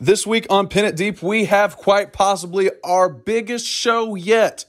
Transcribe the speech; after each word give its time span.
This 0.00 0.26
week 0.26 0.48
on 0.50 0.66
Pin 0.66 0.84
It 0.84 0.96
Deep, 0.96 1.22
we 1.22 1.44
have 1.44 1.76
quite 1.76 2.12
possibly 2.12 2.68
our 2.82 3.08
biggest 3.08 3.64
show 3.64 4.16
yet. 4.16 4.64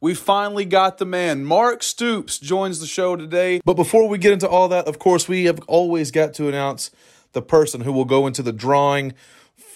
We 0.00 0.14
finally 0.14 0.64
got 0.64 0.96
the 0.96 1.04
man. 1.04 1.44
Mark 1.44 1.82
Stoops 1.82 2.38
joins 2.38 2.80
the 2.80 2.86
show 2.86 3.14
today. 3.14 3.60
But 3.62 3.74
before 3.74 4.08
we 4.08 4.16
get 4.16 4.32
into 4.32 4.48
all 4.48 4.68
that, 4.68 4.86
of 4.86 4.98
course, 4.98 5.28
we 5.28 5.44
have 5.44 5.60
always 5.66 6.10
got 6.10 6.32
to 6.34 6.48
announce 6.48 6.90
the 7.32 7.42
person 7.42 7.82
who 7.82 7.92
will 7.92 8.06
go 8.06 8.26
into 8.26 8.42
the 8.42 8.54
drawing 8.54 9.12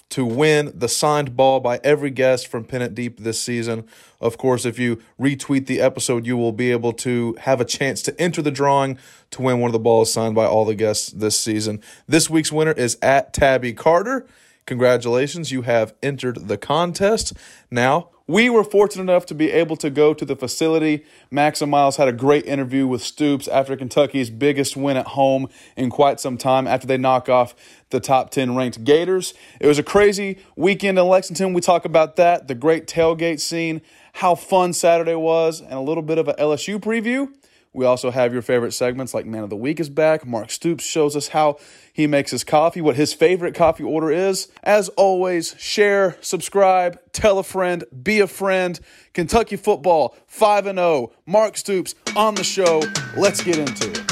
to 0.09 0.25
win 0.25 0.71
the 0.73 0.89
signed 0.89 1.35
ball 1.35 1.59
by 1.59 1.79
every 1.83 2.09
guest 2.09 2.47
from 2.47 2.65
It 2.67 2.95
Deep 2.95 3.19
this 3.19 3.39
season. 3.39 3.87
Of 4.19 4.39
course, 4.39 4.65
if 4.65 4.79
you 4.79 5.03
retweet 5.19 5.67
the 5.67 5.81
episode, 5.81 6.25
you 6.25 6.35
will 6.35 6.51
be 6.51 6.71
able 6.71 6.93
to 6.93 7.37
have 7.41 7.61
a 7.61 7.65
chance 7.65 8.01
to 8.03 8.19
enter 8.19 8.41
the 8.41 8.49
drawing 8.49 8.97
to 9.29 9.43
win 9.43 9.59
one 9.59 9.69
of 9.69 9.73
the 9.73 9.79
balls 9.79 10.11
signed 10.11 10.33
by 10.33 10.47
all 10.47 10.65
the 10.65 10.73
guests 10.73 11.11
this 11.11 11.39
season. 11.39 11.79
This 12.07 12.27
week's 12.27 12.51
winner 12.51 12.71
is 12.71 12.97
at 13.03 13.33
Tabby 13.33 13.73
Carter. 13.73 14.25
Congratulations, 14.65 15.51
you 15.51 15.61
have 15.61 15.93
entered 16.01 16.47
the 16.47 16.57
contest. 16.57 17.33
Now, 17.69 18.09
we 18.27 18.49
were 18.49 18.63
fortunate 18.63 19.03
enough 19.03 19.27
to 19.27 19.35
be 19.35 19.51
able 19.51 19.77
to 19.77 19.91
go 19.91 20.15
to 20.15 20.25
the 20.25 20.35
facility. 20.35 21.05
Max 21.29 21.61
and 21.61 21.69
Miles 21.69 21.97
had 21.97 22.07
a 22.07 22.11
great 22.11 22.45
interview 22.47 22.87
with 22.87 23.03
Stoops 23.03 23.47
after 23.47 23.77
Kentucky's 23.77 24.31
biggest 24.31 24.75
win 24.75 24.97
at 24.97 25.07
home 25.09 25.47
in 25.77 25.91
quite 25.91 26.19
some 26.19 26.35
time 26.35 26.65
after 26.65 26.87
they 26.87 26.97
knock 26.97 27.29
off 27.29 27.53
the 27.91 27.99
top 27.99 28.31
10 28.31 28.55
ranked 28.55 28.83
Gators. 28.83 29.35
It 29.59 29.67
was 29.67 29.77
a 29.77 29.83
crazy 29.83 30.39
weekend 30.55 30.97
in 30.97 31.05
Lexington. 31.05 31.53
We 31.53 31.61
talk 31.61 31.85
about 31.85 32.15
that, 32.15 32.47
the 32.47 32.55
great 32.55 32.87
tailgate 32.87 33.39
scene, 33.39 33.81
how 34.13 34.33
fun 34.33 34.73
Saturday 34.73 35.13
was, 35.13 35.61
and 35.61 35.73
a 35.73 35.81
little 35.81 36.01
bit 36.01 36.17
of 36.17 36.27
an 36.27 36.35
LSU 36.39 36.79
preview. 36.79 37.31
We 37.75 37.85
also 37.85 38.09
have 38.09 38.31
your 38.31 38.41
favorite 38.41 38.71
segments 38.71 39.13
like 39.13 39.25
Man 39.25 39.43
of 39.43 39.49
the 39.49 39.57
Week 39.57 39.81
is 39.81 39.89
back. 39.89 40.25
Mark 40.25 40.49
Stoops 40.49 40.85
shows 40.85 41.13
us 41.13 41.27
how 41.27 41.57
he 41.95 42.07
makes 42.07 42.31
his 42.31 42.43
coffee, 42.43 42.81
what 42.81 42.97
his 42.97 43.13
favorite 43.13 43.55
coffee 43.55 43.85
order 43.85 44.11
is. 44.11 44.49
As 44.61 44.89
always, 44.89 45.55
share, 45.57 46.17
subscribe, 46.19 46.99
tell 47.13 47.39
a 47.39 47.43
friend, 47.43 47.85
be 48.03 48.19
a 48.19 48.27
friend. 48.27 48.77
Kentucky 49.13 49.55
football 49.55 50.13
5 50.27 50.65
and 50.65 50.77
0. 50.77 51.13
Mark 51.25 51.55
Stoops 51.55 51.95
on 52.13 52.35
the 52.35 52.43
show. 52.43 52.81
Let's 53.15 53.41
get 53.41 53.59
into 53.59 53.91
it. 53.91 54.05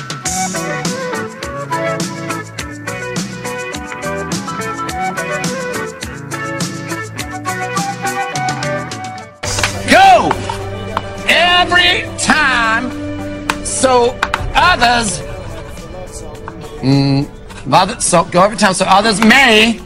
Go! 9.92 10.30
Every 11.28 12.18
time 12.18 13.66
so 13.66 14.18
others 14.56 15.20
mm, 16.82 17.43
other, 17.72 18.00
so 18.02 18.24
go 18.26 18.44
every 18.44 18.58
time 18.58 18.74
so 18.74 18.86
others 18.88 19.20
may 19.24 19.80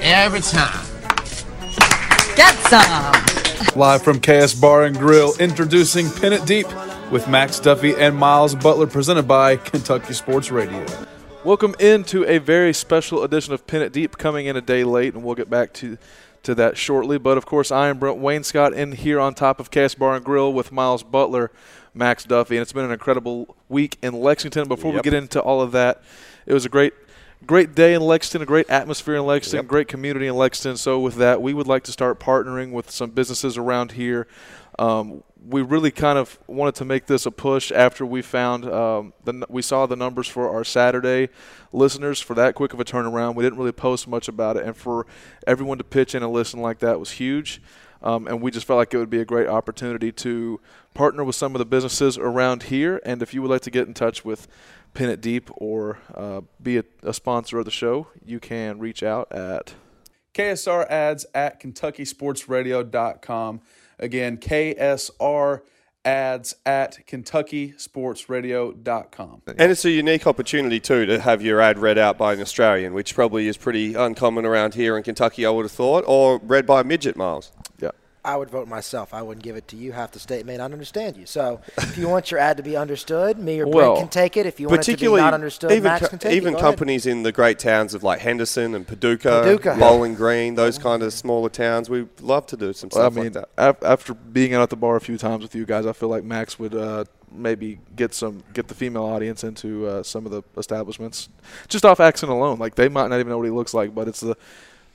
every 0.00 0.40
time 0.40 0.86
Get 2.36 2.54
some. 2.68 3.78
Live 3.80 4.02
from 4.02 4.20
KS 4.20 4.52
Bar 4.60 4.84
and 4.84 4.98
Grill, 4.98 5.32
introducing 5.40 6.10
Pin 6.10 6.34
It 6.34 6.44
Deep 6.44 6.66
with 7.10 7.26
Max 7.28 7.58
Duffy 7.58 7.94
and 7.94 8.14
Miles 8.14 8.54
Butler, 8.54 8.86
presented 8.86 9.26
by 9.26 9.56
Kentucky 9.56 10.12
Sports 10.12 10.50
Radio. 10.50 10.84
Welcome 11.44 11.74
into 11.80 12.26
a 12.26 12.36
very 12.36 12.74
special 12.74 13.22
edition 13.22 13.54
of 13.54 13.66
Pin 13.66 13.80
It 13.80 13.94
Deep, 13.94 14.18
coming 14.18 14.44
in 14.44 14.54
a 14.54 14.60
day 14.60 14.84
late, 14.84 15.14
and 15.14 15.24
we'll 15.24 15.34
get 15.34 15.48
back 15.48 15.72
to 15.74 15.96
to 16.42 16.54
that 16.54 16.76
shortly. 16.76 17.16
But 17.16 17.38
of 17.38 17.46
course, 17.46 17.70
I 17.70 17.88
am 17.88 17.98
Brent 17.98 18.18
Wayne 18.18 18.44
Scott 18.44 18.74
in 18.74 18.92
here 18.92 19.18
on 19.18 19.32
top 19.32 19.58
of 19.58 19.70
KS 19.70 19.94
Bar 19.94 20.16
and 20.16 20.24
Grill 20.24 20.52
with 20.52 20.72
Miles 20.72 21.02
Butler, 21.02 21.50
Max 21.96 22.24
Duffy, 22.24 22.56
and 22.56 22.62
it's 22.62 22.72
been 22.72 22.84
an 22.84 22.92
incredible 22.92 23.56
week 23.68 23.98
in 24.02 24.14
Lexington. 24.14 24.68
Before 24.68 24.92
we 24.92 25.00
get 25.00 25.14
into 25.14 25.40
all 25.40 25.60
of 25.60 25.72
that, 25.72 26.02
it 26.44 26.52
was 26.52 26.64
a 26.64 26.68
great 26.68 26.92
great 27.44 27.74
day 27.74 27.94
in 27.94 28.02
Lexington, 28.02 28.42
a 28.42 28.46
great 28.46 28.68
atmosphere 28.70 29.16
in 29.16 29.26
Lexington, 29.26 29.58
Yep. 29.64 29.68
great 29.68 29.88
community 29.88 30.26
in 30.26 30.34
Lexington. 30.36 30.76
So 30.76 30.98
with 30.98 31.16
that, 31.16 31.40
we 31.42 31.52
would 31.54 31.66
like 31.66 31.84
to 31.84 31.92
start 31.92 32.18
partnering 32.18 32.72
with 32.72 32.90
some 32.90 33.10
businesses 33.10 33.56
around 33.56 33.92
here. 33.92 34.26
Um, 34.78 35.22
we 35.48 35.62
really 35.62 35.90
kind 35.90 36.18
of 36.18 36.38
wanted 36.46 36.74
to 36.76 36.84
make 36.84 37.06
this 37.06 37.24
a 37.24 37.30
push 37.30 37.70
after 37.72 38.04
we 38.04 38.20
found 38.20 38.64
um, 38.66 39.12
the 39.24 39.46
we 39.48 39.62
saw 39.62 39.86
the 39.86 39.96
numbers 39.96 40.26
for 40.28 40.50
our 40.50 40.64
Saturday 40.64 41.28
listeners 41.72 42.20
for 42.20 42.34
that 42.34 42.54
quick 42.54 42.72
of 42.74 42.80
a 42.80 42.84
turnaround. 42.84 43.36
We 43.36 43.44
didn't 43.44 43.58
really 43.58 43.72
post 43.72 44.08
much 44.08 44.28
about 44.28 44.56
it, 44.56 44.64
and 44.64 44.76
for 44.76 45.06
everyone 45.46 45.78
to 45.78 45.84
pitch 45.84 46.14
in 46.14 46.22
and 46.22 46.32
listen 46.32 46.60
like 46.60 46.80
that 46.80 46.98
was 46.98 47.12
huge. 47.12 47.62
Um, 48.02 48.26
and 48.26 48.42
we 48.42 48.50
just 48.50 48.66
felt 48.66 48.78
like 48.78 48.92
it 48.94 48.98
would 48.98 49.10
be 49.10 49.20
a 49.20 49.24
great 49.24 49.48
opportunity 49.48 50.10
to 50.12 50.60
partner 50.94 51.24
with 51.24 51.36
some 51.36 51.54
of 51.54 51.58
the 51.58 51.64
businesses 51.64 52.18
around 52.18 52.64
here. 52.64 53.00
And 53.04 53.22
if 53.22 53.32
you 53.34 53.42
would 53.42 53.50
like 53.50 53.62
to 53.62 53.70
get 53.70 53.88
in 53.88 53.94
touch 53.94 54.24
with 54.24 54.46
Pin 54.94 55.10
It 55.10 55.20
Deep 55.20 55.50
or 55.54 55.98
uh, 56.14 56.42
be 56.62 56.78
a, 56.78 56.84
a 57.02 57.12
sponsor 57.12 57.58
of 57.58 57.64
the 57.64 57.70
show, 57.70 58.08
you 58.24 58.40
can 58.40 58.78
reach 58.78 59.02
out 59.02 59.30
at 59.32 59.74
KSR 60.34 60.88
ads 60.90 61.26
at 61.34 61.60
KentuckySportsRadio.com. 61.60 63.60
Again, 63.98 64.36
KSR 64.36 65.62
ads 66.04 66.54
at 66.64 67.04
KentuckySportsRadio.com. 67.06 69.42
And 69.46 69.72
it's 69.72 69.84
a 69.84 69.90
unique 69.90 70.26
opportunity 70.26 70.80
too 70.80 71.06
to 71.06 71.20
have 71.20 71.42
your 71.42 71.60
ad 71.60 71.78
read 71.78 71.98
out 71.98 72.16
by 72.16 72.32
an 72.34 72.40
Australian, 72.40 72.94
which 72.94 73.12
probably 73.14 73.48
is 73.48 73.56
pretty 73.56 73.94
uncommon 73.94 74.46
around 74.46 74.74
here 74.74 74.96
in 74.96 75.02
Kentucky, 75.02 75.44
I 75.44 75.50
would 75.50 75.64
have 75.64 75.72
thought, 75.72 76.04
or 76.06 76.38
read 76.38 76.64
by 76.66 76.82
a 76.82 76.84
midget, 76.84 77.16
Miles. 77.16 77.50
Yeah. 78.26 78.32
I 78.32 78.36
would 78.36 78.50
vote 78.50 78.66
myself. 78.68 79.14
I 79.14 79.22
wouldn't 79.22 79.44
give 79.44 79.56
it 79.56 79.68
to 79.68 79.76
you. 79.76 79.92
Half 79.92 80.12
the 80.12 80.18
state 80.18 80.44
may 80.46 80.56
not 80.56 80.72
understand 80.72 81.16
you. 81.16 81.26
So 81.26 81.60
if 81.78 81.96
you 81.96 82.08
want 82.08 82.30
your 82.30 82.40
ad 82.40 82.56
to 82.56 82.62
be 82.62 82.76
understood, 82.76 83.38
me 83.38 83.60
or 83.60 83.64
Brent 83.66 83.74
Well, 83.76 83.96
can 83.98 84.08
take 84.08 84.36
it. 84.36 84.46
If 84.46 84.58
you 84.60 84.68
want 84.68 84.80
it 84.80 84.84
to 84.84 84.90
be 84.90 84.94
Particularly, 84.94 85.22
not 85.22 85.34
understood, 85.34 85.70
even 85.72 85.84
Max 85.84 86.02
co- 86.02 86.08
can 86.08 86.18
take 86.18 86.32
it. 86.32 86.36
even 86.36 86.52
Go 86.54 86.58
ahead. 86.58 86.70
companies 86.70 87.06
in 87.06 87.22
the 87.22 87.32
great 87.32 87.58
towns 87.58 87.94
of 87.94 88.02
like 88.02 88.20
Henderson 88.20 88.74
and 88.74 88.86
Paducah, 88.86 89.42
Paducah. 89.44 89.76
Bowling 89.78 90.14
Green, 90.14 90.54
those 90.56 90.78
kind 90.78 91.02
of 91.02 91.12
smaller 91.12 91.48
towns, 91.48 91.88
we 91.88 92.06
love 92.20 92.46
to 92.46 92.56
do 92.56 92.72
some 92.72 92.90
Well, 92.92 93.02
I 93.04 93.06
stuff 93.10 93.14
mean, 93.14 93.32
like 93.32 93.46
that. 93.56 93.84
after 93.84 94.14
being 94.14 94.54
out 94.54 94.62
at 94.62 94.70
the 94.70 94.76
bar 94.76 94.96
a 94.96 95.00
few 95.00 95.18
times 95.18 95.42
with 95.42 95.54
you 95.54 95.64
guys, 95.64 95.86
I 95.86 95.92
feel 95.92 96.08
like 96.08 96.24
Max 96.24 96.58
would 96.58 96.74
uh, 96.74 97.04
maybe 97.30 97.78
get 97.94 98.12
some 98.14 98.42
get 98.54 98.68
the 98.68 98.74
female 98.74 99.04
audience 99.04 99.44
into 99.44 99.86
uh, 99.86 100.02
some 100.02 100.26
of 100.26 100.32
the 100.32 100.42
establishments 100.56 101.28
just 101.68 101.84
off 101.84 102.00
accent 102.00 102.32
alone. 102.32 102.58
Like 102.58 102.74
they 102.74 102.88
might 102.88 103.08
not 103.08 103.20
even 103.20 103.28
know 103.30 103.38
what 103.38 103.44
he 103.44 103.50
looks 103.50 103.72
like, 103.74 103.94
but 103.94 104.08
it's 104.08 104.20
the, 104.20 104.36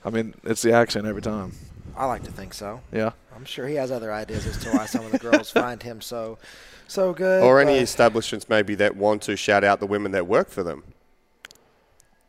I 0.04 0.10
mean, 0.10 0.34
it's 0.44 0.62
the 0.62 0.72
accent 0.72 1.06
every 1.06 1.22
time. 1.22 1.52
I 1.96 2.06
like 2.06 2.22
to 2.24 2.32
think 2.32 2.54
so. 2.54 2.80
Yeah. 2.92 3.12
I'm 3.34 3.44
sure 3.44 3.66
he 3.66 3.74
has 3.76 3.90
other 3.90 4.12
ideas 4.12 4.46
as 4.46 4.56
to 4.58 4.70
why 4.70 4.86
some 4.86 5.04
of 5.04 5.12
the 5.12 5.18
girls 5.18 5.50
find 5.62 5.82
him 5.82 6.00
so 6.00 6.38
so 6.86 7.12
good. 7.12 7.42
Or 7.42 7.60
any 7.60 7.78
establishments 7.78 8.48
maybe 8.48 8.74
that 8.76 8.96
want 8.96 9.22
to 9.22 9.36
shout 9.36 9.64
out 9.64 9.80
the 9.80 9.86
women 9.86 10.12
that 10.12 10.26
work 10.26 10.50
for 10.50 10.62
them. 10.62 10.84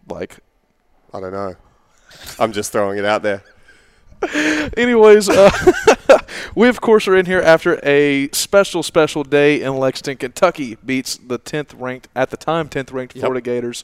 Like 0.08 0.38
I 1.14 1.20
don't 1.20 1.34
know. 1.34 1.56
I'm 2.40 2.52
just 2.54 2.72
throwing 2.72 2.98
it 2.98 3.06
out 3.06 3.24
there. 3.24 3.44
Anyways, 4.78 5.30
uh, 5.30 5.50
we 6.56 6.70
of 6.70 6.80
course 6.82 7.08
are 7.08 7.16
in 7.16 7.26
here 7.26 7.42
after 7.42 7.80
a 7.84 8.30
special, 8.30 8.84
special 8.84 9.24
day 9.24 9.62
in 9.62 9.78
Lexington. 9.78 10.18
Kentucky 10.18 10.78
beats 10.86 11.18
the 11.18 11.40
10th 11.40 11.74
ranked 11.80 12.08
at 12.16 12.30
the 12.30 12.38
time 12.38 12.70
10th 12.70 12.94
ranked 12.94 13.18
Florida 13.18 13.42
Gators, 13.42 13.84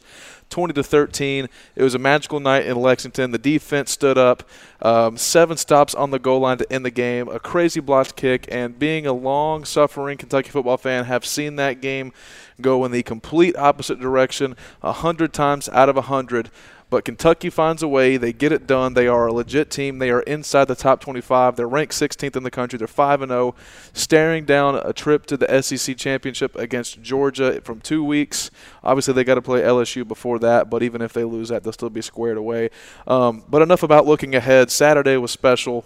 20 0.49 0.73
to 0.73 0.83
13. 0.83 1.47
It 1.75 1.83
was 1.83 1.93
a 1.93 1.99
magical 1.99 2.39
night 2.39 2.65
in 2.65 2.77
Lexington. 2.77 3.31
The 3.31 3.37
defense 3.37 3.91
stood 3.91 4.17
up, 4.17 4.43
um, 4.81 5.17
seven 5.17 5.57
stops 5.57 5.93
on 5.93 6.11
the 6.11 6.19
goal 6.19 6.39
line 6.39 6.57
to 6.59 6.71
end 6.71 6.85
the 6.85 6.91
game, 6.91 7.27
a 7.27 7.39
crazy 7.39 7.79
blocked 7.79 8.15
kick, 8.15 8.45
and 8.49 8.79
being 8.79 9.05
a 9.05 9.13
long-suffering 9.13 10.17
Kentucky 10.17 10.49
football 10.49 10.77
fan, 10.77 11.05
have 11.05 11.25
seen 11.25 11.57
that 11.57 11.81
game 11.81 12.13
go 12.61 12.85
in 12.85 12.91
the 12.91 13.03
complete 13.03 13.57
opposite 13.57 13.99
direction 13.99 14.55
a 14.81 14.91
hundred 14.91 15.33
times 15.33 15.67
out 15.69 15.89
of 15.89 15.97
a 15.97 16.03
hundred. 16.03 16.49
But 16.89 17.05
Kentucky 17.05 17.51
finds 17.51 17.83
a 17.83 17.87
way. 17.87 18.17
They 18.17 18.33
get 18.33 18.51
it 18.51 18.65
done. 18.65 18.95
They 18.95 19.07
are 19.07 19.27
a 19.27 19.33
legit 19.33 19.69
team. 19.69 19.99
They 19.99 20.09
are 20.09 20.21
inside 20.21 20.65
the 20.65 20.75
top 20.75 21.01
25. 21.01 21.55
They're 21.55 21.67
ranked 21.67 21.93
16th 21.93 22.35
in 22.35 22.41
the 22.41 22.49
country. 22.49 22.77
They're 22.77 22.87
5 22.87 23.21
and 23.21 23.29
0, 23.29 23.53
staring 23.93 24.45
down 24.45 24.75
a 24.75 24.91
trip 24.91 25.27
to 25.27 25.37
the 25.37 25.61
SEC 25.61 25.95
championship 25.97 26.55
against 26.55 27.01
Georgia 27.01 27.61
from 27.61 27.79
two 27.79 28.03
weeks. 28.03 28.49
Obviously, 28.83 29.13
they 29.13 29.23
got 29.23 29.35
to 29.35 29.41
play 29.41 29.61
LSU 29.61 30.07
before 30.07 30.39
that, 30.39 30.69
but 30.69 30.81
even 30.81 31.01
if 31.01 31.13
they 31.13 31.23
lose 31.23 31.49
that, 31.49 31.63
they'll 31.63 31.73
still 31.73 31.91
be 31.91 32.01
squared 32.01 32.37
away. 32.37 32.69
Um, 33.05 33.43
but 33.47 33.61
enough 33.61 33.83
about 33.83 34.07
looking 34.07 34.33
ahead. 34.33 34.71
Saturday 34.71 35.17
was 35.17 35.29
special. 35.29 35.85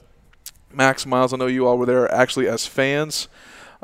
Max 0.71 1.05
Miles, 1.05 1.33
I 1.33 1.37
know 1.37 1.47
you 1.47 1.67
all 1.67 1.77
were 1.77 1.85
there 1.85 2.11
actually 2.11 2.47
as 2.47 2.65
fans. 2.65 3.27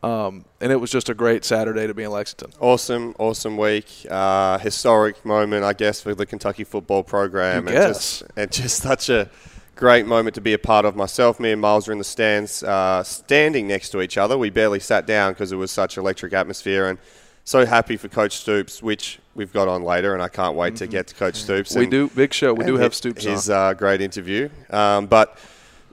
Um, 0.01 0.45
and 0.61 0.71
it 0.71 0.77
was 0.77 0.91
just 0.91 1.09
a 1.09 1.13
great 1.13 1.43
Saturday 1.43 1.87
to 1.87 1.93
be 1.93 2.03
in 2.03 2.11
Lexington. 2.11 2.51
Awesome, 2.59 3.15
awesome 3.19 3.57
week. 3.57 3.85
Uh, 4.09 4.57
historic 4.59 5.23
moment, 5.25 5.63
I 5.63 5.73
guess, 5.73 6.01
for 6.01 6.15
the 6.15 6.25
Kentucky 6.25 6.63
football 6.63 7.03
program. 7.03 7.67
You 7.67 7.75
and 7.75 7.77
guess. 7.77 8.19
just, 8.19 8.23
and 8.37 8.51
just 8.63 8.81
such 8.83 9.09
a 9.09 9.29
great 9.75 10.05
moment 10.05 10.35
to 10.35 10.41
be 10.41 10.53
a 10.53 10.57
part 10.59 10.85
of. 10.85 10.95
Myself, 10.95 11.39
me, 11.39 11.51
and 11.51 11.61
Miles 11.61 11.87
were 11.87 11.91
in 11.93 11.97
the 11.97 12.03
stands, 12.05 12.63
uh, 12.63 13.03
standing 13.03 13.67
next 13.67 13.89
to 13.89 14.01
each 14.01 14.17
other. 14.17 14.37
We 14.37 14.49
barely 14.49 14.79
sat 14.79 15.05
down 15.05 15.33
because 15.33 15.51
it 15.51 15.57
was 15.57 15.71
such 15.71 15.97
electric 15.97 16.33
atmosphere. 16.33 16.87
And 16.87 16.99
so 17.43 17.65
happy 17.65 17.97
for 17.97 18.07
Coach 18.09 18.37
Stoops, 18.37 18.83
which 18.83 19.19
we've 19.35 19.51
got 19.51 19.67
on 19.67 19.83
later, 19.83 20.13
and 20.13 20.21
I 20.21 20.27
can't 20.29 20.55
wait 20.55 20.75
to 20.77 20.87
get 20.87 21.07
to 21.07 21.15
Coach 21.15 21.35
Stoops. 21.35 21.71
Mm-hmm. 21.71 21.79
We 21.79 21.85
and- 21.85 21.91
do 21.91 22.07
big 22.09 22.33
show. 22.33 22.53
We 22.53 22.65
do 22.65 22.77
have 22.77 22.93
Stoops 22.93 23.23
His 23.23 23.49
on. 23.49 23.55
uh, 23.57 23.73
great 23.73 24.01
interview. 24.01 24.49
Um, 24.69 25.07
but 25.07 25.37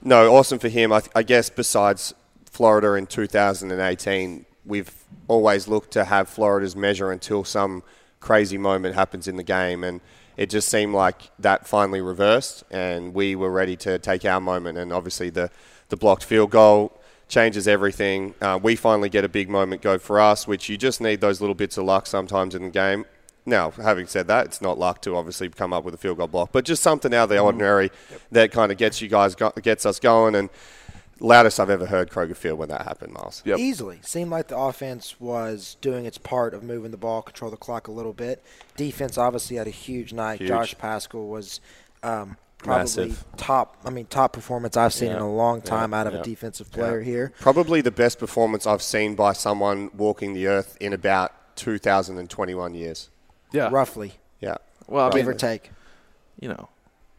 no, 0.03 0.33
awesome 0.35 0.59
for 0.59 0.69
him. 0.69 0.91
I, 0.93 0.99
th- 0.99 1.11
I 1.15 1.23
guess 1.23 1.49
besides 1.49 2.13
Florida 2.57 2.93
in 2.93 3.05
2018, 3.05 4.43
we've 4.65 4.91
always 5.27 5.67
looked 5.67 5.91
to 5.91 6.05
have 6.05 6.27
Florida's 6.27 6.75
measure 6.75 7.11
until 7.11 7.43
some 7.43 7.83
crazy 8.19 8.57
moment 8.57 8.95
happens 8.95 9.27
in 9.27 9.37
the 9.37 9.43
game, 9.43 9.83
and 9.83 10.01
it 10.37 10.49
just 10.49 10.67
seemed 10.67 10.95
like 10.95 11.29
that 11.37 11.67
finally 11.67 12.01
reversed, 12.01 12.63
and 12.71 13.13
we 13.13 13.35
were 13.35 13.51
ready 13.51 13.75
to 13.75 13.99
take 13.99 14.25
our 14.25 14.41
moment. 14.41 14.75
And 14.79 14.91
obviously, 14.91 15.29
the 15.29 15.51
the 15.89 15.97
blocked 15.97 16.23
field 16.23 16.49
goal 16.49 16.99
changes 17.27 17.67
everything. 17.67 18.33
Uh, 18.41 18.57
we 18.59 18.75
finally 18.75 19.09
get 19.09 19.23
a 19.23 19.29
big 19.29 19.51
moment 19.51 19.83
go 19.83 19.99
for 19.99 20.19
us, 20.19 20.47
which 20.47 20.67
you 20.67 20.77
just 20.77 20.99
need 20.99 21.21
those 21.21 21.39
little 21.39 21.53
bits 21.53 21.77
of 21.77 21.85
luck 21.85 22.07
sometimes 22.07 22.55
in 22.55 22.63
the 22.63 22.69
game. 22.69 23.05
Now, 23.45 23.69
having 23.69 24.07
said 24.07 24.25
that, 24.29 24.47
it's 24.47 24.61
not 24.63 24.79
luck 24.79 25.03
to 25.03 25.15
obviously 25.15 25.47
come 25.49 25.73
up 25.73 25.83
with 25.83 25.93
a 25.93 25.97
field 25.97 26.17
goal 26.17 26.27
block, 26.27 26.51
but 26.51 26.65
just 26.65 26.81
something 26.81 27.13
out 27.13 27.25
of 27.25 27.29
the 27.29 27.37
ordinary 27.37 27.91
that 28.31 28.51
kind 28.51 28.71
of 28.71 28.79
gets 28.79 28.99
you 28.99 29.09
guys 29.09 29.35
go- 29.35 29.53
gets 29.61 29.85
us 29.85 29.99
going. 29.99 30.33
And 30.33 30.49
loudest 31.19 31.59
I've 31.59 31.69
ever 31.69 31.85
heard 31.85 32.09
Kroger 32.09 32.35
Field 32.35 32.59
when 32.59 32.69
that 32.69 32.83
happened, 32.83 33.13
Miles. 33.13 33.41
Yep. 33.45 33.59
Easily. 33.59 33.99
Seemed 34.03 34.31
like 34.31 34.47
the 34.47 34.57
offense 34.57 35.19
was 35.19 35.77
doing 35.81 36.05
its 36.05 36.17
part 36.17 36.53
of 36.53 36.63
moving 36.63 36.91
the 36.91 36.97
ball, 36.97 37.21
control 37.21 37.51
the 37.51 37.57
clock 37.57 37.87
a 37.87 37.91
little 37.91 38.13
bit. 38.13 38.43
Defense 38.75 39.17
obviously 39.17 39.57
had 39.57 39.67
a 39.67 39.71
huge 39.71 40.13
night. 40.13 40.39
Huge. 40.39 40.49
Josh 40.49 40.77
Paschal 40.77 41.27
was 41.27 41.59
um, 42.03 42.37
probably 42.59 42.81
Massive. 42.81 43.25
top. 43.37 43.77
I 43.85 43.89
mean, 43.89 44.05
top 44.05 44.33
performance 44.33 44.77
I've 44.77 44.93
seen 44.93 45.11
in 45.11 45.17
a 45.17 45.31
long 45.31 45.61
time 45.61 45.93
out 45.93 46.07
of 46.07 46.13
yeah. 46.13 46.19
a 46.19 46.23
defensive 46.23 46.71
player 46.71 47.01
here. 47.01 47.33
Probably 47.39 47.81
the 47.81 47.91
best 47.91 48.19
performance 48.19 48.65
I've 48.67 48.81
seen 48.81 49.15
by 49.15 49.33
someone 49.33 49.89
walking 49.95 50.33
the 50.33 50.47
earth 50.47 50.77
in 50.79 50.93
about 50.93 51.55
2021 51.57 52.73
years. 52.75 53.09
yeah. 53.51 53.69
Roughly, 53.71 54.13
Yeah. 54.41 54.57
Well, 54.87 55.07
I 55.07 55.09
give 55.11 55.25
mean, 55.25 55.35
or 55.35 55.37
take. 55.37 55.71
you 56.39 56.47
know, 56.49 56.69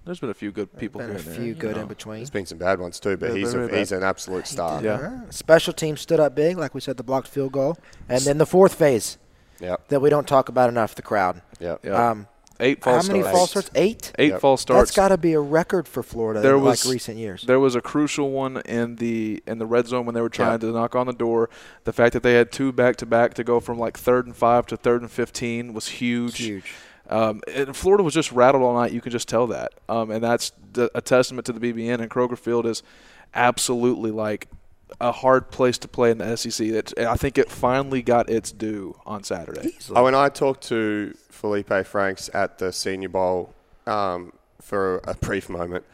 there's 0.08 0.20
been 0.20 0.30
a 0.30 0.34
few 0.34 0.50
good 0.50 0.76
people 0.78 1.00
Been 1.00 1.08
here 1.10 1.16
a 1.16 1.20
and 1.20 1.28
there, 1.28 1.34
few 1.36 1.44
you 1.44 1.54
good 1.54 1.76
know. 1.76 1.82
in 1.82 1.88
between. 1.88 2.18
There's 2.18 2.30
been 2.30 2.46
some 2.46 2.58
bad 2.58 2.80
ones 2.80 2.98
too, 2.98 3.16
but 3.16 3.30
Yeah, 3.30 3.36
he's, 3.36 3.54
a, 3.54 3.68
he's 3.78 3.92
an 3.92 4.02
absolute 4.02 4.46
star. 4.46 4.82
Yeah. 4.82 4.92
Uh, 4.94 5.30
Special 5.30 5.72
teams 5.72 6.00
stood 6.00 6.18
up 6.18 6.34
big, 6.34 6.56
like 6.56 6.74
we 6.74 6.80
said, 6.80 6.96
the 6.96 7.02
blocked 7.02 7.28
field 7.28 7.52
goal, 7.52 7.76
and 8.08 8.20
then 8.22 8.38
the 8.38 8.46
fourth 8.46 8.74
phase 8.74 9.18
Yep. 9.60 9.88
that 9.88 10.00
we 10.00 10.08
don't 10.10 10.26
talk 10.26 10.48
about 10.48 10.68
enough, 10.70 10.94
the 10.94 11.02
crowd. 11.02 11.42
Yep. 11.60 11.84
Yeah. 11.84 12.10
Um, 12.10 12.26
Eight 12.60 12.82
how 12.84 13.00
many 13.02 13.20
starts. 13.20 13.30
false 13.38 13.50
starts? 13.50 13.70
Eight. 13.76 14.12
Eight 14.18 14.30
Yep. 14.32 14.40
false 14.40 14.62
starts. 14.62 14.90
That's 14.90 14.96
got 14.96 15.08
to 15.08 15.16
be 15.16 15.32
a 15.34 15.38
record 15.40 15.86
for 15.86 16.02
Florida 16.02 16.40
there 16.40 16.56
in 16.56 16.62
was 16.62 16.84
like 16.84 16.92
recent 16.92 17.16
years. 17.16 17.42
There 17.46 17.60
was 17.60 17.76
a 17.76 17.80
crucial 17.80 18.32
one 18.32 18.56
in 18.62 18.96
the 18.96 19.40
in 19.46 19.58
the 19.58 19.66
red 19.66 19.86
zone 19.86 20.06
when 20.06 20.16
they 20.16 20.20
were 20.20 20.28
trying 20.28 20.52
Yeah. 20.54 20.68
to 20.68 20.72
knock 20.72 20.96
on 20.96 21.06
the 21.06 21.12
door. 21.12 21.50
The 21.84 21.92
fact 21.92 22.14
that 22.14 22.24
they 22.24 22.34
had 22.34 22.50
two 22.50 22.72
back 22.72 22.96
to 22.96 23.06
back 23.06 23.34
to 23.34 23.44
go 23.44 23.60
from 23.60 23.78
like 23.78 23.96
third 23.96 24.26
and 24.26 24.34
five 24.34 24.66
to 24.66 24.76
third 24.76 25.02
and 25.02 25.10
fifteen 25.10 25.72
was 25.72 25.86
huge. 25.86 26.38
Huge. 26.38 26.72
Um, 27.08 27.40
and 27.52 27.74
Florida 27.74 28.04
was 28.04 28.14
just 28.14 28.32
rattled 28.32 28.62
all 28.62 28.74
night. 28.74 28.92
You 28.92 29.00
can 29.00 29.12
just 29.12 29.28
tell 29.28 29.46
that, 29.48 29.72
um, 29.88 30.10
and 30.10 30.22
that's 30.22 30.52
a 30.76 31.00
testament 31.00 31.46
to 31.46 31.52
the 31.52 31.60
BBN. 31.60 32.00
And 32.00 32.10
Kroger 32.10 32.38
Field 32.38 32.66
is 32.66 32.82
absolutely 33.34 34.10
like 34.10 34.48
a 35.00 35.12
hard 35.12 35.50
place 35.50 35.78
to 35.78 35.88
play 35.88 36.10
in 36.10 36.18
the 36.18 36.36
SEC. 36.36 36.68
That 36.68 36.98
I 36.98 37.16
think 37.16 37.38
it 37.38 37.50
finally 37.50 38.02
got 38.02 38.28
its 38.28 38.52
due 38.52 38.98
on 39.06 39.22
Saturday. 39.22 39.72
Oh, 39.90 40.06
and 40.06 40.14
I 40.14 40.28
talked 40.28 40.64
to 40.64 41.14
Feleipe 41.32 41.86
Franks 41.86 42.28
at 42.34 42.58
the 42.58 42.72
Senior 42.72 43.08
Bowl 43.08 43.54
um, 43.86 44.32
for 44.60 45.00
a 45.04 45.14
brief 45.14 45.48
moment. 45.48 45.84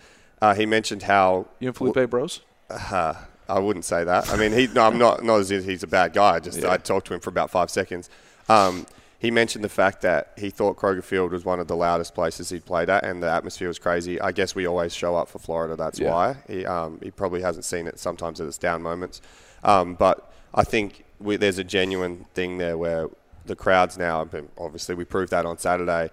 Uh, 0.43 0.55
he 0.55 0.67
mentioned 0.67 1.05
how 1.05 1.47
You 1.61 1.69
and 1.69 1.77
Feleipe 1.77 2.11
Bros. 2.11 2.41
Uh, 2.69 3.15
I 3.49 3.59
wouldn't 3.59 3.85
say 3.85 4.05
that. 4.05 4.31
I 4.31 4.37
mean, 4.37 4.53
he, 4.53 4.67
no, 4.69 4.85
I'm 4.87 4.99
not. 4.99 5.23
Not 5.23 5.37
as 5.41 5.51
if 5.51 5.65
he's 5.65 5.83
a 5.83 5.87
bad 5.87 6.13
guy. 6.13 6.41
Just 6.41 6.65
I 6.65 6.77
talked 6.77 7.07
to 7.09 7.15
him 7.15 7.21
for 7.21 7.31
about 7.31 7.51
five 7.51 7.71
seconds. 7.71 8.09
Um, 8.49 8.87
he 9.25 9.31
mentioned 9.31 9.65
the 9.65 9.69
fact 9.71 10.03
that 10.03 10.33
he 10.37 10.51
thought 10.51 10.77
Kroger 10.77 11.03
Field 11.03 11.33
was 11.33 11.45
one 11.45 11.59
of 11.59 11.67
the 11.67 11.75
loudest 11.77 12.15
places 12.15 12.51
he'd 12.51 12.65
played 12.67 12.91
at, 12.91 13.05
and 13.05 13.23
the 13.23 13.31
atmosphere 13.31 13.69
was 13.69 13.79
crazy. 13.79 14.21
I 14.21 14.33
guess 14.33 14.55
we 14.55 14.67
always 14.67 14.95
show 14.95 15.17
up 15.17 15.29
for 15.29 15.39
Florida. 15.39 15.77
That's 15.77 15.99
Yeah. 15.99 16.11
why 16.13 16.37
he 16.47 16.67
um, 16.67 16.99
he 17.03 17.11
probably 17.11 17.41
hasn't 17.41 17.65
seen 17.65 17.87
it 17.87 17.99
sometimes 17.99 18.41
at 18.41 18.47
its 18.47 18.59
down 18.59 18.83
moments. 18.83 19.21
Um, 19.63 19.95
but 19.95 20.31
I 20.55 20.63
think 20.65 21.05
we, 21.19 21.37
there's 21.37 21.59
a 21.59 21.65
genuine 21.65 22.27
thing 22.35 22.59
there 22.59 22.77
where 22.77 23.09
the 23.47 23.57
crowds 23.57 23.97
now. 23.97 24.29
Obviously, 24.59 24.95
we 24.95 25.05
proved 25.05 25.31
that 25.31 25.47
on 25.47 25.57
Saturday. 25.59 26.11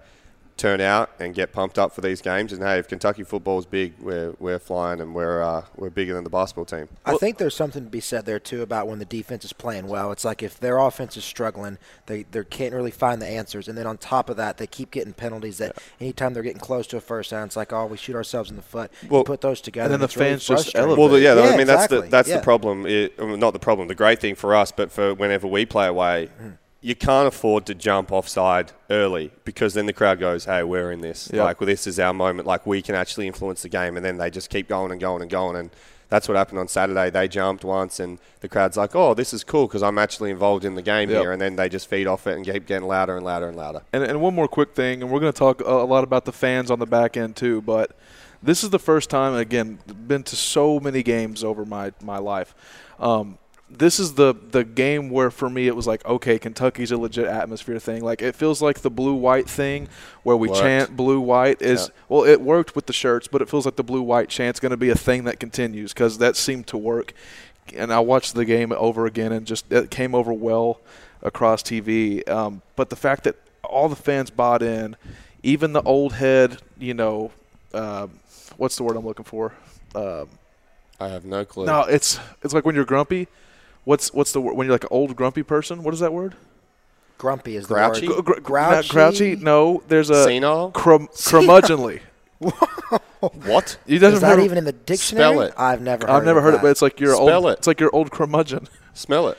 Turn 0.58 0.80
out 0.80 1.10
and 1.18 1.34
get 1.34 1.50
pumped 1.52 1.76
up 1.78 1.92
for 1.92 2.02
these 2.02 2.20
games. 2.20 2.52
And 2.52 2.62
hey, 2.62 2.78
if 2.78 2.86
Kentucky 2.86 3.24
football's 3.24 3.66
big, 3.66 3.94
we're 3.98 4.34
we're 4.38 4.60
flying 4.60 5.00
and 5.00 5.12
we're 5.14 5.42
uh, 5.42 5.64
we're 5.76 5.90
bigger 5.90 6.14
than 6.14 6.22
the 6.22 6.30
basketball 6.30 6.66
team. 6.66 6.88
I 7.04 7.16
think 7.16 7.38
there's 7.38 7.56
something 7.56 7.82
to 7.82 7.90
be 7.90 7.98
said 8.00 8.26
there 8.26 8.38
too 8.38 8.62
about 8.62 8.86
when 8.86 9.00
the 9.00 9.04
defense 9.04 9.44
is 9.44 9.52
playing 9.52 9.88
well. 9.88 10.12
It's 10.12 10.24
like 10.24 10.40
if 10.42 10.60
their 10.60 10.78
offense 10.78 11.16
is 11.16 11.24
struggling, 11.24 11.78
they 12.06 12.24
they 12.30 12.44
can't 12.44 12.72
really 12.74 12.92
find 12.92 13.20
the 13.20 13.26
answers, 13.26 13.66
and 13.66 13.76
then 13.76 13.86
on 13.88 13.98
top 13.98 14.30
of 14.30 14.36
that, 14.36 14.58
they 14.58 14.66
keep 14.68 14.90
getting 14.92 15.14
penalties. 15.14 15.58
That 15.58 15.78
anytime 16.00 16.32
they're 16.34 16.42
getting 16.44 16.60
close 16.60 16.86
to 16.88 16.96
a 16.96 17.00
first 17.00 17.30
down, 17.32 17.46
it's 17.46 17.56
like 17.56 17.72
oh, 17.72 17.86
we 17.86 17.96
shoot 17.96 18.14
ourselves 18.14 18.50
in 18.50 18.56
the 18.56 18.62
foot. 18.62 18.92
You 19.02 19.08
Well- 19.08 19.24
put 19.24 19.40
those 19.40 19.60
together, 19.60 19.86
And 19.86 19.94
then 19.94 20.00
the 20.00 20.04
it's 20.04 20.16
really 20.16 20.30
fans 20.32 20.44
just 20.46 20.64
frustrating. 20.64 20.90
elevate. 20.90 21.10
Well, 21.10 21.18
yeah, 21.20 21.34
Yeah, 21.34 21.54
I 21.54 21.56
mean 21.56 21.66
that's 21.66 21.88
the 21.88 22.02
that's 22.02 22.28
Yeah. 22.28 22.36
the 22.36 22.42
problem. 22.42 22.86
It, 22.86 23.14
I 23.18 23.24
not 23.36 23.52
the 23.52 23.58
problem. 23.58 23.88
The 23.88 23.94
great 23.96 24.20
thing 24.20 24.34
for 24.36 24.54
us, 24.54 24.70
but 24.70 24.92
for 24.92 25.12
whenever 25.14 25.48
we 25.48 25.64
play 25.66 25.86
away, 25.88 26.28
Mm. 26.40 26.58
You 26.82 26.96
can't 26.96 27.28
afford 27.28 27.64
to 27.66 27.74
jump 27.74 28.10
offside 28.10 28.72
early 28.90 29.30
because 29.44 29.72
then 29.74 29.86
the 29.86 29.92
crowd 29.92 30.18
goes, 30.18 30.44
"Hey, 30.44 30.62
we're 30.64 30.90
in 30.90 31.00
this. 31.00 31.30
Yeah. 31.32 31.44
Like, 31.44 31.60
well, 31.60 31.66
this 31.68 31.86
is 31.86 31.98
our 32.00 32.12
moment. 32.12 32.46
Like, 32.46 32.66
we 32.66 32.82
can 32.82 32.94
actually 32.96 33.28
influence 33.28 33.62
the 33.62 33.68
game." 33.68 33.96
And 33.96 34.04
then 34.04 34.18
they 34.18 34.30
just 34.30 34.50
keep 34.50 34.68
going 34.68 34.90
and 34.90 35.00
going 35.00 35.22
and 35.22 35.30
going. 35.30 35.56
And 35.56 35.70
that's 36.08 36.28
what 36.28 36.36
happened 36.36 36.58
on 36.58 36.66
Saturday. 36.68 37.08
They 37.08 37.28
jumped 37.28 37.64
once, 37.64 38.00
and 38.00 38.18
the 38.40 38.48
crowd's 38.48 38.76
like, 38.76 38.96
"Oh, 38.96 39.14
this 39.14 39.32
is 39.32 39.44
cool 39.44 39.68
because 39.68 39.82
I'm 39.82 39.96
actually 39.96 40.30
involved 40.32 40.64
in 40.64 40.74
the 40.74 40.82
game 40.82 41.08
Yep. 41.08 41.20
here." 41.22 41.32
And 41.32 41.40
then 41.40 41.54
they 41.56 41.68
just 41.68 41.86
feed 41.88 42.08
off 42.08 42.26
it 42.26 42.36
and 42.36 42.44
keep 42.44 42.66
getting 42.66 42.88
louder 42.88 43.16
and 43.16 43.24
louder 43.24 43.46
and 43.48 43.56
louder. 43.56 43.82
And, 43.92 44.02
and 44.02 44.20
one 44.20 44.34
more 44.34 44.48
quick 44.48 44.74
thing, 44.74 45.02
and 45.02 45.10
we're 45.10 45.20
going 45.20 45.32
to 45.32 45.38
talk 45.38 45.60
a, 45.60 45.64
a 45.64 45.86
lot 45.86 46.02
about 46.02 46.24
the 46.24 46.32
fans 46.32 46.68
on 46.70 46.80
the 46.80 46.86
back 46.86 47.16
end 47.16 47.36
too. 47.36 47.62
But 47.62 47.96
this 48.42 48.64
is 48.64 48.70
the 48.70 48.80
first 48.80 49.08
time, 49.08 49.34
again, 49.34 49.78
been 50.08 50.24
to 50.24 50.34
so 50.36 50.80
many 50.80 51.04
games 51.04 51.44
over 51.44 51.64
my 51.64 51.92
my 52.02 52.18
life. 52.18 52.54
Um, 52.98 53.38
this 53.78 53.98
is 53.98 54.14
the 54.14 54.34
the 54.50 54.64
game 54.64 55.08
where 55.10 55.30
for 55.30 55.48
me 55.48 55.66
it 55.66 55.74
was 55.74 55.86
like, 55.86 56.04
okay, 56.04 56.38
Kentucky's 56.38 56.90
a 56.90 56.96
legit 56.96 57.26
atmosphere 57.26 57.78
thing. 57.78 58.02
Like 58.04 58.22
it 58.22 58.34
feels 58.34 58.60
like 58.60 58.80
the 58.80 58.90
blue 58.90 59.14
white 59.14 59.48
thing 59.48 59.88
where 60.22 60.36
we 60.36 60.48
Worked. 60.48 60.60
chant 60.60 60.96
blue 60.96 61.20
white 61.20 61.60
is 61.62 61.82
Yeah. 61.88 61.94
well, 62.08 62.24
it 62.24 62.40
worked 62.40 62.76
with 62.76 62.86
the 62.86 62.92
shirts, 62.92 63.28
but 63.28 63.40
it 63.42 63.48
feels 63.48 63.64
like 63.64 63.76
the 63.76 63.82
blue 63.82 64.02
white 64.02 64.28
chant's 64.28 64.60
going 64.60 64.70
to 64.70 64.76
be 64.76 64.90
a 64.90 64.94
thing 64.94 65.24
that 65.24 65.40
continues 65.40 65.92
because 65.92 66.18
that 66.18 66.36
seemed 66.36 66.66
to 66.68 66.78
work. 66.78 67.12
And 67.76 67.92
I 67.92 68.00
watched 68.00 68.34
the 68.34 68.44
game 68.44 68.72
over 68.72 69.06
again, 69.06 69.32
and 69.32 69.46
just 69.46 69.70
it 69.72 69.90
came 69.90 70.14
over 70.14 70.32
well 70.32 70.80
across 71.22 71.62
TV. 71.62 72.28
Um, 72.28 72.60
but 72.76 72.90
the 72.90 72.96
fact 72.96 73.24
that 73.24 73.36
all 73.64 73.88
the 73.88 73.96
fans 73.96 74.30
bought 74.30 74.62
in, 74.62 74.96
even 75.42 75.72
the 75.72 75.82
old 75.82 76.14
head, 76.14 76.58
you 76.78 76.92
know, 76.94 77.30
um, 77.72 78.18
what's 78.56 78.76
the 78.76 78.82
word 78.82 78.96
I'm 78.96 79.06
looking 79.06 79.24
for? 79.24 79.54
Um, 79.94 80.28
I 81.00 81.08
have 81.08 81.24
no 81.24 81.44
clue. 81.44 81.66
no, 81.66 81.82
it's 81.82 82.18
it's 82.42 82.52
like 82.52 82.64
when 82.66 82.74
you're 82.74 82.84
grumpy. 82.84 83.28
What's 83.84 84.12
what's 84.12 84.32
the 84.32 84.40
word 84.40 84.54
when 84.56 84.66
you're 84.66 84.74
like 84.74 84.84
an 84.84 84.88
old 84.92 85.16
grumpy 85.16 85.42
person? 85.42 85.82
What 85.82 85.94
is 85.94 86.00
that 86.00 86.12
word? 86.12 86.34
grumpy 87.18 87.54
is 87.56 87.68
the 87.68 87.74
word. 87.74 88.00
Gr- 88.04 88.22
gr- 88.32 88.40
Grouchy? 88.40 88.70
not 88.74 88.88
grouchy? 88.88 89.36
No, 89.36 89.82
there's 89.86 90.10
a 90.10 90.24
Senile? 90.24 90.72
crum- 90.72 91.06
curmudgeonly. 91.12 92.00
What? 93.20 93.78
You 93.86 93.96
Is 93.96 94.00
doesn't 94.00 94.20
that 94.20 94.40
even 94.40 94.58
in 94.58 94.64
the 94.64 94.72
dictionary? 94.72 95.46
it. 95.46 95.54
I've 95.56 95.80
never. 95.80 96.04
I've 96.10 96.16
heard 96.16 96.24
never 96.26 96.38
of 96.40 96.44
heard 96.44 96.54
it, 96.54 96.62
but 96.62 96.70
it's 96.72 96.82
like 96.82 96.98
your 96.98 97.14
Spell 97.14 97.28
old. 97.46 97.46
it. 97.52 97.58
It's 97.58 97.66
like 97.68 97.78
your 97.78 97.94
old 97.94 98.10
curmudgeon. 98.10 98.66
Smell 98.94 99.28
it. 99.28 99.38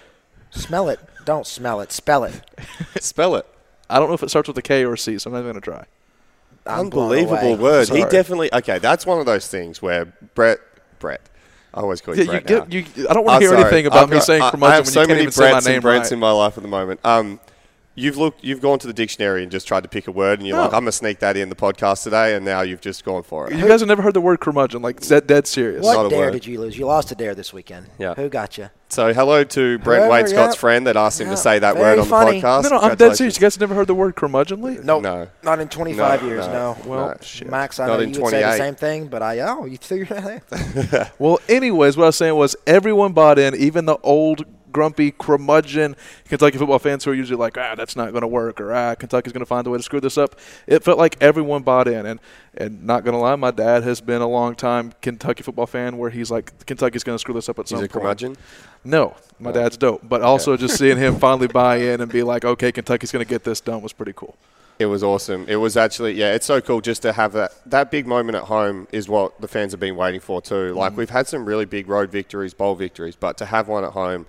smell 0.51 0.87
it. 0.89 0.99
Don't 1.25 1.45
smell 1.45 1.81
it. 1.81 1.91
Spell 1.91 2.23
it. 2.23 2.41
Spell 3.01 3.35
it. 3.35 3.45
I 3.89 3.99
don't 3.99 4.07
know 4.07 4.13
if 4.15 4.23
it 4.23 4.29
starts 4.29 4.47
with 4.47 4.57
a 4.57 4.61
K 4.61 4.85
or 4.85 4.93
a 4.93 4.97
C, 4.97 5.17
so 5.17 5.29
I'm 5.29 5.33
not 5.33 5.39
even 5.41 5.51
gonna 5.51 5.61
try. 5.61 5.85
I'm 6.65 6.89
blown 6.89 7.11
Unbelievable 7.11 7.53
away. 7.53 7.55
word. 7.55 7.89
He 7.89 8.05
definitely 8.05 8.53
okay. 8.53 8.79
That's 8.79 9.05
one 9.05 9.19
of 9.19 9.25
those 9.25 9.47
things 9.47 9.81
where 9.81 10.05
Brett, 10.33 10.59
Brett. 10.99 11.21
I 11.73 11.79
always 11.81 12.01
call 12.01 12.15
you 12.15 12.23
Yeah, 12.23 12.39
Brett 12.39 12.49
now. 12.49 12.65
You, 12.69 12.85
I 13.09 13.13
don't 13.13 13.25
want 13.25 13.35
to 13.41 13.47
hear 13.47 13.49
sorry. 13.49 13.61
anything 13.61 13.85
about 13.87 14.03
I've 14.03 14.09
me 14.09 14.17
got- 14.17 14.23
saying 14.25 14.41
I- 14.43 14.51
curmudgeon 14.51 14.71
I 14.71 14.75
have 14.75 14.87
so 14.87 15.07
many 15.07 15.21
even 15.21 15.31
say 15.31 15.51
my 15.51 15.57
Bretts 15.59 15.65
name 15.65 15.73
and 15.75 15.81
Brents 15.81 16.05
right. 16.07 16.11
in 16.13 16.19
my 16.19 16.31
life 16.31 16.57
at 16.57 16.63
the 16.63 16.69
moment. 16.69 16.99
Um, 17.03 17.39
you've 17.95 18.17
looked, 18.17 18.43
you've 18.43 18.61
gone 18.61 18.79
to 18.79 18.87
the 18.87 18.93
dictionary 18.93 19.43
and 19.43 19.51
just 19.51 19.67
tried 19.67 19.83
to 19.83 19.89
pick 19.89 20.07
a 20.07 20.11
word, 20.11 20.39
and 20.39 20.47
you're 20.47 20.57
No. 20.57 20.63
like, 20.63 20.73
oh. 20.73 20.77
I'm 20.77 20.81
gonna 20.83 20.91
sneak 20.91 21.19
that 21.19 21.37
in 21.37 21.49
the 21.49 21.55
podcast 21.55 22.03
today, 22.03 22.35
and 22.35 22.43
now 22.45 22.61
you've 22.61 22.81
just 22.81 23.03
gone 23.05 23.23
for 23.23 23.49
it. 23.51 23.55
You 23.57 23.67
guys 23.67 23.81
have 23.81 23.87
never 23.87 24.01
heard 24.01 24.13
the 24.13 24.21
word 24.21 24.39
curmudgeon, 24.39 24.81
like 24.81 24.99
dead, 25.01 25.27
dead 25.27 25.47
serious. 25.47 25.85
Not 25.85 25.97
What 25.97 26.05
a 26.07 26.09
dare 26.09 26.19
word. 26.25 26.33
did 26.33 26.45
you 26.47 26.59
lose? 26.59 26.77
You 26.77 26.85
lost 26.85 27.11
a 27.11 27.15
dare 27.15 27.35
this 27.35 27.53
weekend. 27.53 27.87
Yeah. 27.99 28.13
Who 28.15 28.29
got 28.29 28.57
you? 28.57 28.69
So 28.89 29.11
hello 29.11 29.43
to 29.43 29.79
Brent 29.79 30.05
Whoever, 30.05 30.23
Waitscott's 30.27 30.55
yeah. 30.55 30.59
friend 30.59 30.85
that 30.85 30.95
asked 30.95 31.19
him 31.19 31.27
Yeah. 31.27 31.31
to 31.33 31.37
say 31.37 31.57
that 31.59 31.73
Very 31.75 31.95
word 31.97 31.99
on 31.99 32.05
funny. 32.05 32.39
the 32.41 32.47
podcast. 32.47 32.63
No, 32.63 32.69
no, 32.69 32.77
I'm 32.79 32.95
dead 32.95 33.15
serious. 33.15 33.35
You 33.37 33.41
guys 33.41 33.55
have 33.55 33.61
never 33.61 33.73
heard 33.73 33.87
the 33.87 33.95
word 33.95 34.15
curmudgeonly? 34.15 34.83
Nope. 34.83 35.01
No. 35.01 35.27
Not 35.41 35.59
in 35.59 35.67
25 35.67 36.21
No, 36.21 36.27
years. 36.27 36.45
no. 36.47 36.53
No. 36.53 36.77
Well, 36.85 37.07
No. 37.07 37.15
shit. 37.21 37.49
Max, 37.49 37.79
I 37.79 37.87
Not 37.87 37.93
know 37.93 38.05
you 38.05 38.21
would 38.21 38.29
say 38.29 38.41
the 38.43 38.57
same 38.57 38.75
thing, 38.75 39.07
but 39.07 39.23
I 39.23 39.39
oh, 39.39 39.65
you 39.65 39.77
figured 39.79 40.11
it 40.11 40.43
out. 40.93 41.11
Well, 41.19 41.39
anyways, 41.49 41.97
what 41.97 42.03
I 42.03 42.07
was 42.07 42.17
saying 42.17 42.35
was 42.35 42.55
everyone 42.67 43.13
bought 43.13 43.39
in, 43.39 43.55
even 43.55 43.85
the 43.85 43.97
old 44.03 44.45
grumpy 44.73 45.11
curmudgeon 45.11 45.95
Kentucky 46.27 46.57
football 46.57 46.79
fans 46.79 47.03
who 47.05 47.11
are 47.11 47.13
usually 47.13 47.37
like, 47.37 47.57
ah, 47.57 47.75
that's 47.75 47.95
not 47.95 48.11
going 48.11 48.21
to 48.21 48.27
work, 48.27 48.59
or 48.59 48.73
ah, 48.73 48.95
Kentucky's 48.95 49.31
going 49.31 49.39
to 49.41 49.45
find 49.45 49.65
a 49.65 49.69
way 49.69 49.77
to 49.77 49.83
screw 49.83 50.01
this 50.01 50.17
up. 50.17 50.35
It 50.67 50.83
felt 50.83 50.97
like 50.97 51.15
everyone 51.21 51.61
bought 51.63 51.87
in, 51.87 52.05
and 52.05 52.19
and 52.55 52.83
not 52.83 53.03
going 53.03 53.13
to 53.13 53.19
lie, 53.19 53.35
my 53.35 53.51
dad 53.51 53.83
has 53.83 54.01
been 54.01 54.21
a 54.21 54.27
long 54.27 54.55
time 54.55 54.93
Kentucky 55.01 55.43
football 55.43 55.65
fan 55.65 55.97
where 55.97 56.09
he's 56.09 56.29
like, 56.29 56.65
Kentucky's 56.65 57.03
going 57.03 57.15
to 57.15 57.19
screw 57.19 57.33
this 57.33 57.49
up 57.49 57.57
at 57.59 57.63
He's 57.63 57.69
some 57.69 57.77
a 57.77 57.81
point. 57.81 57.91
curmudgeon. 57.91 58.35
No, 58.83 59.15
my 59.39 59.51
dad's 59.51 59.77
dope, 59.77 60.01
but 60.03 60.21
also 60.21 60.57
just 60.57 60.77
seeing 60.77 60.97
him 60.97 61.15
finally 61.19 61.47
buy 61.47 61.77
in 61.77 62.01
and 62.01 62.11
be 62.11 62.21
like, 62.23 62.43
okay, 62.45 62.71
Kentucky's 62.71 63.11
going 63.11 63.23
to 63.25 63.29
get 63.29 63.43
this 63.43 63.61
done 63.61 63.81
was 63.81 63.93
pretty 63.93 64.13
cool. 64.13 64.35
It 64.79 64.87
was 64.87 65.03
awesome. 65.03 65.45
It 65.47 65.57
was 65.57 65.77
actually, 65.77 66.13
yeah, 66.13 66.33
it's 66.33 66.45
so 66.47 66.59
cool 66.59 66.81
just 66.81 67.03
to 67.03 67.13
have 67.13 67.33
that. 67.33 67.53
That 67.67 67.91
big 67.91 68.07
moment 68.07 68.35
at 68.35 68.43
home 68.45 68.87
is 68.91 69.07
what 69.07 69.39
the 69.39 69.47
fans 69.47 69.71
have 69.71 69.79
been 69.79 69.95
waiting 69.95 70.19
for 70.19 70.41
too. 70.41 70.73
Like 70.73 70.97
we've 70.97 71.11
had 71.11 71.27
some 71.27 71.45
really 71.45 71.65
big 71.65 71.87
road 71.87 72.11
victories, 72.11 72.53
bowl 72.53 72.75
victories, 72.75 73.15
but 73.15 73.37
to 73.37 73.45
have 73.45 73.67
one 73.67 73.83
at 73.85 73.91
home 73.91 74.25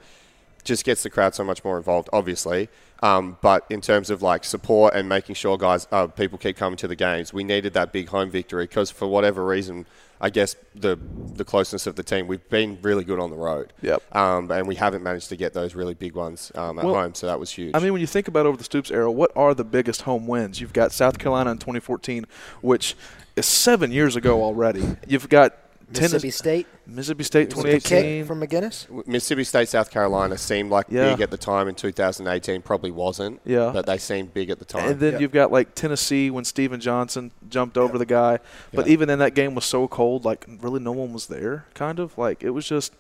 just 0.64 0.85
gets 0.85 1.02
the 1.02 1.11
crowd 1.11 1.35
so 1.35 1.44
much 1.44 1.64
more 1.64 1.76
involved, 1.76 2.09
obviously. 2.12 2.68
Um, 3.02 3.37
but 3.42 3.66
in 3.68 3.80
terms 3.80 4.09
of 4.09 4.23
like 4.23 4.44
support 4.44 4.94
and 4.94 5.09
making 5.09 5.35
sure 5.35 5.59
guys, 5.59 5.87
uh, 5.92 6.06
people 6.06 6.38
keep 6.38 6.56
coming 6.56 6.76
to 6.78 6.88
the 6.88 6.97
games, 6.97 7.33
we 7.33 7.44
needed 7.44 7.75
that 7.75 7.92
big 7.92 8.09
home 8.09 8.30
victory 8.30 8.64
because 8.64 8.90
for 8.90 9.06
whatever 9.06 9.44
reason, 9.44 9.85
I 10.21 10.30
guess 10.30 10.56
the 10.75 10.99
the 11.35 11.44
closeness 11.44 11.87
of 11.87 11.97
the 11.97 12.02
team, 12.02 12.26
we've 12.28 12.49
been 12.49 12.78
really 12.80 13.04
good 13.04 13.18
on 13.18 13.30
the 13.30 13.37
road. 13.37 13.75
Yep. 13.83 14.16
Um, 14.16 14.50
and 14.50 14.66
we 14.66 14.76
haven't 14.76 15.02
managed 15.02 15.28
to 15.30 15.37
get 15.37 15.52
those 15.52 15.75
really 15.75 15.92
big 15.92 16.14
ones 16.14 16.50
um, 16.54 16.78
at 16.78 16.85
Well, 16.87 16.94
home, 16.94 17.14
so 17.14 17.26
that 17.26 17.38
was 17.38 17.50
huge. 17.50 17.75
I 17.75 17.78
mean, 17.78 17.92
when 17.92 18.00
you 18.00 18.06
think 18.06 18.26
about 18.28 18.47
over 18.47 18.56
the 18.56 18.64
Stoops 18.64 18.90
era, 18.90 19.11
what 19.11 19.33
are 19.37 19.52
the 19.54 19.64
biggest 19.64 20.02
home 20.02 20.26
wins? 20.26 20.61
You've 20.61 20.73
got 20.73 20.92
South 20.92 21.18
Carolina 21.18 21.50
in 21.50 21.59
2014, 21.59 22.26
which 22.62 22.97
is 23.37 23.44
seven 23.44 23.92
years 23.92 24.16
ago 24.16 24.42
already. 24.42 24.97
You've 25.06 25.28
got 25.28 25.54
Mississippi 25.94 26.20
Tennessee, 26.22 26.30
State. 26.30 26.66
Mississippi 26.86 27.24
State 27.24 27.54
Was 27.56 27.64
it 27.64 27.68
a 27.68 27.80
2018. 27.80 28.20
kick 28.20 28.26
from 28.26 28.40
MacGinnis. 28.40 29.06
Mississippi 29.06 29.44
State, 29.44 29.68
South 29.68 29.90
Carolina 29.90 30.36
seemed 30.38 30.70
like 30.70 30.86
Yeah. 30.88 31.10
big 31.12 31.20
at 31.22 31.30
the 31.30 31.36
time 31.36 31.68
in 31.68 31.74
2018. 31.74 32.62
Probably 32.62 32.90
wasn't. 32.90 33.40
Yeah. 33.44 33.70
But 33.72 33.86
they 33.86 33.98
seemed 33.98 34.34
big 34.34 34.50
at 34.50 34.58
the 34.58 34.64
time. 34.64 34.90
And 34.90 35.00
then 35.00 35.20
you've 35.20 35.32
got 35.32 35.50
like 35.52 35.74
Tennessee 35.74 36.30
when 36.30 36.44
Stephen 36.44 36.80
Johnson 36.80 37.30
jumped 37.48 37.76
over 37.78 37.96
the 37.98 38.06
guy. 38.06 38.38
But 38.72 38.86
Yeah. 38.86 38.92
even 38.92 39.08
then, 39.08 39.18
that 39.20 39.34
game 39.34 39.54
was 39.54 39.64
so 39.64 39.88
cold, 39.88 40.24
like 40.24 40.46
really 40.60 40.80
no 40.80 40.92
one 40.92 41.12
was 41.12 41.26
there. 41.26 41.64
Kind 41.74 41.98
of 41.98 42.16
like 42.18 42.42
it 42.42 42.50
was 42.50 42.66
just. 42.66 42.92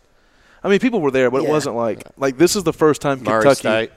I 0.62 0.68
mean, 0.68 0.78
people 0.78 1.00
were 1.00 1.10
there, 1.10 1.30
but 1.30 1.42
it 1.42 1.48
wasn't 1.48 1.76
like 1.76 2.04
like 2.16 2.38
this 2.38 2.56
is 2.56 2.62
the 2.64 2.72
first 2.72 3.02
time 3.02 3.22
Murray 3.22 3.42
Kentucky. 3.42 3.58
State, 3.58 3.90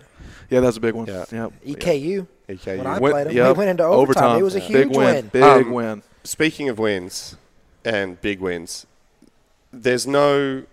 Yeah, 0.50 0.60
that's 0.62 0.78
a 0.78 0.82
big 0.82 0.94
one. 0.96 1.06
Yeah. 1.08 1.26
Yep. 1.32 1.52
EKU. 1.66 2.28
EKU. 2.50 2.78
When 2.78 2.88
I 2.88 3.00
Went- 3.00 3.14
played 3.14 3.28
them, 3.28 3.36
yep, 3.36 3.48
we 3.48 3.58
went 3.60 3.70
into 3.72 3.84
overtime. 3.84 4.40
It 4.40 4.44
was 4.44 4.56
a 4.56 4.60
huge 4.60 4.90
big 4.90 4.98
win. 4.98 5.14
win. 5.16 5.28
Big 5.34 5.44
Um, 5.44 5.72
win. 5.72 6.04
Speaking 6.24 6.68
of 6.70 6.78
wins 6.80 7.36
and 7.86 8.20
big 8.22 8.40
wins, 8.40 8.86
there's 9.72 10.08
no 10.08 10.64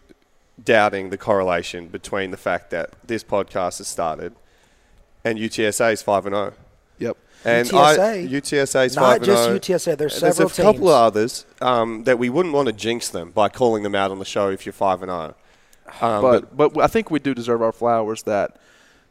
doubting 0.62 1.10
the 1.10 1.18
correlation 1.18 1.88
between 1.88 2.30
the 2.30 2.36
fact 2.36 2.70
that 2.70 2.90
this 3.06 3.24
podcast 3.24 3.78
has 3.78 3.88
started 3.88 4.34
and 5.24 5.38
UTSA 5.38 5.92
is 5.94 6.02
5 6.02 6.26
and 6.26 6.34
0. 6.34 6.52
Yep. 6.98 7.16
And 7.44 7.68
UTSA? 7.68 7.98
I, 7.98 8.16
UTSA 8.26 8.86
is 8.86 8.96
Not 8.96 9.02
5 9.02 9.16
and 9.16 9.24
just 9.24 9.44
0. 9.44 9.58
UTSA. 9.58 9.98
There's 9.98 10.12
And 10.14 10.20
several 10.34 10.48
There's 10.48 10.58
a 10.58 10.62
couple 10.62 10.72
teams. 10.80 10.90
of 10.90 10.94
others 10.94 11.46
um, 11.60 12.04
that 12.04 12.18
we 12.18 12.28
wouldn't 12.30 12.54
want 12.54 12.66
to 12.66 12.72
jinx 12.72 13.08
them 13.08 13.30
by 13.30 13.48
calling 13.48 13.82
them 13.82 13.94
out 13.94 14.10
on 14.10 14.18
the 14.18 14.24
show 14.24 14.48
if 14.50 14.64
you're 14.64 14.72
5 14.72 15.02
and 15.02 15.10
0. 15.10 15.34
Um, 16.00 16.22
but 16.22 16.56
but 16.56 16.78
I 16.78 16.86
think 16.86 17.10
we 17.10 17.18
do 17.18 17.34
deserve 17.34 17.60
our 17.62 17.70
flowers 17.72 18.22
that 18.22 18.56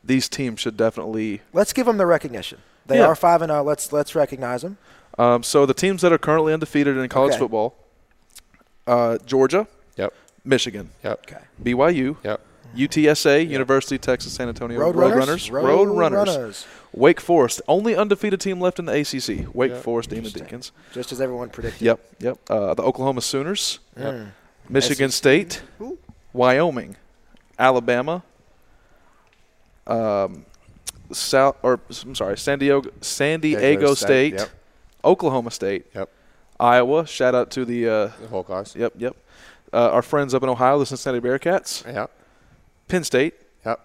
these 0.04 0.28
teams 0.28 0.60
should 0.60 0.76
definitely. 0.76 1.42
Let's 1.54 1.72
give 1.72 1.86
them 1.86 1.98
the 1.98 2.06
recognition. 2.06 2.60
They 2.86 2.98
Yeah. 2.98 3.06
are 3.06 3.16
five 3.16 3.42
and 3.42 3.50
zero. 3.52 3.64
Let's 3.64 3.94
let's 3.94 4.16
recognize 4.16 4.64
them. 4.64 4.78
Um, 5.18 5.44
so 5.44 5.66
the 5.66 5.76
teams 5.76 6.02
that 6.02 6.12
are 6.12 6.18
currently 6.18 6.52
undefeated 6.52 6.98
in 6.98 7.08
college 7.10 7.34
Okay. 7.34 7.40
football: 7.40 7.76
uh, 8.88 9.18
Georgia, 9.26 9.68
Yep. 9.98 10.14
Michigan, 10.44 10.90
Yep. 11.04 11.20
Okay. 11.28 11.44
BYU, 11.64 12.18
Yep. 12.24 12.42
UTSA, 12.76 13.48
University 13.48 13.96
of 13.96 14.02
Texas 14.02 14.34
San 14.34 14.48
Antonio, 14.48 14.80
Roadrunners? 14.80 15.52
Road 15.52 15.64
Road 15.68 15.86
Runners, 15.98 16.28
Runners. 16.36 16.66
Wake 16.92 17.22
Forest, 17.22 17.62
only 17.68 17.96
undefeated 17.96 18.42
team 18.42 18.60
left 18.60 18.80
in 18.80 18.86
the 18.86 18.94
ACC. 18.94 19.48
Wake 19.54 19.76
Forest 19.76 20.10
Demon 20.10 20.32
Deacons. 20.32 20.72
Just 20.92 21.12
as 21.12 21.22
everyone 21.22 21.50
predicted. 21.50 21.82
Yep, 21.82 22.00
yep. 22.20 22.40
Uh, 22.50 22.74
the 22.74 22.82
Oklahoma 22.84 23.22
Sooners, 23.22 23.80
Mm. 23.98 24.32
Michigan 24.70 25.12
State, 25.12 25.62
Wyoming, 26.34 26.96
Alabama, 27.60 28.24
um, 29.86 30.46
South 31.12 31.58
or 31.62 31.80
I'm 32.04 32.16
sorry, 32.16 32.38
San 32.38 32.58
Diego, 32.60 32.90
San 33.02 33.40
Diego 33.40 33.94
State, 33.94 34.34
Yep. 34.36 34.50
Oklahoma 35.06 35.52
State, 35.52 35.86
Yep. 35.94 36.10
Iowa. 36.60 37.06
Shout 37.08 37.36
out 37.36 37.52
to 37.52 37.66
the 37.66 37.88
uh, 37.88 37.92
The 38.22 38.28
Hawkeyes. 38.32 38.76
yep, 38.76 38.94
yep. 38.98 39.16
Uh, 39.72 39.90
our 39.92 40.02
friends 40.04 40.34
up 40.34 40.44
in 40.44 40.50
Ohio, 40.50 40.78
the 40.80 40.86
Cincinnati 40.86 41.20
Bearcats, 41.26 41.86
Yep. 41.92 42.12
Penn 42.88 43.04
State, 43.04 43.34
Yep. 43.66 43.80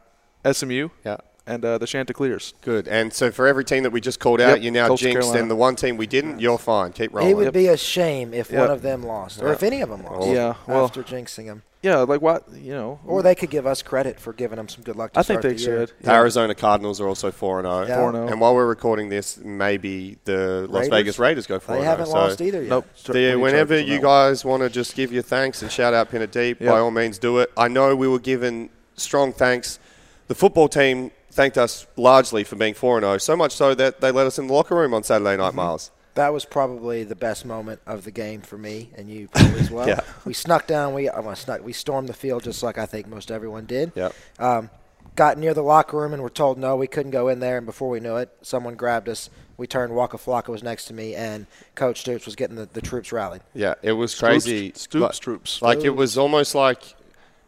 SMU, 0.52 0.88
Yep. 1.04 1.24
and 1.46 1.64
uh, 1.64 1.78
the 1.78 1.86
Chanticleers. 1.86 2.52
Good. 2.60 2.86
And 2.88 3.10
so 3.12 3.30
for 3.30 3.46
every 3.46 3.64
team 3.64 3.84
that 3.84 3.90
we 3.90 4.00
just 4.02 4.20
called 4.20 4.40
out, 4.40 4.56
Yep. 4.56 4.62
you're 4.62 4.72
now 4.72 4.88
Coastal 4.88 5.06
jinxed. 5.12 5.20
Carolina. 5.28 5.40
And 5.42 5.50
the 5.50 5.56
one 5.56 5.76
team 5.76 5.96
we 5.96 6.06
didn't, 6.06 6.40
you're 6.40 6.58
fine. 6.58 6.92
Keep 6.92 7.14
rolling. 7.14 7.30
It 7.30 7.34
would 7.36 7.44
Yep. 7.46 7.54
be 7.54 7.68
a 7.68 7.76
shame 7.78 8.34
if 8.34 8.50
Yep. 8.50 8.60
one 8.60 8.70
of 8.70 8.82
them 8.82 9.02
lost, 9.02 9.40
or 9.42 9.50
if 9.52 9.62
any 9.62 9.80
of 9.80 9.88
them 9.88 10.04
lost. 10.04 10.28
Yeah, 10.28 10.54
well- 10.66 10.84
after 10.84 11.02
jinxing 11.02 11.46
them, 11.46 11.62
Yeah, 11.82 11.98
like 11.98 12.20
what 12.20 12.42
you 12.52 12.72
know. 12.72 12.98
or 13.06 13.22
they 13.22 13.36
could 13.36 13.50
give 13.50 13.64
us 13.66 13.82
credit 13.82 14.18
for 14.18 14.32
giving 14.32 14.56
them 14.56 14.68
some 14.68 14.82
good 14.82 14.96
luck. 14.96 15.12
To 15.12 15.20
I 15.20 15.22
think 15.22 15.42
they 15.42 15.52
the 15.52 15.58
should. 15.58 15.92
The 16.00 16.10
Arizona 16.10 16.54
Cardinals 16.54 17.00
are 17.00 17.06
also 17.06 17.30
4 17.30 17.60
and 17.60 17.66
0. 17.66 17.86
Yeah. 17.86 17.96
4 18.00 18.08
and 18.08 18.16
0. 18.16 18.26
And 18.28 18.40
while 18.40 18.54
we're 18.56 18.66
recording 18.66 19.08
this, 19.10 19.36
maybe 19.38 20.18
the 20.24 20.66
Las 20.68 20.82
Raiders? 20.84 20.88
Vegas 20.88 21.18
Raiders 21.20 21.46
go 21.46 21.60
4 21.60 21.76
They 21.76 21.80
and 21.82 21.84
0. 21.86 21.96
haven't 21.96 22.12
lost 22.12 22.40
either 22.40 22.60
yet. 22.62 22.68
Nope. 22.70 22.86
The, 23.04 23.36
whenever 23.36 23.78
you 23.78 24.00
guys 24.00 24.44
want 24.44 24.64
to 24.64 24.70
just 24.70 24.96
give 24.96 25.12
your 25.12 25.22
thanks 25.22 25.62
and 25.62 25.70
shout 25.70 25.94
out 25.94 26.10
Pin 26.10 26.20
It 26.22 26.32
Deep, 26.32 26.60
Yep. 26.60 26.68
by 26.68 26.78
all 26.80 26.90
means 26.90 27.16
do 27.18 27.38
it. 27.38 27.52
I 27.56 27.68
know 27.68 27.94
we 27.94 28.08
were 28.08 28.18
given 28.18 28.70
strong 28.96 29.32
thanks. 29.32 29.78
The 30.26 30.34
football 30.34 30.68
team 30.68 31.12
thanked 31.30 31.56
us 31.56 31.86
largely 31.96 32.42
for 32.42 32.56
being 32.56 32.74
4 32.74 32.96
and 32.98 33.04
0, 33.04 33.18
so 33.18 33.36
much 33.36 33.52
so 33.52 33.72
that 33.76 34.00
they 34.00 34.10
let 34.10 34.26
us 34.26 34.36
in 34.40 34.48
the 34.48 34.52
locker 34.52 34.74
room 34.74 34.92
on 34.94 35.04
Saturday 35.04 35.36
night, 35.36 35.48
Mm-hmm. 35.50 35.56
Miles. 35.56 35.92
That 36.18 36.32
was 36.32 36.44
probably 36.44 37.04
the 37.04 37.14
best 37.14 37.46
moment 37.46 37.80
of 37.86 38.02
the 38.02 38.10
game 38.10 38.40
for 38.40 38.58
me 38.58 38.90
and 38.96 39.08
you 39.08 39.28
probably 39.28 39.60
as 39.60 39.70
well. 39.76 39.86
Yeah. 39.86 40.00
We 40.24 40.34
snuck 40.34 40.66
down. 40.66 40.92
We 40.92 41.08
uh, 41.08 41.22
well, 41.22 41.36
snuck. 41.36 41.64
We 41.64 41.72
stormed 41.72 42.08
the 42.08 42.12
field 42.12 42.42
just 42.42 42.60
like 42.60 42.76
I 42.76 42.86
think 42.86 43.06
most 43.06 43.30
everyone 43.30 43.66
did. 43.66 43.92
Yep. 43.94 44.14
Um, 44.40 44.68
got 45.14 45.38
near 45.38 45.54
the 45.54 45.62
locker 45.62 45.96
room 45.96 46.12
and 46.12 46.20
were 46.20 46.28
told 46.28 46.58
no, 46.58 46.74
we 46.74 46.88
couldn't 46.88 47.12
go 47.12 47.28
in 47.28 47.38
there. 47.38 47.56
And 47.58 47.66
before 47.66 47.88
we 47.88 48.00
knew 48.00 48.16
it, 48.16 48.30
someone 48.42 48.74
grabbed 48.74 49.08
us. 49.08 49.30
We 49.58 49.68
turned. 49.68 49.94
Waka 49.94 50.16
Flocka 50.18 50.48
was 50.48 50.62
next 50.64 50.86
to 50.86 50.92
me, 50.94 51.14
and 51.14 51.46
Coach 51.76 52.00
Stoops 52.00 52.26
was 52.26 52.34
getting 52.36 52.56
the, 52.56 52.66
the 52.66 52.80
troops 52.80 53.12
rallied. 53.12 53.42
Yeah, 53.54 53.74
it 53.82 53.92
was 53.92 54.12
crazy. 54.14 54.72
Stoops, 54.74 54.94
Like- 55.02 55.14
Stoops. 55.14 55.62
Like 55.62 55.84
it 55.84 55.96
was 55.96 56.18
almost 56.18 56.54
like 56.56 56.82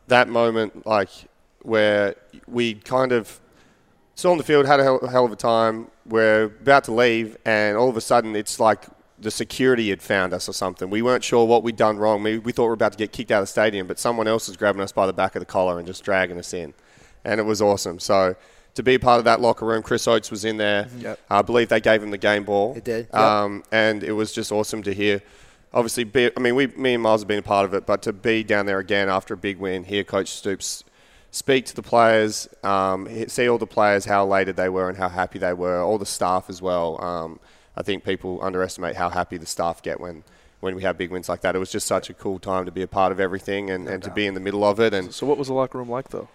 that 0.09 0.29
moment, 0.29 0.87
like 0.87 1.11
where 1.63 2.15
we 2.49 2.75
kind 2.75 3.11
of 3.13 3.41
saw 4.15 4.31
on 4.33 4.39
the 4.39 4.45
field, 4.45 4.67
had 4.67 4.79
a 4.81 4.83
hell, 4.85 5.07
hell 5.09 5.25
of 5.25 5.33
a 5.33 5.37
time. 5.37 5.87
We're 6.11 6.45
about 6.45 6.85
to 6.85 6.93
leave, 6.93 7.39
and 7.47 7.79
all 7.79 7.89
of 7.89 7.97
a 7.97 8.01
sudden, 8.03 8.37
it's 8.37 8.61
like 8.61 8.85
the 9.19 9.31
security 9.31 9.89
had 9.89 10.03
found 10.03 10.35
us 10.35 10.49
or 10.49 10.53
something. 10.53 10.91
We 10.91 11.01
weren't 11.01 11.25
sure 11.25 11.47
what 11.47 11.63
we'd 11.63 11.77
done 11.77 11.97
wrong. 11.97 12.23
We, 12.23 12.39
we 12.39 12.53
thought 12.53 12.65
we 12.65 12.69
were 12.69 12.75
about 12.75 12.93
to 12.93 12.99
get 12.99 13.13
kicked 13.13 13.31
out 13.31 13.39
of 13.39 13.45
the 13.45 13.53
stadium, 13.53 13.87
but 13.87 13.99
someone 13.99 14.29
else 14.29 14.49
was 14.49 14.57
grabbing 14.59 14.83
us 14.83 14.93
by 14.93 15.07
the 15.07 15.13
back 15.15 15.37
of 15.37 15.41
the 15.41 15.47
collar 15.47 15.79
and 15.79 15.87
just 15.87 16.05
dragging 16.05 16.39
us 16.39 16.53
in, 16.53 16.75
and 17.25 17.41
it 17.41 17.45
was 17.45 17.63
awesome. 17.63 17.99
So. 17.99 18.37
To 18.75 18.85
be 18.85 18.95
a 18.95 19.01
part 19.01 19.19
of 19.19 19.25
that 19.25 19.41
locker 19.41 19.67
room, 19.67 19.83
Chris 19.83 20.07
Oats 20.07 20.31
was 20.31 20.45
in 20.45 20.57
there. 20.57 20.89
Yep. 20.99 21.19
I 21.29 21.43
believe 21.43 21.71
they 21.71 21.81
gave 21.81 22.05
him 22.05 22.13
the 22.13 22.19
game 22.19 22.45
ball. 22.45 22.77
It 22.77 22.85
did, 22.85 23.09
yep. 23.13 23.21
Um, 23.21 23.65
and 23.73 24.05
it 24.05 24.13
was 24.13 24.33
just 24.33 24.53
awesome 24.53 24.85
to 24.85 24.95
hear. 24.95 25.23
Obviously, 25.75 26.05
be, 26.05 26.31
I 26.37 26.41
mean, 26.41 26.55
we, 26.55 26.69
me 26.69 26.95
and 26.95 27.03
Miles 27.03 27.23
have 27.23 27.29
been 27.29 27.41
a 27.41 27.43
part 27.43 27.65
of 27.65 27.75
it, 27.75 27.85
but 27.85 28.01
to 28.03 28.13
be 28.13 28.45
down 28.45 28.67
there 28.67 28.79
again 28.79 29.09
after 29.09 29.35
a 29.35 29.37
big 29.37 29.59
win, 29.59 29.83
hear 29.85 30.05
Coach 30.05 30.29
Stoops 30.29 30.85
speak 31.31 31.65
to 31.67 31.77
the 31.77 31.83
players, 31.83 32.49
um, 32.63 33.09
see 33.29 33.49
all 33.49 33.59
the 33.59 33.67
players 33.67 34.05
how 34.05 34.25
elated 34.25 34.57
they 34.57 34.69
were 34.69 34.89
and 34.89 34.99
how 34.99 35.09
happy 35.09 35.39
they 35.39 35.53
were, 35.53 35.81
all 35.81 35.99
the 35.99 36.07
staff 36.07 36.49
as 36.49 36.61
well. 36.61 37.03
Um, 37.03 37.41
I 37.77 37.83
think 37.83 38.05
people 38.05 38.41
underestimate 38.43 38.97
how 38.97 39.09
happy 39.11 39.37
the 39.37 39.47
staff 39.47 39.83
get 39.83 40.01
when, 40.01 40.25
when 40.61 40.75
we 40.75 40.83
have 40.83 40.99
big 40.99 41.11
wins 41.11 41.29
like 41.29 41.41
that. 41.43 41.55
It 41.55 41.59
was 41.59 41.71
just 41.71 41.87
such 41.87 42.11
a 42.11 42.15
cool 42.15 42.39
time 42.39 42.65
to 42.67 42.73
be 42.73 42.83
a 42.83 42.89
part 42.89 43.13
of 43.13 43.21
everything 43.21 43.71
and, 43.71 43.89
and 43.89 44.03
to 44.03 44.11
be 44.11 44.27
in 44.27 44.35
the 44.35 44.41
middle 44.41 44.65
of 44.65 44.81
it 44.81 44.93
and 44.93 45.15
So 45.15 45.27
what 45.27 45.39
was 45.39 45.49
the 45.49 45.55
locker 45.55 45.79
room 45.79 45.89
like 45.89 46.09
though? 46.09 46.29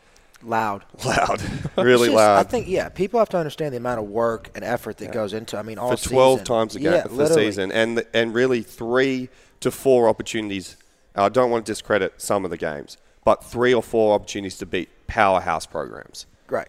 Loud. 0.44 0.86
loud, 1.06 1.42
really 1.78 2.08
just- 2.08 2.16
loud. 2.16 2.40
I 2.40 2.44
think 2.44 2.68
yeah, 2.68 2.90
people 2.90 3.20
have 3.20 3.30
to 3.30 3.38
understand 3.38 3.74
the 3.74 3.78
amount 3.78 4.00
of 4.00 4.08
work 4.08 4.50
and 4.54 4.64
effort 4.64 4.98
that 4.98 5.12
goes 5.12 5.34
into. 5.34 5.58
I 5.58 5.62
mean, 5.64 5.78
all 5.78 5.96
for 5.96 6.10
12 6.10 6.40
season. 6.40 6.46
times 6.46 6.76
a 6.76 6.80
game 6.80 6.94
yeah, 6.94 7.04
for 7.04 7.16
the 7.16 7.28
season, 7.28 7.72
and 7.72 8.06
and 8.14 8.34
really 8.34 8.62
three 8.62 9.30
to 9.62 9.72
four 9.72 10.08
opportunities. 10.08 10.78
I 11.16 11.30
don't 11.30 11.50
want 11.50 11.66
to 11.66 11.72
discredit 11.72 12.22
some 12.22 12.44
of 12.44 12.52
the 12.52 12.58
games, 12.58 12.98
but 13.26 13.44
three 13.44 13.74
or 13.74 13.84
four 13.84 14.16
opportunities 14.16 14.58
to 14.60 14.66
beat 14.66 14.88
powerhouse 15.08 15.66
programs. 15.66 16.26
Great. 16.48 16.68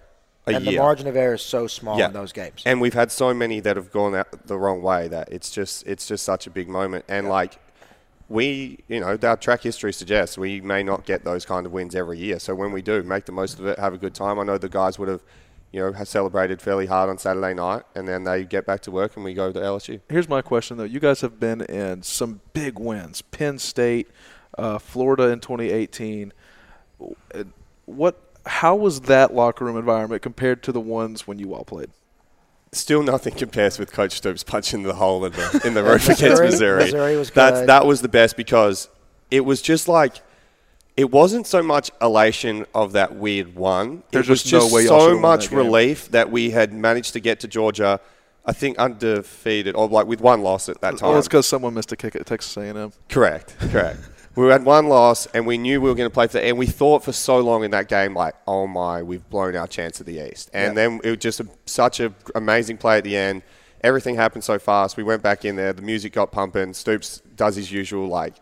A 0.49 0.55
and 0.55 0.65
year. 0.65 0.73
the 0.73 0.79
margin 0.79 1.07
of 1.07 1.17
error 1.17 1.35
is 1.35 1.43
so 1.43 1.67
small 1.67 1.99
Yeah. 1.99 2.07
in 2.07 2.13
those 2.13 2.33
games. 2.33 2.63
And 2.67 2.81
we've 2.81 2.95
had 2.95 3.13
so 3.13 3.33
many 3.35 3.61
that 3.61 3.77
have 3.77 3.93
gone 3.93 4.15
out 4.17 4.47
the 4.47 4.57
wrong 4.59 4.83
way 4.83 5.07
that 5.09 5.29
it's 5.33 5.51
just 5.51 5.87
it's 5.87 6.07
just 6.09 6.25
such 6.25 6.47
a 6.47 6.51
big 6.51 6.69
moment. 6.69 7.05
And 7.09 7.29
like 7.29 7.59
we, 8.29 8.79
you 8.89 8.99
know, 9.01 9.17
our 9.23 9.37
track 9.37 9.63
history 9.63 9.93
suggests 9.93 10.37
we 10.37 10.61
may 10.61 10.83
not 10.83 11.05
get 11.05 11.25
those 11.25 11.45
kind 11.45 11.65
of 11.67 11.73
wins 11.73 11.95
every 11.95 12.19
year. 12.19 12.39
So 12.41 12.55
when 12.57 12.73
we 12.73 12.83
do, 12.83 13.03
make 13.05 13.25
the 13.27 13.33
most 13.33 13.59
of 13.61 13.67
it, 13.67 13.79
have 13.79 13.95
a 13.95 13.99
good 13.99 14.15
time. 14.15 14.39
I 14.41 14.43
know 14.45 14.59
the 14.59 14.69
guys 14.69 14.99
would 14.99 15.09
have, 15.09 15.23
you 15.73 15.81
know, 15.81 15.93
have 15.93 16.09
celebrated 16.09 16.61
fairly 16.61 16.87
hard 16.87 17.09
on 17.09 17.19
Saturday 17.19 17.55
night, 17.55 17.83
and 17.95 18.09
then 18.09 18.25
they 18.25 18.45
get 18.45 18.67
back 18.67 18.81
to 18.83 18.91
work 18.91 19.15
and 19.17 19.25
we 19.25 19.33
go 19.35 19.53
to 19.53 19.61
LSU. 19.61 20.01
Here's 20.09 20.29
my 20.29 20.43
question 20.43 20.77
though: 20.77 20.85
You 20.85 21.01
guys 21.01 21.21
have 21.21 21.39
been 21.39 21.61
in 21.63 22.03
some 22.03 22.41
big 22.53 22.79
wins, 22.79 23.21
Penn 23.23 23.59
State, 23.59 24.09
uh, 24.59 24.79
Florida 24.79 25.25
in 25.29 25.41
2018. 25.41 26.33
Uh, 27.01 27.45
What? 27.87 28.21
How 28.47 28.77
was 28.77 29.01
that 29.03 29.35
locker 29.35 29.65
room 29.65 29.77
environment 29.77 30.23
compared 30.23 30.63
to 30.65 30.73
the 30.73 30.81
ones 30.81 31.27
when 31.27 31.39
you 31.39 31.53
all 31.55 31.65
played? 31.65 31.91
Still 32.73 33.03
nothing 33.03 33.35
compares 33.35 33.79
with 33.79 33.93
Coach 33.93 34.13
Stoops 34.13 34.45
punching 34.45 34.83
the 34.85 34.95
hole 34.95 35.25
in 35.25 35.33
the 35.33 35.63
in 35.67 35.75
the 35.75 35.83
roof 35.83 36.05
against 36.05 36.21
Missouri- 36.23 36.47
Missouri. 36.47 36.83
Missouri 36.85 37.17
was 37.17 37.31
That's 37.31 37.61
good. 37.61 37.69
that 37.69 37.87
was 37.87 38.03
the 38.03 38.09
best 38.09 38.37
because 38.37 38.89
it 39.31 39.45
was 39.45 39.63
just 39.63 39.89
like 39.89 40.17
it 40.97 41.11
wasn't 41.11 41.47
so 41.47 41.63
much 41.63 41.91
elation 42.01 42.67
of 42.75 42.93
that 42.93 43.17
weird 43.17 43.55
one. 43.57 44.03
There's 44.13 44.29
it 44.29 44.31
was 44.31 44.43
just 44.43 44.53
no 44.53 44.61
just 44.61 44.75
way 44.75 44.87
so 44.87 45.19
much 45.19 45.49
that 45.49 45.57
relief 45.57 46.11
that 46.13 46.31
we 46.31 46.51
had 46.51 46.73
managed 46.73 47.13
to 47.15 47.21
get 47.21 47.41
to 47.41 47.49
Georgia. 47.49 48.01
I 48.49 48.53
think 48.53 48.79
undefeated 48.79 49.75
or 49.75 49.89
like 49.89 50.07
with 50.07 50.21
one 50.21 50.43
loss 50.43 50.69
at 50.69 50.81
that 50.81 50.99
time. 50.99 51.09
Well, 51.11 51.19
it's 51.19 51.27
because 51.29 51.47
someone 51.47 51.75
missed 51.75 51.91
a 51.91 51.97
kick 51.97 52.15
at 52.15 52.27
Texas 52.27 52.57
A&M. 52.57 52.93
Correct, 53.09 53.57
correct. 53.59 53.99
we 54.37 54.49
had 54.49 54.65
one 54.65 54.89
loss, 54.89 55.27
and 55.27 55.47
we 55.47 55.57
knew 55.57 55.81
we 55.81 55.89
were 55.89 55.95
going 55.95 56.09
to 56.09 56.13
play 56.13 56.27
for 56.27 56.35
the. 56.35 56.45
And 56.45 56.59
we 56.59 56.67
thought 56.67 57.03
for 57.03 57.13
so 57.13 57.41
long 57.41 57.65
in 57.65 57.71
that 57.71 57.89
game, 57.89 58.15
like, 58.15 58.35
oh 58.47 58.67
my, 58.67 59.03
we've 59.03 59.27
blown 59.31 59.57
our 59.57 59.67
chance 59.67 59.99
at 60.01 60.07
the 60.07 60.29
East. 60.31 60.51
And 60.53 60.77
then 60.77 61.01
it 61.03 61.11
was 61.11 61.19
just 61.19 61.41
a, 61.41 61.49
such 61.65 62.01
an 62.01 62.15
amazing 62.35 62.77
play 62.77 62.99
at 62.99 63.05
the 63.05 63.17
end. 63.17 63.43
Everything 63.83 64.15
happened 64.15 64.45
so 64.45 64.59
fast. 64.59 64.97
We 64.97 65.03
went 65.03 65.23
back 65.23 65.45
in 65.45 65.57
there. 65.57 65.73
The 65.73 65.83
music 65.83 66.13
got 66.13 66.33
pumping. 66.33 66.75
Stoops 66.75 67.23
does 67.35 67.57
his 67.57 67.73
usual, 67.73 68.09
like, 68.09 68.35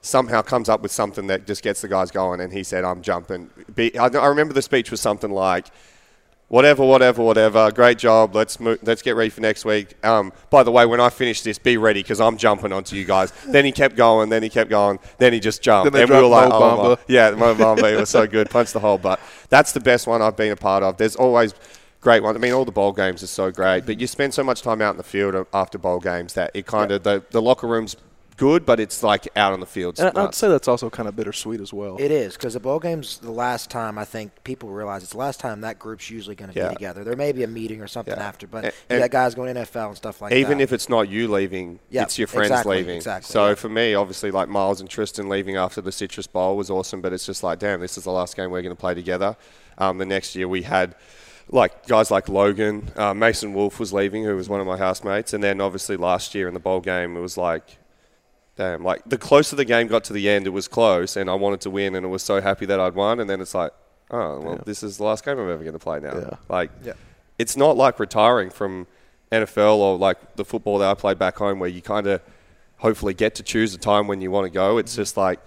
somehow 0.00 0.42
comes 0.42 0.68
up 0.68 0.80
with 0.80 0.92
something 0.92 1.26
that 1.28 1.46
just 1.46 1.62
gets 1.62 1.80
the 1.80 1.88
guys 1.88 2.10
going. 2.10 2.40
And 2.40 2.52
he 2.52 2.64
said, 2.64 2.84
"I'm 2.84 3.02
jumping." 3.02 3.50
Be, 3.74 3.96
I, 3.96 4.06
I 4.06 4.26
remember 4.26 4.52
the 4.52 4.62
speech 4.62 4.90
was 4.90 5.00
something 5.00 5.30
like 5.30 5.66
whatever, 6.48 6.84
whatever, 6.84 7.22
whatever. 7.22 7.70
Great 7.72 7.98
job. 7.98 8.34
Let's 8.34 8.60
move, 8.60 8.78
let's 8.82 9.02
get 9.02 9.16
ready 9.16 9.30
for 9.30 9.40
next 9.40 9.64
week. 9.64 9.94
Um, 10.04 10.32
by 10.50 10.62
the 10.62 10.70
way, 10.70 10.86
when 10.86 11.00
I 11.00 11.10
finish 11.10 11.42
this, 11.42 11.58
be 11.58 11.76
ready 11.76 12.02
because 12.02 12.20
I'm 12.20 12.36
jumping 12.36 12.72
onto 12.72 12.96
you 12.96 13.04
guys. 13.04 13.32
then 13.48 13.64
he 13.64 13.72
kept 13.72 13.96
going. 13.96 14.28
Then 14.28 14.42
he 14.42 14.48
kept 14.48 14.70
going. 14.70 14.98
Then 15.18 15.32
he 15.32 15.40
just 15.40 15.62
jumped. 15.62 15.84
Then 15.84 15.92
they 15.92 16.02
and 16.02 16.10
we 16.10 16.16
were 16.16 16.28
like, 16.28 16.48
Mo 16.48 16.56
oh 16.56 16.76
my. 16.76 16.82
Bamba. 16.82 16.98
yeah, 17.08 17.30
Mo 17.30 17.54
Bamba. 17.54 17.92
It 17.92 18.00
was 18.00 18.10
so 18.10 18.26
good. 18.26 18.50
Punch 18.50 18.72
the 18.72 18.80
hole. 18.80 18.98
But 18.98 19.20
that's 19.48 19.72
the 19.72 19.80
best 19.80 20.06
one 20.06 20.22
I've 20.22 20.36
been 20.36 20.52
a 20.52 20.56
part 20.56 20.82
of. 20.82 20.96
There's 20.96 21.16
always 21.16 21.54
great 22.00 22.22
ones. 22.22 22.36
I 22.36 22.38
mean, 22.38 22.52
all 22.52 22.64
the 22.64 22.72
bowl 22.72 22.92
games 22.92 23.22
are 23.22 23.28
so 23.28 23.50
great, 23.50 23.84
but 23.84 23.98
you 24.00 24.06
spend 24.06 24.32
so 24.32 24.44
much 24.44 24.62
time 24.62 24.80
out 24.80 24.92
in 24.92 24.96
the 24.96 25.02
field 25.02 25.46
after 25.52 25.76
bowl 25.76 25.98
games 25.98 26.34
that 26.34 26.52
it 26.54 26.64
kind 26.64 26.92
of 26.92 27.02
the, 27.02 27.24
the 27.30 27.42
locker 27.42 27.66
room's 27.66 27.96
good, 28.36 28.66
but 28.66 28.78
it's 28.80 29.02
like 29.02 29.28
out 29.36 29.52
on 29.52 29.60
the 29.60 29.66
field. 29.66 29.98
And 29.98 30.16
I'd 30.18 30.34
say 30.34 30.48
that's 30.48 30.68
also 30.68 30.90
kind 30.90 31.08
of 31.08 31.16
bittersweet 31.16 31.60
as 31.60 31.72
well. 31.72 31.96
It 31.98 32.10
is 32.10 32.34
because 32.36 32.54
the 32.54 32.60
bowl 32.60 32.78
game's 32.78 33.18
the 33.18 33.30
last 33.30 33.70
time 33.70 33.98
I 33.98 34.04
think 34.04 34.32
people 34.44 34.68
realize 34.68 35.02
it's 35.02 35.12
the 35.12 35.18
last 35.18 35.40
time 35.40 35.62
that 35.62 35.78
group's 35.78 36.10
usually 36.10 36.34
going 36.36 36.52
to 36.52 36.58
Yeah. 36.58 36.68
be 36.68 36.74
together. 36.74 37.02
There 37.04 37.16
may 37.16 37.32
be 37.32 37.42
a 37.44 37.46
meeting 37.48 37.80
or 37.80 37.86
something 37.86 38.14
Yeah. 38.16 38.26
after, 38.28 38.46
but 38.46 38.64
And- 38.66 38.74
and 38.90 39.00
got 39.00 39.10
guys 39.10 39.34
going 39.34 39.54
to 39.54 39.60
NFL 39.60 39.88
and 39.88 39.96
stuff 39.96 40.20
like 40.20 40.30
that. 40.30 40.36
even 40.38 40.60
if 40.60 40.72
it's 40.72 40.88
not 40.88 41.08
you 41.08 41.28
leaving, 41.28 41.78
Yeah, 41.90 42.02
it's 42.02 42.18
your 42.18 42.28
friends 42.28 42.50
exactly, 42.50 42.76
leaving. 42.78 42.96
exactly, 42.96 43.32
so 43.32 43.48
yeah. 43.48 43.54
for 43.54 43.68
me, 43.68 43.94
obviously, 43.94 44.30
like 44.30 44.48
Miles 44.48 44.80
and 44.80 44.90
Tristan 44.90 45.28
leaving 45.28 45.56
after 45.56 45.80
the 45.80 45.92
Citrus 45.92 46.26
Bowl 46.26 46.56
was 46.56 46.68
awesome, 46.70 47.00
but 47.00 47.12
it's 47.12 47.24
just 47.26 47.42
like, 47.42 47.58
damn, 47.58 47.80
this 47.80 47.96
is 47.96 48.04
the 48.04 48.12
last 48.12 48.36
game 48.36 48.50
we're 48.50 48.62
going 48.62 48.74
to 48.76 48.80
play 48.80 48.94
together. 48.94 49.36
Um, 49.78 49.98
the 49.98 50.06
next 50.06 50.34
year 50.36 50.46
we 50.48 50.62
had 50.62 50.94
like 51.48 51.86
guys 51.86 52.10
like 52.10 52.28
Logan, 52.28 52.90
uh, 52.96 53.14
Mason 53.14 53.54
Wolf 53.54 53.78
was 53.78 53.92
leaving, 53.92 54.24
who 54.24 54.34
was 54.36 54.48
one 54.48 54.60
of 54.60 54.66
my 54.66 54.76
housemates, 54.76 55.32
and 55.32 55.44
then 55.44 55.60
obviously 55.60 55.96
last 55.96 56.34
year 56.34 56.48
in 56.48 56.54
the 56.54 56.60
bowl 56.60 56.80
game, 56.80 57.16
it 57.16 57.20
was 57.20 57.36
like. 57.38 57.78
Damn, 58.56 58.82
like 58.82 59.02
the 59.04 59.18
closer 59.18 59.54
the 59.54 59.66
game 59.66 59.86
got 59.86 60.04
to 60.04 60.12
the 60.14 60.28
end, 60.30 60.46
it 60.46 60.50
was 60.50 60.66
close, 60.66 61.16
and 61.16 61.28
I 61.28 61.34
wanted 61.34 61.60
to 61.62 61.70
win, 61.70 61.94
and 61.94 62.06
I 62.06 62.08
was 62.08 62.22
so 62.22 62.40
happy 62.40 62.64
that 62.66 62.80
I'd 62.80 62.94
won. 62.94 63.20
And 63.20 63.28
then 63.28 63.40
it's 63.42 63.54
like, 63.54 63.70
oh, 64.10 64.40
well, 64.40 64.54
Yeah. 64.54 64.62
this 64.64 64.82
is 64.82 64.96
the 64.96 65.04
last 65.04 65.24
game 65.24 65.38
I'm 65.38 65.50
ever 65.50 65.62
going 65.62 65.74
to 65.74 65.78
play 65.78 66.00
now. 66.00 66.14
Yeah. 66.16 66.30
Like, 66.48 66.70
Yeah. 66.82 66.94
it's 67.38 67.54
not 67.56 67.76
like 67.76 68.00
retiring 68.00 68.48
from 68.48 68.86
NFL 69.30 69.76
or 69.76 69.98
like 69.98 70.36
the 70.36 70.44
football 70.44 70.78
that 70.78 70.88
I 70.90 70.94
played 70.94 71.18
back 71.18 71.36
home 71.36 71.58
where 71.58 71.68
you 71.68 71.82
kind 71.82 72.06
of 72.06 72.22
hopefully 72.78 73.12
get 73.12 73.34
to 73.34 73.42
choose 73.42 73.74
a 73.74 73.78
time 73.78 74.06
when 74.06 74.20
you 74.22 74.30
want 74.30 74.46
to 74.46 74.50
go. 74.50 74.78
It's 74.78 74.92
mm-hmm. 74.92 75.02
just 75.02 75.16
like, 75.18 75.38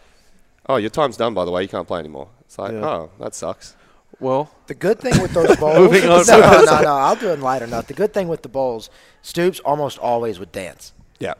oh, 0.68 0.75
your 0.75 0.92
time's 0.92 1.18
done, 1.18 1.34
by 1.34 1.46
the 1.46 1.51
way. 1.51 1.63
You 1.63 1.68
can't 1.68 1.88
play 1.88 2.00
anymore. 2.00 2.28
It's 2.42 2.60
like, 2.60 2.74
Yeah. 2.74 2.86
oh, 2.88 3.12
that 3.20 3.34
sucks. 3.34 3.75
Well, 4.20 4.51
The 4.68 4.75
good 4.75 5.00
thing 5.00 5.20
with 5.20 5.34
those 5.34 5.56
bowls. 5.60 5.78
Moving 5.78 6.10
on. 6.10 6.25
no, 6.28 6.39
no, 6.39 6.63
no, 6.66 6.82
no. 6.82 6.96
I'll 6.96 7.16
do 7.16 7.30
it 7.30 7.34
in 7.36 7.42
lighter 7.42 7.66
note. 7.66 7.88
The 7.88 7.94
good 7.94 8.13
thing 8.13 8.28
with 8.28 8.44
the 8.44 8.50
bowls, 8.50 8.89
Stoops 9.24 9.60
almost 9.62 9.98
always 9.98 10.38
would 10.39 10.51
dance. 10.51 10.94
Yeah. 11.20 11.34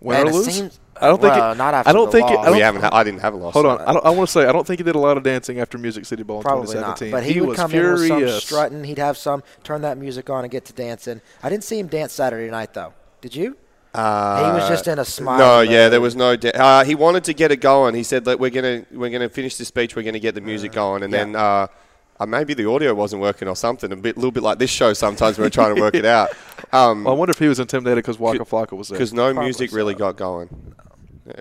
win 0.00 0.26
or 0.28 0.32
lose? 0.32 0.46
seems- 0.52 0.80
I 1.02 1.08
don't 1.08 1.20
think. 1.20 1.34
well, 1.34 1.52
it, 1.52 1.56
not 1.56 1.74
after 1.74 1.90
I 1.90 1.92
don't 1.92 2.06
the 2.06 2.12
think. 2.12 2.30
It. 2.30 2.38
I 2.38 2.44
don't, 2.44 2.54
we 2.54 2.60
haven't. 2.60 2.84
I 2.84 3.02
didn't 3.04 3.20
have 3.20 3.34
a 3.34 3.36
loss. 3.36 3.52
hold 3.54 3.66
on. 3.66 3.80
I, 3.80 3.92
I 3.92 4.10
want 4.10 4.28
to 4.28 4.32
say 4.32 4.46
I 4.46 4.52
don't 4.52 4.66
think 4.66 4.78
he 4.80 4.84
did 4.84 4.94
a 4.94 4.98
lot 4.98 5.16
of 5.16 5.22
dancing 5.22 5.60
after 5.60 5.78
Music 5.78 6.04
City 6.06 6.22
Bowl 6.22 6.38
in 6.38 6.42
Probably 6.42 6.74
not. 6.76 6.96
2017. 6.96 7.10
But 7.10 7.24
he, 7.24 7.40
would 7.40 7.48
was 7.50 7.56
come 7.56 7.70
furious. 7.70 8.10
in 8.10 8.16
with 8.16 8.30
some 8.30 8.40
strutting. 8.40 8.84
He'd 8.84 8.98
have 8.98 9.16
some 9.16 9.42
turn 9.64 9.82
that 9.82 9.98
music 9.98 10.30
on 10.30 10.44
and 10.44 10.50
get 10.50 10.64
to 10.66 10.72
dancing. 10.72 11.20
I 11.42 11.48
didn't 11.50 11.64
see 11.64 11.78
him 11.78 11.86
dance 11.88 12.12
Saturday 12.12 12.50
night 12.50 12.72
though. 12.74 12.92
Did 13.20 13.34
you? 13.34 13.56
Uh, 13.94 14.52
he 14.52 14.58
was 14.58 14.68
just 14.70 14.86
in 14.88 14.98
a 14.98 15.04
smile. 15.04 15.38
No, 15.38 15.60
yeah, 15.60 15.90
there 15.90 16.00
was 16.00 16.16
no. 16.16 16.34
De- 16.34 16.58
uh, 16.58 16.82
he 16.82 16.94
wanted 16.94 17.24
to 17.24 17.34
get 17.34 17.50
it 17.52 17.58
going. 17.58 17.94
He 17.94 18.02
said 18.02 18.24
that 18.24 18.40
we're 18.40 18.48
gonna 18.50 18.86
we're 18.90 19.10
gonna 19.10 19.28
finish 19.28 19.56
this 19.56 19.68
speech. 19.68 19.94
We're 19.94 20.02
gonna 20.02 20.18
get 20.18 20.34
the 20.34 20.40
music 20.40 20.72
going, 20.72 21.02
and 21.02 21.12
yeah. 21.12 21.18
then 21.18 21.36
uh, 21.36 21.66
uh, 22.18 22.24
maybe 22.24 22.54
the 22.54 22.66
audio 22.70 22.94
wasn't 22.94 23.20
working 23.20 23.48
or 23.48 23.56
something. 23.56 23.92
A 23.92 23.96
bit, 23.96 24.16
little 24.16 24.30
bit 24.30 24.42
like 24.42 24.58
this 24.58 24.70
show. 24.70 24.94
Sometimes 24.94 25.38
we're 25.38 25.50
trying 25.50 25.74
to 25.74 25.80
work 25.82 25.94
it 25.94 26.04
out. 26.18 26.30
Um, 26.72 27.04
Well, 27.04 27.12
I 27.14 27.16
wonder 27.18 27.32
if 27.32 27.38
he 27.38 27.48
was 27.48 27.60
intimidated 27.60 28.02
because 28.02 28.18
Waka 28.18 28.46
Flocka 28.46 28.72
was 28.78 28.88
there. 28.88 28.96
because 28.96 29.12
no 29.12 29.24
Probably 29.32 29.44
music 29.44 29.68
so. 29.70 29.76
really 29.76 29.94
got 29.94 30.16
going, 30.16 30.74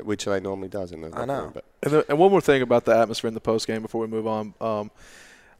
which 0.04 0.28
I 0.28 0.39
normally 0.39 0.70
does 0.70 0.91
in 0.91 1.02
the. 1.02 1.12
I 1.15 1.26
know. 1.26 1.52
But 1.54 1.65
And, 1.84 1.94
the, 1.94 2.06
and 2.10 2.17
one 2.17 2.32
more 2.32 2.41
thing 2.41 2.62
about 2.62 2.86
the 2.86 2.96
atmosphere 2.96 3.28
in 3.28 3.34
the 3.34 3.41
post 3.41 3.67
game 3.67 3.82
before 3.82 4.02
we 4.02 4.08
move 4.08 4.28
on. 4.28 4.54
Um, 4.62 4.91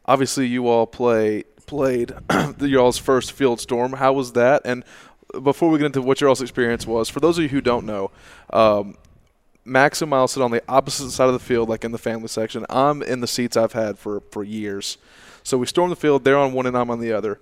obviously, 0.06 0.48
you 0.48 0.68
all 0.68 0.88
play 0.88 1.44
played 1.66 2.14
the 2.58 2.68
y'all's 2.68 2.98
first 2.98 3.32
field 3.32 3.60
storm. 3.60 3.94
How 3.94 4.14
was 4.14 4.34
that? 4.34 4.62
And 4.66 4.84
before 5.42 5.70
we 5.70 5.80
get 5.80 5.86
into 5.86 6.02
what 6.02 6.20
your 6.20 6.30
all's 6.30 6.42
experience 6.42 6.86
was, 6.86 7.10
for 7.10 7.20
those 7.20 7.38
of 7.38 7.44
you 7.44 7.50
who 7.50 7.62
don't 7.62 7.86
know, 7.86 8.12
um, 8.52 8.98
Max 9.64 10.02
and 10.02 10.10
Miles 10.10 10.34
sit 10.34 10.44
on 10.44 10.52
the 10.52 10.64
opposite 10.68 11.12
side 11.12 11.28
of 11.28 11.34
the 11.34 11.40
field, 11.40 11.70
like 11.70 11.86
in 11.86 11.92
the 11.92 11.98
family 11.98 12.28
section. 12.28 12.66
I'm 12.70 13.02
in 13.02 13.22
the 13.22 13.28
seats 13.28 13.56
I've 13.56 13.74
had 13.74 13.98
for 13.98 14.22
for 14.32 14.44
years. 14.44 14.98
So 15.44 15.58
we 15.58 15.66
storm 15.66 15.90
the 15.90 15.96
field. 15.96 16.24
They're 16.24 16.38
on 16.38 16.54
one, 16.54 16.66
and 16.66 16.78
I'm 16.78 16.90
on 16.90 17.00
the 17.00 17.14
other. 17.14 17.40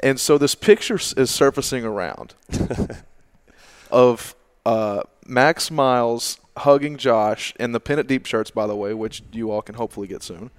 And 0.00 0.18
so 0.18 0.36
this 0.38 0.54
picture 0.54 0.96
is 1.16 1.30
surfacing 1.30 1.84
around 1.84 2.34
of 3.90 4.34
uh, 4.66 5.02
Max 5.26 5.70
Miles 5.70 6.38
hugging 6.58 6.96
Josh 6.96 7.54
in 7.58 7.72
the 7.72 7.80
Pin 7.80 7.98
It 7.98 8.06
Deep 8.06 8.26
shirts, 8.26 8.50
by 8.50 8.66
the 8.66 8.76
way, 8.76 8.92
which 8.94 9.22
you 9.32 9.50
all 9.50 9.62
can 9.62 9.74
hopefully 9.76 10.06
get 10.06 10.22
soon. 10.22 10.50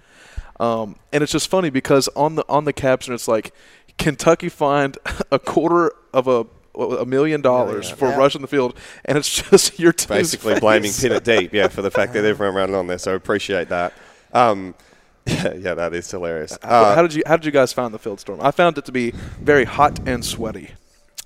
Um, 0.60 0.96
and 1.12 1.24
it's 1.24 1.32
just 1.32 1.48
funny 1.50 1.70
because 1.70 2.08
on 2.16 2.36
the 2.36 2.46
on 2.48 2.66
the 2.66 2.74
caption 2.74 3.14
it's 3.14 3.28
like 3.28 3.54
Kentucky 3.98 4.50
fined 4.50 4.98
a 5.32 5.40
quarter 5.40 5.94
of 6.14 6.28
a 6.28 6.46
a 6.76 7.06
million 7.06 7.40
dollars 7.42 7.90
for 7.90 8.08
Yeah. 8.10 8.18
rushing 8.18 8.42
the 8.42 8.48
field, 8.48 8.76
and 9.06 9.18
it's 9.18 9.30
just 9.50 9.78
your 9.80 9.94
team's 9.94 10.08
basically 10.32 10.60
blaming 10.60 10.90
face. 10.92 11.02
Pin 11.02 11.12
It 11.12 11.24
Deep, 11.24 11.54
yeah, 11.54 11.68
for 11.68 11.82
the 11.82 11.92
fact 11.92 12.14
that 12.14 12.26
everyone 12.26 12.56
ran 12.56 12.70
it 12.70 12.76
on 12.76 12.88
there. 12.88 12.98
So 12.98 13.14
appreciate 13.16 13.70
that. 13.70 13.94
Um, 14.34 14.74
yeah, 15.28 15.54
yeah, 15.54 15.74
that 15.76 15.94
is 15.94 16.10
hilarious. 16.10 16.58
Uh, 16.62 16.96
how 16.96 17.02
did 17.04 17.14
you 17.14 17.24
how 17.26 17.36
did 17.38 17.46
you 17.46 17.52
guys 17.52 17.72
find 17.74 17.94
the 17.94 18.00
field 18.00 18.20
storm? 18.20 18.40
I 18.42 18.52
found 18.52 18.78
it 18.78 18.86
to 18.86 18.92
be 18.92 19.12
very 19.42 19.66
hot 19.66 20.00
and 20.08 20.24
sweaty. 20.26 20.72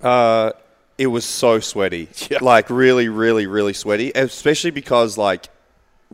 Uh, 0.01 0.51
it 0.97 1.07
was 1.07 1.25
so 1.25 1.59
sweaty, 1.59 2.09
Yeah. 2.29 2.39
like 2.41 2.69
really, 2.69 3.07
really, 3.09 3.45
really 3.47 3.73
sweaty. 3.73 4.11
Especially 4.15 4.71
because 4.71 5.17
like 5.17 5.47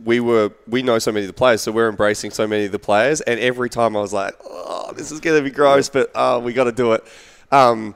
we 0.02 0.18
were, 0.20 0.50
we 0.66 0.82
know 0.82 0.98
so 0.98 1.12
many 1.12 1.24
of 1.24 1.28
the 1.28 1.32
players, 1.34 1.62
so 1.62 1.70
we're 1.72 1.88
embracing 1.88 2.30
so 2.32 2.46
many 2.46 2.64
of 2.66 2.72
the 2.72 2.78
players. 2.78 3.20
And 3.20 3.38
every 3.40 3.70
time 3.70 3.96
I 3.96 4.00
was 4.00 4.12
like, 4.12 4.34
oh, 4.44 4.92
this 4.96 5.10
is 5.12 5.20
gonna 5.20 5.42
be 5.42 5.50
gross, 5.50 5.88
but 5.88 6.10
oh, 6.14 6.40
we 6.40 6.52
got 6.52 6.64
to 6.64 6.72
do 6.72 6.92
it. 6.92 7.04
Um, 7.52 7.94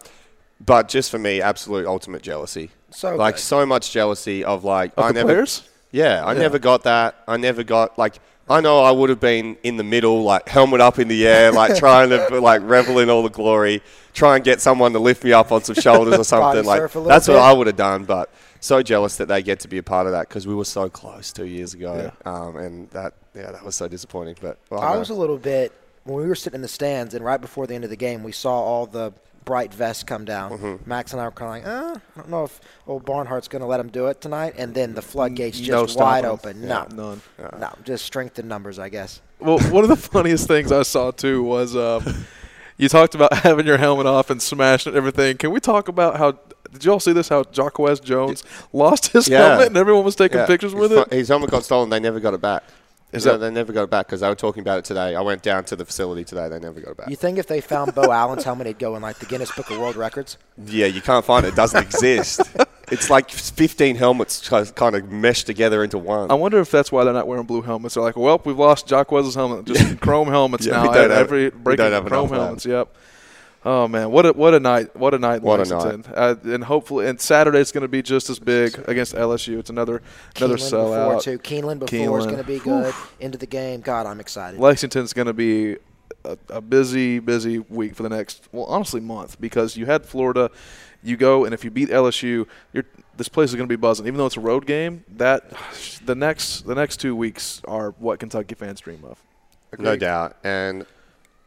but 0.64 0.88
just 0.88 1.10
for 1.10 1.18
me, 1.18 1.40
absolute 1.42 1.86
ultimate 1.86 2.22
jealousy. 2.22 2.70
So 2.90 3.16
like 3.16 3.36
so 3.38 3.66
much 3.66 3.92
jealousy 3.92 4.44
of 4.44 4.64
like 4.64 4.92
Of 4.96 5.04
I 5.04 5.10
never, 5.12 5.26
players? 5.28 5.68
Yeah, 5.92 6.24
I 6.24 6.32
Yeah. 6.32 6.38
never 6.40 6.58
got 6.58 6.84
that. 6.84 7.16
I 7.28 7.36
never 7.36 7.62
got 7.64 7.98
like. 7.98 8.18
I 8.50 8.60
know 8.60 8.80
I 8.80 8.90
would 8.90 9.10
have 9.10 9.20
been 9.20 9.56
in 9.62 9.76
the 9.76 9.84
middle, 9.84 10.22
like 10.22 10.48
helmet 10.48 10.80
up 10.80 10.98
in 10.98 11.08
the 11.08 11.26
air, 11.26 11.52
like 11.52 11.76
trying 11.78 12.10
to 12.10 12.40
like 12.40 12.62
revel 12.64 12.98
in 12.98 13.10
all 13.10 13.22
the 13.22 13.28
glory, 13.28 13.82
try 14.14 14.36
and 14.36 14.44
get 14.44 14.60
someone 14.60 14.92
to 14.92 14.98
lift 14.98 15.24
me 15.24 15.32
up 15.32 15.52
on 15.52 15.62
some 15.62 15.74
shoulders 15.80 16.18
or 16.18 16.24
something. 16.24 16.64
Like 16.64 16.80
surf 16.80 16.94
a 16.94 16.98
little 16.98 17.08
that's 17.08 17.28
what. 17.28 17.38
I 17.38 17.52
would 17.52 17.66
have 17.66 17.76
done. 17.76 18.04
But 18.04 18.30
so 18.60 18.82
jealous 18.82 19.16
that 19.16 19.28
they 19.28 19.42
get 19.42 19.60
to 19.60 19.68
be 19.68 19.78
a 19.78 19.82
part 19.82 20.06
of 20.06 20.12
that 20.12 20.28
because 20.28 20.46
we 20.46 20.54
were 20.54 20.64
so 20.64 20.88
close 20.88 21.32
two 21.32 21.46
years 21.46 21.74
ago, 21.74 22.12
um, 22.24 22.56
and 22.56 22.90
that 22.90 23.14
yeah, 23.34 23.52
that 23.52 23.64
was 23.64 23.76
so 23.76 23.88
disappointing. 23.88 24.36
But 24.40 24.58
well, 24.70 24.80
I 24.80 24.94
no. 24.94 24.98
was 24.98 25.10
a 25.10 25.14
little 25.14 25.38
bit 25.38 25.72
when 26.04 26.22
we 26.22 26.26
were 26.26 26.34
sitting 26.34 26.56
in 26.56 26.62
the 26.62 26.68
stands, 26.68 27.14
and 27.14 27.24
right 27.24 27.40
before 27.40 27.66
the 27.66 27.74
end 27.74 27.84
of 27.84 27.90
the 27.90 27.96
game, 27.96 28.22
we 28.22 28.32
saw 28.32 28.52
all 28.52 28.86
the 28.86 29.12
bright 29.48 29.72
vest 29.72 30.06
come 30.06 30.26
down. 30.26 30.50
Mm-hmm. 30.52 30.88
Max 30.88 31.12
and 31.12 31.22
I 31.22 31.24
were 31.24 31.30
kind 31.30 31.64
of 31.66 31.72
like, 31.72 31.96
uh, 31.96 31.98
I 32.16 32.20
don't 32.20 32.28
know 32.28 32.44
if 32.44 32.60
old 32.86 33.06
Barnhart's 33.06 33.48
going 33.48 33.60
to 33.62 33.66
let 33.66 33.80
him 33.80 33.88
do 33.88 34.06
it 34.08 34.20
tonight. 34.20 34.54
And 34.58 34.74
then 34.74 34.94
the 34.94 35.00
floodgates 35.00 35.58
No 35.60 35.86
just 35.86 35.98
wide 35.98 36.26
open. 36.26 36.60
Yeah, 36.62 36.84
no, 36.92 37.18
none. 37.38 37.58
no, 37.58 37.70
just 37.82 38.04
strength 38.04 38.38
in 38.38 38.46
numbers, 38.46 38.78
I 38.78 38.90
guess. 38.90 39.22
Well, 39.40 39.58
one 39.70 39.84
of 39.84 39.88
the 39.88 39.96
funniest 40.12 40.46
things 40.46 40.70
I 40.70 40.82
saw 40.82 41.10
too 41.12 41.42
was 41.42 41.74
um, 41.74 42.04
you 42.76 42.90
talked 42.90 43.14
about 43.14 43.32
having 43.38 43.66
your 43.66 43.78
helmet 43.78 44.04
off 44.06 44.28
and 44.28 44.40
smashing 44.42 44.94
everything. 44.94 45.38
Can 45.38 45.50
we 45.50 45.60
talk 45.60 45.88
about 45.88 46.18
how? 46.18 46.38
Did 46.70 46.84
you 46.84 46.92
all 46.92 47.00
see 47.00 47.14
this? 47.14 47.30
How 47.30 47.44
Jacquez 47.44 48.00
Jones 48.02 48.44
lost 48.74 49.12
his 49.12 49.26
Yeah. 49.28 49.38
helmet 49.48 49.68
and 49.68 49.76
everyone 49.78 50.04
was 50.04 50.14
taking 50.14 50.36
Yeah. 50.38 50.46
pictures 50.46 50.74
with 50.74 50.90
fu- 50.90 51.00
it. 51.00 51.12
His 51.12 51.28
helmet 51.28 51.50
got 51.50 51.64
stolen. 51.64 51.88
They 51.88 51.98
never 52.00 52.20
got 52.20 52.34
it 52.34 52.42
back. 52.42 52.62
Is 53.10 53.24
No, 53.24 53.32
that- 53.32 53.38
they 53.38 53.50
never 53.50 53.72
got 53.72 53.84
it 53.84 53.90
back 53.90 54.06
because 54.06 54.20
they 54.20 54.28
were 54.28 54.34
talking 54.34 54.60
about 54.60 54.78
it 54.78 54.84
today. 54.84 55.14
I 55.16 55.20
went 55.22 55.42
down 55.42 55.64
to 55.64 55.76
the 55.76 55.84
facility 55.84 56.24
today. 56.24 56.48
They 56.48 56.58
never 56.58 56.78
got 56.80 56.90
it 56.90 56.96
back. 56.98 57.08
You 57.08 57.16
think 57.16 57.38
if 57.38 57.46
they 57.46 57.60
found 57.62 57.94
Bo 57.94 58.12
Allen's 58.12 58.44
helmet, 58.44 58.66
he'd 58.66 58.78
go 58.78 58.96
in 58.96 59.02
like 59.02 59.18
the 59.18 59.24
Guinness 59.26 59.50
Book 59.50 59.70
of 59.70 59.78
World 59.78 59.96
Records? 59.96 60.36
Yeah, 60.66 60.86
you 60.86 61.00
can't 61.00 61.24
find 61.24 61.46
it. 61.46 61.50
It 61.50 61.56
doesn't 61.56 61.82
exist. 61.82 62.40
It's 62.90 63.10
like 63.10 63.30
15 63.30 63.96
helmets 63.96 64.48
kind 64.48 64.96
of 64.96 65.12
meshed 65.12 65.44
together 65.46 65.84
into 65.84 65.98
one. 65.98 66.30
I 66.30 66.34
wonder 66.34 66.58
if 66.58 66.70
that's 66.70 66.90
why 66.90 67.04
they're 67.04 67.12
not 67.12 67.26
wearing 67.28 67.44
blue 67.44 67.60
helmets. 67.60 67.96
They're 67.96 68.02
like, 68.02 68.16
well, 68.16 68.40
we've 68.46 68.56
lost 68.58 68.86
Jacquez's 68.88 69.34
helmet, 69.34 69.66
just 69.66 70.00
chrome 70.00 70.28
helmets 70.28 70.64
Yeah, 70.64 70.72
now. 70.72 70.82
we 70.84 70.88
don't 70.94 71.10
have- 71.10 71.20
Every 71.20 71.44
we 71.44 71.50
breaking 71.50 71.84
don't 71.84 71.92
have 71.92 72.06
chrome 72.06 72.28
enough 72.28 72.32
of 72.38 72.42
helmets. 72.44 72.64
Yep. 72.64 72.96
Oh 73.70 73.86
man, 73.86 74.10
what 74.10 74.24
a 74.24 74.32
what 74.32 74.54
a 74.54 74.60
night! 74.60 74.96
What 74.96 75.12
a 75.12 75.18
night, 75.18 75.36
in 75.36 75.42
What 75.42 75.60
a 75.60 75.64
Lexington. 75.64 76.10
Uh, 76.14 76.36
and 76.44 76.64
hopefully, 76.64 77.06
and 77.06 77.20
Saturday 77.20 77.58
Saturday's 77.58 77.70
going 77.70 77.82
to 77.82 77.88
be 77.88 78.00
just 78.00 78.30
as 78.30 78.38
big 78.38 78.82
against 78.88 79.14
LSU. 79.14 79.58
It's 79.58 79.68
another 79.68 80.00
another 80.36 80.56
Keeneland 80.56 80.70
before 80.70 81.18
sellout. 81.18 81.22
too. 81.22 81.38
Keeneland 81.38 81.78
before 81.80 82.18
is 82.18 82.24
going 82.24 82.38
to 82.38 82.44
be 82.44 82.60
good. 82.60 82.94
Into 83.20 83.36
the 83.36 83.46
game. 83.46 83.82
God, 83.82 84.06
I'm 84.06 84.20
excited. 84.20 84.58
Lexington's 84.58 85.12
going 85.12 85.26
to 85.26 85.34
be 85.34 85.76
a, 86.24 86.38
a 86.48 86.60
busy, 86.62 87.18
busy 87.18 87.58
week 87.58 87.94
for 87.94 88.02
the 88.04 88.08
next, 88.08 88.48
well, 88.52 88.64
honestly, 88.64 89.00
month 89.02 89.38
because 89.38 89.76
you 89.76 89.84
had 89.84 90.06
Florida. 90.06 90.50
You 91.02 91.18
go 91.18 91.44
and 91.44 91.52
if 91.52 91.62
you 91.62 91.70
beat 91.70 91.90
LSU, 91.90 92.46
you're, 92.72 92.84
this 93.18 93.28
place 93.28 93.50
is 93.50 93.54
going 93.54 93.68
to 93.68 93.72
be 93.72 93.80
buzzing. 93.80 94.06
Even 94.06 94.16
though 94.16 94.26
it's 94.26 94.38
a 94.38 94.40
road 94.40 94.64
game, 94.64 95.04
that 95.16 95.52
the 96.06 96.14
next 96.14 96.62
the 96.62 96.74
next 96.74 96.96
two 97.00 97.14
weeks 97.14 97.60
are 97.68 97.90
what 97.98 98.18
Kentucky 98.18 98.54
fans 98.54 98.80
dream 98.80 99.04
of. 99.04 99.22
No 99.78 99.94
doubt. 99.94 100.36
And 100.42 100.86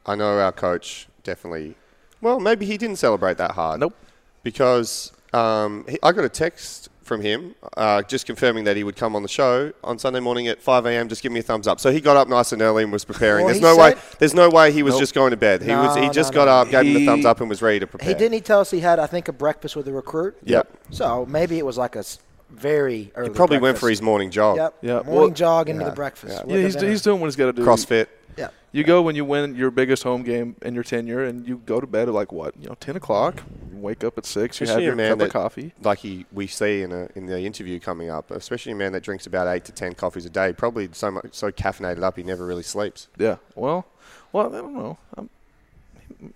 I 0.05 0.15
know 0.15 0.38
our 0.38 0.51
coach 0.51 1.07
definitely, 1.23 1.75
well, 2.21 2.39
maybe 2.39 2.65
he 2.65 2.77
didn't 2.77 2.97
celebrate 2.97 3.38
that 3.38 3.51
hard. 3.51 3.79
Nope. 3.79 3.95
Because 4.43 5.12
um, 5.34 5.86
he, 5.88 5.97
I 6.01 6.12
got 6.12 6.25
a 6.25 6.29
text 6.29 6.89
from 7.03 7.21
him 7.21 7.55
uh, 7.75 8.01
just 8.03 8.25
confirming 8.25 8.63
that 8.63 8.77
he 8.77 8.84
would 8.84 8.95
come 8.95 9.15
on 9.15 9.21
the 9.21 9.27
show 9.27 9.73
on 9.84 9.99
Sunday 9.99 10.21
morning 10.21 10.47
at 10.47 10.62
5 10.62 10.86
a.m. 10.86 11.10
Just 11.10 11.21
give 11.21 11.31
me 11.31 11.41
a 11.41 11.43
thumbs 11.43 11.67
up. 11.67 11.79
So 11.79 11.91
he 11.91 11.99
got 11.99 12.15
up 12.15 12.29
nice 12.29 12.51
and 12.53 12.62
early 12.62 12.84
and 12.84 12.91
was 12.91 13.03
preparing. 13.03 13.45
Well, 13.45 13.53
there's 13.53 13.57
he 13.57 13.75
no 13.75 13.81
way. 13.81 13.95
There's 14.19 14.34
no 14.34 14.49
way 14.49 14.71
he 14.71 14.81
was 14.81 14.93
Nope. 14.93 15.01
just 15.01 15.13
going 15.13 15.31
to 15.31 15.38
bed. 15.38 15.62
He 15.62 15.71
was. 15.71 15.97
He 15.97 16.10
just 16.10 16.31
no, 16.31 16.36
got 16.36 16.45
no. 16.45 16.51
up, 16.51 16.69
gave 16.69 16.86
him 16.86 16.93
the 17.01 17.05
thumbs 17.05 17.25
up, 17.25 17.41
and 17.41 17.49
was 17.49 17.62
ready 17.62 17.79
to 17.79 17.88
prepare. 17.88 18.07
He 18.07 18.13
didn't 18.13 18.34
he 18.34 18.41
tell 18.41 18.62
us 18.62 18.71
he 18.71 18.79
had 18.79 18.97
I 18.99 19.07
think 19.07 19.27
a 19.27 19.34
breakfast 19.34 19.75
with 19.75 19.88
a 19.88 19.91
recruit. 19.91 20.38
Yep. 20.43 20.69
So 20.91 21.25
maybe 21.25 21.57
it 21.57 21.65
was 21.65 21.77
like 21.77 21.95
a 21.95 22.03
very 22.49 23.12
early. 23.15 23.29
He 23.29 23.36
probably 23.36 23.57
went 23.57 23.77
for 23.77 23.89
his 23.89 24.01
morning 24.01 24.31
jog. 24.31 24.57
Yep. 24.57 24.77
Yeah, 24.81 24.93
Morning 24.93 25.13
well- 25.15 25.29
jog 25.31 25.69
into 25.69 25.86
the 25.86 25.91
breakfast. 25.91 26.34
Yeah, 26.34 26.43
Wouldn't 26.43 26.63
he's, 26.63 26.73
have 26.73 26.81
been 26.81 26.89
he's 26.91 27.01
doing 27.01 27.19
what 27.19 27.27
he's 27.27 27.36
got 27.36 27.47
to 27.47 27.53
do. 27.53 27.63
CrossFit. 27.65 28.07
Yeah. 28.37 28.49
You 28.71 28.83
go 28.83 29.01
when 29.01 29.15
you 29.15 29.25
win 29.25 29.55
your 29.55 29.69
biggest 29.69 30.03
home 30.03 30.23
game 30.23 30.55
in 30.61 30.73
your 30.73 30.83
tenure, 30.83 31.25
and 31.25 31.45
you 31.47 31.57
go 31.65 31.81
to 31.81 31.87
bed 31.87 32.07
at 32.07 32.13
like 32.13 32.31
what, 32.31 32.55
you 32.59 32.69
know, 32.69 32.75
ten 32.75 32.95
o'clock. 32.95 33.43
Wake 33.73 34.03
up 34.03 34.17
at 34.17 34.25
six. 34.25 34.61
You 34.61 34.67
have 34.67 34.81
your 34.81 34.95
man 34.95 35.11
cup 35.11 35.19
that, 35.19 35.25
of 35.25 35.33
coffee. 35.33 35.73
like 35.81 35.99
he, 35.99 36.25
we 36.31 36.47
see 36.47 36.83
in, 36.83 36.91
a, 36.91 37.09
in 37.15 37.25
the 37.25 37.41
interview 37.41 37.79
coming 37.79 38.09
up, 38.09 38.29
especially 38.31 38.71
a 38.71 38.75
man 38.75 38.91
that 38.93 39.01
drinks 39.01 39.25
about 39.25 39.47
eight 39.47 39.65
to 39.65 39.71
ten 39.71 39.93
coffees 39.93 40.25
a 40.25 40.29
day, 40.29 40.53
probably 40.53 40.87
so 40.91 41.11
much 41.11 41.29
so 41.31 41.51
caffeinated 41.51 42.03
up 42.03 42.15
he 42.15 42.23
never 42.23 42.45
really 42.45 42.63
sleeps. 42.63 43.07
Yeah. 43.17 43.37
Well, 43.55 43.85
well, 44.31 44.53
I 44.53 44.59
don't 44.59 44.73
know. 44.73 44.97
Um 45.17 45.29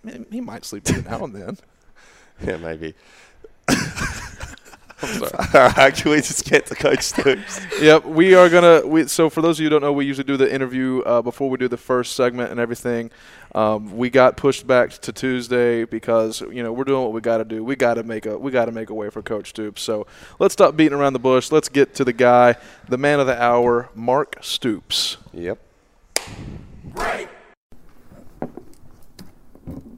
he, 0.03 0.25
he 0.31 0.41
might 0.41 0.65
sleep 0.65 0.83
now 1.05 1.23
and 1.23 1.35
then. 1.35 1.57
Yeah, 2.43 2.57
maybe. 2.57 2.93
I'm 5.07 5.19
sorry. 5.19 5.47
All 5.53 5.69
right, 5.77 5.93
can 5.93 6.11
we 6.11 6.17
just 6.17 6.45
get 6.45 6.65
to 6.67 6.75
Coach 6.75 7.03
Stoops? 7.03 7.59
yep, 7.81 8.05
we 8.05 8.33
are 8.35 8.49
gonna. 8.49 8.85
We, 8.85 9.07
so 9.07 9.29
for 9.29 9.41
those 9.41 9.57
of 9.57 9.63
you 9.63 9.67
who 9.67 9.69
don't 9.71 9.81
know, 9.81 9.93
we 9.93 10.05
usually 10.05 10.25
do 10.25 10.37
the 10.37 10.51
interview 10.53 11.01
uh, 11.05 11.21
before 11.21 11.49
we 11.49 11.57
do 11.57 11.67
the 11.67 11.77
first 11.77 12.15
segment 12.15 12.51
and 12.51 12.59
everything. 12.59 13.11
Um, 13.53 13.95
we 13.95 14.09
got 14.09 14.35
pushed 14.35 14.67
back 14.67 14.91
to 14.91 15.13
Tuesday 15.13 15.85
because 15.85 16.41
you 16.41 16.61
know 16.61 16.73
we're 16.73 16.83
doing 16.83 17.03
what 17.03 17.13
we 17.13 17.21
got 17.21 17.37
to 17.37 17.45
do. 17.45 17.63
We 17.63 17.75
got 17.75 17.93
to 17.93 18.03
make 18.03 18.25
a 18.25 18.37
we 18.37 18.51
got 18.51 18.65
to 18.65 18.71
make 18.71 18.89
a 18.89 18.93
way 18.93 19.09
for 19.09 19.21
Coach 19.21 19.49
Stoops. 19.49 19.81
So 19.81 20.07
let's 20.39 20.53
stop 20.53 20.75
beating 20.75 20.97
around 20.97 21.13
the 21.13 21.19
bush. 21.19 21.51
Let's 21.51 21.69
get 21.69 21.95
to 21.95 22.03
the 22.03 22.13
guy, 22.13 22.55
the 22.89 22.97
man 22.97 23.19
of 23.19 23.27
the 23.27 23.41
hour, 23.41 23.89
Mark 23.95 24.37
Stoops. 24.41 25.17
Yep. 25.33 25.59
Right. 26.93 27.29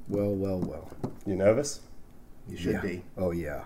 Well, 0.08 0.34
well, 0.36 0.60
well. 0.60 0.89
You 1.26 1.36
nervous? 1.36 1.82
You 2.48 2.58
should 2.58 2.74
Yeah. 2.74 2.82
be. 2.82 3.04
Oh 3.17 3.32
yeah, 3.32 3.63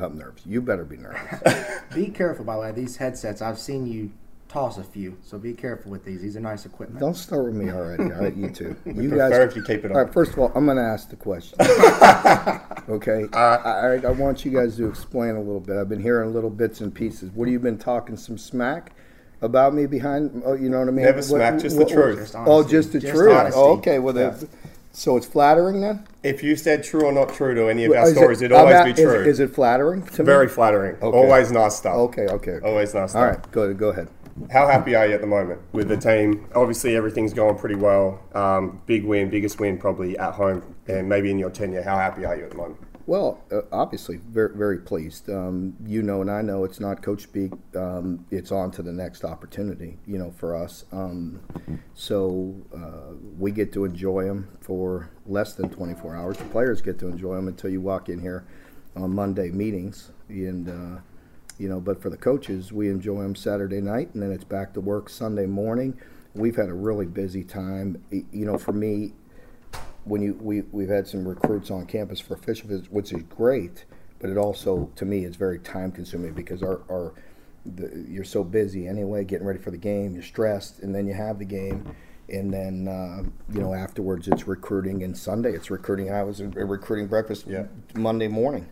I'm 0.00 0.16
nervous. 0.18 0.44
You 0.46 0.60
better 0.62 0.84
be 0.84 0.96
nervous. 0.96 1.80
Be 1.94 2.06
careful, 2.08 2.44
by 2.44 2.54
the 2.54 2.60
way. 2.62 2.72
These 2.72 2.96
headsets, 2.96 3.42
I've 3.42 3.58
seen 3.58 3.86
you 3.86 4.10
toss 4.48 4.78
a 4.78 4.82
few, 4.84 5.16
so 5.22 5.38
be 5.38 5.52
careful 5.54 5.90
with 5.90 6.04
these. 6.04 6.20
These 6.22 6.36
are 6.36 6.40
nice 6.40 6.64
equipment. 6.66 7.00
Don't 7.00 7.14
start 7.16 7.44
with 7.46 7.54
me 7.54 7.70
already. 7.70 8.04
All 8.04 8.20
right, 8.20 8.34
you 8.34 8.50
two. 8.50 8.76
You 8.86 9.08
prefer 9.10 9.42
if 9.42 9.56
you 9.56 9.62
keep 9.62 9.84
it 9.84 9.90
All 9.90 9.98
on. 9.98 10.04
right. 10.04 10.12
First 10.12 10.32
of 10.32 10.38
all, 10.38 10.52
I'm 10.54 10.64
going 10.64 10.76
to 10.78 10.82
ask 10.82 11.10
the 11.10 11.16
question. 11.16 11.58
okay. 12.88 13.26
I, 13.32 13.38
I, 13.56 14.00
I 14.06 14.10
want 14.10 14.44
you 14.44 14.50
guys 14.52 14.76
to 14.76 14.88
explain 14.88 15.36
a 15.36 15.40
little 15.40 15.60
bit. 15.60 15.76
I've 15.76 15.88
been 15.88 16.02
hearing 16.02 16.32
little 16.32 16.50
bits 16.50 16.80
and 16.80 16.94
pieces. 16.94 17.30
What 17.30 17.46
have 17.48 17.52
you 17.52 17.58
been 17.60 17.78
talking 17.78 18.16
some 18.16 18.36
smack 18.38 18.92
about 19.40 19.74
me 19.74 19.86
behind? 19.86 20.42
Oh, 20.44 20.54
you 20.54 20.68
know 20.70 20.78
what 20.80 20.88
I 20.88 20.92
mean? 20.92 21.04
Never 21.04 21.16
What- 21.18 21.24
smack, 21.24 21.58
just 21.60 21.76
the 21.78 21.84
truth. 21.86 22.18
Just 22.18 22.34
oh, 22.38 22.66
just 22.66 22.92
the 22.92 23.00
Just 23.00 23.14
truth. 23.14 23.52
Oh, 23.54 23.76
okay. 23.78 23.98
Well, 23.98 24.16
Yeah. 24.16 24.34
So 24.92 25.16
it's 25.16 25.26
flattering 25.26 25.80
then. 25.80 26.06
If 26.22 26.42
you 26.42 26.54
said 26.56 26.84
true 26.84 27.04
or 27.04 27.12
not 27.12 27.32
true 27.34 27.54
to 27.54 27.68
any 27.68 27.84
of 27.84 27.92
our 27.92 28.04
Is 28.06 28.14
stories, 28.14 28.42
it, 28.42 28.46
it'd 28.46 28.56
always 28.56 28.76
I'm 28.76 28.84
be 28.84 28.90
at- 28.92 28.98
is- 28.98 29.04
true. 29.04 29.20
Is, 29.24 29.40
it 29.40 29.54
flattering 29.54 30.02
to 30.06 30.22
me? 30.22 30.26
Very 30.26 30.48
flattering. 30.48 30.96
Okay. 30.96 31.16
Always 31.16 31.50
nice 31.50 31.76
stuff. 31.76 31.94
Okay. 31.94 32.26
Okay. 32.28 32.58
Always 32.62 32.94
nice 32.94 33.10
stuff. 33.10 33.20
All 33.22 33.28
right. 33.28 33.50
Go 33.52 33.72
go 33.74 33.88
ahead. 33.88 34.08
How 34.50 34.66
happy 34.66 34.94
are 34.94 35.06
you 35.06 35.14
at 35.14 35.20
the 35.20 35.26
moment 35.26 35.60
with 35.72 35.88
the 35.88 35.96
team? 35.96 36.46
Obviously, 36.54 36.96
everything's 36.96 37.34
going 37.34 37.58
pretty 37.58 37.74
well. 37.74 38.18
Um, 38.34 38.80
big 38.86 39.04
win, 39.04 39.28
biggest 39.28 39.60
win 39.60 39.76
probably 39.76 40.16
at 40.18 40.32
home, 40.32 40.74
and 40.88 41.06
maybe 41.08 41.30
in 41.30 41.38
your 41.38 41.50
tenure. 41.50 41.82
How 41.82 41.96
happy 41.98 42.24
are 42.24 42.34
you 42.36 42.44
at 42.44 42.50
the 42.50 42.56
moment? 42.56 42.78
Well, 43.12 43.44
uh, 43.52 43.60
obviously, 43.70 44.16
very, 44.16 44.56
very 44.56 44.78
pleased. 44.78 45.28
Um, 45.28 45.76
you 45.84 46.02
know, 46.02 46.22
and 46.22 46.30
I 46.30 46.40
know 46.40 46.64
it's 46.64 46.80
not 46.80 47.02
coach 47.02 47.24
speak. 47.24 47.52
Um, 47.76 48.24
it's 48.30 48.50
on 48.50 48.70
to 48.70 48.82
the 48.82 48.90
next 48.90 49.22
opportunity. 49.22 49.98
You 50.06 50.16
know, 50.16 50.30
for 50.30 50.56
us. 50.56 50.86
Um, 50.92 51.42
so 51.92 52.54
uh, 52.74 53.14
we 53.38 53.50
get 53.50 53.70
to 53.74 53.84
enjoy 53.84 54.24
them 54.24 54.48
for 54.62 55.10
less 55.26 55.52
than 55.52 55.68
24 55.68 56.16
hours. 56.16 56.38
The 56.38 56.44
players 56.44 56.80
get 56.80 56.98
to 57.00 57.06
enjoy 57.08 57.36
them 57.36 57.48
until 57.48 57.68
you 57.68 57.82
walk 57.82 58.08
in 58.08 58.18
here 58.18 58.46
on 58.96 59.14
Monday 59.14 59.50
meetings, 59.50 60.10
and 60.30 60.70
uh, 60.70 61.00
you 61.58 61.68
know. 61.68 61.80
But 61.80 62.00
for 62.00 62.08
the 62.08 62.16
coaches, 62.16 62.72
we 62.72 62.88
enjoy 62.88 63.20
them 63.20 63.34
Saturday 63.34 63.82
night, 63.82 64.14
and 64.14 64.22
then 64.22 64.32
it's 64.32 64.44
back 64.44 64.72
to 64.72 64.80
work 64.80 65.10
Sunday 65.10 65.44
morning. 65.44 66.00
We've 66.32 66.56
had 66.56 66.70
a 66.70 66.74
really 66.74 67.04
busy 67.04 67.44
time. 67.44 68.02
You 68.10 68.46
know, 68.46 68.56
for 68.56 68.72
me, 68.72 69.12
when 70.04 70.22
you 70.22 70.34
we 70.40 70.62
we've 70.72 70.88
had 70.88 71.06
some 71.06 71.26
recruits 71.26 71.70
on 71.70 71.86
campus 71.86 72.20
for 72.20 72.34
official 72.34 72.68
visits, 72.68 72.90
which 72.90 73.12
is 73.12 73.22
great, 73.24 73.84
but 74.18 74.30
it 74.30 74.36
also 74.36 74.90
to 74.96 75.04
me 75.04 75.24
is 75.24 75.36
very 75.36 75.58
time 75.58 75.92
consuming 75.92 76.32
because 76.32 76.62
our 76.62 76.82
our 76.90 77.14
the, 77.64 78.04
you're 78.08 78.24
so 78.24 78.42
busy 78.42 78.88
anyway, 78.88 79.24
getting 79.24 79.46
ready 79.46 79.60
for 79.60 79.70
the 79.70 79.76
game, 79.76 80.14
you're 80.14 80.22
stressed, 80.22 80.80
and 80.80 80.92
then 80.94 81.06
you 81.06 81.14
have 81.14 81.38
the 81.38 81.44
game, 81.44 81.94
and 82.28 82.52
then 82.52 82.88
uh, 82.88 83.22
you 83.52 83.60
know 83.60 83.72
afterwards 83.72 84.26
it's 84.26 84.48
recruiting, 84.48 85.02
and 85.02 85.16
Sunday 85.16 85.52
it's 85.52 85.70
recruiting. 85.70 86.12
I 86.12 86.24
was 86.24 86.40
at 86.40 86.56
a 86.56 86.64
recruiting 86.64 87.06
breakfast 87.06 87.46
Yeah. 87.46 87.66
Monday 87.94 88.28
morning, 88.28 88.68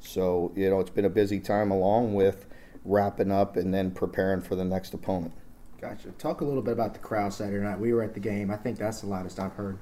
so 0.00 0.52
you 0.54 0.68
know 0.68 0.80
it's 0.80 0.90
been 0.90 1.06
a 1.06 1.10
busy 1.10 1.40
time 1.40 1.70
along 1.70 2.14
with 2.14 2.46
wrapping 2.84 3.32
up 3.32 3.56
and 3.56 3.72
then 3.74 3.90
preparing 3.90 4.40
for 4.40 4.54
the 4.54 4.64
next 4.64 4.94
opponent. 4.94 5.32
Gotcha. 5.80 6.10
Talk 6.12 6.40
a 6.40 6.44
little 6.44 6.62
bit 6.62 6.72
about 6.72 6.94
the 6.94 7.00
crowd 7.00 7.32
Saturday 7.34 7.62
night. 7.62 7.78
We 7.78 7.92
were 7.92 8.02
at 8.02 8.14
the 8.14 8.20
game. 8.20 8.50
I 8.50 8.56
think 8.56 8.78
that's 8.78 9.00
the 9.00 9.08
loudest 9.08 9.38
I've 9.40 9.52
heard 9.52 9.78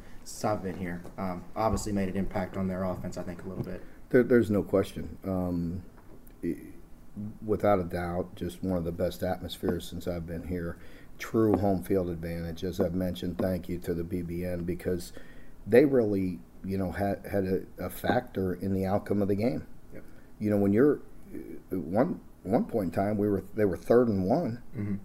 been 0.62 0.76
here. 0.76 1.02
Um, 1.18 1.44
obviously, 1.56 1.92
made 1.92 2.08
an 2.08 2.16
impact 2.16 2.56
on 2.56 2.68
their 2.68 2.84
offense. 2.84 3.16
I 3.16 3.22
think 3.22 3.44
a 3.44 3.48
little 3.48 3.64
bit. 3.64 3.82
There, 4.10 4.22
there's 4.22 4.50
no 4.50 4.62
question. 4.62 5.18
Um, 5.24 5.82
without 7.44 7.78
a 7.78 7.84
doubt, 7.84 8.34
just 8.37 8.62
one 8.62 8.76
of 8.76 8.84
the 8.84 8.92
best 8.92 9.22
atmospheres 9.22 9.87
since 9.88 10.06
I've 10.06 10.26
been 10.26 10.46
here. 10.46 10.78
True 11.18 11.56
home 11.56 11.82
field 11.82 12.10
advantage, 12.10 12.64
as 12.64 12.80
I've 12.80 12.94
mentioned. 12.94 13.38
Thank 13.38 13.68
you 13.68 13.78
to 13.78 13.94
the 13.94 14.02
BBN 14.02 14.66
because 14.66 15.12
they 15.66 15.84
really, 15.84 16.40
you 16.64 16.76
know, 16.76 16.90
had 16.90 17.24
had 17.30 17.44
a, 17.44 17.84
a 17.84 17.90
factor 17.90 18.54
in 18.54 18.74
the 18.74 18.84
outcome 18.84 19.22
of 19.22 19.28
the 19.28 19.37
game. 19.37 19.66
Yep. 19.92 20.02
You 20.40 20.50
know, 20.50 20.56
when 20.56 20.72
you're 20.72 21.00
one 21.70 22.20
one 22.42 22.64
point 22.64 22.87
in 22.87 22.90
time, 22.90 23.16
we 23.16 23.28
were 23.28 23.44
they 23.54 23.64
were 23.64 23.76
third 23.76 24.08
and 24.08 24.24
one. 24.24 24.62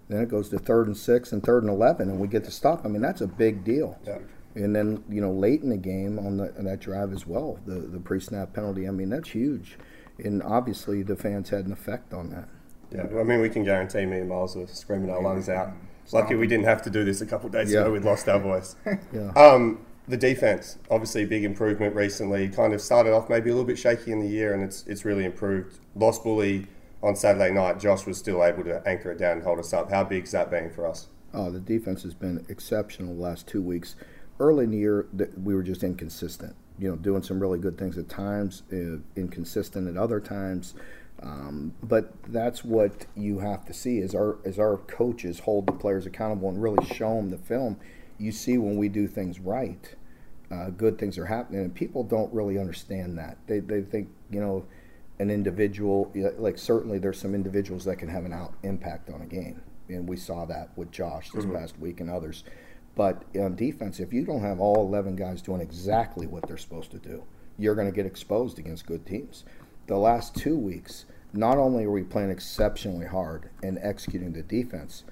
Then 0.10 0.21
it 0.21 0.29
goes 0.29 0.49
to 0.49 0.60
third 0.60 0.88
and 0.88 0.97
six 0.97 1.32
and 1.32 1.43
third 1.43 1.63
and 1.63 1.71
eleven, 1.71 2.10
and 2.10 2.19
we 2.19 2.27
get 2.27 2.43
to 2.45 2.51
stop. 2.51 2.86
I 2.86 2.88
mean, 2.88 3.01
that's 3.01 3.21
a 3.21 3.27
big 3.27 3.63
deal. 3.63 3.99
Yeah. 4.05 4.19
And 4.56 4.76
then 4.76 5.04
you 5.10 5.22
know 5.22 5.32
late 5.32 5.62
in 5.62 5.70
the 5.70 5.78
game 5.78 6.18
on, 6.20 6.38
the, 6.38 6.56
on 6.58 6.66
that 6.66 6.80
drive 6.80 7.14
as 7.14 7.26
well, 7.28 7.60
the 7.66 7.76
the 7.76 8.00
pre-snap 8.00 8.54
penalty. 8.54 8.88
I 8.88 8.92
mean 8.92 9.10
that's 9.10 9.30
huge, 9.30 9.78
and 10.24 10.42
obviously 10.44 11.04
the 11.04 11.16
fans 11.16 11.50
had 11.50 11.66
an 11.66 11.72
effect 11.72 12.14
on 12.14 12.30
that. 12.32 12.50
Yeah, 12.92 13.04
I 13.20 13.24
mean, 13.24 13.40
we 13.40 13.50
can 13.50 13.64
guarantee 13.64 14.06
me 14.08 14.18
and 14.18 14.28
Miles 14.30 14.56
were 14.56 14.66
screaming 14.66 15.12
our 15.12 15.22
lungs 15.22 15.48
out. 15.48 15.72
Lucky 16.12 16.34
we 16.34 16.48
didn't 16.48 16.66
have 16.66 16.82
to 16.82 16.90
do 16.90 17.04
this 17.06 17.22
a 17.22 17.26
couple 17.28 17.46
of 17.46 17.54
days 17.54 17.72
Yeah. 17.72 17.82
ago. 17.82 17.92
We'd 17.92 18.04
lost 18.04 18.28
our 18.28 18.40
voice. 18.40 18.76
Yeah. 19.14 19.32
Um, 19.36 19.86
the 20.08 20.18
defense, 20.18 20.80
obviously, 20.90 21.24
big 21.26 21.44
improvement 21.44 21.94
recently. 21.96 22.50
Kind 22.50 22.74
of 22.74 22.82
started 22.82 23.14
off 23.14 23.30
maybe 23.30 23.52
a 23.52 23.54
little 23.54 23.68
bit 23.68 23.78
shaky 23.78 24.12
in 24.12 24.20
the 24.20 24.28
year, 24.28 24.56
and 24.56 24.64
it's 24.64 24.84
it's 24.88 25.06
really 25.06 25.24
improved. 25.26 25.78
Lost 25.96 26.24
bully 26.24 26.66
on 27.04 27.16
Saturday 27.16 27.52
night. 27.54 27.80
Josh 27.80 28.08
was 28.08 28.18
still 28.18 28.44
able 28.44 28.64
to 28.64 28.82
anchor 28.88 29.12
it 29.12 29.20
down 29.20 29.34
and 29.34 29.44
hold 29.44 29.60
us 29.60 29.72
up. 29.72 29.92
How 29.92 30.04
big's 30.04 30.32
that 30.32 30.50
been 30.50 30.72
for 30.72 30.88
us? 30.88 31.08
Oh, 31.32 31.52
the 31.52 31.60
defense 31.60 32.02
has 32.02 32.16
been 32.16 32.44
exceptional 32.50 33.14
the 33.14 33.22
last 33.22 33.46
two 33.48 33.62
weeks. 33.62 33.96
Early 34.39 34.63
in 34.65 34.71
the 34.71 34.78
year, 34.78 35.08
th- 35.17 35.32
we 35.43 35.54
were 35.54 35.63
just 35.63 35.84
inconsistent. 35.84 36.56
You 36.78 36.89
know, 36.89 36.95
doing 36.95 37.23
some 37.23 37.39
really 37.39 37.60
good 37.60 37.78
things 37.78 37.97
at 37.97 38.08
times, 38.08 38.63
uh, 38.71 38.99
inconsistent 39.15 39.88
at 39.88 39.97
other 39.97 40.19
times. 40.19 40.75
Um, 41.21 41.73
but 41.84 42.13
that's 42.28 42.63
what 42.63 43.06
you 43.15 43.39
have 43.39 43.65
to 43.65 43.73
see 43.73 43.97
is 43.97 44.15
our 44.15 44.38
as 44.45 44.58
our 44.58 44.78
coaches 44.78 45.39
hold 45.39 45.65
the 45.65 45.73
players 45.73 46.06
accountable 46.06 46.47
and 46.47 46.62
really 46.62 46.86
show 46.86 47.15
them 47.15 47.30
the 47.30 47.38
film. 47.38 47.78
You 48.17 48.32
see 48.32 48.58
when 48.58 48.78
we 48.78 48.88
do 48.88 49.08
things 49.08 49.39
right, 49.39 49.95
uh, 50.52 50.69
good 50.69 50.97
things 50.97 51.17
are 51.17 51.25
happening, 51.25 51.62
and 51.62 51.75
people 51.75 52.04
don't 52.04 52.34
really 52.34 52.58
understand 52.58 53.17
that. 53.17 53.38
They 53.47 53.60
they 53.60 53.82
think 53.82 54.10
you 54.32 54.39
know 54.39 54.65
an 55.19 55.30
individual, 55.30 56.12
like 56.38 56.58
certainly 56.58 56.97
there's 56.97 57.19
some 57.19 57.36
individuals 57.36 57.84
that 57.86 57.97
can 57.97 58.08
have 58.08 58.23
an 58.23 58.32
out 58.32 58.54
impact 58.63 59.10
on 59.10 59.21
a 59.21 59.25
game, 59.25 59.62
and 59.89 60.08
we 60.08 60.15
saw 60.15 60.45
that 60.45 60.69
with 60.78 60.91
Josh 60.91 61.32
this 61.32 61.45
past 61.45 61.78
week 61.80 61.99
and 61.99 62.10
others. 62.10 62.45
But 63.00 63.24
on 63.40 63.56
defense, 63.56 64.02
if 64.02 64.12
you 64.12 64.26
don't 64.26 64.42
have 64.42 64.60
all 64.60 64.86
11 64.86 65.16
guys 65.16 65.42
doing 65.42 65.62
exactly 65.62 66.28
what 66.28 66.46
they're 66.46 66.58
supposed 66.58 66.92
to 66.92 66.98
do, 66.98 67.24
you're 67.58 67.74
going 67.74 67.88
to 67.88 67.96
get 67.96 68.06
exposed 68.06 68.60
against 68.60 68.86
good 68.86 69.06
teams. 69.06 69.46
The 69.88 69.96
last 69.96 70.36
two 70.36 70.58
weeks, 70.58 71.06
not 71.32 71.58
only 71.58 71.86
are 71.86 71.92
we 71.92 72.04
playing 72.04 72.30
exceptionally 72.30 73.06
hard 73.06 73.52
and 73.64 73.80
executing 73.82 74.34
the 74.34 74.42
defense, 74.42 75.06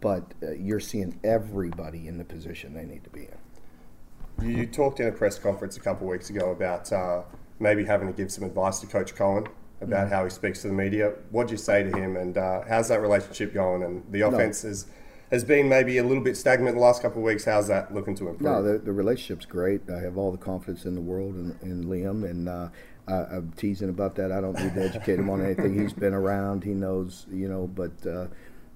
but 0.00 0.32
uh, 0.42 0.52
you're 0.52 0.80
seeing 0.80 1.20
everybody 1.22 2.08
in 2.08 2.16
the 2.16 2.24
position 2.24 2.72
they 2.72 2.86
need 2.86 3.04
to 3.04 3.10
be 3.10 3.28
in. 3.28 4.48
You, 4.48 4.56
you 4.60 4.66
talked 4.66 5.00
in 5.00 5.08
a 5.08 5.12
press 5.12 5.38
conference 5.38 5.76
a 5.76 5.80
couple 5.80 6.06
of 6.06 6.12
weeks 6.12 6.30
ago 6.30 6.52
about 6.52 6.90
uh, 6.90 7.20
maybe 7.60 7.84
having 7.84 8.08
to 8.08 8.14
give 8.14 8.32
some 8.32 8.44
advice 8.44 8.80
to 8.80 8.86
Coach 8.86 9.14
Coen 9.14 9.46
about 9.82 10.08
how 10.08 10.24
he 10.24 10.30
speaks 10.30 10.62
to 10.62 10.68
the 10.68 10.72
media. 10.72 11.12
What'd 11.32 11.50
you 11.50 11.58
say 11.58 11.82
to 11.82 11.94
him, 11.94 12.16
and 12.16 12.38
uh, 12.38 12.62
how's 12.66 12.88
that 12.88 13.02
relationship 13.02 13.52
going? 13.52 13.82
And 13.82 14.10
the 14.10 14.22
offense 14.22 14.64
is, 14.64 14.86
has 15.30 15.44
been 15.44 15.68
maybe 15.68 15.98
a 15.98 16.04
little 16.04 16.22
bit 16.22 16.36
stagnant 16.36 16.76
the 16.76 16.82
last 16.82 17.02
couple 17.02 17.18
of 17.18 17.24
weeks. 17.24 17.44
How's 17.44 17.68
that 17.68 17.92
looking 17.92 18.14
to 18.16 18.28
improve? 18.28 18.42
No, 18.42 18.62
the, 18.62 18.78
the 18.78 18.92
relationship's 18.92 19.46
great. 19.46 19.82
I 19.90 19.98
have 20.00 20.16
all 20.16 20.30
the 20.30 20.38
confidence 20.38 20.84
in 20.84 20.94
the 20.94 21.00
world 21.00 21.34
in, 21.34 21.56
in 21.62 21.84
Liam, 21.84 22.28
and 22.28 22.48
uh, 22.48 22.68
I, 23.08 23.36
I'm 23.36 23.52
teasing 23.56 23.88
about 23.88 24.14
that. 24.16 24.30
I 24.32 24.40
don't 24.40 24.58
need 24.58 24.74
to 24.74 24.84
educate 24.84 25.18
him 25.18 25.30
on 25.30 25.44
anything. 25.44 25.78
He's 25.80 25.92
been 25.92 26.14
around. 26.14 26.64
He 26.64 26.70
knows, 26.74 27.26
you 27.30 27.48
know. 27.48 27.66
But 27.66 28.06
uh, 28.06 28.26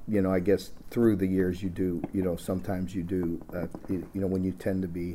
you 0.09 0.23
know, 0.23 0.33
I 0.33 0.41
guess 0.41 0.73
through 0.91 1.17
the 1.17 1.27
years, 1.27 1.63
you 1.63 1.71
do. 1.71 2.03
You 2.13 2.23
know, 2.23 2.37
sometimes 2.37 2.95
you 2.95 3.03
do. 3.05 3.41
Uh, 3.55 3.67
you, 3.89 4.09
you 4.13 4.21
know, 4.21 4.27
when 4.27 4.43
you 4.45 4.53
tend 4.53 4.83
to 4.83 4.89
be. 4.89 5.15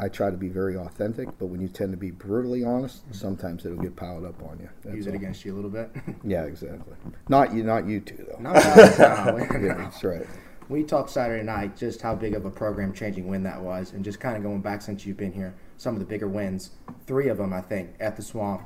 I 0.00 0.06
try 0.08 0.30
to 0.30 0.36
be 0.36 0.46
very 0.48 0.76
authentic, 0.76 1.26
but 1.40 1.46
when 1.46 1.60
you 1.60 1.66
tend 1.66 1.90
to 1.90 1.96
be 1.96 2.12
brutally 2.12 2.62
honest, 2.62 3.02
sometimes 3.10 3.66
it'll 3.66 3.78
get 3.82 3.96
piled 3.96 4.24
up 4.24 4.40
on 4.44 4.60
you. 4.60 4.68
That's 4.84 4.94
Use 4.94 5.06
it 5.08 5.10
all. 5.10 5.16
against 5.16 5.44
you 5.44 5.52
a 5.52 5.56
little 5.56 5.70
bit. 5.72 5.90
Yeah, 6.22 6.44
exactly. 6.44 6.94
Not 7.28 7.52
you, 7.52 7.64
not 7.64 7.84
you 7.84 7.98
two 7.98 8.24
though. 8.30 8.38
No, 8.38 8.52
no, 8.52 8.60
no, 8.60 9.36
no. 9.38 9.58
yeah, 9.66 9.74
that's 9.74 10.04
right. 10.04 10.24
We 10.68 10.82
talked 10.84 11.10
Saturday 11.10 11.42
night 11.42 11.76
just 11.76 12.02
how 12.02 12.14
big 12.14 12.34
of 12.34 12.44
a 12.44 12.50
program 12.50 12.92
changing 12.92 13.26
win 13.28 13.42
that 13.44 13.60
was, 13.60 13.92
and 13.92 14.04
just 14.04 14.20
kind 14.20 14.36
of 14.36 14.42
going 14.42 14.60
back 14.60 14.82
since 14.82 15.06
you've 15.06 15.16
been 15.16 15.32
here, 15.32 15.54
some 15.78 15.94
of 15.94 16.00
the 16.00 16.06
bigger 16.06 16.28
wins. 16.28 16.70
Three 17.06 17.28
of 17.28 17.38
them, 17.38 17.52
I 17.52 17.60
think, 17.60 17.90
at 18.00 18.16
the 18.16 18.22
Swamp 18.22 18.62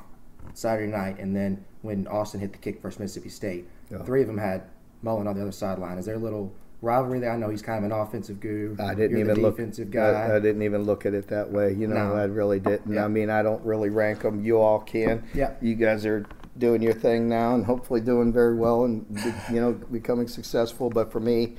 Saturday 0.55 0.91
night, 0.91 1.19
and 1.19 1.35
then 1.37 1.65
when 1.83 2.07
Austin 2.09 2.41
hit 2.41 2.53
the 2.53 2.59
kick 2.59 2.83
versus 2.83 2.99
Mississippi 2.99 3.29
State. 3.29 3.69
Yeah. 3.91 4.03
Three 4.03 4.21
of 4.23 4.27
them 4.27 4.39
had 4.39 4.63
Mullen 5.03 5.27
on 5.27 5.37
the 5.37 5.43
other 5.43 5.53
sideline. 5.53 5.99
Is 5.99 6.07
there 6.07 6.15
a 6.17 6.19
little 6.19 6.53
rivalry 6.81 7.21
there? 7.21 7.31
I 7.33 7.37
know 7.37 7.49
he's 7.51 7.63
kind 7.63 7.85
of 7.85 7.91
an 7.91 7.97
offensive 7.97 8.41
guru. 8.41 8.77
I 8.81 8.95
didn't 8.95 9.13
You're 9.19 9.31
even 9.31 9.43
look. 9.43 9.57
defensive 9.57 9.89
I, 9.89 9.91
guy. 9.91 10.37
I 10.37 10.41
didn't 10.41 10.63
even 10.63 10.83
look 10.83 11.07
at 11.07 11.15
it 11.15 11.29
that 11.29 11.51
way. 11.51 11.73
You 11.73 11.87
know, 11.87 12.09
No. 12.09 12.15
I 12.15 12.25
really 12.25 12.59
didn't. 12.61 12.93
Yeah. 12.93 13.05
I 13.05 13.09
mean, 13.09 13.31
I 13.31 13.43
don't 13.43 13.65
really 13.65 13.91
rank 13.91 14.23
them. 14.23 14.45
You 14.45 14.61
all 14.61 14.81
can. 14.81 15.25
Yeah. 15.35 15.55
You 15.61 15.75
guys 15.77 16.05
are 16.07 16.25
doing 16.59 16.83
your 16.83 16.93
thing 16.93 17.29
now, 17.29 17.55
and 17.55 17.65
hopefully 17.65 18.01
doing 18.01 18.33
very 18.33 18.55
well, 18.57 18.85
and 18.85 19.07
you 19.51 19.61
know, 19.61 19.73
becoming 19.73 20.29
successful. 20.29 20.91
But 20.91 21.11
for 21.11 21.21
me, 21.21 21.55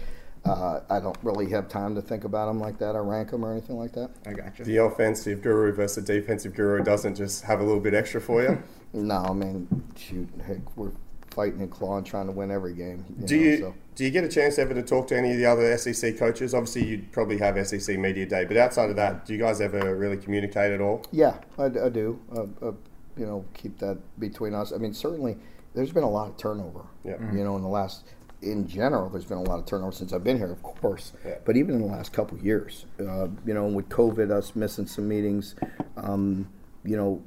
uh, 0.46 0.82
I 0.90 1.00
don't 1.00 1.18
really 1.24 1.50
have 1.52 1.70
time 1.70 1.96
to 1.96 2.02
think 2.02 2.24
about 2.26 2.48
them 2.48 2.60
like 2.60 2.78
that 2.80 2.96
or 2.96 3.04
rank 3.04 3.32
them 3.32 3.46
or 3.46 3.52
anything 3.52 3.78
like 3.78 3.94
that. 3.94 4.12
I 4.26 4.34
got 4.34 4.60
you. 4.60 4.66
the 4.66 4.78
offensive 4.78 5.42
guru 5.42 5.72
versus 5.74 6.04
the 6.06 6.14
defensive 6.20 6.54
guru 6.54 6.84
doesn't 6.84 7.16
just 7.16 7.44
have 7.46 7.62
a 7.62 7.64
little 7.64 7.80
bit 7.80 7.94
extra 7.94 8.20
for 8.22 8.42
you. 8.44 8.62
No, 8.96 9.16
I 9.16 9.34
mean, 9.34 9.68
shoot, 9.98 10.30
heck, 10.46 10.78
we're 10.78 10.92
fighting 11.32 11.62
and 11.62 11.72
clawing, 11.72 12.04
trying 12.04 12.28
to 12.28 12.32
win 12.32 12.52
every 12.52 12.76
game. 12.76 13.04
You 13.20 13.26
Do 13.26 13.36
know, 13.38 13.44
you 13.44 13.58
so. 13.58 13.76
do 13.96 14.04
you 14.06 14.12
get 14.12 14.24
a 14.24 14.28
chance 14.30 14.60
ever 14.60 14.76
to 14.76 14.84
talk 14.84 15.08
to 15.08 15.18
any 15.18 15.32
of 15.32 15.38
the 15.40 15.48
other 15.48 15.76
SEC 15.80 16.16
coaches? 16.16 16.54
Obviously, 16.54 16.86
you'd 16.86 17.12
probably 17.12 17.40
have 17.40 17.58
SEC 17.68 17.98
media 17.98 18.28
day, 18.28 18.46
but 18.46 18.56
outside 18.56 18.92
of 18.92 18.96
that, 18.98 19.26
do 19.26 19.34
you 19.34 19.40
guys 19.40 19.62
ever 19.62 19.96
really 19.98 20.18
communicate 20.18 20.72
at 20.74 20.80
all? 20.80 21.04
Yeah, 21.12 21.38
I, 21.58 21.64
I 21.66 21.90
do. 21.90 22.20
Uh, 22.32 22.42
uh, 22.68 22.72
you 23.18 23.26
know, 23.26 23.46
keep 23.56 23.80
that 23.80 23.98
between 24.20 24.54
us. 24.54 24.72
I 24.72 24.78
mean, 24.78 24.94
certainly, 24.94 25.38
there's 25.74 25.92
been 25.92 26.04
a 26.04 26.10
lot 26.12 26.28
of 26.30 26.38
turnover. 26.38 26.82
Yeah. 27.04 27.18
You 27.34 27.44
know, 27.44 27.56
in 27.56 27.64
the 27.64 27.68
last, 27.70 28.04
in 28.44 28.68
general, 28.68 29.10
there's 29.10 29.26
been 29.26 29.38
a 29.38 29.44
lot 29.44 29.60
of 29.60 29.66
turnover 29.66 29.92
since 29.92 30.14
I've 30.14 30.24
been 30.24 30.38
here, 30.38 30.52
of 30.52 30.62
course. 30.62 31.14
Yeah. 31.26 31.36
But 31.46 31.58
even 31.58 31.76
in 31.76 31.82
the 31.82 31.88
last 31.88 32.14
couple 32.14 32.38
of 32.38 32.46
years, 32.46 32.86
uh, 33.00 33.28
you 33.46 33.54
know, 33.54 33.66
with 33.66 33.90
COVID, 33.90 34.32
us 34.32 34.56
missing 34.56 34.86
some 34.86 35.08
meetings, 35.08 35.56
um, 35.98 36.48
you 36.84 36.98
know, 36.98 37.22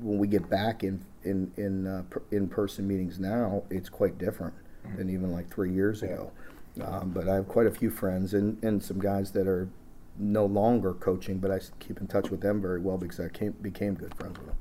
when 0.00 0.18
we 0.18 0.26
get 0.26 0.48
back 0.48 0.82
in 0.82 1.04
in 1.24 1.52
in 1.56 1.86
uh, 1.86 2.02
per- 2.10 2.22
in-person 2.30 2.86
meetings 2.86 3.18
now, 3.18 3.62
it's 3.70 3.88
quite 3.88 4.18
different 4.18 4.54
than 4.96 5.10
even 5.10 5.30
like 5.30 5.48
three 5.48 5.72
years 5.72 6.02
ago. 6.02 6.32
Um, 6.80 7.10
but 7.10 7.28
I 7.28 7.34
have 7.34 7.48
quite 7.48 7.66
a 7.66 7.70
few 7.70 7.90
friends 7.90 8.32
and, 8.32 8.62
and 8.64 8.82
some 8.82 8.98
guys 8.98 9.32
that 9.32 9.46
are 9.46 9.68
no 10.18 10.46
longer 10.46 10.94
coaching, 10.94 11.38
but 11.38 11.50
I 11.50 11.60
keep 11.80 12.00
in 12.00 12.06
touch 12.06 12.30
with 12.30 12.40
them 12.40 12.60
very 12.62 12.80
well 12.80 12.96
because 12.96 13.20
I 13.20 13.28
came, 13.28 13.52
became 13.60 13.94
good 13.94 14.14
friends 14.14 14.38
with 14.38 14.48
them. 14.48 14.56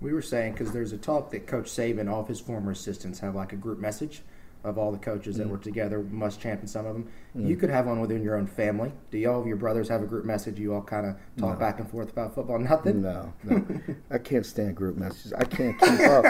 We 0.00 0.12
were 0.12 0.22
saying 0.22 0.52
because 0.52 0.72
there's 0.72 0.92
a 0.92 0.98
talk 0.98 1.30
that 1.30 1.46
Coach 1.46 1.66
Saban, 1.66 2.10
all 2.10 2.20
of 2.20 2.28
his 2.28 2.40
former 2.40 2.72
assistants, 2.72 3.20
have 3.20 3.34
like 3.34 3.52
a 3.52 3.56
group 3.56 3.78
message 3.78 4.22
of 4.64 4.78
all 4.78 4.92
the 4.92 4.98
coaches 4.98 5.36
that 5.36 5.44
mm-hmm. 5.44 5.52
were 5.52 5.58
together. 5.58 6.00
Must 6.02 6.40
champion 6.40 6.66
some 6.66 6.86
of 6.86 6.94
them. 6.94 7.10
Mm-hmm. 7.36 7.48
You 7.48 7.56
could 7.56 7.70
have 7.70 7.86
one 7.86 8.00
within 8.00 8.22
your 8.22 8.36
own 8.36 8.46
family. 8.46 8.92
Do 9.10 9.18
you 9.18 9.30
all 9.30 9.40
of 9.40 9.46
your 9.46 9.56
brothers 9.56 9.88
have 9.88 10.02
a 10.02 10.06
group 10.06 10.24
message? 10.24 10.58
You 10.58 10.74
all 10.74 10.82
kind 10.82 11.06
of 11.06 11.16
talk 11.36 11.58
back 11.58 11.80
and 11.80 11.90
forth 11.90 12.10
about 12.10 12.34
football. 12.34 12.58
Nothing. 12.72 13.02
No, 13.02 13.32
no, 13.44 13.64
I 14.10 14.18
can't 14.18 14.46
stand 14.46 14.76
group 14.76 14.96
messages. 14.96 15.32
I 15.32 15.44
can't 15.44 15.78
keep 15.80 16.00
up. 16.00 16.24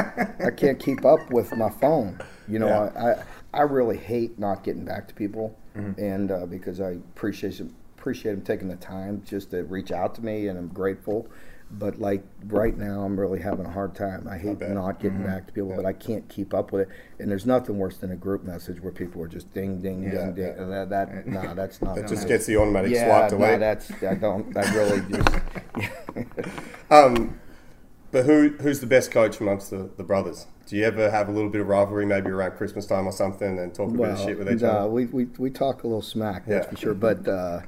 I 0.44 0.50
can't 0.50 0.78
keep 0.78 1.04
up 1.04 1.30
with 1.30 1.54
my 1.56 1.70
phone. 1.70 2.18
You 2.48 2.58
know, 2.58 2.68
I, 2.68 3.10
I 3.10 3.24
I 3.54 3.62
really 3.62 3.98
hate 3.98 4.38
not 4.38 4.64
getting 4.64 4.84
back 4.84 5.08
to 5.08 5.14
people, 5.14 5.56
mm-hmm. 5.76 6.00
and 6.00 6.30
uh, 6.30 6.46
because 6.46 6.80
I 6.80 6.90
appreciate 6.90 7.60
appreciate 8.02 8.32
them 8.32 8.42
taking 8.42 8.68
the 8.68 8.76
time 8.76 9.22
just 9.24 9.50
to 9.52 9.62
reach 9.64 9.92
out 9.92 10.14
to 10.16 10.24
me, 10.24 10.48
and 10.48 10.58
I'm 10.58 10.68
grateful. 10.68 11.28
But 11.74 11.98
like 11.98 12.22
right 12.44 12.76
now, 12.76 13.02
I'm 13.02 13.18
really 13.18 13.40
having 13.40 13.64
a 13.64 13.70
hard 13.70 13.94
time. 13.94 14.28
I 14.28 14.36
hate 14.36 14.58
bet. 14.58 14.70
not 14.72 15.00
getting 15.00 15.22
back 15.22 15.46
to 15.46 15.52
people, 15.52 15.72
but 15.74 15.86
I 15.86 15.94
can't 15.94 16.28
keep 16.28 16.52
up 16.52 16.70
with 16.70 16.82
it. 16.82 16.94
And 17.18 17.30
there's 17.30 17.46
nothing 17.46 17.78
worse 17.78 17.96
than 17.96 18.12
a 18.12 18.16
group 18.16 18.44
message 18.44 18.80
where 18.82 18.92
people 18.92 19.22
are 19.22 19.28
just 19.28 19.52
ding, 19.54 19.80
ding, 19.80 20.02
Yeah, 20.02 20.26
ding, 20.26 20.34
ding. 20.34 20.70
That, 20.70 20.90
that 20.90 21.26
no, 21.26 21.54
that's 21.54 21.80
not. 21.80 21.96
It 21.96 22.08
just 22.08 22.28
gets 22.28 22.44
the 22.44 22.58
automatic 22.58 22.92
yeah, 22.92 23.06
swipe 23.06 23.32
no, 23.32 23.38
delete. 23.38 23.60
that's 23.60 23.90
I 24.02 24.14
don't. 24.14 24.54
I 24.56 24.74
really 24.74 25.00
just. 25.10 26.58
Um, 26.90 27.40
but 28.10 28.26
who 28.26 28.50
who's 28.60 28.80
the 28.80 28.86
best 28.86 29.10
coach 29.10 29.40
amongst 29.40 29.70
the, 29.70 29.90
the 29.96 30.04
brothers? 30.04 30.46
Do 30.66 30.76
you 30.76 30.84
ever 30.84 31.10
have 31.10 31.28
a 31.28 31.32
little 31.32 31.50
bit 31.50 31.60
of 31.60 31.68
rivalry, 31.68 32.06
maybe 32.06 32.30
around 32.30 32.52
Christmas 32.52 32.86
time 32.86 33.06
or 33.06 33.12
something, 33.12 33.58
and 33.58 33.74
talk 33.74 33.90
a 33.90 33.92
bit 33.94 34.10
of 34.10 34.18
shit 34.18 34.38
with 34.38 34.50
each 34.52 34.60
no, 34.60 34.70
other? 34.70 34.90
we, 34.90 35.06
we, 35.06 35.24
we 35.38 35.50
talk 35.50 35.82
a 35.82 35.86
little 35.86 36.02
smack, 36.02 36.46
that's 36.46 36.66
Yeah. 36.66 36.70
for 36.70 36.76
sure. 36.76 36.94
But 36.94 37.26
uh, 37.26 37.60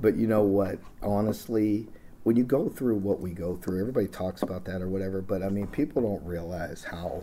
but 0.00 0.16
you 0.16 0.26
know 0.26 0.42
what? 0.42 0.78
Honestly, 1.02 1.88
when 2.24 2.36
you 2.36 2.42
go 2.42 2.68
through 2.68 2.96
what 2.96 3.20
we 3.20 3.30
go 3.30 3.56
through, 3.56 3.80
everybody 3.80 4.08
talks 4.08 4.42
about 4.42 4.64
that 4.64 4.82
or 4.82 4.88
whatever. 4.88 5.22
But 5.22 5.42
I 5.42 5.48
mean, 5.48 5.66
people 5.68 6.02
don't 6.02 6.26
realize 6.26 6.84
how 6.84 7.22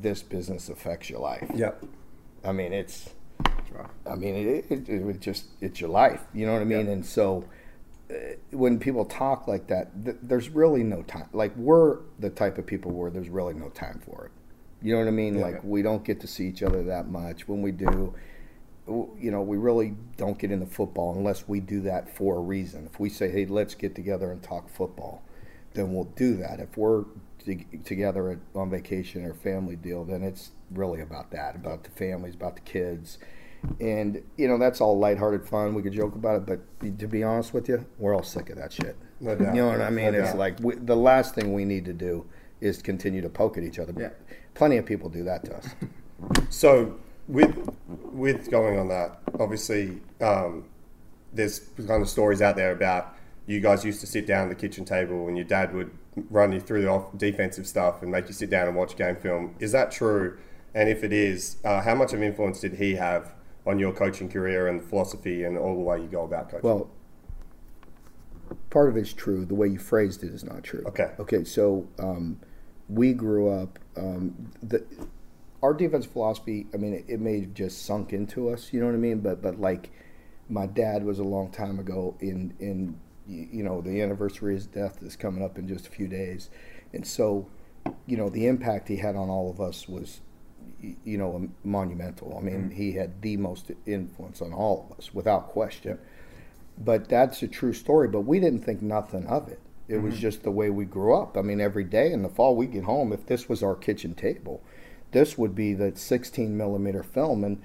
this 0.00 0.22
business 0.22 0.68
affects 0.68 1.10
your 1.10 1.20
life. 1.20 1.50
Yep. 1.54 1.84
I 2.44 2.52
mean, 2.52 2.72
it's. 2.72 3.10
I 4.06 4.14
mean, 4.16 4.36
it, 4.36 4.66
it, 4.70 4.88
it 4.88 5.20
just 5.20 5.46
it's 5.62 5.80
your 5.80 5.88
life. 5.88 6.20
You 6.34 6.44
know 6.44 6.52
what 6.52 6.60
I 6.60 6.66
mean? 6.66 6.88
And 6.88 7.04
so 7.04 7.46
uh, 8.10 8.14
when 8.50 8.78
people 8.78 9.06
talk 9.06 9.48
like 9.48 9.66
that, 9.68 10.04
th- 10.04 10.18
there's 10.22 10.50
really 10.50 10.82
no 10.82 11.02
time. 11.02 11.28
Like 11.32 11.56
we're 11.56 12.00
the 12.18 12.28
type 12.28 12.58
of 12.58 12.66
people 12.66 12.92
where 12.92 13.10
there's 13.10 13.30
really 13.30 13.54
no 13.54 13.70
time 13.70 14.02
for 14.04 14.26
it. 14.26 14.32
You 14.86 14.92
know 14.92 14.98
what 14.98 15.08
I 15.08 15.12
mean? 15.12 15.40
Like 15.40 15.64
we 15.64 15.80
don't 15.80 16.04
get 16.04 16.20
to 16.20 16.26
see 16.26 16.46
each 16.46 16.62
other 16.62 16.82
that 16.84 17.08
much. 17.08 17.48
When 17.48 17.62
we 17.62 17.72
do, 17.72 18.14
you 19.18 19.30
know, 19.30 19.42
we 19.42 19.56
really 19.56 19.94
don't 20.16 20.38
get 20.38 20.50
into 20.50 20.66
football 20.66 21.14
unless 21.16 21.48
we 21.48 21.60
do 21.60 21.80
that 21.82 22.14
for 22.14 22.36
a 22.36 22.40
reason. 22.40 22.88
If 22.92 23.00
we 23.00 23.08
say, 23.08 23.30
"Hey, 23.30 23.46
let's 23.46 23.74
get 23.74 23.94
together 23.94 24.30
and 24.30 24.42
talk 24.42 24.68
football," 24.68 25.22
then 25.74 25.92
we'll 25.92 26.12
do 26.16 26.36
that. 26.36 26.60
If 26.60 26.76
we're 26.76 27.04
t- 27.44 27.66
together 27.84 28.30
at, 28.30 28.38
on 28.54 28.70
vacation 28.70 29.24
or 29.24 29.34
family 29.34 29.76
deal, 29.76 30.04
then 30.04 30.22
it's 30.22 30.52
really 30.70 31.00
about 31.00 31.30
that, 31.30 31.54
about 31.54 31.84
the 31.84 31.90
families, 31.90 32.34
about 32.34 32.56
the 32.56 32.62
kids. 32.62 33.18
And 33.80 34.22
you 34.36 34.48
know 34.48 34.58
that's 34.58 34.80
all 34.80 34.98
lighthearted 34.98 35.46
fun. 35.46 35.74
We 35.74 35.82
could 35.82 35.92
joke 35.92 36.14
about 36.14 36.36
it, 36.36 36.46
but 36.46 36.98
to 36.98 37.06
be 37.06 37.22
honest 37.22 37.54
with 37.54 37.68
you, 37.68 37.84
we're 37.98 38.14
all 38.14 38.24
sick 38.24 38.50
of 38.50 38.56
that 38.56 38.72
shit. 38.72 38.96
No 39.20 39.36
doubt. 39.36 39.54
You 39.54 39.62
know 39.62 39.68
what 39.68 39.80
I 39.80 39.90
mean? 39.90 40.12
No 40.12 40.18
it's 40.18 40.30
doubt. 40.30 40.38
like 40.38 40.60
we, 40.60 40.74
the 40.74 40.96
last 40.96 41.34
thing 41.34 41.52
we 41.52 41.64
need 41.64 41.84
to 41.84 41.92
do 41.92 42.26
is 42.60 42.82
continue 42.82 43.20
to 43.22 43.28
poke 43.28 43.56
at 43.56 43.62
each 43.62 43.78
other. 43.78 43.94
Yeah. 43.96 44.10
Plenty 44.54 44.76
of 44.78 44.86
people 44.86 45.08
do 45.08 45.24
that 45.24 45.44
to 45.44 45.56
us. 45.56 45.68
So 46.50 46.98
with 47.28 47.70
with 48.12 48.50
going 48.50 48.78
on 48.78 48.88
that, 48.88 49.18
obviously, 49.38 50.00
um, 50.20 50.64
there's 51.32 51.60
kind 51.86 52.02
of 52.02 52.08
stories 52.08 52.42
out 52.42 52.56
there 52.56 52.72
about 52.72 53.16
you 53.46 53.60
guys 53.60 53.84
used 53.84 54.00
to 54.00 54.06
sit 54.06 54.26
down 54.26 54.44
at 54.44 54.48
the 54.48 54.68
kitchen 54.68 54.84
table 54.84 55.28
and 55.28 55.36
your 55.36 55.46
dad 55.46 55.74
would 55.74 55.90
run 56.30 56.52
you 56.52 56.60
through 56.60 56.82
the 56.82 56.88
off- 56.88 57.16
defensive 57.16 57.66
stuff 57.66 58.02
and 58.02 58.10
make 58.10 58.28
you 58.28 58.34
sit 58.34 58.50
down 58.50 58.68
and 58.68 58.76
watch 58.76 58.96
game 58.96 59.16
film. 59.16 59.54
Is 59.58 59.72
that 59.72 59.90
true? 59.90 60.38
And 60.74 60.88
if 60.88 61.02
it 61.04 61.12
is, 61.12 61.56
uh, 61.64 61.82
how 61.82 61.94
much 61.94 62.12
of 62.12 62.22
influence 62.22 62.60
did 62.60 62.74
he 62.74 62.94
have 62.94 63.34
on 63.66 63.78
your 63.78 63.92
coaching 63.92 64.28
career 64.28 64.68
and 64.68 64.82
philosophy 64.82 65.44
and 65.44 65.58
all 65.58 65.74
the 65.74 65.80
way 65.80 66.00
you 66.00 66.06
go 66.06 66.24
about 66.24 66.50
coaching? 66.50 66.68
Well, 66.68 66.90
part 68.70 68.88
of 68.88 68.96
it's 68.96 69.12
true. 69.12 69.44
The 69.44 69.54
way 69.54 69.68
you 69.68 69.78
phrased 69.78 70.22
it 70.22 70.32
is 70.32 70.44
not 70.44 70.62
true. 70.62 70.82
Okay. 70.86 71.12
Okay. 71.18 71.44
So 71.44 71.86
um, 71.98 72.40
we 72.88 73.12
grew 73.12 73.48
up. 73.48 73.78
Um, 73.96 74.50
the 74.62 74.84
our 75.62 75.74
defense 75.74 76.06
philosophy. 76.06 76.66
I 76.74 76.76
mean, 76.76 76.94
it, 76.94 77.04
it 77.08 77.20
may 77.20 77.40
have 77.40 77.54
just 77.54 77.84
sunk 77.84 78.12
into 78.12 78.48
us. 78.48 78.72
You 78.72 78.80
know 78.80 78.86
what 78.86 78.94
I 78.94 78.98
mean? 78.98 79.20
But 79.20 79.42
but 79.42 79.60
like, 79.60 79.90
my 80.48 80.66
dad 80.66 81.04
was 81.04 81.18
a 81.18 81.24
long 81.24 81.50
time 81.50 81.78
ago. 81.78 82.16
In 82.20 82.54
in 82.58 82.98
you 83.26 83.62
know 83.62 83.80
the 83.80 84.02
anniversary 84.02 84.54
of 84.54 84.60
his 84.60 84.66
death 84.66 85.02
is 85.02 85.16
coming 85.16 85.44
up 85.44 85.58
in 85.58 85.68
just 85.68 85.86
a 85.86 85.90
few 85.90 86.08
days, 86.08 86.50
and 86.92 87.06
so 87.06 87.48
you 88.06 88.16
know, 88.16 88.28
the 88.28 88.46
impact 88.46 88.88
he 88.88 88.96
had 88.96 89.16
on 89.16 89.28
all 89.28 89.50
of 89.50 89.60
us 89.60 89.88
was, 89.88 90.20
you 90.80 91.18
know, 91.18 91.48
monumental. 91.64 92.36
I 92.36 92.42
mean, 92.42 92.54
mm-hmm. 92.54 92.70
he 92.70 92.92
had 92.92 93.22
the 93.22 93.36
most 93.36 93.70
influence 93.86 94.42
on 94.42 94.52
all 94.52 94.88
of 94.90 94.98
us, 94.98 95.14
without 95.14 95.48
question. 95.48 95.98
But 96.78 97.08
that's 97.08 97.42
a 97.42 97.48
true 97.48 97.72
story. 97.72 98.08
But 98.08 98.22
we 98.22 98.40
didn't 98.40 98.60
think 98.60 98.82
nothing 98.82 99.26
of 99.26 99.48
it. 99.48 99.60
It 99.88 99.98
was 99.98 100.14
mm-hmm. 100.14 100.22
just 100.22 100.42
the 100.42 100.50
way 100.50 100.70
we 100.70 100.84
grew 100.84 101.14
up. 101.14 101.36
I 101.36 101.42
mean, 101.42 101.60
every 101.60 101.84
day 101.84 102.12
in 102.12 102.22
the 102.22 102.28
fall 102.28 102.56
we 102.56 102.66
get 102.66 102.84
home, 102.84 103.12
if 103.12 103.26
this 103.26 103.48
was 103.48 103.62
our 103.62 103.74
kitchen 103.74 104.14
table, 104.14 104.62
this 105.12 105.38
would 105.38 105.54
be 105.54 105.72
the 105.74 105.92
16 105.96 106.56
millimeter 106.56 107.02
film, 107.02 107.44
and 107.44 107.62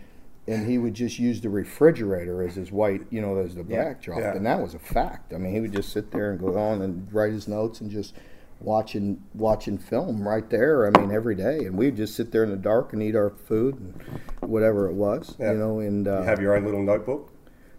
and 0.49 0.65
he 0.65 0.77
would 0.77 0.93
just 0.93 1.19
use 1.19 1.41
the 1.41 1.49
refrigerator 1.49 2.41
as 2.41 2.55
his 2.55 2.71
white, 2.71 3.01
you 3.09 3.19
know, 3.19 3.35
as 3.37 3.55
the 3.55 3.63
backdrop, 3.65 4.19
Yeah. 4.19 4.33
and 4.33 4.45
that 4.45 4.61
was 4.61 4.73
a 4.73 4.79
fact. 4.79 5.33
I 5.33 5.37
mean, 5.37 5.53
he 5.53 5.59
would 5.59 5.73
just 5.73 5.91
sit 5.91 6.11
there 6.11 6.31
and 6.31 6.39
go 6.39 6.57
on 6.57 6.81
and 6.81 7.11
write 7.11 7.33
his 7.33 7.49
notes 7.49 7.81
and 7.81 7.91
just 7.91 8.13
watching 8.61 9.21
watching 9.33 9.77
film 9.77 10.25
right 10.27 10.49
there. 10.49 10.87
I 10.87 10.99
mean, 10.99 11.11
every 11.11 11.35
day, 11.35 11.65
and 11.65 11.77
we'd 11.77 11.97
just 11.97 12.15
sit 12.15 12.31
there 12.31 12.43
in 12.45 12.49
the 12.49 12.55
dark 12.55 12.93
and 12.93 13.03
eat 13.03 13.15
our 13.15 13.29
food 13.29 13.75
and 13.75 14.01
whatever 14.39 14.87
it 14.87 14.93
was, 14.93 15.35
Yeah. 15.37 15.51
you 15.51 15.57
know. 15.57 15.79
And 15.79 16.07
uh, 16.07 16.19
You 16.21 16.25
have 16.25 16.41
your 16.41 16.55
own 16.55 16.63
little 16.63 16.81
notebook. 16.83 17.29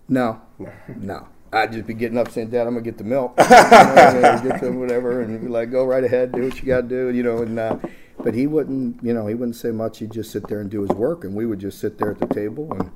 no, 0.08 0.40
no. 1.00 1.26
I'd 1.50 1.72
just 1.72 1.86
be 1.86 1.94
getting 1.94 2.18
up 2.18 2.30
saying, 2.30 2.50
"Dad, 2.50 2.66
I'm 2.66 2.74
gonna 2.74 2.82
get 2.82 2.98
the 2.98 3.04
milk, 3.04 3.32
you 3.38 3.44
know, 3.48 4.40
get 4.44 4.60
the 4.60 4.70
whatever," 4.70 5.22
and 5.22 5.40
be 5.40 5.48
like, 5.48 5.70
"Go 5.70 5.86
right 5.86 6.04
ahead, 6.04 6.32
do 6.32 6.42
what 6.42 6.60
you 6.60 6.66
got 6.66 6.82
to 6.82 6.88
do," 6.88 7.08
you 7.08 7.22
know. 7.22 7.38
And 7.38 7.58
uh, 7.58 7.78
but 8.22 8.34
he 8.34 8.46
wouldn't, 8.46 9.02
you 9.02 9.14
know, 9.14 9.26
he 9.26 9.34
wouldn't 9.34 9.56
say 9.56 9.70
much. 9.70 9.98
He'd 9.98 10.12
just 10.12 10.30
sit 10.30 10.46
there 10.48 10.60
and 10.60 10.70
do 10.70 10.82
his 10.82 10.90
work, 10.90 11.24
and 11.24 11.34
we 11.34 11.46
would 11.46 11.58
just 11.58 11.78
sit 11.78 11.98
there 11.98 12.10
at 12.10 12.18
the 12.18 12.26
table, 12.26 12.72
and 12.72 12.90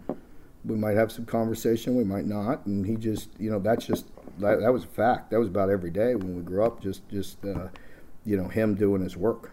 we 0.64 0.76
might 0.76 0.96
have 0.96 1.10
some 1.10 1.26
conversation, 1.26 1.96
we 1.96 2.04
might 2.04 2.26
not, 2.26 2.66
and 2.66 2.86
he 2.86 2.96
just, 2.96 3.30
you 3.38 3.50
know, 3.50 3.58
that's 3.58 3.86
just 3.86 4.06
that, 4.38 4.60
that 4.60 4.72
was 4.72 4.84
a 4.84 4.88
fact. 4.88 5.30
That 5.30 5.38
was 5.38 5.48
about 5.48 5.70
every 5.70 5.90
day 5.90 6.14
when 6.14 6.36
we 6.36 6.42
grew 6.42 6.64
up. 6.64 6.80
Just, 6.80 7.08
just, 7.08 7.44
uh, 7.44 7.68
you 8.24 8.36
know, 8.36 8.48
him 8.48 8.74
doing 8.74 9.02
his 9.02 9.16
work. 9.16 9.52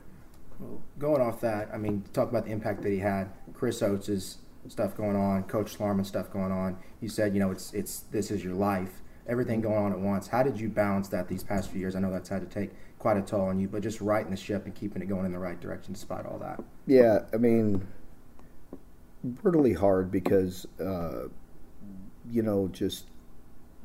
Going 0.98 1.22
off 1.22 1.42
that, 1.42 1.70
I 1.74 1.78
mean, 1.78 2.04
talk 2.14 2.30
about 2.30 2.46
the 2.46 2.52
impact 2.52 2.84
that 2.84 2.92
he 2.92 3.00
had. 3.00 3.30
Chris 3.54 3.82
Oats' 3.82 4.38
stuff 4.68 4.96
going 4.96 5.16
on, 5.16 5.44
Coach 5.44 5.78
Schlarman 5.78 6.06
stuff 6.06 6.32
going 6.32 6.52
on. 6.52 6.78
You 7.02 7.10
said, 7.10 7.34
you 7.34 7.40
know, 7.40 7.52
it's 7.52 7.74
it's 7.74 8.02
this 8.12 8.30
is 8.30 8.44
your 8.44 8.56
life, 8.56 9.02
everything 9.28 9.62
going 9.62 9.78
on 9.78 9.94
at 9.94 10.00
once. 10.00 10.28
How 10.28 10.44
did 10.44 10.60
you 10.60 10.70
balance 10.70 11.08
that 11.10 11.28
these 11.28 11.44
past 11.44 11.70
few 11.70 11.80
years? 11.80 11.96
I 11.96 12.00
know 12.00 12.12
that's 12.12 12.30
had 12.30 12.42
to 12.42 12.48
take 12.48 12.72
quite 13.00 13.18
a 13.18 13.22
toll 13.22 13.42
on 13.42 13.60
you, 13.60 13.68
but 13.68 13.82
just 13.82 14.02
righting 14.02 14.30
the 14.30 14.38
ship 14.38 14.66
and 14.66 14.76
keeping 14.76 15.02
it 15.02 15.06
going 15.08 15.26
in 15.26 15.32
the 15.32 15.40
right 15.40 15.60
direction 15.60 15.94
despite 15.94 16.26
all 16.26 16.38
that. 16.38 16.62
Yeah, 16.86 17.20
I 17.34 17.38
mean, 17.38 17.88
brutally 19.24 19.74
hard 19.74 20.12
because, 20.12 20.68
uh, 20.80 21.30
you 22.30 22.44
know, 22.44 22.68
just 22.68 23.06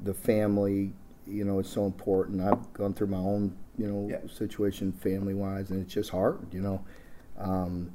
the 0.03 0.13
family, 0.13 0.93
you 1.27 1.45
know, 1.45 1.61
it's 1.61 1.71
so 1.71 1.87
important. 1.87 2.43
I've 2.43 2.73
gone 2.73 2.93
through 2.93 3.07
my 3.07 3.19
own, 3.19 3.57
you 3.79 3.87
know, 3.87 4.09
Yeah. 4.11 4.29
situation 4.29 4.93
family 4.93 5.33
wise, 5.35 5.71
and 5.71 5.81
it's 5.83 5.95
just 5.95 6.11
hard, 6.11 6.53
you 6.53 6.61
know. 6.61 6.81
Um, 7.39 7.93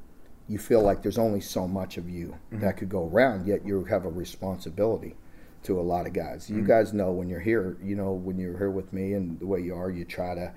you 0.47 0.58
feel 0.58 0.82
like 0.82 1.03
there's 1.03 1.17
only 1.19 1.41
so 1.41 1.67
much 1.67 1.97
of 1.97 2.10
you 2.10 2.36
that 2.51 2.77
could 2.77 2.89
go 2.89 3.08
around, 3.08 3.45
yet 3.45 3.65
you 3.65 3.84
have 3.84 4.05
a 4.05 4.10
responsibility 4.10 5.15
to 5.63 5.79
a 5.79 5.82
lot 5.84 6.08
of 6.08 6.13
guys. 6.13 6.49
You 6.49 6.63
guys 6.63 6.93
know 6.93 7.12
when 7.12 7.27
you're 7.29 7.39
here, 7.41 7.77
you 7.84 7.95
know, 7.95 8.13
when 8.13 8.39
you're 8.39 8.58
here 8.58 8.71
with 8.71 8.91
me 8.93 9.13
and 9.13 9.38
the 9.39 9.45
way 9.45 9.60
you 9.60 9.75
are, 9.75 9.91
you 9.91 10.05
try 10.05 10.34
to 10.34 10.51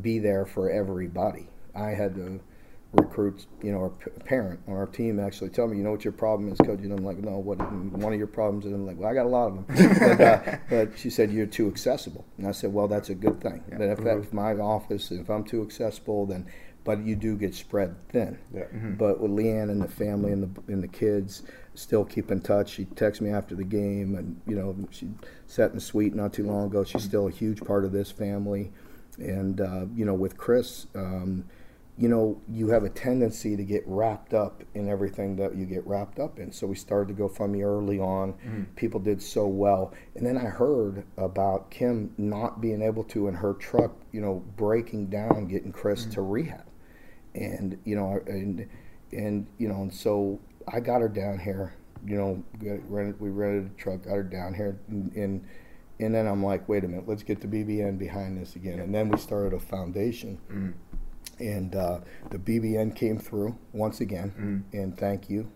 be 0.00 0.18
there 0.18 0.46
for 0.46 0.70
everybody. 0.70 1.48
I 1.74 1.90
had 1.90 2.14
to 2.16 2.40
recruit, 2.92 3.46
you 3.62 3.70
know, 3.70 3.84
a 3.84 3.90
p- 3.90 4.10
parent 4.24 4.60
on 4.66 4.74
our 4.74 4.86
team 4.86 5.20
actually 5.20 5.50
tell 5.50 5.68
me, 5.68 5.76
you 5.76 5.82
know 5.84 5.92
what 5.92 6.04
your 6.04 6.12
problem 6.12 6.50
is, 6.50 6.58
coach? 6.58 6.80
And 6.80 6.92
I'm 6.92 7.04
like, 7.04 7.18
no, 7.18 7.38
what? 7.38 7.58
One 7.58 8.12
of 8.12 8.18
your 8.18 8.26
problems? 8.26 8.64
And 8.64 8.74
I'm 8.74 8.86
like, 8.86 8.98
well, 8.98 9.08
I 9.08 9.14
got 9.14 9.26
a 9.26 9.28
lot 9.28 9.48
of 9.48 9.66
them. 9.66 9.98
but, 10.18 10.20
uh, 10.20 10.56
but 10.68 10.98
she 10.98 11.10
said 11.10 11.30
you're 11.30 11.46
too 11.46 11.68
accessible, 11.68 12.24
and 12.38 12.46
I 12.46 12.52
said, 12.52 12.72
well, 12.72 12.88
that's 12.88 13.10
a 13.10 13.14
good 13.14 13.40
thing. 13.40 13.62
That 13.68 13.90
if 13.90 14.02
that's 14.02 14.32
my 14.32 14.54
office, 14.54 15.10
if 15.12 15.28
I'm 15.28 15.44
too 15.44 15.62
accessible, 15.62 16.26
then, 16.26 16.46
but 16.82 17.04
you 17.04 17.14
do 17.14 17.36
get 17.36 17.54
spread 17.54 17.94
thin. 18.08 18.38
Yeah. 18.52 18.64
But 18.72 19.20
with 19.20 19.30
Leanne 19.30 19.70
and 19.70 19.82
the 19.82 19.88
family 19.88 20.32
and 20.32 20.42
the 20.42 20.72
and 20.72 20.82
the 20.82 20.88
kids, 20.88 21.42
still 21.74 22.04
keep 22.04 22.30
in 22.30 22.40
touch. 22.40 22.70
She 22.70 22.86
texts 22.86 23.20
me 23.20 23.30
after 23.30 23.54
the 23.54 23.64
game, 23.64 24.16
and 24.16 24.40
you 24.46 24.56
know 24.56 24.76
she 24.90 25.10
sat 25.46 25.70
in 25.70 25.76
the 25.76 25.80
suite 25.80 26.14
not 26.14 26.32
too 26.32 26.44
long 26.44 26.66
ago. 26.66 26.82
She's 26.82 27.04
still 27.04 27.28
a 27.28 27.30
huge 27.30 27.60
part 27.64 27.84
of 27.84 27.92
this 27.92 28.10
family, 28.10 28.72
and 29.20 29.60
uh, 29.60 29.86
you 29.94 30.04
know 30.04 30.14
with 30.14 30.36
Chris, 30.36 30.86
um, 30.94 31.44
you 31.98 32.08
know 32.08 32.40
you 32.48 32.68
have 32.68 32.84
a 32.84 32.88
tendency 32.88 33.56
to 33.56 33.64
get 33.64 33.82
wrapped 33.86 34.34
up 34.34 34.62
in 34.74 34.88
everything 34.88 35.36
that 35.36 35.56
you 35.56 35.66
get 35.66 35.86
wrapped 35.86 36.18
up 36.18 36.38
in. 36.38 36.50
So 36.52 36.66
we 36.66 36.76
started 36.76 37.16
to 37.16 37.22
GoFundMe 37.22 37.64
early 37.64 37.98
on. 37.98 38.34
People 38.76 39.00
did 39.00 39.22
so 39.22 39.46
well, 39.46 39.94
and 40.14 40.26
then 40.26 40.36
I 40.36 40.46
heard 40.46 41.04
about 41.16 41.70
Kim 41.70 42.12
not 42.18 42.60
being 42.60 42.82
able 42.82 43.04
to 43.04 43.28
in 43.28 43.34
her 43.34 43.54
truck, 43.54 43.92
you 44.12 44.20
know, 44.20 44.42
breaking 44.56 45.06
down, 45.06 45.46
getting 45.46 45.72
Chris 45.72 46.04
to 46.06 46.22
rehab 46.22 46.64
and 47.34 47.78
you 47.84 47.96
know 47.96 48.20
and 48.26 48.66
and 49.12 49.46
you 49.58 49.68
know 49.68 49.82
and 49.82 49.92
so 49.92 50.38
I 50.68 50.80
got 50.80 51.00
her 51.00 51.08
down 51.08 51.38
here 51.38 51.74
you 52.04 52.16
know 52.16 52.42
rented, 52.88 53.20
we 53.20 53.30
rented 53.30 53.70
a 53.72 53.80
truck 53.80 54.04
got 54.04 54.14
her 54.14 54.22
down 54.22 54.54
here 54.54 54.78
and, 54.88 55.12
and 55.12 55.44
and 56.00 56.14
then 56.14 56.26
I'm 56.26 56.42
like 56.44 56.68
wait 56.68 56.84
a 56.84 56.88
minute 56.88 57.08
let's 57.08 57.22
get 57.22 57.40
the 57.40 57.46
BBN 57.46 57.98
behind 57.98 58.40
this 58.40 58.56
again. 58.56 58.80
And 58.80 58.94
then 58.94 59.08
we 59.08 59.18
started 59.18 59.52
a 59.54 59.60
foundation. 59.60 60.38
And 61.38 61.74
uh, 61.74 62.00
the 62.30 62.38
BBN 62.38 62.94
came 62.94 63.18
through 63.18 63.56
once 63.72 64.00
again. 64.00 64.32
And 64.72 64.96
thank 64.96 65.30
you. 65.30 65.50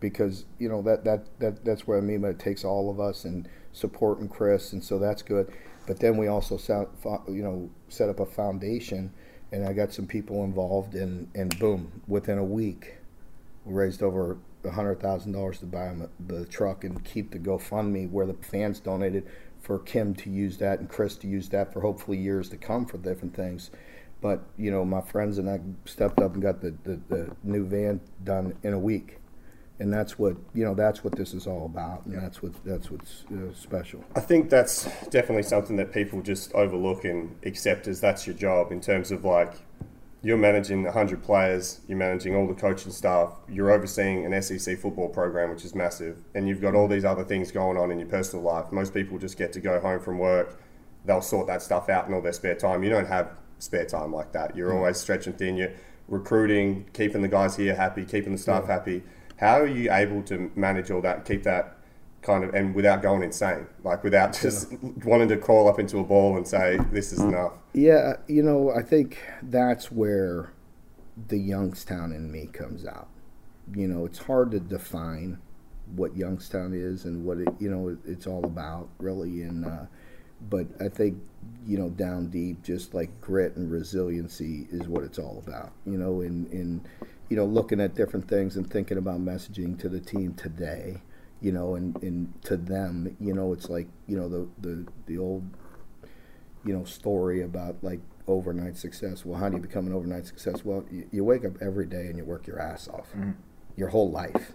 Because 0.00 0.44
you 0.58 0.68
know 0.68 0.82
that 0.82 1.04
that 1.04 1.38
that 1.38 1.64
that's 1.64 1.86
what 1.86 1.96
I 1.96 2.00
mean. 2.00 2.22
But 2.22 2.30
it 2.32 2.38
takes 2.40 2.64
all 2.64 2.90
of 2.90 2.98
us 2.98 3.24
and 3.24 3.48
supporting 3.72 4.28
Chris, 4.28 4.72
and 4.72 4.82
so 4.82 4.98
that's 4.98 5.22
good. 5.22 5.52
But 5.86 6.00
then 6.00 6.16
we 6.16 6.26
also 6.28 6.56
sound, 6.56 6.88
you 7.28 7.42
know 7.42 7.70
set 7.88 8.08
up 8.08 8.18
a 8.18 8.26
foundation, 8.26 9.12
and 9.52 9.64
I 9.64 9.72
got 9.72 9.92
some 9.92 10.06
people 10.08 10.42
involved, 10.42 10.94
and 10.96 11.28
and 11.36 11.56
boom, 11.58 12.02
within 12.08 12.38
a 12.38 12.44
week, 12.44 12.96
we 13.64 13.74
raised 13.74 14.02
over 14.02 14.38
a 14.64 14.70
hundred 14.72 15.00
thousand 15.00 15.32
dollars 15.32 15.58
to 15.60 15.66
buy 15.66 15.86
him 15.86 16.08
the 16.26 16.46
truck 16.46 16.84
and 16.84 17.04
keep 17.04 17.30
the 17.30 17.38
GoFundMe 17.38 18.10
where 18.10 18.26
the 18.26 18.34
fans 18.34 18.80
donated 18.80 19.26
for 19.72 19.78
Kim 19.78 20.14
to 20.14 20.28
use 20.28 20.58
that 20.58 20.80
and 20.80 20.88
Chris 20.90 21.16
to 21.16 21.26
use 21.26 21.48
that 21.48 21.72
for 21.72 21.80
hopefully 21.80 22.18
years 22.18 22.50
to 22.50 22.58
come 22.58 22.84
for 22.84 22.98
different 22.98 23.34
things. 23.34 23.70
But 24.20 24.42
you 24.58 24.70
know, 24.70 24.84
my 24.84 25.00
friends 25.00 25.38
and 25.38 25.48
I 25.48 25.60
stepped 25.86 26.20
up 26.20 26.34
and 26.34 26.42
got 26.42 26.60
the, 26.60 26.74
the, 26.84 27.00
the 27.08 27.36
new 27.42 27.64
van 27.64 27.98
done 28.22 28.54
in 28.62 28.74
a 28.74 28.78
week. 28.78 29.16
And 29.78 29.90
that's 29.90 30.18
what 30.18 30.36
you 30.52 30.62
know 30.62 30.74
that's 30.74 31.02
what 31.02 31.16
this 31.16 31.32
is 31.32 31.46
all 31.46 31.64
about. 31.64 32.04
And 32.04 32.22
that's 32.22 32.42
what 32.42 32.52
that's 32.64 32.90
what's 32.90 33.24
uh, 33.32 33.54
special. 33.54 34.04
I 34.14 34.20
think 34.20 34.50
that's 34.50 34.84
definitely 35.08 35.42
something 35.44 35.76
that 35.76 35.90
people 35.90 36.20
just 36.20 36.52
overlook 36.52 37.06
and 37.06 37.34
accept 37.46 37.88
as 37.88 37.98
that's 37.98 38.26
your 38.26 38.36
job 38.36 38.72
in 38.72 38.80
terms 38.82 39.10
of 39.10 39.24
like 39.24 39.54
you're 40.22 40.38
managing 40.38 40.84
100 40.84 41.22
players, 41.22 41.80
you're 41.88 41.98
managing 41.98 42.36
all 42.36 42.46
the 42.46 42.54
coaching 42.54 42.92
staff, 42.92 43.34
you're 43.48 43.72
overseeing 43.72 44.24
an 44.24 44.40
SEC 44.40 44.78
football 44.78 45.08
program, 45.08 45.50
which 45.50 45.64
is 45.64 45.74
massive, 45.74 46.16
and 46.34 46.48
you've 46.48 46.60
got 46.60 46.74
all 46.74 46.86
these 46.86 47.04
other 47.04 47.24
things 47.24 47.50
going 47.50 47.76
on 47.76 47.90
in 47.90 47.98
your 47.98 48.08
personal 48.08 48.44
life. 48.44 48.70
Most 48.70 48.94
people 48.94 49.18
just 49.18 49.36
get 49.36 49.52
to 49.54 49.60
go 49.60 49.80
home 49.80 50.00
from 50.00 50.18
work, 50.18 50.60
they'll 51.04 51.20
sort 51.20 51.48
that 51.48 51.60
stuff 51.60 51.88
out 51.88 52.06
in 52.06 52.14
all 52.14 52.20
their 52.20 52.32
spare 52.32 52.54
time. 52.54 52.84
You 52.84 52.90
don't 52.90 53.08
have 53.08 53.30
spare 53.58 53.84
time 53.84 54.12
like 54.12 54.32
that. 54.32 54.56
You're 54.56 54.70
mm. 54.70 54.76
always 54.76 54.98
stretching 54.98 55.32
thin, 55.32 55.56
you're 55.56 55.72
recruiting, 56.06 56.86
keeping 56.92 57.22
the 57.22 57.28
guys 57.28 57.56
here 57.56 57.74
happy, 57.74 58.04
keeping 58.04 58.32
the 58.32 58.38
staff 58.38 58.64
mm. 58.64 58.68
happy. 58.68 59.02
How 59.38 59.60
are 59.60 59.66
you 59.66 59.92
able 59.92 60.22
to 60.24 60.52
manage 60.54 60.92
all 60.92 61.00
that, 61.00 61.24
keep 61.24 61.42
that 61.42 61.78
kind 62.22 62.44
of, 62.44 62.54
and 62.54 62.74
without 62.74 63.02
going 63.02 63.22
insane, 63.22 63.66
like 63.84 64.02
without 64.04 64.32
just 64.40 64.72
wanting 65.04 65.28
to 65.28 65.36
crawl 65.36 65.68
up 65.68 65.78
into 65.78 65.98
a 65.98 66.04
ball 66.04 66.36
and 66.36 66.46
say, 66.46 66.78
this 66.90 67.12
is 67.12 67.20
enough? 67.20 67.52
yeah 67.74 68.14
you 68.28 68.42
know 68.42 68.70
i 68.70 68.82
think 68.82 69.18
that's 69.44 69.90
where 69.90 70.52
the 71.28 71.38
youngstown 71.38 72.12
in 72.12 72.30
me 72.30 72.46
comes 72.46 72.86
out. 72.86 73.08
You 73.74 73.88
know 73.88 74.04
it's 74.04 74.18
hard 74.18 74.50
to 74.52 74.60
define 74.60 75.38
what 75.94 76.16
youngstown 76.16 76.72
is 76.74 77.04
and 77.04 77.24
what 77.24 77.38
it 77.38 77.48
you 77.58 77.70
know 77.70 77.96
it's 78.06 78.26
all 78.26 78.44
about 78.44 78.88
really 78.98 79.42
and 79.42 79.64
uh, 79.66 79.84
but 80.48 80.66
i 80.80 80.88
think 80.88 81.18
you 81.66 81.78
know 81.78 81.90
down 81.90 82.28
deep 82.28 82.62
just 82.62 82.94
like 82.94 83.20
grit 83.20 83.56
and 83.56 83.70
resiliency 83.70 84.66
is 84.70 84.88
what 84.88 85.04
it's 85.04 85.18
all 85.18 85.42
about 85.46 85.72
you 85.84 85.98
know 85.98 86.20
in 86.22 86.46
in 86.50 86.80
you 87.28 87.36
know 87.36 87.44
looking 87.44 87.80
at 87.80 87.94
different 87.94 88.26
things 88.28 88.56
and 88.56 88.70
thinking 88.70 88.98
about 88.98 89.20
messaging 89.20 89.78
to 89.78 89.88
the 89.88 90.00
team 90.00 90.34
today 90.34 91.00
you 91.42 91.52
know 91.52 91.74
and, 91.74 92.00
and 92.02 92.32
to 92.44 92.56
them 92.56 93.14
you 93.20 93.34
know 93.34 93.52
it's 93.52 93.68
like 93.68 93.88
you 94.06 94.16
know 94.16 94.28
the 94.28 94.48
the, 94.60 94.86
the 95.06 95.18
old 95.18 95.44
you 96.64 96.72
know 96.72 96.84
story 96.84 97.42
about 97.42 97.76
like 97.82 98.00
overnight 98.28 98.76
success. 98.76 99.24
Well 99.24 99.38
how 99.38 99.48
do 99.48 99.56
you 99.56 99.62
become 99.62 99.86
an 99.86 99.92
overnight 99.92 100.26
success? 100.26 100.64
Well 100.64 100.84
you, 100.90 101.08
you 101.10 101.24
wake 101.24 101.44
up 101.44 101.54
every 101.60 101.86
day 101.86 102.06
and 102.06 102.16
you 102.16 102.24
work 102.24 102.46
your 102.46 102.60
ass 102.60 102.88
off. 102.88 103.10
Mm-hmm. 103.12 103.32
Your 103.76 103.88
whole 103.88 104.10
life. 104.10 104.52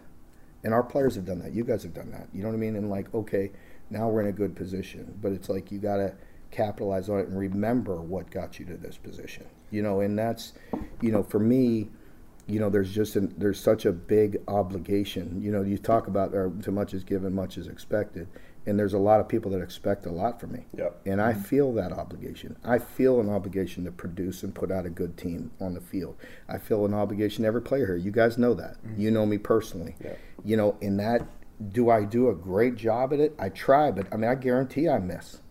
And 0.64 0.74
our 0.74 0.84
players 0.84 1.16
have 1.16 1.26
done 1.26 1.39
that. 1.39 1.53
You 1.53 1.64
guys 1.64 1.84
have 1.84 1.93
done 1.93 2.11
that. 2.11 2.28
You 2.34 2.41
know 2.41 2.49
what 2.49 2.55
i 2.55 2.59
mean? 2.59 2.76
And 2.76 2.89
like 2.89 3.14
okay 3.14 3.51
now 3.89 4.07
we're 4.09 4.22
in 4.22 4.28
a 4.28 4.34
good 4.34 4.55
position. 4.55 5.18
But 5.22 5.34
it's 5.34 5.49
like 5.49 5.72
you 5.72 5.80
got 5.80 5.97
to 5.97 6.14
capitalize 6.51 7.09
on 7.09 7.20
it 7.20 7.28
and 7.28 7.38
remember 7.38 8.01
what 8.01 8.32
got 8.32 8.59
you 8.59 8.66
to 8.66 8.78
this 8.78 8.97
position. 8.97 9.45
You 9.70 9.82
know 9.82 9.99
and 9.99 10.18
that's 10.18 10.53
you 11.01 11.11
know 11.11 11.24
for 11.24 11.39
me 11.39 11.89
you 12.48 12.60
know, 12.60 12.70
there's 12.70 12.93
just 12.93 13.16
an, 13.18 13.34
there's 13.38 13.60
such 13.60 13.86
a 13.86 13.91
big 13.91 14.38
obligation. 14.48 15.41
You 15.41 15.52
know, 15.52 15.62
you 15.62 15.78
talk 15.78 16.08
about 16.08 16.34
or 16.34 16.52
too 16.62 16.72
much 16.72 16.93
is 16.93 17.04
given, 17.04 17.34
much 17.34 17.58
is 17.58 17.68
expected, 17.68 18.28
and 18.66 18.80
there's 18.80 18.93
a 18.93 18.98
lot 18.98 19.20
of 19.20 19.28
people 19.28 19.52
that 19.52 19.62
expect 19.62 20.06
a 20.06 20.12
lot 20.12 20.39
from 20.39 20.54
me. 20.54 20.66
Yep. 20.78 21.02
And 21.06 21.22
I 21.22 21.34
feel 21.34 21.74
that 21.74 21.91
obligation. 21.91 22.56
I 22.64 22.80
feel 22.80 23.20
an 23.20 23.30
obligation 23.30 23.84
to 23.84 23.91
produce 23.91 24.43
and 24.43 24.56
put 24.56 24.72
out 24.72 24.86
a 24.86 24.89
good 24.89 25.18
team 25.18 25.52
on 25.60 25.74
the 25.74 25.82
field. 25.82 26.16
I 26.48 26.58
feel 26.58 26.86
an 26.86 26.93
obligation 26.93 27.43
to 27.43 27.48
every 27.48 27.62
player 27.62 27.86
here. 27.86 27.98
You 27.98 28.12
guys 28.12 28.38
know 28.38 28.54
that. 28.54 28.78
Mm-hmm. 28.86 29.02
You 29.02 29.12
know 29.12 29.26
me 29.26 29.38
personally. 29.38 29.95
You 30.45 30.56
know, 30.56 30.78
in 30.80 30.98
that, 30.98 31.28
do 31.72 31.89
I 31.89 32.06
do 32.06 32.30
a 32.30 32.36
great 32.36 32.76
job 32.76 33.12
at 33.12 33.20
it? 33.20 33.36
I 33.38 33.50
try, 33.50 33.91
but 33.91 34.08
I 34.14 34.16
mean, 34.16 34.30
I 34.30 34.36
guarantee 34.36 34.88
I 34.88 35.00
miss. 35.00 35.41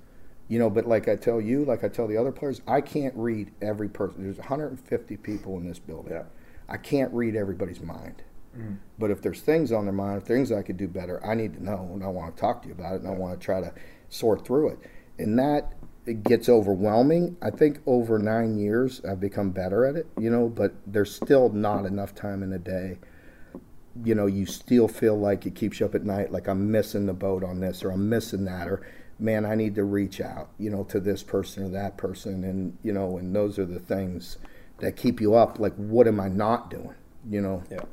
You 0.49 0.61
know, 0.61 0.71
but 0.71 0.87
like 0.87 1.09
I 1.09 1.17
tell 1.17 1.41
you, 1.41 1.65
like 1.65 1.85
I 1.85 1.89
tell 1.89 2.07
the 2.07 2.17
other 2.17 2.33
players, 2.33 2.63
I 2.67 2.81
can't 2.81 3.15
read 3.17 3.51
every 3.61 3.89
person. 3.89 4.23
There's 4.23 4.39
150 4.39 5.17
people 5.19 5.59
in 5.59 5.67
this 5.67 5.81
building. 5.81 6.13
Yeah. 6.13 6.23
I 6.69 6.77
can't 6.77 7.13
read 7.13 7.37
everybody's 7.37 7.81
mind. 7.81 8.23
Mm. 8.57 8.79
But 8.99 9.11
if 9.11 9.23
there's 9.23 9.41
things 9.41 9.73
on 9.73 9.85
their 9.85 9.95
mind, 9.95 10.25
things 10.25 10.51
I 10.51 10.63
could 10.63 10.77
do 10.77 10.89
better, 10.89 11.25
I 11.25 11.35
need 11.35 11.55
to 11.55 11.65
know, 11.65 11.91
and 11.93 12.03
I 12.03 12.09
want 12.09 12.35
to 12.35 12.41
talk 12.41 12.63
to 12.63 12.69
you 12.69 12.75
about 12.75 12.95
it, 12.95 13.03
and 13.03 13.09
I 13.09 13.13
want 13.13 13.39
to 13.39 13.45
try 13.45 13.61
to 13.61 13.73
sort 14.09 14.47
through 14.47 14.71
it. 14.71 14.79
And 15.19 15.39
that 15.39 15.75
it 16.07 16.23
gets 16.23 16.49
overwhelming. 16.49 17.37
I 17.43 17.51
think 17.51 17.81
over 17.87 18.19
nine 18.19 18.57
years, 18.59 19.03
I've 19.05 19.21
become 19.21 19.51
better 19.51 19.85
at 19.85 19.97
it. 19.97 20.07
You 20.19 20.31
know, 20.31 20.49
but 20.49 20.75
there's 20.87 21.15
still 21.15 21.49
not 21.51 21.85
enough 21.85 22.15
time 22.15 22.43
in 22.43 22.51
the 22.51 22.59
day. 22.59 22.99
You 24.05 24.15
know, 24.15 24.27
you 24.27 24.47
still 24.47 24.89
feel 24.89 25.19
like 25.19 25.47
it 25.47 25.55
keeps 25.55 25.81
you 25.81 25.87
up 25.87 25.95
at 25.95 26.05
night, 26.05 26.31
like 26.31 26.49
I'm 26.49 26.71
missing 26.71 27.07
the 27.07 27.15
boat 27.15 27.43
on 27.43 27.61
this, 27.61 27.83
or 27.83 27.91
I'm 27.91 28.09
missing 28.09 28.45
that, 28.45 28.69
or 28.69 28.87
man, 29.19 29.47
I 29.47 29.55
need 29.55 29.75
to 29.77 29.85
reach 29.85 30.21
out, 30.21 30.51
you 30.59 30.71
know, 30.71 30.85
to 30.85 31.01
this 31.01 31.23
person 31.23 31.65
or 31.65 31.69
that 31.71 31.97
person, 31.97 32.45
and 32.45 32.77
you 32.83 32.93
know, 32.93 33.17
and 33.17 33.35
those 33.35 33.59
are 33.59 33.65
the 33.65 33.79
things 33.79 34.37
that 34.79 34.97
keep 34.97 35.21
you 35.21 35.35
up. 35.35 35.59
Like, 35.59 35.75
what 35.75 36.07
am 36.07 36.21
I 36.21 36.29
not 36.29 36.71
doing? 36.71 36.95
You 37.29 37.41
know. 37.41 37.63
Yeah. 37.71 37.85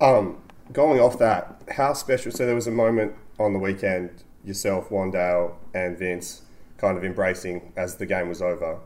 Um, 0.00 0.38
going 0.72 1.00
off 1.00 1.18
that, 1.18 1.62
how 1.76 1.92
special? 1.92 2.32
So 2.32 2.46
there 2.46 2.54
was 2.54 2.66
a 2.66 2.72
moment 2.72 3.14
on 3.38 3.52
the 3.52 3.58
weekend, 3.58 4.24
yourself, 4.44 4.88
Wan'Dale, 4.90 5.54
and 5.74 5.98
Vince, 5.98 6.42
kind 6.76 6.96
of 6.96 7.04
embracing 7.04 7.72
as 7.76 7.96
the 7.96 8.06
game 8.06 8.28
was 8.28 8.42
over. 8.42 8.78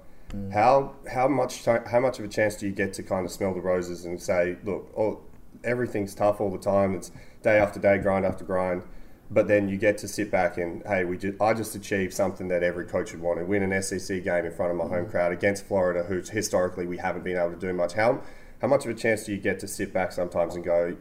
How 0.53 0.95
how 1.11 1.29
much 1.29 1.65
how 1.65 2.01
much 2.01 2.19
of 2.19 2.25
a 2.25 2.29
chance 2.29 2.57
do 2.57 2.67
you 2.67 2.73
get 2.73 2.93
to 2.95 3.03
kind 3.03 3.25
of 3.25 3.33
smell 3.33 3.55
the 3.55 3.61
roses 3.61 4.05
and 4.05 4.21
say, 4.21 4.57
look, 4.65 4.91
all, 4.95 5.23
everything's 5.65 6.15
tough 6.15 6.41
all 6.41 6.51
the 6.51 6.59
time. 6.59 6.95
It's 6.95 7.11
day 7.43 7.59
after 7.59 7.79
day, 7.79 7.99
grind 7.99 8.27
after 8.27 8.45
grind. 8.45 8.83
But 9.31 9.49
then 9.49 9.69
you 9.69 9.77
get 9.77 9.99
to 9.99 10.09
sit 10.09 10.31
back 10.31 10.57
and 10.57 10.83
hey, 10.87 11.05
we 11.05 11.19
just, 11.19 11.41
I 11.41 11.53
just 11.53 11.75
achieved 11.75 12.15
something 12.15 12.49
that 12.49 12.63
every 12.63 12.85
coach 12.85 13.13
would 13.13 13.21
want 13.21 13.39
to 13.41 13.45
win 13.45 13.63
an 13.63 13.83
SEC 13.83 14.23
game 14.23 14.45
in 14.47 14.53
front 14.53 14.71
of 14.71 14.77
my 14.77 14.85
home 14.85 15.07
mm. 15.07 15.11
crowd 15.11 15.33
against 15.33 15.67
Florida, 15.67 16.05
who 16.05 16.21
historically 16.21 16.87
we 16.87 16.99
haven't 16.99 17.25
been 17.25 17.37
able 17.37 17.51
to 17.51 17.57
do 17.57 17.73
much. 17.73 17.95
How 17.95 18.23
how 18.63 18.69
much 18.69 18.85
of 18.85 18.91
a 18.91 18.95
chance 18.95 19.25
do 19.25 19.33
you 19.33 19.39
get 19.39 19.59
to 19.61 19.69
sit 19.69 19.93
back 19.93 20.13
sometimes 20.13 20.55
and 20.55 20.65
go, 20.65 20.97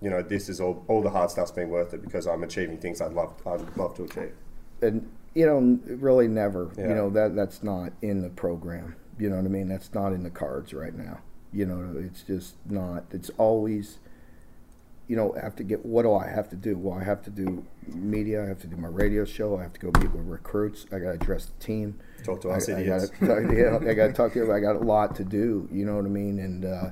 you 0.00 0.10
know, 0.10 0.20
this 0.20 0.48
is 0.48 0.60
all 0.60 0.84
all 0.88 1.00
the 1.00 1.10
hard 1.10 1.30
stuff's 1.30 1.52
been 1.52 1.68
worth 1.68 1.94
it 1.94 2.02
because 2.02 2.26
I'm 2.26 2.42
achieving 2.42 2.78
things 2.78 3.00
I'd 3.00 3.12
love 3.12 3.34
I'd 3.46 3.76
love 3.76 3.94
to 3.96 4.04
achieve. 4.04 4.32
and 4.82 5.08
you 5.34 5.46
know 5.46 5.78
really 5.96 6.28
never 6.28 6.70
Yeah. 6.76 6.88
you 6.88 6.94
know 6.94 7.10
that 7.10 7.36
that's 7.36 7.62
not 7.62 7.92
in 8.02 8.22
the 8.22 8.30
program 8.30 8.96
you 9.18 9.30
know 9.30 9.36
what 9.36 9.44
i 9.44 9.48
mean 9.48 9.68
that's 9.68 9.92
not 9.94 10.12
in 10.12 10.22
the 10.22 10.30
cards 10.30 10.72
right 10.74 10.94
now 10.94 11.18
you 11.52 11.66
know 11.66 11.94
it's 11.98 12.22
just 12.22 12.54
not 12.66 13.04
it's 13.12 13.30
always 13.38 13.98
you 15.10 15.16
know 15.16 15.34
I 15.36 15.40
have 15.40 15.56
to 15.56 15.64
get 15.64 15.84
what 15.84 16.02
do 16.02 16.14
i 16.14 16.28
have 16.28 16.48
to 16.50 16.56
do 16.56 16.78
well 16.78 16.96
i 16.96 17.02
have 17.02 17.20
to 17.22 17.30
do 17.30 17.64
media 17.88 18.44
i 18.44 18.46
have 18.46 18.60
to 18.60 18.68
do 18.68 18.76
my 18.76 18.86
radio 18.88 19.24
show 19.24 19.58
i 19.58 19.62
have 19.62 19.72
to 19.72 19.80
go 19.80 19.90
meet 20.00 20.12
with 20.12 20.24
recruits 20.24 20.86
i 20.92 20.98
got 20.98 21.06
to 21.06 21.10
address 21.10 21.46
the 21.46 21.64
team 21.64 21.98
Talk 22.22 22.40
to 22.42 22.50
I, 22.50 22.56
us 22.56 22.68
I 22.68 22.80
idiots. 22.80 23.10
gotta, 23.10 23.54
yeah, 23.84 23.90
I 23.90 23.94
got 23.94 24.08
to 24.08 24.12
talk 24.12 24.32
to 24.34 24.40
you. 24.40 24.52
I 24.52 24.60
got 24.60 24.76
a 24.76 24.80
lot 24.80 25.16
to 25.16 25.24
do. 25.24 25.68
You 25.72 25.84
know 25.86 25.96
what 25.96 26.04
I 26.04 26.08
mean? 26.08 26.38
And 26.38 26.64
uh, 26.64 26.90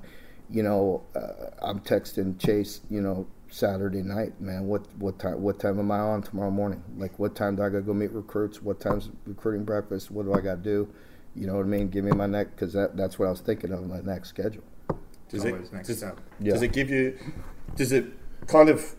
you 0.51 0.63
know, 0.63 1.05
uh, 1.15 1.51
I'm 1.61 1.81
texting 1.81 2.39
Chase. 2.39 2.81
You 2.91 3.03
know, 3.03 3.27
Saturday 3.51 4.03
night, 4.03 4.41
man. 4.41 4.67
What 4.67 4.87
what 4.99 5.19
time? 5.19 5.43
What 5.43 5.59
time 5.61 5.79
am 5.79 5.91
I 5.91 5.99
on 5.99 6.23
tomorrow 6.23 6.51
morning? 6.51 6.83
Like, 6.97 7.19
what 7.19 7.35
time 7.35 7.57
do 7.57 7.63
I 7.63 7.69
got 7.69 7.79
to 7.79 7.83
go 7.83 7.95
meet 7.95 8.13
recruits? 8.13 8.63
What 8.63 8.81
time's 8.81 9.11
recruiting 9.27 9.65
breakfast? 9.65 10.11
What 10.11 10.25
do 10.25 10.33
I 10.35 10.41
got 10.41 10.63
to 10.63 10.63
do? 10.63 10.89
You 11.35 11.47
know 11.47 11.57
what 11.57 11.67
I 11.67 11.69
mean? 11.69 11.89
Give 11.89 12.05
me 12.05 12.13
my 12.13 12.27
next 12.27 12.53
because 12.53 12.73
that, 12.73 12.97
that's 12.97 13.19
what 13.19 13.27
I 13.27 13.31
was 13.31 13.41
thinking 13.41 13.73
of 13.73 13.87
my 13.87 14.01
next 14.01 14.31
schedule. 14.31 14.65
Does 15.29 15.45
always 15.45 15.69
it 15.69 15.73
next 15.75 15.89
does, 15.89 15.99
step. 15.99 16.19
Yeah. 16.41 16.55
does 16.55 16.63
it 16.63 16.73
give 16.73 16.89
you 16.89 17.19
does 17.77 17.93
it 17.93 18.07
kind 18.47 18.69
of 18.69 18.97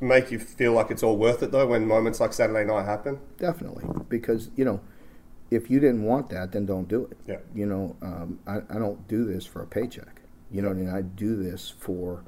make 0.00 0.30
you 0.30 0.38
feel 0.38 0.72
like 0.72 0.90
it's 0.90 1.02
all 1.02 1.16
worth 1.16 1.42
it 1.42 1.50
though 1.50 1.66
when 1.66 1.86
moments 1.86 2.20
like 2.20 2.32
Saturday 2.32 2.64
night 2.64 2.84
happen? 2.84 3.18
Definitely, 3.38 3.84
because 4.08 4.50
you 4.56 4.64
know, 4.64 4.80
if 5.50 5.70
you 5.70 5.80
didn't 5.80 6.02
want 6.02 6.30
that, 6.30 6.52
then 6.52 6.66
don't 6.66 6.88
do 6.88 7.04
it. 7.10 7.16
Yeah. 7.26 7.38
You 7.54 7.66
know, 7.66 7.96
um, 8.02 8.38
I, 8.46 8.58
I 8.70 8.78
don't 8.78 9.06
do 9.08 9.24
this 9.24 9.44
for 9.46 9.62
a 9.62 9.66
paycheck. 9.66 10.20
You 10.50 10.62
know 10.62 10.68
what 10.68 10.76
I 10.76 10.80
mean? 10.80 10.88
I 10.90 11.02
do 11.02 11.36
this 11.42 11.74
for, 11.78 12.22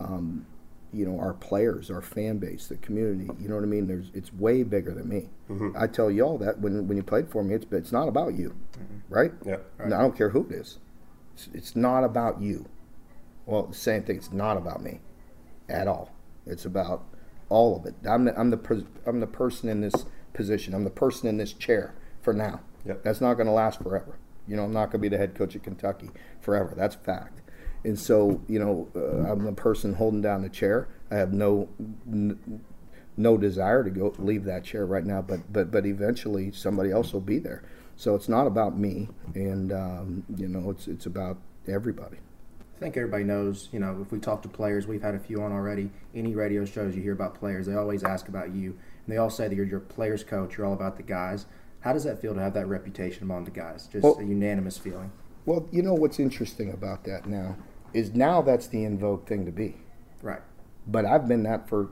um, 0.00 0.46
you 0.92 1.06
know, 1.06 1.18
our 1.20 1.34
players, 1.34 1.90
our 1.90 2.02
fan 2.02 2.38
base, 2.38 2.66
the 2.66 2.76
community. 2.76 3.30
You 3.40 3.48
know 3.48 3.54
what 3.54 3.62
I 3.62 3.68
mean? 3.68 3.86
There's, 3.86 4.10
it's 4.14 4.32
way 4.32 4.62
bigger 4.64 4.92
than 4.92 5.08
me. 5.08 5.28
I 5.76 5.86
tell 5.86 6.10
y'all 6.10 6.38
that 6.38 6.60
when 6.60 6.86
when 6.88 6.96
you 6.96 7.02
played 7.02 7.30
for 7.30 7.42
me, 7.42 7.54
it's 7.54 7.66
it's 7.70 7.92
not 7.92 8.08
about 8.08 8.34
you, 8.34 8.54
right? 9.08 9.32
Yeah. 9.46 9.58
No, 9.86 9.96
I 9.96 10.00
don't 10.02 10.16
care 10.16 10.30
who 10.30 10.46
it 10.46 10.52
is. 10.52 10.78
It's, 11.34 11.48
it's 11.54 11.76
not 11.76 12.04
about 12.04 12.42
you. 12.42 12.66
Well, 13.46 13.64
the 13.64 13.74
same 13.74 14.02
thing. 14.02 14.16
It's 14.16 14.32
not 14.32 14.56
about 14.56 14.82
me, 14.82 15.00
at 15.68 15.88
all. 15.88 16.10
It's 16.46 16.64
about 16.64 17.04
all 17.48 17.76
of 17.76 17.86
it. 17.86 17.94
I'm 18.08 18.24
the 18.24 18.38
I'm 18.38 18.50
the 18.50 18.86
I'm 19.06 19.20
the 19.20 19.26
person 19.26 19.68
in 19.68 19.80
this 19.80 20.06
position. 20.32 20.74
I'm 20.74 20.84
the 20.84 20.90
person 20.90 21.28
in 21.28 21.36
this 21.36 21.52
chair 21.52 21.94
for 22.22 22.32
now. 22.32 22.60
Yep. 22.84 23.02
That's 23.02 23.20
not 23.20 23.34
going 23.34 23.46
to 23.46 23.52
last 23.52 23.82
forever. 23.82 24.18
You 24.46 24.56
know, 24.56 24.64
I'm 24.64 24.72
not 24.72 24.86
going 24.86 24.92
to 24.92 24.98
be 24.98 25.08
the 25.08 25.18
head 25.18 25.34
coach 25.34 25.54
of 25.54 25.62
Kentucky 25.62 26.10
forever. 26.40 26.72
That's 26.76 26.94
fact. 26.94 27.42
And 27.84 27.98
so, 27.98 28.40
you 28.48 28.58
know, 28.58 28.88
uh, 28.96 29.30
I'm 29.30 29.44
the 29.44 29.52
person 29.52 29.94
holding 29.94 30.22
down 30.22 30.42
the 30.42 30.48
chair. 30.48 30.88
I 31.10 31.16
have 31.16 31.32
no 31.32 31.68
n- 32.06 32.62
no 33.16 33.36
desire 33.36 33.84
to 33.84 33.90
go 33.90 34.14
leave 34.18 34.44
that 34.44 34.64
chair 34.64 34.86
right 34.86 35.04
now, 35.04 35.22
but 35.22 35.52
but 35.52 35.70
but 35.70 35.86
eventually 35.86 36.52
somebody 36.52 36.90
else 36.90 37.12
will 37.12 37.20
be 37.20 37.38
there. 37.38 37.62
So 37.96 38.14
it's 38.14 38.28
not 38.28 38.46
about 38.46 38.78
me, 38.78 39.08
and 39.34 39.72
um, 39.72 40.24
you 40.36 40.48
know, 40.48 40.70
it's 40.70 40.86
it's 40.86 41.06
about 41.06 41.38
everybody. 41.66 42.18
I 42.78 42.80
think 42.80 42.96
everybody 42.96 43.24
knows, 43.24 43.68
you 43.72 43.80
know, 43.80 43.98
if 44.00 44.12
we 44.12 44.20
talk 44.20 44.40
to 44.42 44.48
players, 44.48 44.86
we've 44.86 45.02
had 45.02 45.16
a 45.16 45.18
few 45.18 45.42
on 45.42 45.50
already. 45.50 45.90
Any 46.14 46.36
radio 46.36 46.64
shows 46.64 46.94
you 46.94 47.02
hear 47.02 47.12
about 47.12 47.34
players, 47.34 47.66
they 47.66 47.74
always 47.74 48.04
ask 48.04 48.28
about 48.28 48.54
you. 48.54 48.70
And 48.70 49.12
they 49.12 49.16
all 49.16 49.30
say 49.30 49.48
that 49.48 49.54
you're 49.56 49.66
your 49.66 49.80
players 49.80 50.22
coach, 50.22 50.56
you're 50.56 50.64
all 50.64 50.74
about 50.74 50.96
the 50.96 51.02
guys. 51.02 51.46
How 51.80 51.92
does 51.92 52.04
that 52.04 52.20
feel 52.22 52.34
to 52.34 52.40
have 52.40 52.54
that 52.54 52.68
reputation 52.68 53.24
among 53.24 53.46
the 53.46 53.50
guys? 53.50 53.88
Just 53.88 54.04
Well- 54.04 54.16
a 54.20 54.24
unanimous 54.24 54.78
feeling. 54.78 55.10
Well, 55.44 55.66
you 55.72 55.82
know 55.82 55.94
what's 55.94 56.20
interesting 56.20 56.70
about 56.70 57.02
that 57.04 57.26
now 57.26 57.56
is 57.94 58.14
now 58.14 58.42
that's 58.42 58.68
the 58.68 58.84
in 58.84 58.96
vogue 58.96 59.26
thing 59.26 59.44
to 59.46 59.50
be. 59.50 59.78
Right. 60.22 60.42
But 60.86 61.04
I've 61.04 61.26
been 61.26 61.42
that 61.44 61.68
for 61.68 61.88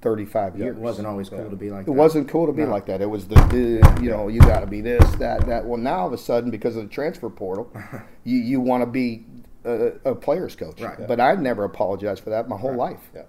35 0.00 0.56
years. 0.56 0.74
It 0.76 0.80
wasn't 0.80 1.06
always 1.06 1.28
cool 1.28 1.50
to 1.50 1.56
be 1.56 1.70
like 1.70 1.82
It 1.82 1.86
that. 1.86 1.92
It 1.92 1.96
wasn't 1.96 2.28
cool 2.28 2.46
to 2.46 2.52
be 2.52 2.62
No. 2.62 2.70
like 2.70 2.86
that. 2.86 3.02
It 3.02 3.10
was 3.10 3.26
the, 3.28 3.34
the 3.34 4.00
you 4.02 4.08
know, 4.08 4.28
you 4.28 4.40
got 4.40 4.60
to 4.60 4.66
be 4.66 4.80
this, 4.80 5.04
that, 5.16 5.46
that. 5.48 5.66
Well, 5.66 5.76
now 5.76 5.98
all 6.00 6.06
of 6.06 6.14
a 6.14 6.18
sudden, 6.18 6.50
because 6.50 6.76
of 6.76 6.84
the 6.84 6.88
transfer 6.88 7.28
portal, 7.28 7.70
you, 8.24 8.38
you 8.38 8.58
want 8.60 8.82
to 8.82 8.86
be 8.86 9.26
a, 9.64 9.92
a 10.04 10.14
player's 10.14 10.56
coach. 10.56 10.80
Right. 10.80 11.06
But 11.06 11.20
I've 11.20 11.40
never 11.40 11.64
apologized 11.64 12.22
for 12.22 12.30
that 12.30 12.48
my 12.48 12.56
whole 12.56 12.74
life. 12.74 13.10
Yeah. 13.14 13.22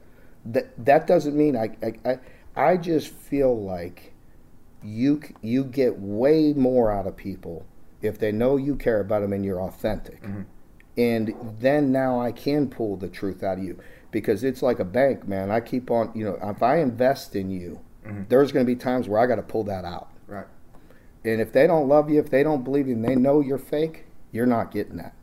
That 0.46 0.86
that 0.86 1.08
doesn't 1.08 1.36
mean 1.36 1.56
I, 1.56 1.76
I 1.84 2.10
I 2.10 2.20
I 2.56 2.78
just 2.78 3.10
feel 3.10 3.60
like 3.62 4.14
you 4.84 5.22
you 5.42 5.64
get 5.64 6.00
way 6.00 6.54
more 6.54 6.92
out 6.92 7.08
of 7.08 7.16
people 7.16 7.66
if 8.02 8.18
they 8.18 8.32
know 8.32 8.58
you 8.58 8.76
care 8.76 9.00
about 9.00 9.22
them 9.22 9.34
and 9.34 9.46
you're 9.46 9.62
authentic. 9.62 10.24
Mm-hmm. 10.24 10.42
And 10.98 11.56
then 11.60 11.92
now 11.92 12.20
I 12.20 12.32
can 12.32 12.68
pull 12.68 12.98
the 12.98 13.08
truth 13.08 13.44
out 13.44 13.58
of 13.58 13.64
you 13.64 13.80
because 14.12 14.44
it's 14.44 14.62
like 14.62 14.80
a 14.80 14.86
bank, 14.86 15.28
man. 15.28 15.50
I 15.50 15.62
keep 15.62 15.90
on, 15.90 16.12
you 16.14 16.26
know, 16.26 16.38
if 16.44 16.62
I 16.62 16.78
invest 16.78 17.36
in 17.36 17.50
you, 17.50 17.80
mm-hmm. 18.06 18.24
there's 18.28 18.52
going 18.52 18.66
to 18.66 18.70
be 18.70 18.76
times 18.76 19.08
where 19.08 19.20
I 19.20 19.26
got 19.26 19.36
to 19.36 19.42
pull 19.42 19.64
that 19.66 19.86
out. 19.86 20.10
Right. 20.28 20.48
And 21.24 21.40
if 21.40 21.54
they 21.54 21.68
don't 21.68 21.88
love 21.88 22.10
you, 22.10 22.20
if 22.20 22.30
they 22.30 22.44
don't 22.44 22.64
believe 22.64 22.88
you, 22.88 22.96
and 22.96 23.06
they 23.06 23.16
know 23.16 23.40
you're 23.40 23.58
fake, 23.58 24.06
you're 24.32 24.46
not 24.46 24.72
getting 24.72 24.98
that. 24.98 25.14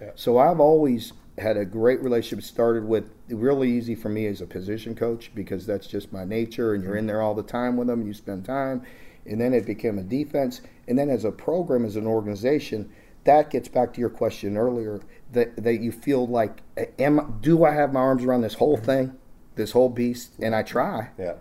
Yeah. 0.00 0.10
So 0.14 0.38
I've 0.38 0.60
always 0.60 1.12
had 1.38 1.56
a 1.56 1.64
great 1.64 2.02
relationship. 2.02 2.44
Started 2.44 2.84
with 2.84 3.10
really 3.28 3.70
easy 3.70 3.94
for 3.94 4.08
me 4.08 4.26
as 4.26 4.40
a 4.40 4.46
position 4.46 4.94
coach 4.94 5.30
because 5.34 5.66
that's 5.66 5.86
just 5.86 6.12
my 6.12 6.24
nature, 6.24 6.74
and 6.74 6.82
you're 6.82 6.96
in 6.96 7.06
there 7.06 7.22
all 7.22 7.34
the 7.34 7.42
time 7.42 7.76
with 7.76 7.88
them. 7.88 8.06
You 8.06 8.14
spend 8.14 8.44
time, 8.44 8.82
and 9.26 9.40
then 9.40 9.54
it 9.54 9.66
became 9.66 9.98
a 9.98 10.02
defense, 10.02 10.60
and 10.86 10.98
then 10.98 11.10
as 11.10 11.24
a 11.24 11.32
program, 11.32 11.84
as 11.84 11.96
an 11.96 12.06
organization, 12.06 12.90
that 13.24 13.50
gets 13.50 13.68
back 13.68 13.92
to 13.94 14.00
your 14.00 14.10
question 14.10 14.56
earlier 14.56 15.00
that 15.32 15.62
that 15.62 15.80
you 15.80 15.92
feel 15.92 16.26
like, 16.26 16.62
eh, 16.76 16.86
am 16.98 17.38
do 17.40 17.64
I 17.64 17.72
have 17.72 17.92
my 17.92 18.00
arms 18.00 18.24
around 18.24 18.42
this 18.42 18.54
whole 18.54 18.76
thing, 18.76 19.12
this 19.54 19.72
whole 19.72 19.88
beast? 19.88 20.32
And 20.40 20.54
I 20.54 20.62
try. 20.62 21.10
Yeah. 21.18 21.34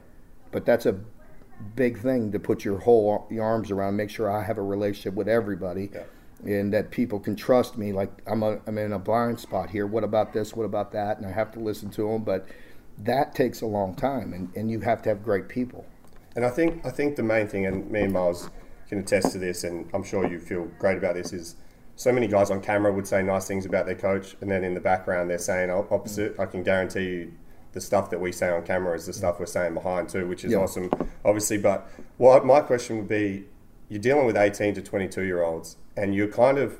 But 0.51 0.65
that's 0.65 0.85
a 0.85 0.99
big 1.75 1.99
thing 1.99 2.31
to 2.31 2.39
put 2.39 2.63
your 2.65 2.79
whole 2.79 3.27
your 3.29 3.45
arms 3.45 3.71
around. 3.71 3.95
Make 3.95 4.09
sure 4.09 4.29
I 4.29 4.43
have 4.43 4.57
a 4.57 4.61
relationship 4.61 5.13
with 5.13 5.27
everybody, 5.27 5.89
and 6.45 6.71
that 6.73 6.91
people 6.91 7.19
can 7.19 7.35
trust 7.35 7.77
me. 7.77 7.91
Like 7.93 8.11
I'm 8.27 8.43
a, 8.43 8.59
I'm 8.67 8.77
in 8.77 8.93
a 8.93 8.99
blind 8.99 9.39
spot 9.39 9.69
here. 9.69 9.87
What 9.87 10.03
about 10.03 10.33
this? 10.33 10.55
What 10.55 10.65
about 10.65 10.91
that? 10.91 11.17
And 11.17 11.25
I 11.25 11.31
have 11.31 11.51
to 11.53 11.59
listen 11.59 11.89
to 11.91 12.03
them. 12.11 12.23
But 12.23 12.47
that 12.99 13.35
takes 13.35 13.61
a 13.61 13.65
long 13.65 13.95
time, 13.95 14.33
and, 14.33 14.49
and 14.55 14.71
you 14.71 14.79
have 14.81 15.01
to 15.03 15.09
have 15.09 15.23
great 15.23 15.47
people. 15.47 15.85
And 16.35 16.45
I 16.45 16.49
think 16.49 16.85
I 16.85 16.89
think 16.91 17.15
the 17.15 17.23
main 17.23 17.47
thing, 17.47 17.65
and 17.65 17.89
me 17.89 18.01
and 18.01 18.13
Miles 18.13 18.49
can 18.89 18.99
attest 18.99 19.31
to 19.33 19.37
this, 19.37 19.63
and 19.63 19.89
I'm 19.93 20.03
sure 20.03 20.27
you 20.27 20.39
feel 20.39 20.65
great 20.79 20.97
about 20.97 21.15
this, 21.15 21.33
is 21.33 21.55
so 21.95 22.11
many 22.11 22.27
guys 22.27 22.51
on 22.51 22.61
camera 22.61 22.93
would 22.93 23.07
say 23.07 23.21
nice 23.23 23.47
things 23.47 23.65
about 23.65 23.85
their 23.85 23.95
coach, 23.95 24.35
and 24.39 24.49
then 24.49 24.63
in 24.63 24.73
the 24.73 24.79
background 24.79 25.29
they're 25.29 25.39
saying 25.39 25.69
opposite. 25.71 26.39
I 26.39 26.45
can 26.45 26.63
guarantee 26.63 27.03
you, 27.03 27.33
the 27.73 27.81
stuff 27.81 28.09
that 28.11 28.21
we 28.21 28.31
say 28.31 28.49
on 28.49 28.63
camera 28.63 28.95
is 28.95 29.05
the 29.07 29.13
stuff 29.13 29.39
we're 29.39 29.45
saying 29.45 29.73
behind 29.73 30.09
too, 30.09 30.27
which 30.27 30.45
is 30.45 30.51
Yeah. 30.53 30.59
awesome, 30.59 30.89
obviously. 31.25 31.57
But 31.57 31.89
what 32.17 32.45
my 32.45 32.61
question 32.61 32.97
would 32.97 33.07
be, 33.07 33.45
you're 33.89 34.01
dealing 34.01 34.25
with 34.25 34.37
18 34.37 34.73
to 34.75 34.81
22 34.81 35.23
year 35.23 35.43
olds, 35.43 35.77
and 35.95 36.13
you're 36.15 36.27
kind 36.27 36.57
of, 36.57 36.79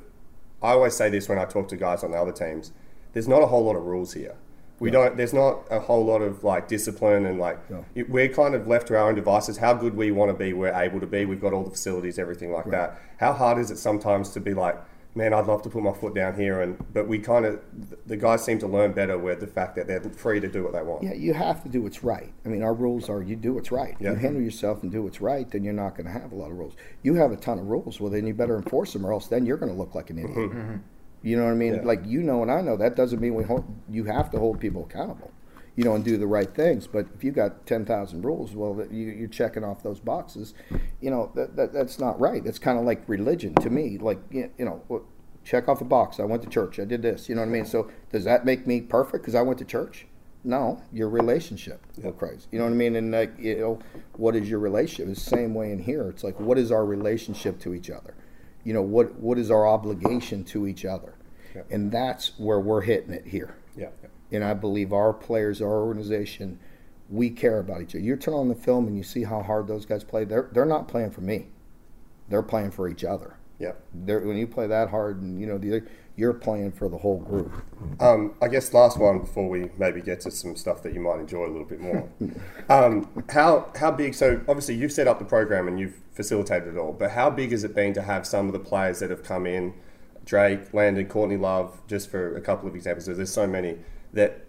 I 0.62 0.72
always 0.72 0.96
say 0.96 1.10
this 1.10 1.30
when 1.30 1.38
I 1.40 1.46
talk 1.46 1.68
to 1.70 1.78
guys 1.78 2.04
on 2.04 2.12
the 2.12 2.18
other 2.18 2.32
teams. 2.32 2.72
There's 3.14 3.28
not 3.28 3.42
a 3.42 3.48
whole 3.48 3.64
lot 3.66 3.76
of 3.76 3.84
rules 3.84 4.14
here. 4.14 4.36
We 4.80 4.92
don't. 4.92 5.18
There's 5.18 5.34
not 5.34 5.62
a 5.72 5.80
whole 5.80 6.06
lot 6.06 6.22
of 6.22 6.44
like 6.44 6.68
discipline 6.68 7.26
and 7.26 7.40
like 7.40 7.58
it- 7.96 8.10
we're 8.12 8.28
kind 8.30 8.54
of 8.54 8.68
left 8.68 8.88
to 8.90 8.98
our 8.98 9.10
own 9.10 9.16
devices. 9.16 9.58
How 9.58 9.74
good 9.74 9.96
we 9.96 10.12
want 10.12 10.30
to 10.30 10.38
be, 10.38 10.54
we're 10.54 10.72
able 10.74 11.00
to 11.00 11.08
be. 11.08 11.26
We've 11.26 11.42
got 11.42 11.52
all 11.54 11.64
the 11.64 11.72
facilities, 11.72 12.20
everything 12.20 12.52
like 12.52 12.66
that. 12.72 13.02
How 13.18 13.34
hard 13.34 13.58
is 13.58 13.72
it 13.72 13.78
sometimes 13.80 14.30
to 14.32 14.40
be 14.40 14.54
like, 14.54 14.78
man, 15.18 15.34
I'd 15.34 15.48
love 15.48 15.64
to 15.64 15.70
put 15.70 15.82
my 15.82 15.92
foot 15.92 16.14
down 16.14 16.36
here, 16.36 16.62
and 16.62 16.78
but 16.94 17.08
we 17.08 17.20
kind 17.20 17.46
of 17.46 17.60
the 18.06 18.16
guys 18.16 18.46
seem 18.46 18.60
to 18.60 18.68
learn 18.68 18.94
better 18.94 19.18
with 19.18 19.40
the 19.40 19.48
fact 19.48 19.76
that 19.76 19.88
they're 19.88 20.02
free 20.02 20.40
to 20.40 20.48
do 20.48 20.64
what 20.64 20.74
they 20.74 20.84
want. 20.84 21.04
Yeah, 21.04 21.14
you 21.14 21.34
have 21.34 21.64
to 21.64 21.70
do 21.70 21.82
what's 21.82 22.04
right. 22.04 22.32
I 22.46 22.50
mean, 22.50 22.62
our 22.62 22.74
rules 22.74 23.10
are 23.10 23.22
you 23.22 23.36
do 23.36 23.54
what's 23.54 23.72
right. 23.72 23.98
Yeah. 24.00 24.12
You 24.12 24.16
handle 24.16 24.42
yourself 24.42 24.84
and 24.84 24.92
do 24.92 25.02
what's 25.02 25.20
right, 25.20 25.50
then 25.50 25.64
you're 25.64 25.74
not 25.74 25.96
going 25.96 26.06
to 26.06 26.12
have 26.12 26.32
a 26.32 26.36
lot 26.36 26.52
of 26.52 26.58
rules. 26.58 26.76
You 27.02 27.16
have 27.16 27.32
a 27.32 27.36
ton 27.36 27.60
of 27.60 27.66
rules, 27.66 28.00
well, 28.00 28.12
then 28.12 28.28
you 28.28 28.34
better 28.34 28.56
enforce 28.56 28.94
them, 28.94 29.06
or 29.06 29.12
else 29.12 29.28
then 29.28 29.46
you're 29.46 29.58
going 29.58 29.72
to 29.72 29.78
look 29.78 29.96
like 29.96 30.10
an 30.12 30.20
idiot. 30.20 30.38
Mm-hmm. 30.38 30.78
You 31.24 31.36
know 31.36 31.46
what 31.46 31.52
I 31.52 31.56
mean? 31.56 31.76
Yeah. 31.76 31.82
Like 31.82 32.06
you 32.06 32.22
know 32.22 32.44
and 32.44 32.52
I 32.52 32.62
know 32.62 32.78
that 32.78 32.96
doesn't 32.96 33.20
mean 33.20 33.34
we 33.34 33.44
hold, 33.44 33.66
you 33.90 34.06
have 34.06 34.30
to 34.32 34.40
hold 34.40 34.60
people 34.60 34.86
accountable. 34.86 35.32
You 35.78 35.86
know, 35.86 35.96
and 35.96 36.04
do 36.04 36.18
the 36.18 36.28
right 36.28 36.54
things. 36.54 36.88
But 36.88 37.06
if 37.16 37.24
you 37.24 37.32
got 37.32 37.66
ten 37.66 37.86
thousand 37.86 38.26
rules, 38.26 38.54
well, 38.54 38.86
you, 38.92 39.06
you're 39.08 39.30
checking 39.30 39.64
off 39.64 39.84
those 39.84 40.00
boxes. 40.00 40.54
You 41.00 41.12
know, 41.12 41.32
that, 41.36 41.56
that 41.56 41.72
that's 41.72 42.00
not 42.00 42.20
right. 42.20 42.46
It's 42.46 42.60
kind 42.60 42.78
of 42.78 42.84
like 42.84 43.08
religion 43.08 43.54
to 43.56 43.70
me. 43.70 43.98
Like 43.98 44.20
you 44.32 44.52
you 44.58 44.66
know, 44.66 45.06
check 45.48 45.70
off 45.70 45.80
a 45.80 45.86
box. 45.86 46.20
I 46.20 46.24
went 46.24 46.42
to 46.44 46.50
church. 46.50 46.80
I 46.80 46.86
did 46.86 47.02
this. 47.02 47.30
You 47.30 47.36
know 47.36 47.42
what 47.42 47.48
I 47.48 47.52
mean? 47.52 47.66
So 47.66 47.90
does 48.12 48.26
that 48.26 48.44
make 48.44 48.68
me 48.68 48.82
perfect 48.82 49.24
because 49.24 49.36
I 49.36 49.42
went 49.44 49.60
to 49.60 49.66
church? 49.66 50.08
No, 50.44 50.82
your 50.92 51.10
relationship 51.10 51.82
with 51.98 52.18
Christ. 52.18 52.48
You 52.52 52.60
know 52.60 52.66
what 52.66 52.72
I 52.72 52.76
mean? 52.76 52.96
And 52.96 53.12
like, 53.12 53.34
you 53.38 53.58
know, 53.58 53.80
what 54.14 54.36
is 54.36 54.50
your 54.50 54.60
relationship? 54.60 55.10
It's 55.10 55.24
the 55.24 55.30
same 55.30 55.54
way 55.54 55.72
in 55.72 55.80
here. 55.80 56.10
It's 56.10 56.24
like, 56.24 56.40
what 56.40 56.58
is 56.58 56.72
our 56.72 56.86
relationship 56.86 57.60
to 57.62 57.74
each 57.74 57.90
other? 57.90 58.14
You 58.64 58.74
know, 58.74 58.82
what 58.82 59.16
what 59.16 59.38
is 59.38 59.52
our 59.52 59.68
obligation 59.68 60.44
to 60.46 60.68
each 60.68 60.86
other? 60.86 61.16
And 61.70 61.92
that's 61.92 62.38
where 62.38 62.60
we're 62.60 62.82
hitting 62.82 63.14
it 63.14 63.28
here. 63.28 63.56
And 64.32 64.44
I 64.44 64.54
believe 64.54 64.92
our 64.92 65.14
players, 65.14 65.62
our 65.62 65.86
organization, 65.86 66.60
we 67.10 67.30
care 67.30 67.60
about 67.60 67.82
each 67.82 67.96
other. 67.96 68.04
You 68.04 68.16
turn 68.16 68.34
on 68.34 68.50
the 68.50 68.56
film 68.56 68.88
and 68.88 68.98
you 68.98 69.04
see 69.04 69.24
how 69.24 69.42
hard 69.42 69.68
those 69.68 69.86
guys 69.86 70.04
play. 70.04 70.26
They're 70.26 70.50
they're 70.52 70.66
not 70.66 70.88
playing 70.88 71.12
for 71.12 71.22
me. 71.22 71.48
They're 72.30 72.44
playing 72.44 72.72
for 72.72 72.90
each 72.90 73.04
other. 73.04 73.38
Yeah. 73.60 73.74
They're, 73.94 74.20
when 74.20 74.38
you 74.38 74.48
play 74.48 74.68
that 74.68 74.90
hard, 74.90 75.22
and 75.22 75.40
you 75.40 75.48
know, 75.48 75.58
the, 75.58 75.84
you're 76.16 76.34
playing 76.34 76.72
for 76.72 76.90
the 76.90 76.98
whole 76.98 77.20
group. 77.20 77.52
Um, 78.00 78.34
I 78.42 78.48
guess 78.48 78.74
last 78.74 78.98
one 78.98 79.20
before 79.20 79.48
we 79.48 79.70
maybe 79.78 80.02
get 80.02 80.20
to 80.22 80.32
some 80.32 80.56
stuff 80.56 80.84
that 80.84 80.94
you 80.94 81.00
might 81.00 81.20
enjoy 81.20 81.46
a 81.46 81.52
little 81.52 81.66
bit 81.66 81.80
more. 81.80 82.10
um, 82.70 83.08
how 83.30 83.72
how 83.76 83.92
big? 83.92 84.14
So 84.14 84.42
obviously 84.48 84.76
you've 84.76 84.92
set 84.92 85.08
up 85.08 85.20
the 85.20 85.26
program 85.26 85.68
and 85.68 85.80
you've 85.80 86.02
facilitated 86.14 86.76
it 86.76 86.78
all, 86.78 86.92
but 86.92 87.12
how 87.12 87.30
big 87.30 87.52
has 87.52 87.64
it 87.64 87.76
been 87.76 87.94
to 87.94 88.02
have 88.02 88.26
some 88.26 88.48
of 88.48 88.54
the 88.54 88.60
players 88.60 89.00
that 89.00 89.12
have 89.12 89.24
come 89.24 89.46
in, 89.46 89.76
Drake, 90.26 90.74
Landon, 90.74 91.06
Courtney 91.08 91.38
Love, 91.38 91.80
just 91.88 92.10
for 92.10 92.36
a 92.36 92.42
couple 92.42 92.68
of 92.68 92.76
examples? 92.76 93.06
There's 93.06 93.32
so 93.32 93.48
many 93.48 93.78
that. 94.18 94.42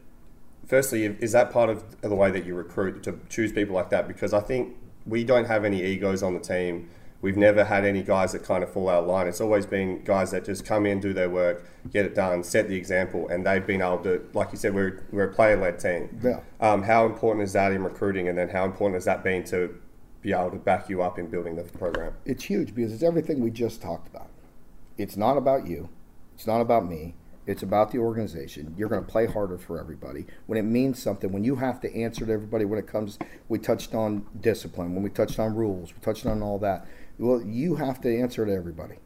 Firstly, 0.66 1.04
is 1.06 1.32
that 1.32 1.50
part 1.50 1.70
of 1.70 1.98
the 2.02 2.14
way 2.14 2.30
that 2.30 2.44
you 2.44 2.54
recruit 2.54 3.02
to 3.04 3.18
choose 3.30 3.52
people 3.52 3.74
like 3.74 3.88
that? 3.88 4.06
Because 4.06 4.34
I 4.34 4.40
think 4.40 4.76
we 5.06 5.24
don't 5.24 5.46
have 5.46 5.64
any 5.64 5.82
egos 5.82 6.22
on 6.22 6.34
the 6.34 6.40
team. 6.40 6.90
We've 7.22 7.38
never 7.38 7.64
had 7.64 7.84
any 7.84 8.02
guys 8.02 8.32
that 8.32 8.44
kind 8.44 8.62
of 8.62 8.70
fall 8.70 8.88
out 8.88 9.02
of 9.02 9.08
line. 9.08 9.26
It's 9.26 9.40
always 9.40 9.66
been 9.66 10.04
guys 10.04 10.30
that 10.30 10.44
just 10.44 10.66
come 10.66 10.86
in, 10.86 11.00
do 11.00 11.12
their 11.14 11.30
work, 11.30 11.66
get 11.90 12.04
it 12.04 12.14
done, 12.14 12.44
set 12.44 12.68
the 12.68 12.76
example, 12.76 13.28
and 13.28 13.46
they've 13.46 13.66
been 13.66 13.80
able 13.80 13.98
to, 14.04 14.28
like 14.34 14.52
you 14.52 14.58
said, 14.58 14.74
we're, 14.74 15.02
we're 15.10 15.24
a 15.24 15.32
player 15.32 15.56
led 15.56 15.80
team. 15.80 16.20
Yeah. 16.22 16.40
Um, 16.60 16.82
how 16.82 17.06
important 17.06 17.44
is 17.44 17.54
that 17.54 17.72
in 17.72 17.82
recruiting, 17.82 18.28
and 18.28 18.36
then 18.36 18.50
how 18.50 18.64
important 18.64 18.94
has 18.94 19.06
that 19.06 19.24
been 19.24 19.44
to 19.44 19.74
be 20.20 20.32
able 20.32 20.50
to 20.50 20.56
back 20.58 20.88
you 20.88 21.02
up 21.02 21.18
in 21.18 21.28
building 21.28 21.56
the 21.56 21.64
program? 21.64 22.12
It's 22.24 22.44
huge 22.44 22.74
because 22.74 22.92
it's 22.92 23.02
everything 23.02 23.40
we 23.40 23.50
just 23.50 23.80
talked 23.80 24.06
about. 24.06 24.28
It's 24.98 25.16
not 25.16 25.36
about 25.36 25.66
you. 25.66 25.88
It's 26.34 26.46
not 26.46 26.60
about 26.60 26.86
me. 26.88 27.14
It's 27.48 27.62
about 27.62 27.92
the 27.92 27.98
organization. 27.98 28.74
You're 28.76 28.90
going 28.90 29.02
to 29.02 29.10
play 29.10 29.24
harder 29.24 29.56
for 29.56 29.80
everybody. 29.80 30.26
When 30.46 30.58
it 30.58 30.64
means 30.64 31.02
something, 31.02 31.32
when 31.32 31.44
you 31.44 31.56
have 31.56 31.80
to 31.80 31.96
answer 31.96 32.26
to 32.26 32.30
everybody, 32.30 32.66
when 32.66 32.78
it 32.78 32.86
comes, 32.86 33.18
we 33.48 33.58
touched 33.58 33.94
on 33.94 34.26
discipline, 34.38 34.94
when 34.94 35.02
we 35.02 35.08
touched 35.08 35.38
on 35.38 35.54
rules, 35.54 35.94
we 35.94 36.00
touched 36.00 36.26
on 36.26 36.42
all 36.42 36.58
that. 36.58 36.86
Well, 37.18 37.40
you 37.40 37.76
have 37.76 38.02
to 38.02 38.20
answer 38.20 38.44
to 38.44 38.52
everybody. 38.52 38.96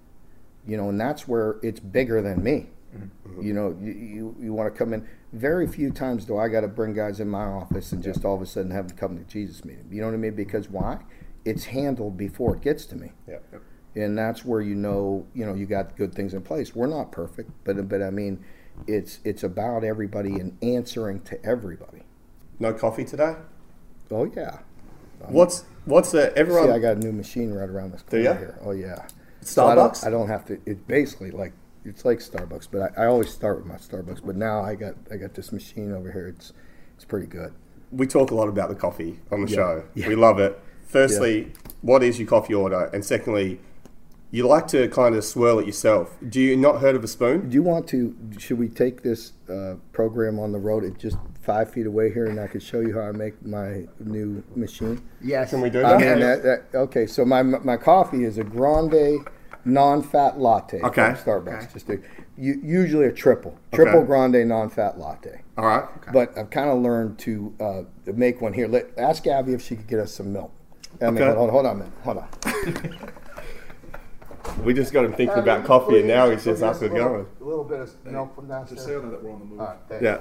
You 0.67 0.77
know, 0.77 0.89
and 0.89 1.01
that's 1.01 1.29
where 1.29 1.61
it's 1.63 1.79
bigger 1.79 2.21
than 2.21 2.43
me. 2.43 2.67
Mm-hmm. 2.97 3.43
You 3.43 3.55
know, 3.55 3.79
you, 3.81 3.93
you, 3.93 4.37
you 4.41 4.53
want 4.53 4.73
to 4.73 4.77
come 4.77 4.93
in. 4.93 5.07
Very 5.33 5.69
few 5.69 5.93
times 5.93 6.25
do 6.25 6.37
I 6.37 6.49
got 6.49 6.63
to 6.63 6.69
bring 6.69 6.95
guys 6.95 7.21
in 7.21 7.29
my 7.29 7.45
office 7.45 7.93
and 7.93 8.03
just 8.03 8.25
all 8.25 8.35
of 8.35 8.43
a 8.43 8.47
sudden 8.47 8.73
have 8.73 8.89
them 8.89 8.97
come 8.97 9.17
to 9.19 9.25
Jesus 9.25 9.65
meeting. 9.65 9.87
You 9.89 10.01
know 10.01 10.09
what 10.09 10.15
I 10.15 10.19
mean? 10.19 10.35
Because 10.35 10.69
why? 10.69 10.99
It's 11.45 11.67
handled 11.67 12.17
before 12.17 12.57
it 12.57 12.63
gets 12.63 12.87
to 12.87 12.97
me 12.97 13.13
Yeah. 13.29 13.39
And 13.95 14.17
that's 14.17 14.45
where 14.45 14.61
you 14.61 14.75
know 14.75 15.27
you 15.35 15.45
know 15.47 15.55
you 15.55 15.67
got 15.67 15.97
good 15.97 16.15
things 16.15 16.35
in 16.35 16.43
place. 16.43 16.75
We're 16.75 16.87
not 16.87 17.13
perfect, 17.13 17.51
but 17.65 17.89
but 17.89 18.03
I 18.03 18.11
mean, 18.11 18.45
it's 18.87 19.19
it's 19.25 19.43
about 19.43 19.85
everybody 19.85 20.39
and 20.41 20.57
answering 20.63 21.21
to 21.23 21.45
everybody. 21.45 22.03
No 22.59 22.73
coffee 22.73 23.05
today. 23.05 23.37
Oh 24.11 24.25
yeah. 24.25 24.59
Um, 25.25 25.33
what's 25.33 25.65
what's 25.85 26.11
the 26.13 26.37
everyone? 26.37 26.67
See, 26.67 26.73
I 26.73 26.79
got 26.79 26.97
a 26.97 27.01
new 27.01 27.13
machine 27.13 27.53
right 27.53 27.69
around 27.69 27.93
this 27.93 28.03
corner 28.03 28.35
here. 28.35 28.59
Oh 28.65 28.73
yeah. 28.73 29.07
So 29.41 29.67
I 29.67 29.75
Starbucks? 29.75 29.77
don't, 30.03 30.05
I 30.07 30.11
don't 30.11 30.29
have 30.29 30.45
to. 30.47 30.61
It's 30.67 30.81
basically 30.87 31.31
like 31.31 31.53
it's 31.85 32.05
like 32.05 32.19
Starbucks, 32.21 32.69
but 32.71 32.97
I, 32.97 33.05
I 33.05 33.07
always 33.07 33.31
start 33.31 33.57
with 33.59 33.67
my 33.67 33.75
Starbucks. 33.77 34.21
But 34.25 34.37
now 34.37 34.61
I 34.63 34.75
got 34.75 34.95
I 35.11 35.17
got 35.17 35.35
this 35.35 35.51
machine 35.53 35.93
over 35.93 36.13
here. 36.13 36.29
It's 36.29 36.53
it's 36.97 37.05
pretty 37.05 37.27
good. 37.27 37.53
we 37.91 38.07
talk 38.07 38.31
a 38.31 38.35
lot 38.35 38.49
about 38.49 38.69
the 38.69 38.75
coffee 38.77 39.19
on 39.33 39.45
the 39.45 39.51
Yeah. 39.51 39.57
show. 39.57 39.85
Yeah. 39.95 40.09
We 40.09 40.15
love 40.15 40.39
it. 40.39 40.59
Firstly, 40.87 41.53
what 41.81 42.03
is 42.03 42.19
your 42.19 42.29
coffee 42.29 42.55
order? 42.55 42.85
And 42.93 43.05
secondly, 43.05 43.61
you 44.33 44.47
like 44.49 44.67
to 44.69 44.89
kind 44.89 45.15
of 45.15 45.25
swirl 45.25 45.59
it 45.61 45.67
yourself. 45.67 46.17
Do 46.29 46.41
you 46.41 46.57
not 46.57 46.81
heard 46.81 46.97
of 46.97 47.05
a 47.05 47.09
spoon? 47.09 47.49
Do 47.51 47.55
you 47.55 47.63
want 47.63 47.87
to? 47.89 48.17
Should 48.39 48.59
we 48.59 48.69
take 48.69 49.03
this 49.03 49.33
uh, 49.49 49.75
program 49.93 50.39
on 50.41 50.51
the 50.53 50.59
road 50.59 50.83
at 50.85 50.99
just 50.99 51.19
five 51.43 51.71
feet 51.71 51.87
away 51.87 52.13
here, 52.13 52.27
and 52.27 52.41
I 52.41 52.47
could 52.49 52.63
show 52.63 52.81
you 52.81 52.95
how 52.95 53.03
I 53.03 53.13
make 53.13 53.45
my 53.47 53.85
new 54.01 54.43
machine? 54.57 55.01
Yes. 55.21 55.51
Can 55.51 55.61
we 55.61 55.71
do 55.71 55.85
I 55.85 55.91
that? 55.97 56.01
mean, 56.01 56.19
that, 56.21 56.43
that, 56.43 56.63
okay, 56.75 57.07
so 57.07 57.25
my 57.25 57.43
my 57.43 57.77
coffee 57.77 58.25
is 58.25 58.39
a 58.39 58.45
grande 58.45 59.27
non-fat 59.65 60.41
latte 60.41 60.81
Okay. 60.83 61.15
from 61.15 61.45
Starbucks. 61.45 61.73
Just 61.73 61.89
a, 61.89 61.99
u- 62.37 62.61
usually 62.65 63.07
a 63.07 63.13
triple, 63.13 63.57
triple 63.73 63.99
Okay. 63.99 64.07
grande 64.07 64.49
non-fat 64.49 64.99
latte. 64.99 65.43
All 65.57 65.67
right. 65.67 65.85
But 66.13 66.37
I've 66.37 66.51
kind 66.51 66.69
of 66.69 66.81
learned 66.83 67.19
to 67.21 67.55
uh, 67.61 67.83
make 68.13 68.41
one 68.41 68.53
here. 68.55 68.67
Let 68.67 68.87
ask 68.99 69.25
Abby 69.27 69.53
if 69.53 69.63
she 69.63 69.77
could 69.77 69.87
get 69.87 70.01
us 70.01 70.13
some 70.15 70.33
milk. 70.33 70.51
I 71.01 71.11
mean, 71.11 71.23
Okay. 71.23 71.37
hold, 71.37 71.51
hold 71.51 71.67
on 71.67 71.77
a 71.77 71.79
minute. 71.79 71.93
Hold 72.03 72.19
on. 72.19 72.29
We 74.65 74.75
just 74.75 74.93
got 74.93 75.05
him 75.05 75.13
thinking 75.13 75.39
about 75.39 75.65
coffee, 75.65 75.99
and 76.01 76.09
now 76.09 76.31
he's 76.31 76.45
just 76.45 76.63
up 76.63 76.81
and 76.83 76.95
going. 76.95 77.27
A 77.41 77.45
little 77.45 77.65
bit 77.65 77.81
of 77.81 78.05
milk 78.05 78.35
from 78.35 78.49
downstairs. 78.49 78.85
that 78.87 79.23
we're 79.23 79.33
on 79.33 79.39
the 79.39 79.45
move. 79.45 79.61
All 79.61 79.67
right, 79.67 79.77
thanks. 79.89 80.05
Yeah. 80.05 80.21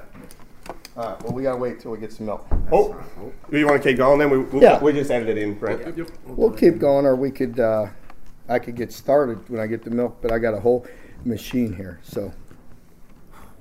All 0.96 1.06
right. 1.10 1.24
Well, 1.24 1.34
we 1.34 1.44
gotta 1.44 1.58
wait 1.58 1.80
till 1.80 1.92
we 1.92 1.98
get 1.98 2.12
some 2.14 2.28
milk. 2.28 2.46
Oh, 2.72 2.96
do 3.50 3.58
you 3.60 3.66
want 3.66 3.82
to 3.82 3.90
keep 3.90 3.98
going? 3.98 4.20
Then 4.20 4.30
we 4.30 4.40
we'll, 4.40 4.62
Yeah. 4.62 4.80
we 4.82 4.94
just 4.94 5.10
added 5.12 5.30
it 5.30 5.38
in, 5.38 5.56
Brent. 5.58 6.08
We'll 6.26 6.52
keep 6.52 6.78
going, 6.80 7.06
or 7.06 7.16
we 7.16 7.32
could. 7.32 7.60
Uh, 7.60 7.88
I 8.48 8.60
could 8.60 8.76
get 8.76 8.92
started 8.92 9.48
when 9.50 9.62
I 9.62 9.68
get 9.68 9.84
the 9.84 9.92
milk, 9.92 10.18
but 10.22 10.32
I 10.32 10.40
got 10.40 10.54
a 10.54 10.60
whole 10.60 10.86
machine 11.24 11.74
here, 11.74 12.00
so. 12.04 12.34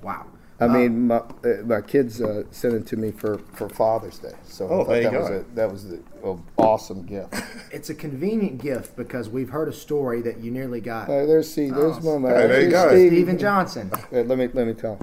Wow. 0.01 0.25
I 0.61 0.67
mean, 0.67 1.07
my, 1.07 1.15
uh, 1.17 1.23
my 1.65 1.81
kids 1.81 2.21
uh, 2.21 2.43
sent 2.51 2.75
it 2.75 2.85
to 2.87 2.95
me 2.97 3.11
for, 3.11 3.39
for 3.53 3.67
Father's 3.67 4.19
Day, 4.19 4.33
so 4.43 4.67
Oh, 4.69 4.81
I 4.81 4.83
thought 4.83 4.87
there 4.89 4.97
you 4.97 5.03
that 5.03 5.11
go. 5.11 5.19
was 5.21 5.29
a, 5.29 5.45
that 5.55 5.71
was 5.71 5.83
an 5.85 6.43
awesome 6.57 7.05
gift. 7.05 7.33
It's 7.73 7.89
a 7.89 7.95
convenient 7.95 8.61
gift 8.61 8.95
because 8.97 9.29
we've 9.29 9.49
heard 9.49 9.69
a 9.69 9.73
story 9.73 10.21
that 10.23 10.39
you 10.39 10.51
nearly 10.51 10.81
got 10.81 11.09
Uh, 11.09 11.25
there's 11.25 11.51
see, 11.51 11.69
there's 11.69 11.97
Oh, 12.05 12.17
one. 12.17 12.23
Hey, 12.23 12.47
there 12.47 12.61
you 12.63 12.69
go. 12.69 12.89
Stevie. 12.89 13.15
Stephen 13.15 13.37
Johnson. 13.37 13.91
Let 14.11 14.27
me 14.37 14.49
let 14.53 14.67
me 14.67 14.73
tell. 14.73 14.99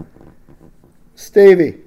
Stevie, 1.15 1.79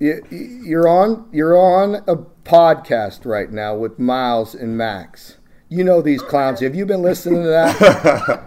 you, 0.00 0.22
you're 0.30 0.88
on 0.88 1.28
you're 1.32 1.56
on 1.56 1.96
a 2.08 2.16
podcast 2.16 3.24
right 3.24 3.50
now 3.50 3.76
with 3.76 3.98
Miles 3.98 4.54
and 4.54 4.76
Max. 4.76 5.38
You 5.68 5.84
know 5.84 6.02
these 6.02 6.20
clowns. 6.20 6.60
Have 6.60 6.74
you 6.74 6.84
been 6.84 7.02
listening 7.02 7.42
to 7.44 7.48
that? 7.48 8.44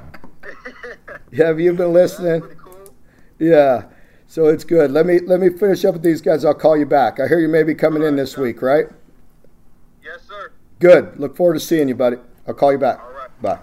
Have 1.38 1.59
you 1.59 1.74
been 1.74 1.93
listening? 1.93 2.43
Yeah. 3.40 3.86
So 4.28 4.48
it's 4.48 4.64
good. 4.64 4.92
Let 4.92 5.06
me 5.06 5.20
let 5.20 5.40
me 5.40 5.50
finish 5.50 5.86
up 5.86 5.94
with 5.94 6.04
these 6.04 6.22
guys. 6.22 6.44
I'll 6.44 6.54
call 6.54 6.76
you 6.78 6.86
back. 6.86 7.20
I 7.20 7.28
hear 7.28 7.40
you 7.40 7.48
may 7.48 7.64
be 7.64 7.74
coming 7.74 8.04
in 8.04 8.18
this 8.18 8.38
week, 8.38 8.62
right? 8.62 8.88
Yes, 10.04 10.22
sir. 10.28 10.52
Good. 10.80 11.18
Look 11.18 11.38
forward 11.38 11.54
to 11.54 11.60
seeing 11.60 11.88
you, 11.88 11.96
buddy. 11.96 12.18
I'll 12.46 12.54
call 12.54 12.72
you 12.72 12.78
back. 12.78 13.00
All 13.00 13.12
right. 13.12 13.42
Bye. 13.42 13.60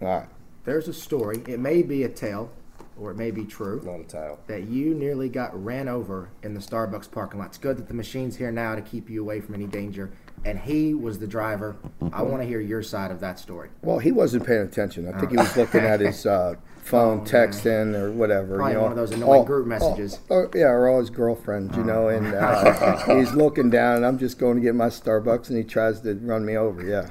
All 0.00 0.08
right. 0.08 0.28
There's 0.64 0.88
a 0.88 0.94
story. 0.94 1.42
It 1.46 1.60
may 1.60 1.82
be 1.82 2.02
a 2.04 2.08
tale, 2.08 2.50
or 2.98 3.10
it 3.10 3.16
may 3.16 3.30
be 3.30 3.44
true. 3.44 3.82
Not 3.84 4.00
a 4.00 4.04
tail. 4.04 4.38
That 4.46 4.64
you 4.64 4.94
nearly 4.94 5.28
got 5.28 5.62
ran 5.62 5.86
over 5.86 6.30
in 6.42 6.54
the 6.54 6.60
Starbucks 6.60 7.10
parking 7.10 7.38
lot. 7.38 7.48
It's 7.48 7.58
good 7.58 7.76
that 7.76 7.88
the 7.88 7.94
machine's 7.94 8.36
here 8.36 8.50
now 8.50 8.74
to 8.74 8.82
keep 8.82 9.10
you 9.10 9.20
away 9.20 9.40
from 9.40 9.54
any 9.54 9.66
danger. 9.66 10.12
And 10.46 10.60
he 10.60 10.94
was 10.94 11.18
the 11.18 11.26
driver. 11.26 11.76
I 12.12 12.22
want 12.22 12.40
to 12.40 12.48
hear 12.48 12.60
your 12.60 12.82
side 12.82 13.10
of 13.10 13.20
that 13.20 13.38
story. 13.38 13.68
Well, 13.82 13.98
he 13.98 14.12
wasn't 14.12 14.46
paying 14.46 14.62
attention. 14.62 15.12
I 15.12 15.18
think 15.18 15.32
he 15.32 15.36
was 15.36 15.56
looking 15.56 15.80
at 15.80 15.98
his 16.00 16.24
uh, 16.24 16.54
phone, 16.78 17.26
texting 17.26 17.94
or 17.96 18.12
whatever. 18.12 18.56
Probably 18.56 18.72
you 18.72 18.78
know, 18.78 18.82
one 18.84 18.92
of 18.92 18.96
those 18.96 19.10
annoying 19.10 19.40
all- 19.40 19.44
group 19.44 19.64
all- 19.64 19.90
messages. 19.90 20.20
oh, 20.30 20.48
yeah, 20.54 20.66
or 20.66 20.88
all 20.88 21.00
his 21.00 21.10
girlfriends, 21.10 21.76
you 21.76 21.82
know, 21.82 22.08
and 22.08 22.32
uh, 22.32 22.96
he's 23.16 23.32
looking 23.34 23.70
down, 23.70 23.96
and 23.96 24.06
I'm 24.06 24.18
just 24.18 24.38
going 24.38 24.56
to 24.56 24.62
get 24.62 24.76
my 24.76 24.86
Starbucks, 24.86 25.48
and 25.48 25.58
he 25.58 25.64
tries 25.64 26.00
to 26.02 26.14
run 26.14 26.46
me 26.46 26.56
over. 26.56 26.82
Yeah. 26.82 27.10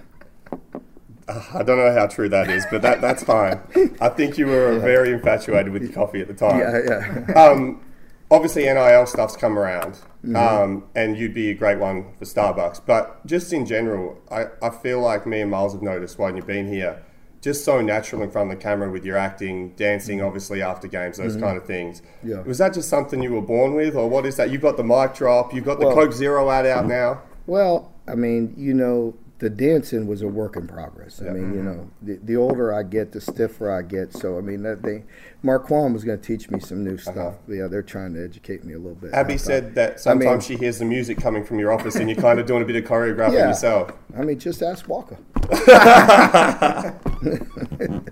I 1.28 1.64
don't 1.64 1.80
know 1.80 1.92
how 1.92 2.06
true 2.06 2.30
that 2.30 2.50
is, 2.52 2.66
but 2.70 2.84
that, 2.84 3.02
that's 3.02 3.24
fine. 3.24 3.60
I 4.00 4.10
think 4.10 4.38
you 4.38 4.46
were 4.46 4.78
very 4.80 5.12
infatuated 5.12 5.74
with 5.74 5.82
your 5.82 5.92
coffee 5.92 6.22
at 6.22 6.28
the 6.28 6.36
time. 6.36 6.60
Yeah, 6.60 7.26
yeah. 7.28 7.34
Um, 7.34 7.85
obviously, 8.32 8.64
NIL 8.66 9.06
stuff's 9.06 9.36
come 9.36 9.58
around, 9.58 10.00
Mhm. 10.26 10.36
um, 10.36 10.84
and 10.96 11.18
you'd 11.18 11.34
be 11.34 11.50
a 11.52 11.54
great 11.54 11.80
one 11.80 12.06
for 12.18 12.26
Starbucks. 12.26 12.82
But 12.86 13.26
just 13.26 13.54
in 13.54 13.66
general, 13.66 14.18
I, 14.32 14.48
I 14.62 14.70
feel 14.70 15.00
like 15.00 15.26
me 15.26 15.42
and 15.42 15.52
Miles 15.52 15.74
have 15.74 15.82
noticed 15.82 16.18
while 16.20 16.36
you've 16.36 16.48
been 16.48 16.68
here, 16.68 16.98
just 17.42 17.64
so 17.64 17.80
natural 17.82 18.24
in 18.24 18.32
front 18.32 18.52
of 18.52 18.58
the 18.58 18.64
camera 18.64 18.90
with 18.90 19.06
your 19.06 19.18
acting, 19.18 19.70
dancing, 19.76 20.22
obviously 20.22 20.62
after 20.64 20.88
games, 20.88 21.18
those 21.18 21.38
Mhm. 21.38 21.42
kind 21.42 21.58
of 21.58 21.66
things. 21.66 22.02
Yeah. 22.24 22.42
Was 22.46 22.58
that 22.58 22.74
just 22.74 22.90
something 22.90 23.22
you 23.22 23.34
were 23.34 23.42
born 23.42 23.76
with, 23.76 23.96
or 23.96 24.10
what 24.10 24.26
is 24.26 24.36
that? 24.38 24.50
You've 24.50 24.62
got 24.64 24.78
the 24.78 24.84
mic 24.84 25.14
drop, 25.14 25.54
you've 25.54 25.66
got 25.66 25.80
the 25.80 25.86
Well- 25.88 25.96
Coke 25.96 26.14
Zero 26.14 26.50
ad 26.50 26.66
out 26.66 26.88
now. 26.88 27.22
Well, 27.46 27.92
I 28.08 28.16
mean, 28.16 28.54
you 28.58 28.74
know, 28.74 29.14
the 29.46 29.50
dancing 29.52 30.08
was 30.08 30.24
a 30.24 30.28
work 30.28 30.56
in 30.56 30.68
progress. 30.68 31.22
I 31.22 31.26
mean, 31.26 31.54
you 31.54 31.62
know, 31.62 31.88
the, 32.02 32.16
the 32.24 32.36
older 32.36 32.74
I 32.74 32.82
get, 32.82 33.12
the 33.12 33.22
stiffer 33.22 33.72
I 33.72 33.84
get. 33.84 34.12
So, 34.12 34.40
I 34.40 34.42
mean, 34.42 34.64
that 34.64 34.82
they, 34.82 35.04
Marquand 35.44 35.94
was 35.94 36.04
going 36.04 36.20
to 36.20 36.26
teach 36.26 36.50
me 36.50 36.60
some 36.60 36.84
new 36.84 36.98
stuff. 36.98 37.36
Yeah, 37.48 37.68
they're 37.68 37.84
trying 37.84 38.16
to 38.16 38.24
educate 38.26 38.64
me 38.64 38.74
a 38.74 38.80
little 38.80 38.96
bit. 38.96 39.14
Abby 39.14 39.36
I 39.36 39.38
said 39.38 39.66
thought- 39.66 39.76
that 39.76 39.94
I 39.94 39.98
sometimes 39.98 40.50
mean, 40.50 40.58
she 40.58 40.64
hears 40.64 40.80
the 40.80 40.86
music 40.86 41.20
coming 41.20 41.46
from 41.46 41.60
your 41.60 41.72
office 41.72 41.94
and 41.96 42.10
you're 42.10 42.20
kind 42.20 42.40
of 42.40 42.48
doing 42.48 42.64
a 42.64 42.66
bit 42.66 42.76
of 42.76 42.86
choreographing 42.90 43.34
Yeah. 43.34 43.50
yourself. 43.50 43.92
I 44.18 44.24
mean, 44.24 44.40
just 44.40 44.64
ask 44.64 44.88
Walker. 44.90 45.18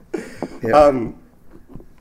Um, 0.73 1.19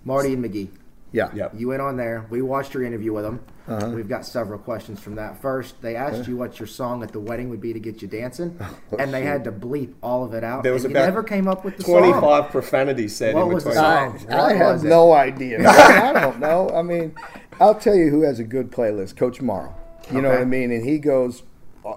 Marty 0.04 0.34
and 0.34 0.44
McGee. 0.44 0.68
Yeah. 1.10 1.48
You 1.56 1.68
went 1.68 1.82
on 1.82 1.96
there. 1.96 2.26
We 2.30 2.42
watched 2.42 2.74
your 2.74 2.84
interview 2.84 3.12
with 3.12 3.24
them. 3.24 3.44
Uh-huh. 3.68 3.90
We've 3.94 4.08
got 4.08 4.26
several 4.26 4.58
questions 4.58 4.98
from 4.98 5.14
that. 5.14 5.40
First, 5.40 5.80
they 5.82 5.94
asked 5.94 6.22
Yeah. 6.22 6.26
you 6.30 6.36
what 6.36 6.58
your 6.58 6.66
song 6.66 7.02
at 7.04 7.12
the 7.12 7.20
wedding 7.20 7.48
would 7.50 7.60
be 7.60 7.72
to 7.72 7.78
get 7.78 8.02
you 8.02 8.08
dancing, 8.08 8.58
Oh, 8.92 8.96
and 8.98 9.14
they 9.14 9.20
shoot. 9.22 9.26
had 9.28 9.44
to 9.44 9.52
bleep 9.52 9.94
all 10.02 10.24
of 10.24 10.34
it 10.34 10.42
out. 10.42 10.64
There 10.64 10.72
was 10.72 10.84
and 10.84 10.92
you 10.92 10.98
about 10.98 11.06
never 11.06 11.22
came 11.22 11.46
up 11.46 11.64
with 11.64 11.76
the 11.76 11.84
25 11.84 12.20
song. 12.20 12.48
profanities 12.50 13.14
said 13.14 13.34
What 13.36 13.46
in 13.46 13.54
was 13.54 13.64
the 13.64 13.70
between. 13.70 13.84
song? 13.84 14.32
I 14.32 14.42
What 14.48 14.56
have 14.56 14.82
no 14.82 15.12
idea. 15.12 15.60
I 15.68 16.12
don't 16.12 16.40
know. 16.40 16.70
I 16.74 16.82
mean, 16.82 17.14
I'll 17.60 17.74
tell 17.76 17.94
you 17.94 18.10
who 18.10 18.22
has 18.22 18.40
a 18.40 18.44
good 18.44 18.72
playlist, 18.72 19.16
Coach 19.16 19.40
Marrow. 19.40 19.74
You 20.12 20.20
know 20.20 20.30
what 20.30 20.38
I 20.40 20.44
mean? 20.44 20.72
And 20.72 20.84
he 20.84 20.98
goes, 20.98 21.44
uh, 21.86 21.94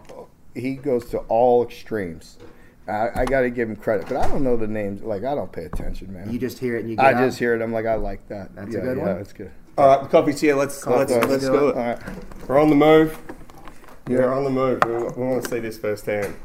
he 0.53 0.76
goes 0.76 1.05
to 1.09 1.18
all 1.28 1.63
extremes. 1.63 2.38
I, 2.88 3.09
I 3.22 3.26
got 3.26 3.41
to 3.41 3.49
give 3.49 3.68
him 3.68 3.76
credit, 3.76 4.05
but 4.07 4.18
I 4.18 4.28
don't 4.28 4.43
know 4.43 4.55
the 4.55 4.68
names. 4.68 5.01
Like 5.01 5.24
I 5.24 5.34
don't 5.34 5.51
pay 5.51 5.63
attention, 5.63 6.13
man. 6.13 6.32
You 6.32 6.38
just 6.38 6.59
hear 6.59 6.78
it 6.78 6.82
and 6.82 6.89
you 6.91 6.95
get 6.95 7.03
I 7.05 7.13
up? 7.13 7.26
just 7.28 7.39
hear 7.39 7.55
it. 7.55 7.63
I'm 7.63 7.74
like, 7.74 7.88
I 7.88 7.95
like 7.95 8.28
that. 8.28 8.55
That's 8.55 8.72
yeah, 8.72 8.80
a 8.80 8.84
good 8.84 8.97
yeah, 8.97 9.03
one? 9.07 9.16
That's 9.18 9.34
good. 9.34 9.51
All 9.78 9.88
right, 9.88 10.01
the 10.03 10.07
coffee's 10.09 10.39
here. 10.39 10.55
Let's 10.55 10.84
Coffee. 10.84 10.99
let's 10.99 11.11
Let's 11.11 11.28
let's 11.28 11.43
do 11.45 11.51
do 11.51 11.67
it. 11.67 11.69
it. 11.71 11.76
All 11.76 11.84
right. 11.84 11.99
We're 12.47 12.59
on 12.59 12.69
the 12.69 12.76
move. 12.76 13.17
Yeah. 14.07 14.17
We're 14.19 14.34
on 14.34 14.43
the 14.45 14.49
move. 14.49 14.80
We, 14.86 14.91
we 14.93 15.30
want 15.30 15.43
to 15.43 15.49
see 15.49 15.59
this 15.59 15.78
firsthand. 15.78 16.36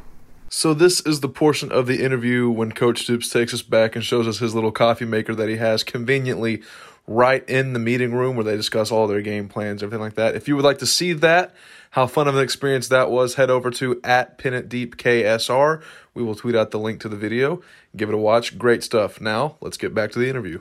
So 0.49 0.75
this 0.75 1.01
is 1.07 1.21
the 1.21 1.29
portion 1.29 1.71
of 1.71 1.87
the 1.87 2.03
interview 2.03 2.51
when 2.51 2.73
Coach 2.73 3.03
Stoops 3.03 3.29
takes 3.29 3.55
us 3.55 3.63
back 3.63 3.95
and 3.95 4.05
shows 4.05 4.27
us 4.27 4.39
his 4.39 4.53
little 4.53 4.73
coffee 4.73 5.05
maker 5.05 5.33
that 5.37 5.49
he 5.49 5.57
has 5.59 5.85
conveniently 5.85 6.63
right 7.07 7.49
in 7.49 7.73
the 7.73 7.79
meeting 7.79 8.13
room 8.13 8.35
where 8.35 8.45
they 8.45 8.57
discuss 8.57 8.91
all 8.91 9.07
their 9.07 9.23
game 9.23 9.49
plans, 9.49 9.81
everything 9.83 10.01
like 10.03 10.15
that. 10.15 10.35
If 10.35 10.49
you 10.49 10.57
would 10.57 10.65
like 10.65 10.79
to 10.79 10.87
see 10.87 11.13
that, 11.13 11.55
how 11.91 12.09
fun 12.09 12.27
of 12.27 12.35
an 12.37 12.43
experience 12.43 12.89
that 12.89 13.11
was, 13.13 13.35
head 13.35 13.49
over 13.51 13.71
to 13.73 14.01
at 14.03 14.39
PinItDeepKSR. 14.39 15.83
We 16.15 16.23
will 16.25 16.35
tweet 16.35 16.57
out 16.57 16.73
the 16.73 16.79
link 16.81 17.01
to 17.03 17.09
the 17.09 17.17
video. 17.17 17.63
Give 17.97 18.09
it 18.09 18.15
a 18.15 18.19
watch. 18.19 18.59
Great 18.59 18.83
stuff. 18.83 19.21
Now 19.21 19.57
let's 19.61 19.77
get 19.77 19.95
back 19.95 20.11
to 20.13 20.19
the 20.19 20.29
interview. 20.29 20.61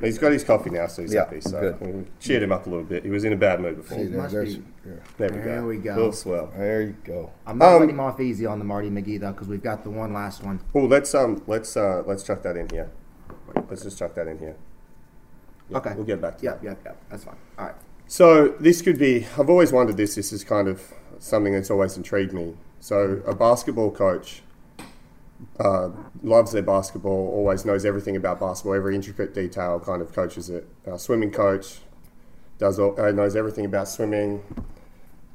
He's 0.00 0.18
got 0.18 0.32
his 0.32 0.44
coffee 0.44 0.70
now, 0.70 0.86
so 0.86 1.02
he's 1.02 1.12
Yeah, 1.12 1.24
happy. 1.24 1.40
So 1.40 1.60
good. 1.60 1.80
we 1.80 2.04
cheered 2.20 2.42
him 2.42 2.52
up 2.52 2.66
a 2.66 2.70
little 2.70 2.84
bit. 2.84 3.04
He 3.04 3.10
was 3.10 3.24
in 3.24 3.32
a 3.32 3.36
bad 3.36 3.60
mood 3.60 3.76
before. 3.76 3.98
See, 3.98 4.04
there- 4.04 4.20
must 4.22 4.34
there's- 4.34 4.54
be. 4.54 4.62
yeah. 4.86 4.92
There 5.18 5.28
we 5.30 5.36
go. 5.36 5.44
There 5.44 5.64
we 5.66 5.76
go. 5.78 5.94
Little 5.94 6.12
swell. 6.12 6.52
There 6.56 6.82
you 6.82 6.96
go. 7.04 7.30
I'm 7.46 7.58
not 7.58 7.66
Um, 7.68 7.72
letting 7.74 7.90
him 7.90 8.00
off 8.00 8.20
easy 8.20 8.46
on 8.46 8.58
the 8.58 8.64
Marty 8.64 8.90
McGee 8.90 9.20
though, 9.20 9.32
because 9.32 9.48
we've 9.48 9.62
got 9.62 9.84
the 9.84 9.90
one 9.90 10.12
last 10.12 10.42
one. 10.42 10.60
Oh, 10.74 10.80
let's 10.86 11.14
um, 11.14 11.42
let's 11.46 11.76
uh, 11.76 12.02
let's 12.06 12.22
chuck 12.22 12.42
that 12.42 12.56
in 12.56 12.68
here. 12.70 12.88
Let's 13.68 13.82
just 13.82 13.98
chuck 13.98 14.14
that 14.14 14.26
in 14.26 14.38
here. 14.38 14.56
Yeah, 15.68 15.78
Okay. 15.78 15.92
we'll 15.96 16.04
get 16.04 16.20
back 16.20 16.38
to 16.38 16.44
Yep, 16.44 16.60
that. 16.62 16.64
yep, 16.66 16.78
yep. 16.84 16.96
That's 17.10 17.24
fine. 17.24 17.36
All 17.58 17.66
right. 17.66 17.74
So 18.06 18.48
this 18.60 18.80
could 18.82 18.98
be. 18.98 19.26
I've 19.38 19.48
always 19.50 19.72
wondered 19.72 19.96
this. 19.96 20.14
This 20.14 20.32
is 20.32 20.44
kind 20.44 20.68
of 20.68 20.92
something 21.18 21.52
that's 21.52 21.70
always 21.70 21.96
intrigued 21.96 22.32
me. 22.32 22.54
So 22.80 23.22
a 23.26 23.34
basketball 23.34 23.90
coach 23.90 24.42
uh, 25.60 25.90
loves 26.22 26.52
their 26.52 26.62
basketball, 26.62 27.28
always 27.32 27.64
knows 27.64 27.84
everything 27.84 28.16
about 28.16 28.40
basketball, 28.40 28.74
every 28.74 28.94
intricate 28.94 29.34
detail, 29.34 29.80
kind 29.80 30.02
of 30.02 30.12
coaches 30.12 30.50
it. 30.50 30.66
Uh, 30.86 30.96
swimming 30.96 31.30
coach 31.30 31.78
does 32.58 32.78
all, 32.78 32.98
uh, 33.00 33.10
knows 33.10 33.36
everything 33.36 33.64
about 33.64 33.88
swimming. 33.88 34.42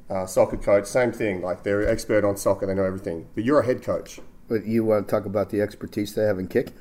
Uh, 0.09 0.25
soccer 0.25 0.57
coach, 0.57 0.85
same 0.85 1.11
thing. 1.11 1.41
Like 1.41 1.63
they're 1.63 1.87
expert 1.87 2.23
on 2.25 2.35
soccer, 2.37 2.65
they 2.65 2.73
know 2.73 2.83
everything. 2.85 3.27
But 3.35 3.43
you're 3.43 3.59
a 3.59 3.65
head 3.65 3.83
coach. 3.83 4.19
But 4.47 4.65
you 4.65 4.83
want 4.83 5.07
to 5.07 5.11
talk 5.11 5.25
about 5.25 5.51
the 5.51 5.61
expertise 5.61 6.15
they 6.15 6.23
have 6.23 6.39
in 6.39 6.47
kicking, 6.47 6.73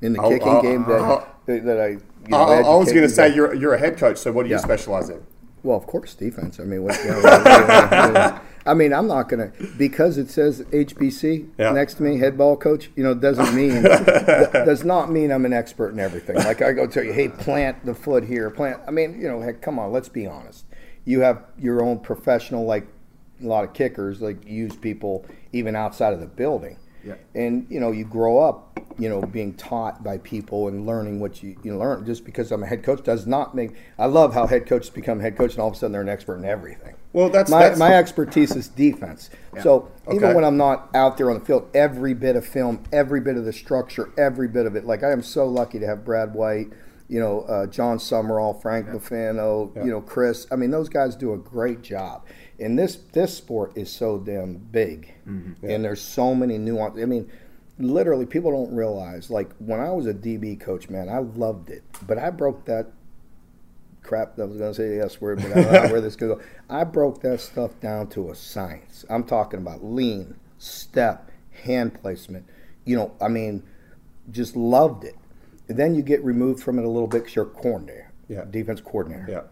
in 0.00 0.14
the 0.14 0.20
Oh, 0.20 0.28
kicking 0.28 0.48
uh, 0.48 0.60
game 0.60 0.82
that 0.84 1.00
uh, 1.00 1.24
that, 1.46 1.80
I. 1.80 1.86
You 1.88 1.98
know, 2.28 2.36
I, 2.38 2.56
I- 2.62 2.74
was 2.76 2.90
going 2.90 3.02
to 3.02 3.08
say 3.08 3.32
you're 3.32 3.54
you're 3.54 3.74
a 3.74 3.78
head 3.78 3.96
coach. 3.98 4.18
So 4.18 4.32
what 4.32 4.42
do 4.44 4.50
you 4.50 4.58
specialize 4.58 5.08
in? 5.10 5.24
Well, 5.62 5.76
of 5.76 5.86
course, 5.86 6.14
defense. 6.14 6.58
I 6.58 6.64
mean, 6.64 6.82
what, 6.82 6.98
you 7.04 7.10
know, 7.10 8.40
you 8.66 8.70
know, 8.70 8.72
you 8.72 8.72
know, 8.72 8.72
I 8.72 8.74
mean, 8.74 8.92
I'm 8.92 9.06
not 9.06 9.28
gonna 9.28 9.52
because 9.76 10.18
it 10.18 10.30
says 10.30 10.62
HBC 10.72 11.48
Yeah. 11.58 11.72
next 11.72 11.94
to 11.94 12.02
me, 12.02 12.18
head 12.18 12.36
ball 12.38 12.56
coach. 12.56 12.90
You 12.96 13.02
know, 13.04 13.14
doesn't 13.14 13.54
mean 13.54 13.82
does 14.52 14.84
not 14.84 15.10
mean 15.10 15.30
I'm 15.32 15.44
an 15.44 15.52
expert 15.52 15.90
in 15.90 16.00
everything. 16.00 16.36
Like 16.36 16.62
I 16.62 16.72
go 16.72 16.86
tell 16.86 17.04
you, 17.04 17.12
hey, 17.12 17.28
plant 17.28 17.84
the 17.84 17.94
foot 17.94 18.24
here, 18.24 18.50
plant. 18.50 18.80
I 18.86 18.90
mean, 18.90 19.20
you 19.20 19.28
know, 19.28 19.40
heck, 19.40 19.60
come 19.62 19.78
on, 19.78 19.92
let's 19.92 20.08
be 20.08 20.26
honest. 20.26 20.64
You 21.04 21.20
have 21.20 21.42
your 21.58 21.82
own 21.82 21.98
professional, 21.98 22.64
like 22.64 22.86
a 23.42 23.46
lot 23.46 23.64
of 23.64 23.72
kickers, 23.72 24.22
like 24.22 24.46
use 24.46 24.76
people 24.76 25.26
even 25.52 25.74
outside 25.74 26.12
of 26.12 26.20
the 26.20 26.26
building. 26.26 26.78
Yeah. 27.04 27.14
And 27.34 27.66
you 27.68 27.80
know, 27.80 27.90
you 27.90 28.04
grow 28.04 28.38
up, 28.38 28.78
you 28.98 29.08
know, 29.08 29.22
being 29.22 29.54
taught 29.54 30.04
by 30.04 30.18
people 30.18 30.68
and 30.68 30.86
learning 30.86 31.18
what 31.18 31.42
you, 31.42 31.56
you 31.64 31.76
learn. 31.76 32.06
Just 32.06 32.24
because 32.24 32.52
I'm 32.52 32.62
a 32.62 32.66
head 32.66 32.84
coach 32.84 33.02
does 33.02 33.26
not 33.26 33.54
make. 33.56 33.74
I 33.98 34.06
love 34.06 34.34
how 34.34 34.46
head 34.46 34.66
coaches 34.66 34.90
become 34.90 35.18
head 35.18 35.36
coach 35.36 35.52
and 35.54 35.60
all 35.60 35.68
of 35.68 35.74
a 35.74 35.76
sudden 35.78 35.92
they're 35.92 36.00
an 36.02 36.08
expert 36.08 36.36
in 36.36 36.44
everything. 36.44 36.94
Well, 37.12 37.28
that's 37.28 37.50
my 37.50 37.60
that's 37.68 37.78
my 37.78 37.94
expertise 37.94 38.54
is 38.56 38.68
defense. 38.68 39.28
So 39.62 39.88
Okay. 40.06 40.16
even 40.16 40.34
when 40.34 40.44
I'm 40.44 40.56
not 40.56 40.88
out 40.94 41.16
there 41.18 41.30
on 41.30 41.38
the 41.38 41.44
field, 41.44 41.68
every 41.74 42.14
bit 42.14 42.36
of 42.36 42.44
film, 42.46 42.82
every 42.92 43.20
bit 43.20 43.36
of 43.36 43.44
the 43.44 43.52
structure, 43.52 44.10
every 44.16 44.48
bit 44.48 44.66
of 44.66 44.74
it. 44.76 44.84
Like 44.86 45.02
I 45.02 45.12
am 45.12 45.22
so 45.22 45.46
lucky 45.46 45.78
to 45.78 45.86
have 45.86 46.04
Brad 46.04 46.34
White, 46.34 46.68
you 47.08 47.20
know, 47.20 47.42
uh, 47.42 47.66
Jon 47.66 47.98
Sumrall, 47.98 48.60
Frank 48.62 48.86
Buffano, 48.88 49.70
you 49.84 49.90
know, 49.90 50.00
Chris. 50.00 50.46
I 50.50 50.56
mean, 50.56 50.70
those 50.70 50.88
guys 50.88 51.14
do 51.14 51.32
a 51.34 51.38
great 51.38 51.82
job. 51.82 52.24
And 52.58 52.78
this 52.78 52.96
this 53.12 53.36
sport 53.36 53.76
is 53.76 53.90
so 53.90 54.18
damn 54.18 54.54
big, 54.54 55.12
and 55.62 55.84
there's 55.84 56.00
so 56.00 56.34
many 56.34 56.58
nuances. 56.58 57.02
I 57.02 57.06
mean, 57.06 57.30
literally, 57.78 58.24
people 58.26 58.50
don't 58.52 58.74
realize. 58.74 59.30
Like 59.30 59.50
when 59.58 59.80
I 59.80 59.90
was 59.90 60.06
a 60.06 60.14
DB 60.14 60.58
coach, 60.58 60.88
man, 60.88 61.08
I 61.08 61.18
loved 61.18 61.70
it, 61.70 61.82
but 62.06 62.18
I 62.18 62.30
broke 62.30 62.64
that 62.66 62.86
crap. 64.02 64.38
I 64.38 64.44
was 64.44 64.58
going 64.58 64.70
to 64.70 64.74
say 64.74 64.88
the 64.96 65.04
S 65.04 65.20
word, 65.20 65.38
but 65.42 65.52
I 65.56 65.62
don't 65.62 65.72
know 65.86 65.92
where 65.92 66.00
this 66.00 66.16
could 66.16 66.28
go. 66.28 66.40
I 66.68 66.84
broke 66.84 67.20
that 67.22 67.40
stuff 67.40 67.78
down 67.80 68.08
to 68.08 68.30
a 68.30 68.34
science. 68.34 69.04
I'm 69.08 69.24
talking 69.24 69.60
about 69.60 69.84
lean, 69.84 70.36
step, 70.58 71.30
hand 71.64 71.94
placement. 72.00 72.46
You 72.84 72.96
know, 72.96 73.12
I 73.20 73.28
mean, 73.28 73.62
just 74.30 74.56
loved 74.56 75.04
it. 75.04 75.16
And 75.68 75.78
then 75.78 75.94
you 75.94 76.02
get 76.02 76.22
removed 76.24 76.62
from 76.62 76.78
it 76.78 76.84
a 76.84 76.88
little 76.88 77.06
bit 77.08 77.20
because 77.22 77.36
you're 77.36 77.46
a 77.46 77.48
coordinator, 77.48 78.10
Yeah. 78.28 78.44
defense 78.50 78.80
coordinator. 78.80 79.26
Yeah. 79.28 79.42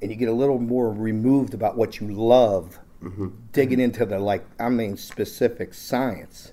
And 0.00 0.10
you 0.10 0.16
get 0.16 0.28
a 0.28 0.32
little 0.32 0.58
more 0.58 0.90
removed 0.92 1.54
about 1.54 1.76
what 1.76 2.00
you 2.00 2.08
love, 2.12 2.78
Mm-hmm. 3.02 3.28
digging 3.52 3.78
into 3.78 4.06
the, 4.06 4.18
like, 4.18 4.44
I 4.58 4.70
mean, 4.70 4.96
specific 4.96 5.74
science. 5.74 6.52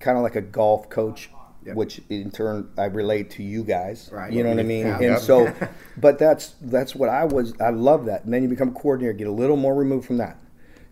Kind 0.00 0.16
of 0.18 0.22
like 0.22 0.36
a 0.36 0.40
golf 0.42 0.88
coach, 0.90 1.30
which 1.74 2.00
in 2.10 2.30
turn 2.30 2.68
I 2.76 2.84
relate 2.86 3.30
to 3.32 3.42
you 3.42 3.62
guys. 3.64 4.10
Right. 4.12 4.32
You 4.32 4.42
know 4.42 4.50
what 4.50 4.58
I 4.58 4.62
mean? 4.64 4.86
Yeah. 4.86 4.94
And 4.96 5.02
Yep. 5.04 5.18
so, 5.20 5.54
but 5.98 6.18
that's 6.18 6.54
that's 6.60 6.94
what 6.94 7.08
I 7.08 7.24
was. 7.24 7.54
I 7.60 7.70
love 7.70 8.06
that. 8.06 8.24
And 8.24 8.32
then 8.32 8.42
you 8.42 8.48
become 8.48 8.68
a 8.68 8.72
coordinator, 8.72 9.12
get 9.12 9.26
a 9.26 9.32
little 9.32 9.56
more 9.56 9.74
removed 9.74 10.06
from 10.06 10.18
that. 10.18 10.38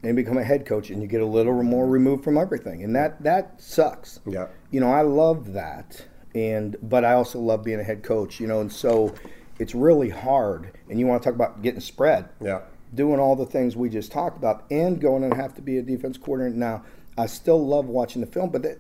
You 0.03 0.15
become 0.15 0.39
a 0.39 0.45
head 0.45 0.65
coach, 0.65 0.89
and 0.89 1.03
you 1.03 1.09
get 1.09 1.21
a 1.21 1.27
little 1.27 1.63
more 1.63 1.87
removed 1.87 2.25
from 2.25 2.39
everything, 2.39 2.83
and 2.85 2.97
that 2.97 3.23
that 3.23 3.61
sucks. 3.61 4.21
Yeah. 4.27 4.47
You 4.71 4.81
know, 4.81 4.91
I 4.91 5.03
love 5.03 5.53
that, 5.53 6.03
and 6.35 6.77
but 6.83 7.05
I 7.05 7.13
also 7.13 7.39
love 7.39 7.63
being 7.65 7.81
a 7.81 7.85
head 7.85 8.03
coach. 8.03 8.41
You 8.41 8.47
know, 8.47 8.61
and 8.63 8.73
so 8.73 9.15
it's 9.59 9.75
really 9.75 10.09
hard. 10.09 10.73
And 10.89 10.99
you 10.99 11.07
want 11.07 11.23
to 11.23 11.27
talk 11.29 11.35
about 11.35 11.61
getting 11.61 11.81
spread 11.81 12.31
Yeah. 12.41 12.61
doing 12.95 13.21
all 13.21 13.37
the 13.37 13.45
things 13.45 13.77
we 13.77 13.91
just 13.91 14.11
talked 14.11 14.39
about 14.39 14.65
and 14.71 14.99
going 15.01 15.23
and 15.23 15.35
have 15.35 15.55
to 15.57 15.61
be 15.63 15.77
a 15.77 15.83
defense 15.83 16.17
coordinator 16.17 16.57
now 16.57 16.83
i 17.19 17.27
still 17.27 17.65
love 17.65 17.87
watching 17.87 18.21
the 18.23 18.27
film 18.27 18.49
but 18.51 18.63
that, 18.63 18.79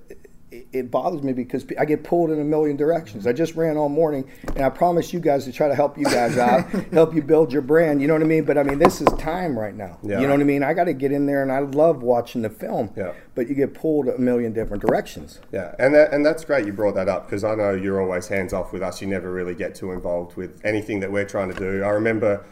it, 0.52 0.90
bothers 0.90 1.22
me 1.22 1.32
because 1.32 1.64
I 1.78 1.84
get 1.84 2.02
pulled 2.02 2.30
in 2.30 2.40
a 2.40 2.44
million 2.44 2.76
directions. 2.76 3.26
I 3.26 3.32
just 3.32 3.54
ran 3.54 3.76
all 3.76 3.88
morning, 3.88 4.28
and 4.48 4.64
I 4.64 4.70
promise 4.70 5.12
you 5.12 5.20
guys 5.20 5.44
to 5.44 5.52
try 5.52 5.68
to 5.68 5.74
help 5.74 5.96
you 5.96 6.04
guys 6.04 6.36
out, 6.38 6.68
help 6.92 7.14
you 7.14 7.22
build 7.22 7.52
your 7.52 7.62
brand. 7.62 8.00
You 8.00 8.08
know 8.08 8.14
what 8.14 8.22
I 8.22 8.26
mean? 8.26 8.44
But 8.44 8.58
I 8.58 8.62
mean, 8.62 8.78
this 8.78 9.00
is 9.00 9.08
time 9.18 9.58
right 9.58 9.74
now. 9.74 9.98
Yeah. 10.02 10.20
You 10.20 10.26
know 10.26 10.32
what 10.32 10.40
I 10.40 10.44
mean? 10.44 10.62
I 10.62 10.74
got 10.74 10.84
to 10.84 10.92
get 10.92 11.12
in 11.12 11.26
there, 11.26 11.42
and 11.42 11.52
I 11.52 11.60
love 11.60 12.02
watching 12.02 12.42
the 12.42 12.50
film. 12.50 12.92
Yeah. 12.96 13.12
But 13.34 13.48
you 13.48 13.54
get 13.54 13.74
pulled 13.74 14.08
a 14.08 14.18
million 14.18 14.52
different 14.52 14.82
directions. 14.82 15.40
Yeah, 15.52 15.74
and 15.78 15.94
that, 15.94 16.12
and 16.12 16.26
that's 16.26 16.44
great 16.44 16.66
you 16.66 16.72
brought 16.72 16.94
that 16.96 17.08
up 17.08 17.26
because 17.26 17.44
I 17.44 17.54
know 17.54 17.72
you're 17.72 18.00
always 18.00 18.28
hands 18.28 18.52
off 18.52 18.72
with 18.72 18.82
us. 18.82 19.00
You 19.00 19.06
never 19.06 19.32
really 19.32 19.54
get 19.54 19.74
too 19.74 19.92
involved 19.92 20.36
with 20.36 20.60
anything 20.64 21.00
that 21.00 21.12
we're 21.12 21.24
trying 21.24 21.52
to 21.52 21.58
do. 21.58 21.82
I 21.84 21.90
remember 21.90 22.44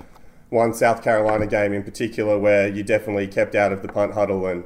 one 0.51 0.73
South 0.73 1.03
Carolina 1.03 1.47
game 1.47 1.73
in 1.73 1.83
particular 1.83 2.39
where 2.39 2.69
you 2.69 2.83
definitely 2.83 3.27
kept 3.27 3.55
out 3.55 3.73
of 3.73 3.83
the 3.83 3.89
punt 3.89 4.15
huddle 4.15 4.47
and 4.47 4.65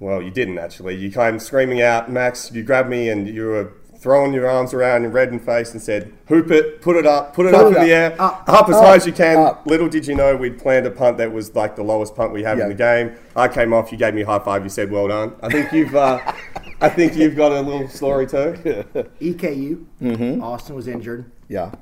well, 0.00 0.22
you 0.22 0.30
didn't 0.30 0.58
actually. 0.58 0.96
You 0.96 1.10
came 1.10 1.38
screaming 1.38 1.82
out, 1.82 2.10
Max. 2.10 2.50
You 2.52 2.62
grabbed 2.62 2.88
me 2.88 3.08
and 3.08 3.26
you 3.28 3.46
were 3.46 3.72
throwing 3.98 4.32
your 4.32 4.48
arms 4.48 4.72
around 4.72 5.04
in 5.04 5.10
red 5.10 5.32
and 5.32 5.42
face 5.44 5.72
and 5.72 5.82
said, 5.82 6.12
"Hoop 6.28 6.50
it, 6.52 6.80
put 6.80 6.94
it 6.96 7.04
up, 7.04 7.34
put 7.34 7.46
it 7.46 7.52
Put 7.52 7.66
up 7.66 7.72
it 7.72 7.76
in 7.78 7.82
the 7.88 7.92
air, 7.92 8.14
up, 8.20 8.44
up, 8.48 8.68
as 8.68 8.76
up, 8.76 8.84
high 8.84 8.94
as 8.94 9.06
you 9.06 9.12
can." 9.12 9.38
up. 9.38 9.66
Little 9.66 9.88
did 9.88 10.06
you 10.06 10.14
know 10.14 10.36
we'd 10.36 10.56
planned 10.58 10.86
a 10.86 10.90
punt 10.90 11.18
that 11.18 11.32
was 11.32 11.54
like 11.56 11.74
the 11.74 11.82
lowest 11.82 12.14
punt 12.14 12.32
we 12.32 12.44
have 12.44 12.58
Yeah. 12.58 12.64
in 12.64 12.68
the 12.70 12.76
game. 12.76 13.12
I 13.34 13.48
came 13.48 13.72
off. 13.72 13.90
You 13.90 13.98
gave 13.98 14.14
me 14.14 14.22
a 14.22 14.26
high 14.26 14.38
five. 14.38 14.62
You 14.62 14.68
said, 14.68 14.90
"Well 14.92 15.08
done." 15.08 15.32
I 15.42 15.48
think 15.50 15.72
you've, 15.72 15.96
uh, 15.96 16.20
I 16.80 16.88
think 16.88 17.16
you've 17.16 17.34
got 17.34 17.50
a 17.50 17.60
little 17.60 17.88
story 17.88 18.26
too. 18.28 18.54
EKU. 19.20 19.84
Mm-hmm. 20.00 20.42
Austin 20.42 20.76
was 20.76 20.86
injured. 20.86 21.30
Yeah. 21.48 21.72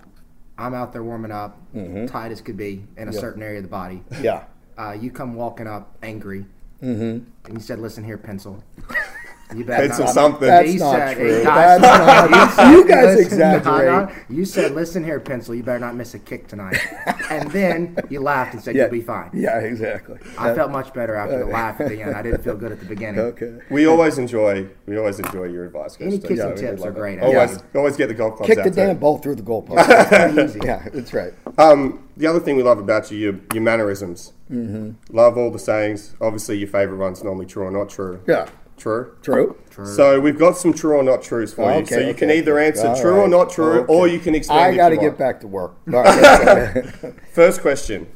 I'm 0.59 0.73
out 0.73 0.95
there 0.95 1.03
warming 1.03 1.33
up, 1.33 1.59
Mhm. 1.77 2.11
tight 2.11 2.33
as 2.33 2.41
could 2.41 2.57
be, 2.57 2.87
in 2.97 3.09
a 3.09 3.13
Yeah. 3.13 3.21
certain 3.21 3.43
area 3.43 3.59
of 3.59 3.65
the 3.65 3.69
body. 3.69 4.03
Yeah. 4.23 4.45
Uh, 4.79 4.97
you 4.99 5.11
come 5.11 5.35
walking 5.35 5.67
up 5.67 5.95
angry, 6.03 6.47
Mm-hmm. 6.83 7.25
and 7.47 7.57
he 7.57 7.61
said, 7.61 7.79
"Listen 7.79 8.05
here, 8.05 8.19
pencil." 8.19 8.63
You 9.55 9.65
better 9.65 9.87
Pencil 9.87 10.05
not- 10.07 10.15
something. 10.15 10.49
That's 10.49 10.69
He 10.73 10.77
not 10.79 10.93
said- 10.97 11.17
true. 11.17 11.43
That's 11.45 11.85
he 11.85 12.31
not- 12.31 12.53
said, 12.53 12.71
you 12.73 12.85
guys 12.89 13.05
"Listen, 13.17 13.25
exaggerate." 13.25 13.65
no, 13.87 14.05
no. 14.07 14.11
You 14.29 14.45
said, 14.45 14.73
"Listen 14.75 15.05
here, 15.05 15.21
pencil. 15.21 15.55
You 15.55 15.63
better 15.63 15.79
not 15.79 15.95
miss 15.95 16.15
a 16.15 16.19
kick 16.19 16.49
tonight." 16.49 16.79
and 17.31 17.49
then 17.53 17.97
you 18.09 18.21
laughed 18.21 18.55
and 18.55 18.63
said, 18.63 18.75
Yeah. 18.75 18.83
"You'll 18.83 18.91
be 18.93 19.01
fine." 19.03 19.31
Yeah, 19.33 19.59
exactly. 19.61 20.19
I 20.37 20.53
felt 20.53 20.73
much 20.73 20.93
better 20.93 21.15
after 21.15 21.39
the 21.39 21.45
laugh 21.47 21.81
at 21.81 21.91
the 21.91 22.03
end. 22.03 22.17
I 22.17 22.23
didn't 22.23 22.43
feel 22.43 22.57
good 22.57 22.73
at 22.73 22.81
the 22.81 22.87
beginning. 22.87 23.21
Okay. 23.21 23.59
We 23.71 23.87
always 23.87 24.19
enjoy, 24.19 24.67
we 24.87 24.99
always 24.99 25.21
enjoy 25.21 25.45
your 25.45 25.65
advice. 25.65 25.97
Coach 25.97 26.07
Any 26.09 26.17
Steve. 26.19 26.29
kissing 26.31 26.49
we 26.49 26.55
do 26.57 26.61
tips 26.63 26.83
are 26.83 26.91
great. 26.91 27.21
Always, 27.21 27.53
Yeah. 27.53 27.59
always 27.77 27.97
get 27.97 28.09
the 28.09 28.15
golf 28.15 28.37
clubs 28.37 28.49
Kick 28.51 28.59
out 28.59 28.65
the 28.65 28.71
damn 28.71 28.97
ball 28.99 29.19
through 29.19 29.37
the 29.37 29.43
goalpost. 29.43 29.77
That's 29.87 30.57
yeah, 30.65 30.89
that's 30.93 31.13
right. 31.15 31.33
Um, 31.57 32.01
the 32.17 32.27
other 32.27 32.41
thing 32.41 32.57
we 32.57 32.63
love 32.65 32.79
about 32.79 33.11
you, 33.13 33.19
your, 33.19 33.35
your 33.55 33.63
mannerisms. 33.63 34.33
Mm-hmm. 34.51 35.15
Love 35.17 35.37
all 35.39 35.51
the 35.53 35.59
sayings. 35.59 36.15
Obviously, 36.21 36.59
your 36.59 36.69
favourite 36.69 36.99
one's 37.01 37.23
normally 37.23 37.47
true 37.47 37.63
or 37.65 37.71
not 37.71 37.89
true. 37.89 38.21
Yeah. 38.27 38.47
True. 38.77 39.17
True. 39.23 39.57
True. 39.71 39.87
So 39.87 40.21
we've 40.21 40.39
got 40.39 40.57
some 40.57 40.73
true 40.75 40.97
or 40.97 41.03
not 41.03 41.23
trues 41.23 41.53
for 41.55 41.63
you. 41.73 41.79
Okay, 41.79 41.95
So 41.95 42.01
you 42.01 42.13
can 42.15 42.29
okay, 42.31 42.39
either 42.39 42.59
okay. 42.59 42.67
answer 42.69 42.89
All 42.89 43.01
true 43.01 43.21
or 43.21 43.29
not 43.29 43.51
true, 43.51 43.81
Okay. 43.81 43.93
or 43.93 44.07
you 44.09 44.19
can 44.19 44.35
explain. 44.35 44.59
I 44.59 44.77
got 44.77 44.91
to 44.91 44.97
get 44.97 45.05
want. 45.07 45.19
back 45.19 45.41
to 45.41 45.49
work. 45.49 45.77
All 45.93 46.03
right. 46.03 46.85
First 47.33 47.63
question: 47.63 48.07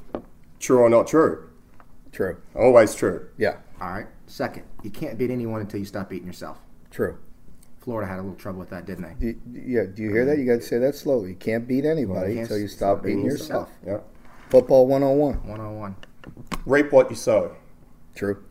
True 0.58 0.78
or 0.80 0.90
not 0.90 1.06
true? 1.06 1.48
True. 2.12 2.36
Always 2.54 2.94
true. 2.94 3.28
Yeah. 3.38 3.56
All 3.80 3.90
right. 3.90 4.06
Second, 4.26 4.64
you 4.82 4.90
can't 4.90 5.16
beat 5.16 5.30
anyone 5.30 5.60
until 5.62 5.80
you 5.80 5.86
stop 5.86 6.10
beating 6.10 6.26
yourself. 6.26 6.58
True. 6.90 7.16
Florida 7.80 8.06
had 8.10 8.18
a 8.18 8.22
little 8.22 8.36
trouble 8.36 8.58
with 8.60 8.68
that, 8.70 8.84
didn't 8.84 9.04
they? 9.04 9.32
Do, 9.32 9.38
yeah. 9.52 9.84
Do 9.84 10.02
you 10.02 10.10
hear 10.10 10.26
that? 10.26 10.36
You 10.38 10.44
got 10.44 10.56
to 10.56 10.62
say 10.62 10.76
that 10.78 10.94
slowly. 10.94 11.30
You 11.30 11.36
can't 11.36 11.66
beat 11.66 11.86
anybody 11.86 12.34
can't 12.34 12.40
until 12.42 12.58
you 12.58 12.66
s- 12.66 12.72
stop 12.72 13.02
beating 13.02 13.24
yourself. 13.24 13.70
Yeah. 13.86 14.00
Football 14.50 14.86
101. 14.86 15.36
101. 15.48 15.96
Reap 16.66 16.92
what 16.92 17.08
you 17.08 17.16
sow. 17.16 17.56
True. 18.14 18.44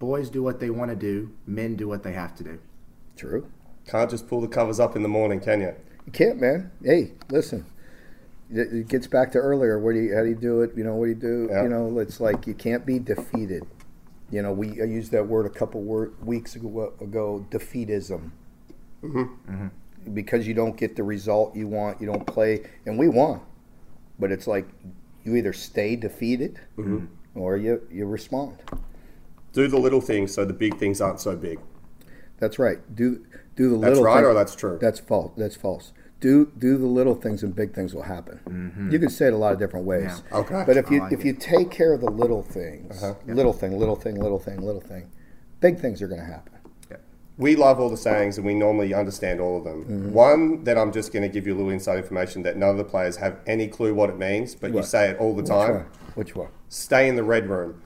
Boys 0.00 0.30
do 0.30 0.42
what 0.42 0.58
they 0.58 0.70
want 0.70 0.90
to 0.90 0.96
do. 0.96 1.30
Men 1.46 1.76
do 1.76 1.86
what 1.86 2.02
they 2.02 2.12
have 2.12 2.34
to 2.36 2.42
do. 2.42 2.58
True. 3.16 3.46
Can't 3.86 4.10
just 4.10 4.26
pull 4.28 4.40
the 4.40 4.48
covers 4.48 4.80
up 4.80 4.96
in 4.96 5.02
the 5.02 5.08
morning, 5.08 5.40
can 5.40 5.60
you? 5.60 5.74
You 6.06 6.12
can't, 6.12 6.40
man. 6.40 6.72
Hey, 6.82 7.12
listen. 7.30 7.66
It, 8.50 8.72
it 8.72 8.88
gets 8.88 9.06
back 9.06 9.30
to 9.32 9.38
earlier. 9.38 9.78
What 9.78 9.92
do 9.92 10.00
you? 10.00 10.16
How 10.16 10.22
do 10.22 10.28
you 10.30 10.34
do 10.34 10.62
it? 10.62 10.72
You 10.74 10.84
know, 10.84 10.94
what 10.94 11.04
do 11.04 11.10
you 11.10 11.14
do? 11.16 11.48
Yeah. 11.50 11.62
You 11.64 11.68
know, 11.68 11.98
it's 11.98 12.18
like 12.18 12.46
you 12.46 12.54
can't 12.54 12.84
be 12.86 12.98
defeated. 12.98 13.64
You 14.30 14.42
know, 14.42 14.52
we 14.52 14.80
I 14.80 14.86
used 14.86 15.12
that 15.12 15.26
word 15.26 15.44
a 15.44 15.50
couple 15.50 15.82
word, 15.82 16.14
weeks 16.24 16.56
ago, 16.56 16.94
ago. 17.00 17.46
Defeatism. 17.50 18.30
Mm-hmm. 19.02 19.66
Because 20.14 20.46
you 20.48 20.54
don't 20.54 20.76
get 20.78 20.96
the 20.96 21.02
result 21.02 21.54
you 21.54 21.68
want, 21.68 22.00
you 22.00 22.06
don't 22.06 22.26
play, 22.26 22.64
and 22.86 22.98
we 22.98 23.08
won. 23.08 23.40
But 24.18 24.32
it's 24.32 24.46
like 24.46 24.66
you 25.24 25.36
either 25.36 25.52
stay 25.52 25.94
defeated 25.96 26.58
Mhm. 26.78 27.08
or 27.34 27.56
you 27.58 27.82
you 27.92 28.06
respond. 28.06 28.56
Do 29.52 29.66
the 29.68 29.78
little 29.78 30.00
things 30.00 30.32
so 30.34 30.44
the 30.44 30.52
big 30.52 30.78
things 30.78 31.00
aren't 31.00 31.20
so 31.20 31.36
big. 31.36 31.58
That's 32.38 32.58
right. 32.58 32.78
Do 32.94 33.24
do 33.56 33.70
the 33.70 33.76
That's 33.76 33.80
little. 33.80 33.80
That's 33.94 34.00
right 34.00 34.16
thing- 34.16 34.24
or 34.26 34.34
that's 34.34 34.54
true? 34.54 34.78
That's 34.80 35.00
false. 35.00 35.32
That's 35.36 35.56
false. 35.56 35.92
Do 36.20 36.52
do 36.58 36.76
the 36.76 36.86
little 36.86 37.14
things 37.14 37.42
and 37.42 37.54
big 37.54 37.74
things 37.74 37.94
will 37.94 38.02
happen. 38.02 38.88
You 38.92 38.98
can 38.98 39.08
say 39.08 39.26
it 39.28 39.32
a 39.32 39.36
lot 39.38 39.52
of 39.54 39.58
different 39.58 39.86
ways. 39.86 40.10
Mm-hmm. 40.10 40.34
Yeah. 40.34 40.40
Okay. 40.40 40.64
But 40.66 40.76
if 40.76 40.90
you 40.90 41.00
like 41.00 41.12
if 41.12 41.20
it. 41.20 41.26
you 41.26 41.32
take 41.32 41.70
care 41.70 41.92
of 41.94 42.00
the 42.02 42.10
little 42.10 42.42
things, 42.42 43.02
Uh-huh. 43.02 43.14
little 43.26 43.52
thing, 43.54 43.78
little 43.78 43.96
thing, 43.96 44.16
little 44.20 44.38
thing, 44.38 44.60
little 44.60 44.80
thing, 44.82 45.10
big 45.60 45.78
things 45.80 46.00
are 46.02 46.08
going 46.08 46.20
to 46.20 46.26
happen. 46.26 46.52
We 47.38 47.56
love 47.56 47.80
all 47.80 47.88
the 47.88 47.96
sayings 47.96 48.36
and 48.36 48.46
we 48.46 48.52
normally 48.52 48.92
understand 48.92 49.40
all 49.40 49.56
of 49.56 49.64
them. 49.64 49.84
Mm-hmm. 49.84 50.12
One 50.12 50.64
that 50.64 50.76
I'm 50.76 50.92
just 50.92 51.10
going 51.10 51.22
to 51.22 51.28
give 51.30 51.46
you 51.46 51.54
a 51.54 51.56
little 51.56 51.70
inside 51.70 51.96
information 51.96 52.42
that 52.42 52.58
none 52.58 52.68
of 52.68 52.76
the 52.76 52.84
players 52.84 53.16
have 53.16 53.38
any 53.46 53.66
clue 53.66 53.94
what 53.94 54.10
it 54.10 54.18
means, 54.18 54.54
but 54.54 54.74
you 54.74 54.82
say 54.82 55.08
it 55.08 55.16
all 55.18 55.30
the 55.34 55.40
Which 55.40 55.48
time. 55.48 55.72
one? 55.72 55.86
Which 56.16 56.36
one? 56.36 56.48
Stay 56.68 57.08
in 57.08 57.16
the 57.16 57.24
red 57.24 57.48
room. 57.48 57.80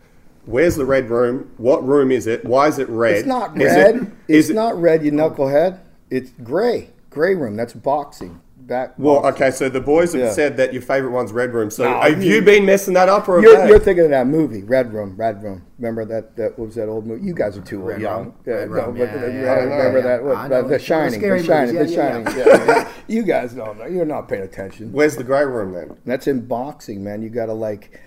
Where's 0.46 0.76
the 0.76 0.84
red 0.84 1.08
room? 1.10 1.50
What 1.56 1.86
room 1.86 2.10
is 2.10 2.26
it? 2.26 2.44
Why 2.44 2.68
is 2.68 2.78
it 2.78 2.88
red? 2.88 3.16
It's 3.16 3.26
not 3.26 3.56
Is 3.60 3.74
red. 3.74 3.96
It, 3.96 4.02
it's 4.02 4.10
is 4.28 4.50
it, 4.50 4.54
not 4.54 4.80
red. 4.80 5.04
You 5.04 5.12
knucklehead. 5.12 5.80
It's 6.10 6.30
gray. 6.42 6.90
Gray 7.10 7.34
room. 7.34 7.56
That's 7.56 7.72
boxing. 7.72 8.40
Back. 8.56 8.94
well, 8.98 9.20
boxing. 9.20 9.42
okay, 9.44 9.50
so 9.54 9.68
the 9.68 9.80
boys 9.80 10.14
have 10.14 10.22
Yeah. 10.22 10.32
said 10.32 10.56
that 10.56 10.72
your 10.72 10.80
favourite 10.80 11.12
one's 11.12 11.32
red 11.32 11.52
room. 11.52 11.70
So 11.70 11.84
No, 11.84 12.00
have 12.00 12.22
you- 12.24 12.36
you 12.36 12.42
been 12.42 12.64
messing 12.64 12.94
that 12.94 13.10
up 13.10 13.28
or 13.28 13.42
You're, 13.42 13.66
you're 13.66 13.78
thinking 13.78 14.04
of 14.04 14.10
that 14.10 14.26
movie, 14.26 14.62
Red 14.62 14.90
Room, 14.94 15.14
Red 15.18 15.42
Room. 15.42 15.62
Remember 15.78 16.06
that? 16.06 16.34
That 16.36 16.58
what 16.58 16.68
was 16.68 16.74
that 16.76 16.88
old 16.88 17.06
movie? 17.06 17.26
You 17.26 17.34
guys 17.34 17.58
are 17.58 17.60
too 17.60 17.78
Red 17.80 18.00
young. 18.00 18.24
Room. 18.24 18.34
Yeah, 18.46 18.54
Red 18.54 18.70
no, 18.70 18.74
Room, 18.86 18.96
yeah, 18.96 19.04
yeah, 19.04 19.26
yeah, 19.26 19.32
yeah, 19.42 19.54
remember 19.64 20.00
that? 20.02 20.22
The, 20.22 20.48
know. 20.48 20.62
the 20.62 20.68
The 20.68 20.78
Shining, 20.78 21.20
scary 21.20 21.40
the 21.42 21.46
Shining, 21.46 21.74
the 21.74 21.88
yeah, 21.88 22.64
Shining. 22.74 22.86
you 23.06 23.22
guys 23.22 23.52
don't 23.52 23.78
know. 23.78 23.84
You're 23.84 24.06
not 24.06 24.28
paying 24.30 24.42
attention. 24.44 24.92
Where's 24.92 25.16
the 25.16 25.24
grey 25.24 25.44
room 25.44 25.72
then? 25.74 25.98
That's 26.06 26.26
in 26.26 26.46
boxing, 26.46 27.04
man. 27.04 27.20
You 27.20 27.28
got 27.28 27.46
to 27.46 27.52
like, 27.52 28.00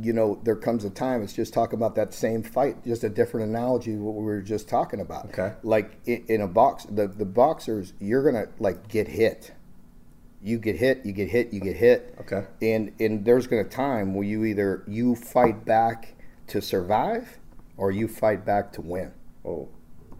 you 0.00 0.12
know, 0.12 0.40
there 0.44 0.56
comes 0.56 0.84
a 0.84 0.90
time. 0.90 1.22
It's 1.22 1.32
just 1.32 1.52
talking 1.52 1.78
about 1.78 1.94
that 1.96 2.14
same 2.14 2.42
fight, 2.42 2.84
just 2.84 3.04
a 3.04 3.08
different 3.08 3.48
analogy 3.48 3.94
of 3.94 4.00
what 4.00 4.14
we 4.14 4.24
were 4.24 4.40
just 4.40 4.68
talking 4.68 5.00
about. 5.00 5.26
Okay. 5.26 5.52
Like 5.62 5.98
in, 6.06 6.24
in 6.28 6.40
a 6.40 6.48
box, 6.48 6.84
the 6.84 7.06
the 7.08 7.24
boxers, 7.24 7.92
you're 8.00 8.24
gonna 8.24 8.48
like 8.58 8.88
get 8.88 9.08
hit. 9.08 9.52
You 10.42 10.58
get 10.58 10.76
hit, 10.76 11.04
you 11.04 11.12
get 11.12 11.28
hit, 11.28 11.52
you 11.52 11.60
get 11.60 11.76
hit. 11.76 12.14
Okay. 12.20 12.46
And 12.62 12.92
and 12.98 13.24
there's 13.24 13.46
gonna 13.46 13.64
time 13.64 14.14
where 14.14 14.24
you 14.24 14.44
either 14.44 14.84
you 14.86 15.14
fight 15.14 15.64
back 15.64 16.14
to 16.48 16.60
survive, 16.60 17.38
or 17.76 17.90
you 17.90 18.08
fight 18.08 18.44
back 18.44 18.72
to 18.74 18.80
win. 18.80 19.12
Oh. 19.44 19.68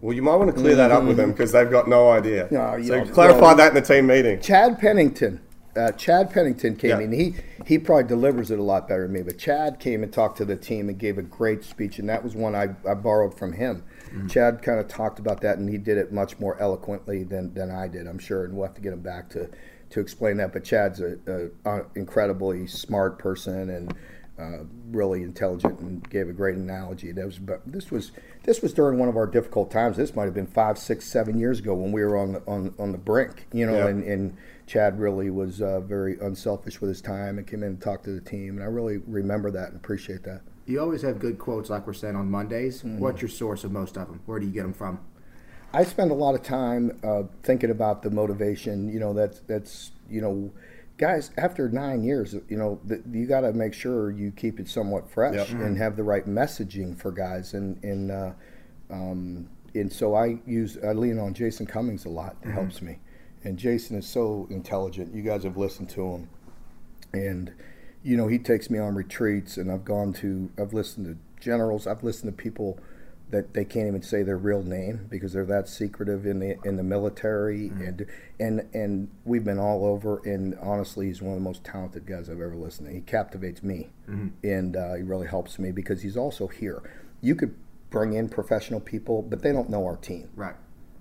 Well, 0.01 0.15
you 0.15 0.23
might 0.23 0.37
want 0.37 0.55
to 0.55 0.59
clear 0.59 0.77
that 0.77 0.91
up 0.91 1.03
with 1.03 1.11
mm-hmm. 1.11 1.21
them 1.21 1.33
because 1.33 1.53
they've 1.53 1.71
got 1.71 1.87
no 1.87 2.11
idea. 2.11 2.49
No, 2.51 2.83
so 2.83 3.05
clarify 3.05 3.51
no. 3.51 3.57
that 3.57 3.69
in 3.69 3.75
the 3.75 3.83
team 3.83 4.07
meeting. 4.07 4.41
Chad 4.41 4.79
Pennington. 4.79 5.43
Uh, 5.77 5.93
Chad 5.93 6.31
Pennington 6.31 6.75
came 6.77 6.91
Yeah. 6.91 7.01
in. 7.01 7.13
He 7.13 7.35
he 7.67 7.79
probably 7.79 8.05
delivers 8.05 8.51
it 8.51 8.59
a 8.59 8.63
lot 8.63 8.89
better 8.89 9.03
than 9.05 9.13
me. 9.13 9.23
But 9.23 9.39
Chad 9.39 9.79
came 9.79 10.03
and 10.03 10.13
talked 10.13 10.39
to 10.39 10.45
the 10.45 10.57
team 10.57 10.89
and 10.89 10.99
gave 10.99 11.17
a 11.19 11.23
great 11.23 11.63
speech, 11.63 11.99
and 11.99 12.09
that 12.09 12.25
was 12.25 12.35
one 12.35 12.55
I, 12.57 12.71
I 12.89 12.95
borrowed 12.95 13.39
from 13.39 13.53
him. 13.53 13.85
Chad 14.29 14.63
kind 14.63 14.81
of 14.81 14.89
talked 14.89 15.21
about 15.21 15.41
that, 15.43 15.59
and 15.59 15.69
he 15.71 15.79
did 15.79 15.97
it 15.97 16.13
much 16.13 16.41
more 16.41 16.61
eloquently 16.61 17.23
than, 17.23 17.55
than 17.55 17.71
I 17.71 17.87
did. 17.87 18.09
I'm 18.09 18.19
sure, 18.19 18.45
and 18.45 18.55
we'll 18.55 18.67
have 18.67 18.75
to 18.75 18.81
get 18.81 18.93
him 18.93 19.01
back 19.01 19.29
to 19.31 19.49
to 19.91 20.01
explain 20.01 20.37
that. 20.39 20.53
But 20.53 20.65
Chad's 20.65 21.01
a, 21.01 21.17
a, 21.65 21.71
a 21.71 21.83
incredibly 21.95 22.67
smart 22.67 23.19
person 23.21 23.71
and 23.71 23.95
uh, 24.39 24.65
really 24.91 25.23
intelligent, 25.23 25.79
and 25.79 26.09
gave 26.11 26.29
a 26.29 26.33
great 26.33 26.57
analogy. 26.57 27.13
That 27.13 27.27
was 27.27 27.39
but 27.39 27.61
this 27.65 27.93
was 27.93 28.11
this 28.43 28.61
was 28.63 28.73
during 28.73 28.99
one 28.99 29.09
of 29.09 29.17
our 29.17 29.27
difficult 29.27 29.71
times. 29.71 29.97
This 29.97 30.17
might 30.17 30.25
have 30.25 30.35
been 30.35 30.47
five, 30.47 30.79
six, 30.79 31.05
seven 31.05 31.39
years 31.39 31.61
ago 31.61 31.75
when 31.75 31.93
we 31.93 32.03
were 32.03 32.17
on 32.17 32.33
the, 32.33 32.43
on 32.49 32.75
on 32.81 32.91
the 32.91 32.99
brink, 32.99 33.47
you 33.53 33.67
know, 33.67 33.77
Yeah. 33.77 33.87
and, 33.89 34.03
and 34.03 34.37
Chad 34.71 35.01
really 35.01 35.31
was 35.31 35.61
uh, 35.61 35.81
very 35.81 36.17
unselfish 36.21 36.81
with 36.81 36.91
his 36.91 37.01
time 37.01 37.39
and 37.39 37.47
came 37.47 37.65
in 37.65 37.71
and 37.71 37.83
talked 37.83 38.05
to 38.05 38.13
the 38.13 38.21
team, 38.21 38.51
and 38.51 38.63
I 38.63 38.67
really 38.67 38.99
remember 38.99 39.51
that 39.51 39.71
and 39.71 39.77
appreciate 39.77 40.23
that. 40.23 40.43
You 40.65 40.79
always 40.81 41.03
have 41.03 41.19
good 41.19 41.39
quotes, 41.41 41.71
like 41.71 41.89
we're 41.89 41.93
saying 41.93 42.15
on 42.15 42.31
Mondays. 42.31 42.79
Mm-hmm. 42.79 43.01
What's 43.01 43.21
your 43.21 43.31
source 43.31 43.65
of 43.65 43.73
most 43.73 43.97
of 43.97 44.07
them? 44.07 44.21
Where 44.27 44.39
do 44.39 44.47
you 44.47 44.53
get 44.53 44.63
them 44.63 44.73
from? 44.73 45.01
I 45.73 45.83
spend 45.83 46.13
a 46.13 46.15
lot 46.15 46.37
of 46.37 46.45
time 46.45 47.01
uh, 47.03 47.25
thinking 47.43 47.71
about 47.71 48.05
the 48.05 48.11
motivation. 48.13 48.89
You 48.89 49.01
know, 49.01 49.13
that's 49.13 49.41
that's 49.41 49.91
you 50.09 50.21
know, 50.21 50.53
guys. 50.99 51.33
After 51.37 51.69
nine 51.69 52.05
years, 52.05 52.37
you 52.49 52.57
know, 52.57 52.79
th- 52.89 53.03
you 53.11 53.27
got 53.27 53.41
to 53.41 53.53
make 53.53 53.75
sure 53.75 54.13
you 54.13 54.31
keep 54.31 54.61
it 54.61 54.69
somewhat 54.69 55.11
fresh 55.11 55.35
Yep. 55.35 55.49
and 55.49 55.79
have 55.79 55.97
the 55.97 56.05
right 56.05 56.27
messaging 56.29 56.97
for 56.97 57.11
guys. 57.11 57.55
And 57.55 57.83
and 57.83 58.13
uh, 58.13 58.33
um, 58.89 59.49
and 59.75 59.93
so 59.93 60.15
I 60.15 60.39
use 60.47 60.79
I 60.87 60.93
lean 60.93 61.19
on 61.19 61.35
Jason 61.35 61.67
Cummings 61.67 62.05
a 62.05 62.09
lot. 62.09 62.37
It 62.45 62.53
helps 62.53 62.81
me. 62.81 62.99
And 63.43 63.59
Jason 63.59 63.97
is 63.97 64.07
so 64.07 64.47
intelligent. 64.51 65.15
You 65.15 65.23
guys 65.23 65.45
have 65.45 65.57
listened 65.57 65.89
to 65.91 66.07
him, 66.09 66.29
and 67.13 67.53
you 68.03 68.17
know 68.17 68.29
he 68.29 68.39
takes 68.39 68.69
me 68.69 68.79
on 68.79 68.95
retreats, 68.95 69.57
and 69.57 69.71
I've 69.73 69.85
gone 69.85 70.13
to 70.15 70.51
I've 70.59 70.73
listened 70.73 71.07
to 71.07 71.43
generals. 71.43 71.87
I've 71.87 72.05
listened 72.05 72.37
to 72.37 72.43
people 72.43 72.79
that 73.31 73.55
they 73.55 73.65
can't 73.65 73.87
even 73.87 74.03
say 74.03 74.23
their 74.23 74.37
real 74.37 74.63
name 74.63 75.07
because 75.09 75.33
they're 75.33 75.45
that 75.47 75.69
secretive 75.69 76.27
in 76.27 76.41
the 76.41 76.59
in 76.65 76.77
the 76.77 76.83
military 76.83 77.69
and 77.69 78.07
and 78.39 78.69
and 78.75 79.09
we've 79.25 79.45
been 79.45 79.59
all 79.59 79.85
over 79.85 80.21
and 80.25 80.57
honestly 80.61 81.07
he's 81.07 81.23
one 81.23 81.33
of 81.33 81.39
the 81.39 81.45
most 81.45 81.65
talented 81.65 82.07
guys 82.07 82.29
I've 82.29 82.41
ever 82.41 82.57
listened 82.57 82.89
to. 82.89 82.95
He 82.95 83.01
captivates 83.01 83.63
me 83.63 83.91
and 84.43 84.77
uh, 84.77 84.95
he 84.95 85.03
really 85.03 85.29
helps 85.29 85.59
me 85.59 85.71
because 85.71 86.03
he's 86.03 86.17
also 86.17 86.49
here. 86.49 86.83
You 87.21 87.35
could 87.35 87.55
bring 87.91 88.15
in 88.15 88.29
professional 88.29 88.81
people, 88.81 89.23
but 89.23 89.43
they 89.43 89.53
don't 89.53 89.69
know 89.69 89.85
our 89.85 89.97
team. 89.97 90.29
Right. 90.35 90.57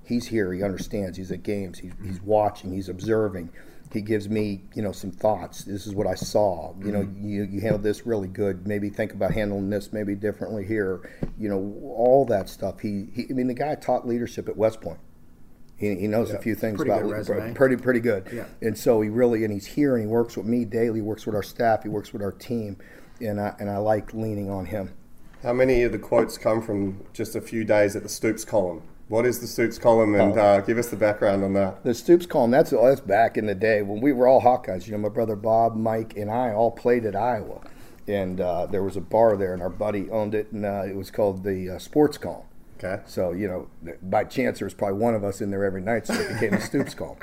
He's 0.09 0.25
here. 0.25 0.51
He 0.51 0.63
understands. 0.63 1.17
He's 1.17 1.31
at 1.31 1.43
games. 1.43 1.77
He's, 1.77 1.93
he's 2.03 2.19
watching. 2.21 2.73
He's 2.73 2.89
observing. 2.89 3.51
He 3.93 4.01
gives 4.01 4.27
me, 4.27 4.63
you 4.73 4.81
know, 4.81 4.91
some 4.91 5.11
thoughts. 5.11 5.63
This 5.63 5.85
is 5.85 5.93
what 5.93 6.07
I 6.07 6.15
saw. 6.15 6.73
You 6.79 6.91
know, 6.91 7.03
mm-hmm. 7.03 7.29
you, 7.29 7.43
you 7.43 7.61
handled 7.61 7.83
this 7.83 8.07
really 8.07 8.27
good. 8.27 8.67
Maybe 8.67 8.89
think 8.89 9.13
about 9.13 9.33
handling 9.33 9.69
this 9.69 9.93
maybe 9.93 10.15
differently 10.15 10.65
here. 10.65 11.07
You 11.37 11.49
know, 11.49 11.79
all 11.83 12.25
that 12.25 12.49
stuff. 12.49 12.79
He, 12.79 13.09
he 13.13 13.27
I 13.29 13.33
mean, 13.33 13.47
the 13.47 13.53
guy 13.53 13.75
taught 13.75 14.07
leadership 14.07 14.49
at 14.49 14.57
West 14.57 14.81
Point. 14.81 14.99
He, 15.77 15.95
he 15.95 16.07
knows 16.07 16.31
a 16.31 16.39
few 16.39 16.55
things 16.55 16.77
Pretty 16.77 16.91
about 16.91 17.25
good 17.25 17.55
pretty 17.55 17.77
pretty 17.77 17.99
good. 17.99 18.27
Yeah. 18.33 18.45
And 18.61 18.77
so 18.77 18.99
he 18.99 19.09
really 19.09 19.43
and 19.43 19.53
he's 19.53 19.67
here 19.67 19.95
and 19.95 20.03
he 20.03 20.07
works 20.07 20.35
with 20.35 20.45
me 20.45 20.65
daily. 20.65 21.01
Works 21.01 21.25
with 21.27 21.35
our 21.35 21.43
staff. 21.43 21.83
He 21.83 21.89
works 21.89 22.11
with 22.11 22.21
our 22.21 22.33
team, 22.33 22.77
and 23.21 23.39
I 23.39 23.55
and 23.59 23.69
I 23.69 23.77
like 23.77 24.13
leaning 24.13 24.49
on 24.49 24.65
him. 24.65 24.91
How 25.43 25.53
many 25.53 25.83
of 25.83 25.93
the 25.93 25.99
quotes 25.99 26.37
come 26.37 26.61
from 26.61 27.05
just 27.13 27.35
a 27.35 27.41
few 27.41 27.63
days 27.63 27.95
at 27.95 28.03
the 28.03 28.09
Stoops 28.09 28.43
column? 28.43 28.81
What 29.09 29.25
is 29.25 29.39
the 29.39 29.47
Stoops 29.47 29.77
column, 29.79 30.13
and 30.15 30.37
Oh. 30.37 30.41
uh, 30.41 30.61
give 30.61 30.77
us 30.77 30.89
the 30.89 30.95
background 30.95 31.43
on 31.43 31.53
that. 31.53 31.83
The 31.83 31.93
Stoops 31.95 32.25
column, 32.27 32.51
that's, 32.51 32.69
that's 32.69 33.01
back 33.01 33.37
in 33.37 33.47
the 33.47 33.55
day 33.55 33.81
when 33.81 34.01
we 34.01 34.13
were 34.13 34.27
all 34.27 34.41
Hawkeyes. 34.41 34.85
You 34.85 34.91
know, 34.93 34.99
my 34.99 35.09
brother 35.09 35.35
Bob, 35.35 35.75
Mike, 35.75 36.15
and 36.15 36.29
I 36.29 36.53
all 36.53 36.69
played 36.71 37.05
at 37.05 37.15
Iowa. 37.15 37.61
And 38.07 38.39
uh, 38.39 38.67
there 38.67 38.83
was 38.83 38.95
a 38.95 39.01
bar 39.01 39.35
there, 39.35 39.53
and 39.53 39.61
our 39.63 39.69
buddy 39.69 40.09
owned 40.11 40.35
it, 40.35 40.51
and 40.51 40.63
uh, 40.65 40.83
it 40.87 40.95
was 40.95 41.09
called 41.11 41.43
the 41.43 41.71
uh, 41.71 41.79
Sports 41.79 42.17
Column. 42.19 42.45
Okay. 42.77 43.01
So, 43.07 43.31
you 43.31 43.47
know, 43.47 43.67
by 44.03 44.23
chance, 44.25 44.59
there 44.59 44.65
was 44.67 44.73
probably 44.75 44.99
one 44.99 45.13
of 45.15 45.23
us 45.23 45.41
in 45.41 45.49
there 45.51 45.65
every 45.65 45.81
night, 45.81 46.05
so 46.07 46.13
it 46.13 46.33
became 46.33 46.51
the 46.51 46.61
Stoops 46.61 46.93
Column. 46.93 47.17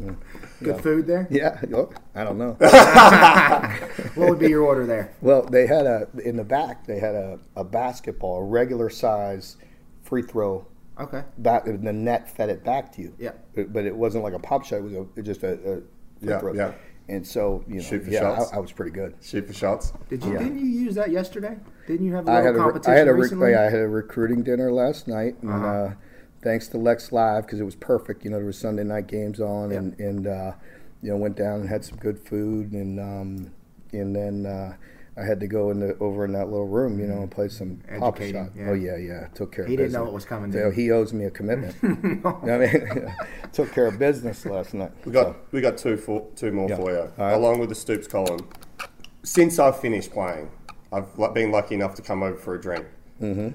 Mm. 0.00 0.16
Good 0.60 0.76
Yeah. 0.76 0.80
food 0.80 1.06
there. 1.06 1.26
Yeah, 1.30 1.60
oh, 1.74 1.90
I 2.14 2.24
don't 2.24 2.38
know. 2.38 2.56
What 4.14 4.28
would 4.30 4.38
be 4.38 4.48
your 4.48 4.62
order 4.62 4.86
there? 4.86 5.12
Well, 5.20 5.42
they 5.42 5.66
had 5.66 5.86
a 5.86 6.06
in 6.24 6.36
the 6.36 6.44
back. 6.44 6.86
They 6.86 6.98
had 6.98 7.14
a, 7.14 7.38
a 7.56 7.64
basketball, 7.64 8.38
a 8.38 8.44
regular 8.44 8.88
size 8.90 9.56
free 10.02 10.22
throw. 10.22 10.66
Okay. 11.00 11.24
Back, 11.38 11.64
the 11.64 11.72
net 11.92 12.28
fed 12.34 12.48
it 12.50 12.64
back 12.64 12.92
to 12.92 13.02
you. 13.02 13.14
Yeah. 13.18 13.32
But, 13.54 13.72
but 13.72 13.84
it 13.86 13.94
wasn't 13.96 14.24
like 14.24 14.34
a 14.34 14.38
pop 14.38 14.64
shot. 14.64 14.76
It 14.76 14.82
was 14.84 14.92
a, 14.92 15.06
it 15.16 15.22
just 15.22 15.42
a, 15.42 15.52
a 15.76 15.80
Yeah, 16.20 16.38
throw. 16.38 16.52
yeah. 16.54 16.72
And 17.08 17.26
so 17.26 17.64
you 17.66 17.76
know, 17.76 17.82
Shoot 17.82 18.04
for 18.04 18.10
yeah, 18.10 18.20
shots. 18.20 18.52
I, 18.52 18.56
I 18.56 18.58
was 18.60 18.72
pretty 18.72 18.92
good. 18.92 19.14
Shoot 19.22 19.46
for 19.46 19.52
shots. 19.52 19.92
Did 20.08 20.22
you 20.24 20.32
Yeah. 20.34 20.38
didn't 20.38 20.58
you 20.58 20.66
use 20.66 20.94
that 20.94 21.10
yesterday? 21.10 21.56
Didn't 21.86 22.06
you 22.06 22.14
have 22.14 22.28
a 22.28 22.30
I 22.30 22.34
little 22.36 22.46
had 22.46 22.54
a, 22.54 22.58
competition 22.58 22.92
I 22.94 22.96
had 22.98 23.08
a, 23.08 23.12
re- 23.14 23.20
recently? 23.22 23.50
yeah, 23.50 23.60
I 23.62 23.64
had 23.64 23.80
a 23.80 23.88
recruiting 23.88 24.42
dinner 24.42 24.70
last 24.72 25.08
night, 25.08 25.34
and 25.42 25.50
Uh-huh. 25.50 25.66
uh, 25.66 25.94
thanks 26.42 26.68
to 26.68 26.78
Lex 26.78 27.10
Live 27.10 27.44
because 27.46 27.58
it 27.58 27.64
was 27.64 27.74
perfect. 27.74 28.24
You 28.24 28.30
know, 28.30 28.36
there 28.36 28.46
was 28.46 28.56
Sunday 28.58 28.84
night 28.84 29.08
games 29.08 29.40
on, 29.40 29.72
and 29.72 29.98
and 29.98 30.26
uh, 30.28 30.52
you 31.02 31.10
know 31.10 31.16
went 31.16 31.36
down 31.36 31.60
and 31.60 31.68
had 31.68 31.84
some 31.84 31.96
good 31.98 32.18
food, 32.20 32.72
and 32.72 33.00
um, 33.00 33.50
and 33.92 34.14
then 34.14 34.46
uh, 34.46 34.74
I 35.16 35.24
had 35.24 35.40
to 35.40 35.46
go 35.46 35.70
in 35.70 35.78
the 35.80 35.96
over 35.98 36.24
in 36.24 36.32
that 36.32 36.48
little 36.48 36.66
room, 36.66 36.98
you 36.98 37.06
know, 37.06 37.20
and 37.20 37.30
play 37.30 37.48
some 37.48 37.82
pop 37.98 38.16
Educating, 38.16 38.44
shot. 38.46 38.52
yeah. 38.56 38.70
Oh 38.70 38.72
yeah, 38.72 38.96
yeah, 38.96 39.26
took 39.34 39.52
care. 39.54 39.66
He 39.66 39.74
of 39.74 39.78
didn't 39.80 39.92
know 39.92 40.04
what 40.04 40.14
was 40.14 40.24
coming, 40.24 40.50
So 40.50 40.58
did 40.70 40.74
he? 40.74 40.84
he 40.84 40.90
owes 40.90 41.12
me 41.12 41.26
a 41.26 41.30
commitment. 41.30 41.76
I 41.82 42.56
mean, 42.58 43.14
took 43.52 43.72
care 43.72 43.86
of 43.88 43.98
business 43.98 44.46
last 44.46 44.72
night. 44.72 44.90
We 45.04 45.12
got 45.12 45.26
So, 45.26 45.36
we 45.50 45.60
got 45.60 45.76
two 45.76 45.98
for, 45.98 46.26
two 46.34 46.50
more 46.50 46.68
Yeah. 46.70 46.76
for 46.76 46.90
you, 46.90 46.98
All 47.00 47.10
right. 47.18 47.32
along 47.34 47.58
with 47.58 47.68
the 47.68 47.74
Stoops 47.74 48.06
column. 48.08 48.48
Since 49.22 49.58
I've 49.58 49.78
finished 49.78 50.12
playing, 50.12 50.50
I've 50.92 51.06
been 51.34 51.52
lucky 51.52 51.74
enough 51.74 51.94
to 51.96 52.02
come 52.02 52.22
over 52.22 52.36
for 52.38 52.54
a 52.54 52.60
drink. 52.60 52.86
mm-hmm. 53.20 53.48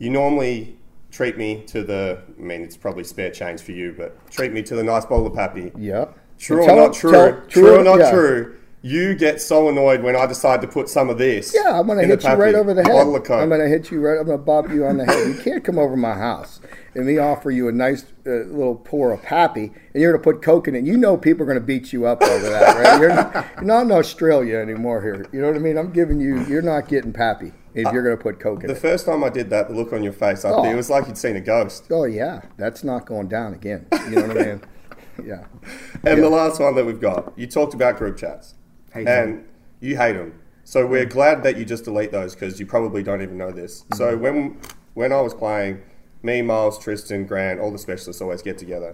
You 0.00 0.10
normally 0.10 0.78
treat 1.10 1.36
me 1.38 1.62
to 1.68 1.82
the. 1.82 2.22
I 2.38 2.40
mean, 2.40 2.62
it's 2.62 2.76
probably 2.76 3.02
spare 3.04 3.30
change 3.30 3.60
for 3.62 3.72
you, 3.72 3.94
but 3.96 4.30
treat 4.30 4.52
me 4.52 4.62
to 4.62 4.74
the 4.76 4.82
nice 4.84 5.04
bowl 5.06 5.26
of 5.26 5.34
pappy. 5.34 5.72
Yeah. 5.76 6.06
True 6.38 6.64
Tell- 6.64 6.78
or 6.78 6.86
not 6.88 6.94
true? 6.94 7.10
tell- 7.12 7.40
true, 7.48 7.80
or 7.80 7.82
not 7.84 7.98
yeah. 8.00 8.10
true? 8.10 8.57
You 8.80 9.16
get 9.16 9.40
so 9.40 9.68
annoyed 9.68 10.02
when 10.02 10.14
I 10.14 10.26
decide 10.26 10.60
to 10.60 10.68
put 10.68 10.88
some 10.88 11.10
of 11.10 11.18
this. 11.18 11.52
Yeah, 11.54 11.80
I'm 11.80 11.86
gonna 11.88 12.02
in 12.02 12.10
hit 12.10 12.22
you 12.22 12.30
right 12.34 12.54
over 12.54 12.72
the 12.74 12.84
head. 12.84 12.96
I'm 12.96 13.48
gonna 13.48 13.66
hit 13.68 13.90
you 13.90 14.00
right. 14.00 14.18
I'm 14.20 14.26
gonna 14.26 14.38
bop 14.38 14.68
you 14.70 14.86
on 14.86 14.98
the 14.98 15.04
head. 15.04 15.26
You 15.26 15.34
can't 15.34 15.64
come 15.64 15.78
over 15.78 15.96
my 15.96 16.14
house 16.14 16.60
and 16.94 17.04
me 17.04 17.18
offer 17.18 17.50
you 17.50 17.66
a 17.68 17.72
nice 17.72 18.04
uh, 18.24 18.30
little 18.30 18.76
pour 18.76 19.10
of 19.12 19.20
pappy, 19.22 19.72
and 19.94 20.00
you're 20.02 20.12
gonna 20.12 20.22
put 20.22 20.42
coke 20.42 20.68
in 20.68 20.76
it. 20.76 20.84
You 20.84 20.96
know 20.96 21.16
people 21.16 21.42
are 21.42 21.46
gonna 21.46 21.58
beat 21.60 21.92
you 21.92 22.06
up 22.06 22.22
over 22.22 22.48
that, 22.50 22.76
right? 22.76 23.00
You're 23.00 23.14
not, 23.14 23.46
you're 23.56 23.64
not 23.64 23.82
in 23.86 23.92
Australia 23.92 24.58
anymore 24.58 25.02
here. 25.02 25.26
You 25.32 25.40
know 25.40 25.48
what 25.48 25.56
I 25.56 25.60
mean? 25.60 25.76
I'm 25.76 25.90
giving 25.90 26.20
you. 26.20 26.44
You're 26.46 26.62
not 26.62 26.86
getting 26.86 27.12
pappy 27.12 27.52
if 27.74 27.92
you're 27.92 28.02
gonna 28.04 28.16
put 28.16 28.38
coke 28.38 28.62
in 28.62 28.68
The 28.68 28.74
it. 28.76 28.78
first 28.80 29.06
time 29.06 29.24
I 29.24 29.28
did 29.28 29.50
that, 29.50 29.68
the 29.68 29.74
look 29.74 29.92
on 29.92 30.04
your 30.04 30.12
face, 30.12 30.44
I 30.44 30.50
Oh. 30.50 30.62
it 30.64 30.76
was 30.76 30.88
like 30.88 31.08
you'd 31.08 31.18
seen 31.18 31.34
a 31.34 31.40
ghost. 31.40 31.86
Oh 31.90 32.04
yeah, 32.04 32.42
that's 32.56 32.84
not 32.84 33.06
going 33.06 33.26
down 33.26 33.54
again. 33.54 33.86
You 34.04 34.10
know 34.10 34.28
what 34.28 34.38
I 34.38 34.44
mean? 34.44 34.60
Yeah. 35.24 35.46
And 36.04 36.18
Yeah. 36.18 36.24
the 36.24 36.28
last 36.30 36.60
one 36.60 36.76
that 36.76 36.86
we've 36.86 37.00
got, 37.00 37.32
you 37.36 37.48
talked 37.48 37.74
about 37.74 37.96
group 37.98 38.16
chats, 38.16 38.54
Hate 39.06 39.08
and 39.30 39.44
you 39.80 39.96
hate 39.96 40.12
them. 40.14 40.34
So 40.64 40.86
we're 40.86 41.06
glad 41.06 41.42
that 41.44 41.56
you 41.56 41.64
just 41.64 41.84
delete 41.84 42.12
those 42.12 42.34
because 42.34 42.60
you 42.60 42.66
probably 42.66 43.02
don't 43.02 43.22
even 43.22 43.38
know 43.38 43.50
this. 43.50 43.84
So 43.94 44.12
Mm-hmm. 44.12 44.22
when 44.22 44.60
when 44.94 45.12
I 45.12 45.20
was 45.20 45.32
playing, 45.34 45.80
me, 46.22 46.42
Miles, 46.42 46.78
Tristan, 46.78 47.24
Grant, 47.24 47.60
all 47.60 47.70
the 47.70 47.78
specialists 47.78 48.20
always 48.20 48.42
get 48.42 48.58
together. 48.58 48.92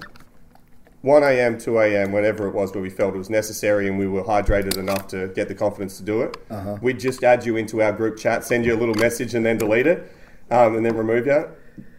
1 1.03 1.23
a.m., 1.23 1.59
2 1.59 1.79
a.m., 1.81 2.13
whenever 2.13 2.47
it 2.49 2.55
was 2.55 2.73
where 2.73 2.83
we 2.83 2.89
felt 2.91 3.15
it 3.15 3.19
was 3.19 3.29
necessary 3.31 3.89
and 3.89 3.99
we 3.99 4.07
were 4.07 4.23
hydrated 4.23 4.77
enough 4.79 5.07
to 5.09 5.29
get 5.29 5.49
the 5.49 5.55
confidence 5.55 5.99
to 5.99 6.03
do 6.03 6.23
it, 6.23 6.37
Uh-huh. 6.51 6.77
we'd 6.81 6.99
just 6.99 7.23
add 7.25 7.45
you 7.45 7.57
into 7.57 7.83
our 7.83 7.93
group 7.93 8.17
chat, 8.19 8.45
send 8.45 8.65
you 8.65 8.75
a 8.75 8.79
little 8.79 8.95
message, 8.95 9.35
and 9.35 9.45
then 9.45 9.59
delete 9.59 9.87
it, 9.87 10.11
um, 10.51 10.77
and 10.77 10.85
then 10.87 10.97
remove 10.97 11.27
you. 11.27 11.47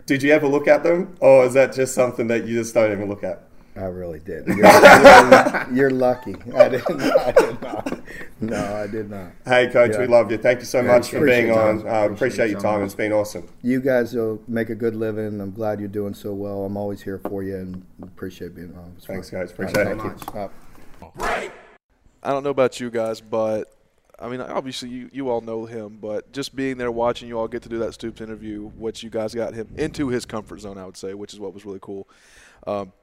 Did 0.07 0.23
you 0.23 0.31
ever 0.31 0.47
look 0.47 0.67
at 0.67 0.83
them, 0.83 1.15
or 1.19 1.45
is 1.45 1.53
that 1.53 1.73
just 1.73 1.93
something 1.93 2.27
that 2.27 2.45
you 2.47 2.57
just 2.59 2.73
don't 2.73 2.91
even 2.91 3.07
look 3.09 3.23
at? 3.23 3.43
I 3.77 3.85
really 3.85 4.19
did. 4.19 4.47
You're, 4.47 4.57
you're- 4.57 5.65
you're 5.73 5.89
lucky. 5.89 6.35
I 6.55 6.69
did 6.69 6.83
not. 6.89 7.19
I 7.19 7.31
did 7.31 7.61
not. 7.61 7.99
No, 8.39 8.75
I 8.75 8.87
did 8.87 9.09
not. 9.09 9.31
Hey, 9.45 9.67
coach, 9.67 9.97
we 9.97 10.03
Yeah. 10.05 10.09
love 10.09 10.31
you. 10.31 10.37
Thank 10.37 10.59
you 10.59 10.65
so 10.65 10.79
Yeah, 10.81 10.87
much 10.97 11.09
for 11.09 11.25
being 11.25 11.47
it. 11.47 11.51
on. 11.51 11.85
I 11.87 12.03
Appreciate 12.05 12.11
appreciate 12.11 12.45
it 12.45 12.51
your 12.51 12.61
time. 12.61 12.79
much. 12.79 12.85
It's 12.87 12.95
been 12.95 13.11
awesome. 13.11 13.47
You 13.61 13.81
guys 13.81 14.13
will 14.13 14.41
make 14.47 14.69
a 14.69 14.75
good 14.75 14.95
living. 14.95 15.41
I'm 15.41 15.51
glad 15.51 15.79
you're 15.79 15.89
doing 15.89 16.13
so 16.13 16.33
well. 16.33 16.63
I'm 16.63 16.77
always 16.77 17.01
here 17.01 17.19
for 17.19 17.43
you 17.43 17.55
and 17.57 17.85
appreciate 18.01 18.55
being 18.55 18.73
on. 18.77 18.93
It's 18.97 19.05
Thanks, 19.05 19.29
fun. 19.29 19.41
guys. 19.41 19.51
Appreciate 19.51 19.87
All 19.87 19.93
right, 19.95 20.05
it. 20.05 20.19
Thank 20.21 20.33
you. 20.35 20.39
Uh, 20.39 21.49
I 22.23 22.29
don't 22.31 22.43
know 22.43 22.49
about 22.51 22.79
you 22.79 22.89
guys, 22.89 23.19
but 23.21 23.71
I 24.17 24.29
mean, 24.29 24.39
obviously 24.41 24.89
you, 24.89 25.09
you 25.11 25.29
all 25.29 25.41
know 25.41 25.65
him, 25.65 25.97
but 26.01 26.31
just 26.31 26.55
being 26.55 26.77
there 26.77 26.91
watching 26.91 27.27
you 27.27 27.37
all 27.37 27.47
get 27.49 27.61
to 27.63 27.69
do 27.69 27.79
that 27.79 27.93
Stoops 27.93 28.21
interview, 28.21 28.69
which 28.69 29.03
you 29.03 29.09
guys 29.09 29.35
got 29.35 29.53
him 29.53 29.67
into 29.77 30.07
his 30.07 30.25
comfort 30.25 30.61
zone, 30.61 30.77
I 30.77 30.85
would 30.85 30.97
say, 30.97 31.13
which 31.13 31.33
is 31.33 31.39
what 31.39 31.53
was 31.53 31.65
really 31.65 31.79
cool. 31.81 32.07
Um, 32.65 32.93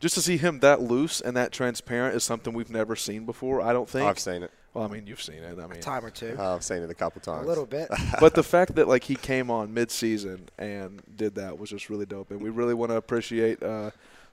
just 0.00 0.14
to 0.14 0.22
see 0.22 0.36
him 0.36 0.60
that 0.60 0.80
loose 0.80 1.20
and 1.20 1.36
that 1.36 1.52
transparent 1.52 2.14
is 2.16 2.24
something 2.24 2.52
we've 2.52 2.70
never 2.70 2.96
seen 2.96 3.24
before. 3.24 3.60
I 3.60 3.72
don't 3.72 3.88
think 3.88 4.06
I've 4.06 4.18
seen 4.18 4.42
it. 4.42 4.50
Well, 4.74 4.84
I 4.84 4.88
mean, 4.88 5.06
you've 5.06 5.22
seen 5.22 5.42
it. 5.42 5.58
I 5.58 5.66
mean, 5.66 5.80
time 5.80 6.04
or 6.04 6.10
two. 6.10 6.36
Uh, 6.38 6.54
I've 6.54 6.62
seen 6.62 6.82
it 6.82 6.90
a 6.90 6.94
couple 6.94 7.20
times. 7.20 7.44
A 7.44 7.48
little 7.48 7.66
bit. 7.66 7.88
but 8.20 8.34
the 8.34 8.42
fact 8.42 8.74
that 8.76 8.86
like 8.86 9.02
he 9.04 9.16
came 9.16 9.50
on 9.50 9.72
mid-season 9.74 10.48
and 10.58 11.02
did 11.16 11.34
that 11.36 11.58
was 11.58 11.70
just 11.70 11.90
really 11.90 12.06
dope, 12.06 12.30
and 12.30 12.40
we 12.40 12.50
really 12.50 12.74
want 12.74 12.90
to 12.90 12.96
appreciate 12.96 13.62
uh, 13.62 13.90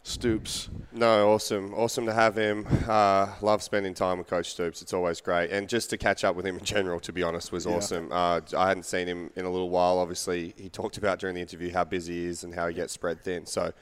Stoops. 0.08 0.70
No, 0.94 1.32
awesome. 1.34 1.74
Awesome 1.74 2.06
to 2.06 2.14
have 2.14 2.36
him. 2.36 2.68
Uh, 2.88 3.28
love 3.42 3.64
spending 3.64 3.96
time 3.96 4.20
with 4.20 4.28
Coach 4.28 4.52
Stoops. 4.52 4.84
It's 4.84 4.94
always 4.94 5.20
great. 5.20 5.50
And 5.50 5.68
just 5.68 5.90
to 5.90 5.98
catch 5.98 6.24
up 6.24 6.36
with 6.36 6.46
him 6.46 6.60
in 6.60 6.64
general, 6.64 7.00
to 7.00 7.12
be 7.12 7.24
honest, 7.24 7.52
was 7.52 7.66
Yeah. 7.66 7.74
awesome. 7.74 8.12
Uh, 8.12 8.42
I 8.56 8.68
hadn't 8.68 8.84
seen 8.86 9.08
him 9.08 9.32
in 9.36 9.46
a 9.46 9.50
little 9.50 9.72
while. 9.72 9.98
Obviously, 9.98 10.54
he 10.58 10.70
talked 10.70 11.00
about 11.00 11.18
during 11.18 11.34
the 11.34 11.42
interview 11.42 11.72
how 11.74 11.86
busy 11.86 12.14
he 12.22 12.26
is 12.28 12.44
and 12.44 12.54
how 12.54 12.68
he 12.68 12.76
gets 12.76 12.94
spread 12.94 13.24
thin. 13.24 13.48
So 13.48 13.74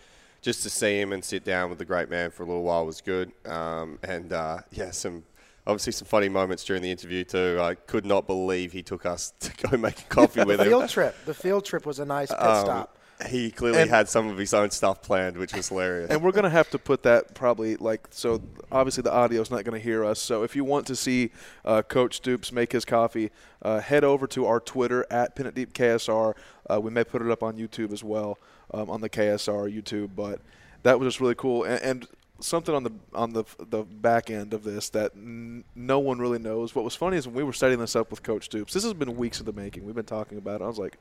just 0.43 0.61
to 0.61 0.69
see 0.69 0.99
him 0.99 1.11
and 1.13 1.23
sit 1.25 1.43
down 1.43 1.69
with 1.69 1.79
the 1.79 1.85
great 1.85 2.09
man 2.09 2.29
for 2.29 2.43
a 2.43 2.45
little 2.45 2.61
while 2.61 2.85
was 2.85 3.01
good. 3.01 3.31
Um, 3.45 3.97
and 4.03 4.31
uh, 4.31 4.59
yeah, 4.71 4.91
some. 4.91 5.23
Obviously, 5.65 5.93
some 5.93 6.05
funny 6.07 6.27
moments 6.27 6.65
during 6.65 6.81
the 6.81 6.91
interview 6.91 7.23
too. 7.23 7.57
I 7.61 7.75
could 7.75 8.05
not 8.05 8.27
believe 8.27 8.73
he 8.73 8.83
took 8.83 9.05
us 9.05 9.33
to 9.39 9.51
go 9.69 9.77
make 9.77 9.97
a 9.97 10.03
coffee 10.03 10.43
with 10.43 10.57
the 10.57 10.65
him. 10.65 10.69
field 10.71 10.89
trip. 10.89 11.15
The 11.25 11.33
field 11.33 11.63
trip 11.63 11.85
was 11.85 11.99
a 11.99 12.05
nice 12.05 12.27
pit 12.29 12.37
Um, 12.41 12.65
stop. 12.65 12.97
He 13.29 13.49
clearly 13.49 13.79
And- 13.83 13.89
had 13.89 14.09
some 14.09 14.27
of 14.27 14.37
his 14.37 14.53
own 14.53 14.71
stuff 14.71 15.01
planned, 15.01 15.37
which 15.37 15.53
was 15.53 15.69
hilarious. 15.69 16.09
And 16.09 16.21
we're 16.21 16.33
gonna 16.33 16.49
have 16.49 16.69
to 16.71 16.79
put 16.79 17.03
that 17.03 17.33
probably 17.33 17.77
like 17.77 18.07
so. 18.09 18.41
Obviously, 18.73 19.03
the 19.03 19.13
audio's 19.13 19.49
not 19.49 19.63
gonna 19.63 19.79
hear 19.79 20.03
us. 20.03 20.19
So 20.19 20.43
if 20.43 20.53
you 20.53 20.65
want 20.65 20.85
to 20.87 20.97
see 20.97 21.29
uh, 21.63 21.81
Coach 21.81 22.17
Stoops 22.17 22.51
make 22.51 22.73
his 22.73 22.83
coffee, 22.83 23.31
uh, 23.61 23.79
head 23.79 24.03
over 24.03 24.27
to 24.27 24.45
our 24.45 24.59
Twitter 24.59 25.05
at 25.09 25.33
Pin 25.33 25.45
It 25.45 25.55
Deep 25.55 25.71
KSR. 25.71 26.33
Uh, 26.69 26.81
we 26.81 26.91
may 26.91 27.05
put 27.05 27.21
it 27.21 27.31
up 27.31 27.41
on 27.41 27.55
YouTube 27.55 27.93
as 27.93 28.03
well 28.03 28.37
um, 28.73 28.89
on 28.89 29.01
the 29.01 29.09
KSR 29.09 29.73
YouTube. 29.73 30.11
But 30.15 30.39
that 30.83 30.99
was 30.99 31.07
just 31.07 31.21
really 31.21 31.35
cool. 31.35 31.63
And, 31.63 31.81
and 31.81 32.07
something 32.39 32.73
on 32.75 32.83
the 32.83 32.91
on 33.13 33.33
the 33.33 33.43
the 33.59 33.83
back 33.83 34.29
end 34.29 34.53
of 34.53 34.63
this 34.63 34.89
that 34.89 35.11
n- 35.15 35.63
no 35.75 35.99
one 35.99 36.19
really 36.19 36.39
knows. 36.39 36.75
What 36.75 36.83
was 36.83 36.95
funny 36.95 37.17
is 37.17 37.27
when 37.27 37.35
we 37.35 37.43
were 37.43 37.53
setting 37.53 37.79
this 37.79 37.95
up 37.95 38.11
with 38.11 38.23
Coach 38.23 38.45
Stoops. 38.45 38.73
This 38.73 38.83
has 38.83 38.93
been 38.93 39.15
weeks 39.15 39.39
in 39.39 39.45
the 39.45 39.53
making. 39.53 39.85
We've 39.85 39.95
been 39.95 40.05
talking 40.05 40.37
about 40.37 40.61
it. 40.61 40.63
I 40.63 40.67
was 40.67 40.79
like 40.79 40.97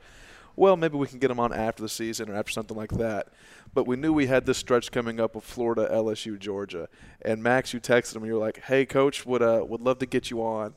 well, 0.55 0.77
maybe 0.77 0.97
we 0.97 1.07
can 1.07 1.19
get 1.19 1.31
him 1.31 1.39
on 1.39 1.51
after 1.51 1.81
the 1.81 1.89
season 1.89 2.29
or 2.29 2.35
after 2.35 2.51
something 2.51 2.77
like 2.77 2.91
that. 2.91 3.29
But 3.73 3.87
we 3.87 3.95
knew 3.95 4.13
we 4.13 4.27
had 4.27 4.45
this 4.45 4.57
stretch 4.57 4.91
coming 4.91 5.19
up 5.19 5.35
of 5.35 5.43
Florida, 5.43 5.89
LSU, 5.91 6.37
Georgia. 6.37 6.89
And 7.23 7.41
Max, 7.41 7.73
you 7.73 7.79
texted 7.79 8.15
him 8.15 8.23
and 8.23 8.27
you 8.27 8.35
were 8.35 8.39
like, 8.39 8.61
"Hey, 8.63 8.85
coach, 8.85 9.25
would 9.25 9.41
uh 9.41 9.65
would 9.67 9.81
love 9.81 9.99
to 9.99 10.05
get 10.05 10.29
you 10.29 10.43
on." 10.43 10.75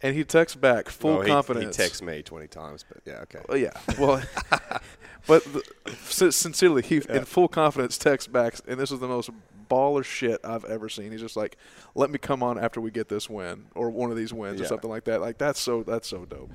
And 0.00 0.14
he 0.14 0.22
texts 0.22 0.56
back, 0.56 0.88
full 0.88 1.10
oh, 1.10 1.14
Well, 1.16 1.22
he- 1.22 1.28
confidence. 1.28 1.76
He 1.76 1.82
texts 1.82 2.02
me 2.02 2.22
20 2.22 2.46
times, 2.46 2.84
but 2.88 3.02
yeah, 3.04 3.20
okay. 3.22 3.40
Well, 3.48 3.58
yeah. 3.58 3.72
Well, 3.98 4.22
But 5.28 5.44
the, 5.52 6.32
sincerely, 6.32 6.82
he 6.82 7.02
in 7.08 7.26
full 7.26 7.48
confidence 7.48 7.98
texts 7.98 8.26
back, 8.26 8.54
and 8.66 8.80
this 8.80 8.90
is 8.90 8.98
the 8.98 9.06
most 9.06 9.28
baller 9.68 10.02
shit 10.02 10.40
I've 10.42 10.64
ever 10.64 10.88
seen. 10.88 11.12
He's 11.12 11.20
just 11.20 11.36
like, 11.36 11.58
"Let 11.94 12.10
me 12.10 12.18
come 12.18 12.42
on 12.42 12.58
after 12.58 12.80
we 12.80 12.90
get 12.90 13.10
this 13.10 13.28
win 13.28 13.66
or 13.74 13.90
one 13.90 14.10
of 14.10 14.16
these 14.16 14.32
wins 14.32 14.58
or 14.58 14.64
something 14.64 14.88
like 14.88 15.04
that." 15.04 15.20
Like 15.20 15.36
that's 15.36 15.60
so 15.60 15.82
that's 15.82 16.08
so 16.08 16.24
dope. 16.24 16.50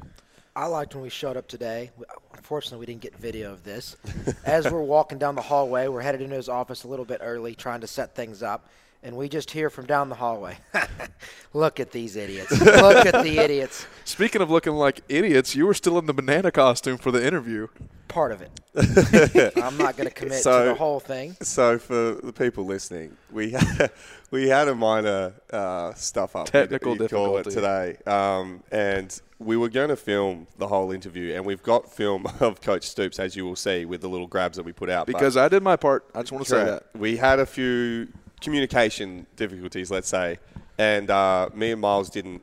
I 0.55 0.65
liked 0.65 0.95
when 0.95 1.03
we 1.03 1.09
showed 1.09 1.37
up 1.37 1.47
today. 1.47 1.91
Unfortunately, 2.33 2.79
we 2.79 2.85
didn't 2.87 3.01
get 3.01 3.15
video 3.15 3.51
of 3.51 3.63
this. 3.63 3.95
As 4.43 4.69
we're 4.69 4.81
walking 4.81 5.19
down 5.19 5.35
the 5.35 5.41
hallway, 5.41 5.87
we're 5.87 6.01
headed 6.01 6.21
into 6.21 6.35
his 6.35 6.49
office 6.49 6.83
a 6.83 6.87
little 6.87 7.05
bit 7.05 7.19
early, 7.21 7.53
trying 7.53 7.81
to 7.81 7.87
set 7.87 8.15
things 8.15 8.41
up, 8.41 8.69
and 9.03 9.15
we 9.15 9.29
just 9.29 9.51
hear 9.51 9.69
from 9.69 9.85
down 9.85 10.09
the 10.09 10.15
hallway, 10.15 10.57
"Look 11.53 11.79
at 11.79 11.91
these 11.91 12.15
idiots! 12.15 12.51
Look 12.59 13.05
at 13.05 13.23
the 13.23 13.37
idiots!" 13.43 13.85
Speaking 14.05 14.41
of 14.41 14.49
looking 14.49 14.73
like 14.73 15.01
idiots, 15.09 15.55
you 15.55 15.65
were 15.65 15.73
still 15.73 15.97
in 15.99 16.05
the 16.05 16.13
banana 16.13 16.51
costume 16.51 16.97
for 16.97 17.11
the 17.11 17.25
interview. 17.25 17.67
Part 18.07 18.31
of 18.31 18.41
it. 18.41 18.51
I'm 19.57 19.75
not 19.77 19.97
going 19.97 20.07
to 20.07 20.13
commit 20.13 20.43
to 20.43 20.49
the 20.49 20.75
whole 20.77 20.99
thing. 20.99 21.35
So 21.41 21.79
for 21.79 22.13
the 22.21 22.31
people 22.33 22.63
listening, 22.65 23.17
we 23.31 23.51
had, 23.51 23.91
we 24.29 24.49
had 24.49 24.67
a 24.67 24.75
minor 24.75 25.33
uh, 25.51 25.93
stuff 25.95 26.35
up. 26.35 26.45
Technical 26.47 26.95
you'd 26.95 27.09
call 27.09 27.37
it 27.37 27.43
difficulty. 27.45 27.95
today, 27.95 28.11
um, 28.11 28.61
and 28.71 29.19
we 29.39 29.57
were 29.57 29.69
going 29.69 29.89
to 29.89 29.95
film 29.95 30.45
the 30.59 30.67
whole 30.67 30.91
interview, 30.91 31.33
and 31.33 31.43
we've 31.43 31.63
got 31.63 31.91
film 31.91 32.27
of 32.39 32.61
Coach 32.61 32.87
Stoops, 32.87 33.19
as 33.19 33.35
you 33.35 33.45
will 33.45 33.55
see, 33.55 33.83
with 33.85 34.01
the 34.01 34.09
little 34.09 34.27
grabs 34.27 34.57
that 34.57 34.63
we 34.63 34.71
put 34.73 34.89
out. 34.89 35.07
but- 35.07 35.13
Because 35.13 35.35
I 35.35 35.47
did 35.47 35.63
my 35.63 35.75
part. 35.75 36.05
I 36.13 36.21
just 36.21 36.31
want 36.31 36.45
to 36.45 36.49
say 36.51 36.63
that. 36.65 36.83
We 36.95 37.17
had 37.17 37.39
a 37.39 37.45
few 37.47 38.07
communication 38.43 39.25
difficulties, 39.35 39.89
let's 39.89 40.09
say, 40.09 40.37
and 40.77 41.09
uh, 41.09 41.49
me 41.55 41.71
and 41.71 41.81
Miles 41.81 42.09
didn't. 42.09 42.41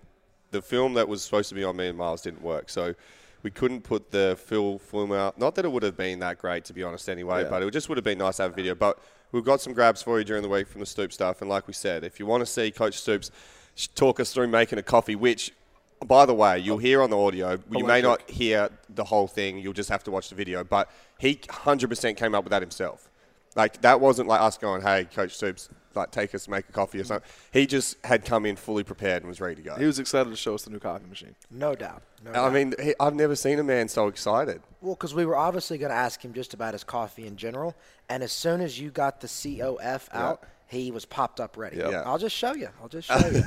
The 0.51 0.63
film 0.63 0.95
that 0.95 1.07
was 1.07 1.23
supposed 1.23 1.49
to 1.51 1.55
be 1.55 1.63
on 1.63 1.77
me 1.77 1.87
and 1.89 1.97
Miles 1.97 2.23
didn't 2.23 2.43
work, 2.43 2.71
so 2.71 2.95
we 3.43 3.51
couldn't 3.51 3.83
put 3.83 4.11
the 4.11 4.37
full 4.45 4.79
film 4.81 5.13
out. 5.13 5.39
Not 5.39 5.55
that 5.55 5.65
it 5.65 5.71
would 5.71 5.85
have 5.85 5.97
been 5.97 6.19
that 6.21 6.39
great, 6.39 6.65
to 6.65 6.73
be 6.73 6.83
honest, 6.83 7.09
anyway, 7.09 7.43
Yeah. 7.43 7.51
but 7.51 7.63
it 7.63 7.71
just 7.71 7.89
would 7.89 7.99
have 7.99 8.05
been 8.05 8.19
nice 8.19 8.37
to 8.39 8.43
have 8.43 8.53
a 8.53 8.55
video. 8.55 8.75
But 8.75 8.99
we've 9.31 9.45
got 9.45 9.61
some 9.61 9.73
grabs 9.73 10.03
for 10.03 10.19
you 10.19 10.25
during 10.25 10.43
the 10.43 10.49
week 10.49 10.67
from 10.67 10.81
the 10.81 10.87
Stoops 10.87 11.15
stuff, 11.15 11.41
and 11.41 11.49
like 11.49 11.67
we 11.69 11.73
said, 11.73 12.03
if 12.03 12.19
you 12.19 12.27
want 12.27 12.41
to 12.41 12.47
see 12.47 12.71
Coach 12.73 12.99
Stoops 12.99 13.31
talk 13.95 14.19
us 14.19 14.33
through 14.33 14.49
making 14.49 14.79
a 14.79 14.83
coffee, 14.83 15.15
which. 15.15 15.53
By 16.07 16.25
the 16.25 16.33
way, 16.33 16.59
you'll 16.59 16.79
hear 16.79 17.03
on 17.03 17.11
the 17.11 17.19
audio. 17.19 17.59
You 17.71 17.85
may 17.85 18.01
not 18.01 18.23
hear 18.31 18.71
the 18.89 19.05
whole 19.05 19.29
thing. 19.29 19.59
You'll 19.59 19.75
just 19.75 19.91
have 19.91 20.03
to 20.05 20.11
watch 20.11 20.31
the 20.31 20.35
video. 20.35 20.65
But 20.65 20.91
he 21.19 21.35
100% 21.37 22.17
came 22.17 22.35
up 22.35 22.43
with 22.43 22.53
that 22.53 22.63
himself. 22.63 23.10
Like 23.57 23.81
that 23.83 24.01
wasn't 24.01 24.29
like 24.29 24.41
us 24.41 24.57
going, 24.59 24.83
"Hey, 24.83 25.05
Coach 25.05 25.35
Stoops, 25.37 25.69
like 25.95 26.11
take 26.13 26.35
us 26.35 26.47
make 26.47 26.69
a 26.69 26.73
coffee 26.73 27.01
or 27.01 27.05
something." 27.05 27.29
He 27.53 27.67
just 27.67 27.97
had 28.05 28.25
come 28.25 28.47
in 28.47 28.55
fully 28.57 28.85
prepared 28.85 29.23
and 29.23 29.29
was 29.29 29.41
ready 29.41 29.57
to 29.57 29.63
go. 29.63 29.75
He 29.75 29.87
was 29.87 29.99
excited 29.99 30.31
to 30.31 30.37
show 30.37 30.55
us 30.55 30.63
the 30.63 30.71
new 30.71 30.79
coffee 30.79 31.07
machine. 31.09 31.35
No 31.51 31.75
doubt. 31.75 32.03
No 32.25 32.31
I 32.31 32.35
doubt. 32.35 32.53
mean, 32.53 32.75
he, 32.81 32.95
I've 33.01 33.15
never 33.15 33.35
seen 33.35 33.59
a 33.59 33.65
man 33.65 33.89
so 33.89 34.07
excited. 34.07 34.63
Well, 34.81 34.95
because 34.95 35.15
we 35.15 35.27
were 35.27 35.37
obviously 35.37 35.79
going 35.79 35.91
to 35.91 35.97
ask 35.97 36.25
him 36.25 36.33
just 36.33 36.55
about 36.55 36.75
his 36.75 36.85
coffee 36.85 37.27
in 37.27 37.37
general, 37.37 37.75
and 38.09 38.23
as 38.23 38.31
soon 38.31 38.61
as 38.61 38.79
you 38.79 38.91
got 38.91 39.21
the 39.21 39.27
COF 39.27 40.09
out, 40.13 40.45
he 40.69 40.93
was 40.93 41.05
popped 41.05 41.41
up 41.41 41.57
ready. 41.57 41.79
Yeah. 41.79 42.03
I'll 42.07 42.19
just 42.19 42.37
show 42.37 42.55
you. 42.55 42.69
I'll 42.81 42.89
just 42.89 43.09
show 43.09 43.19
you. 43.27 43.43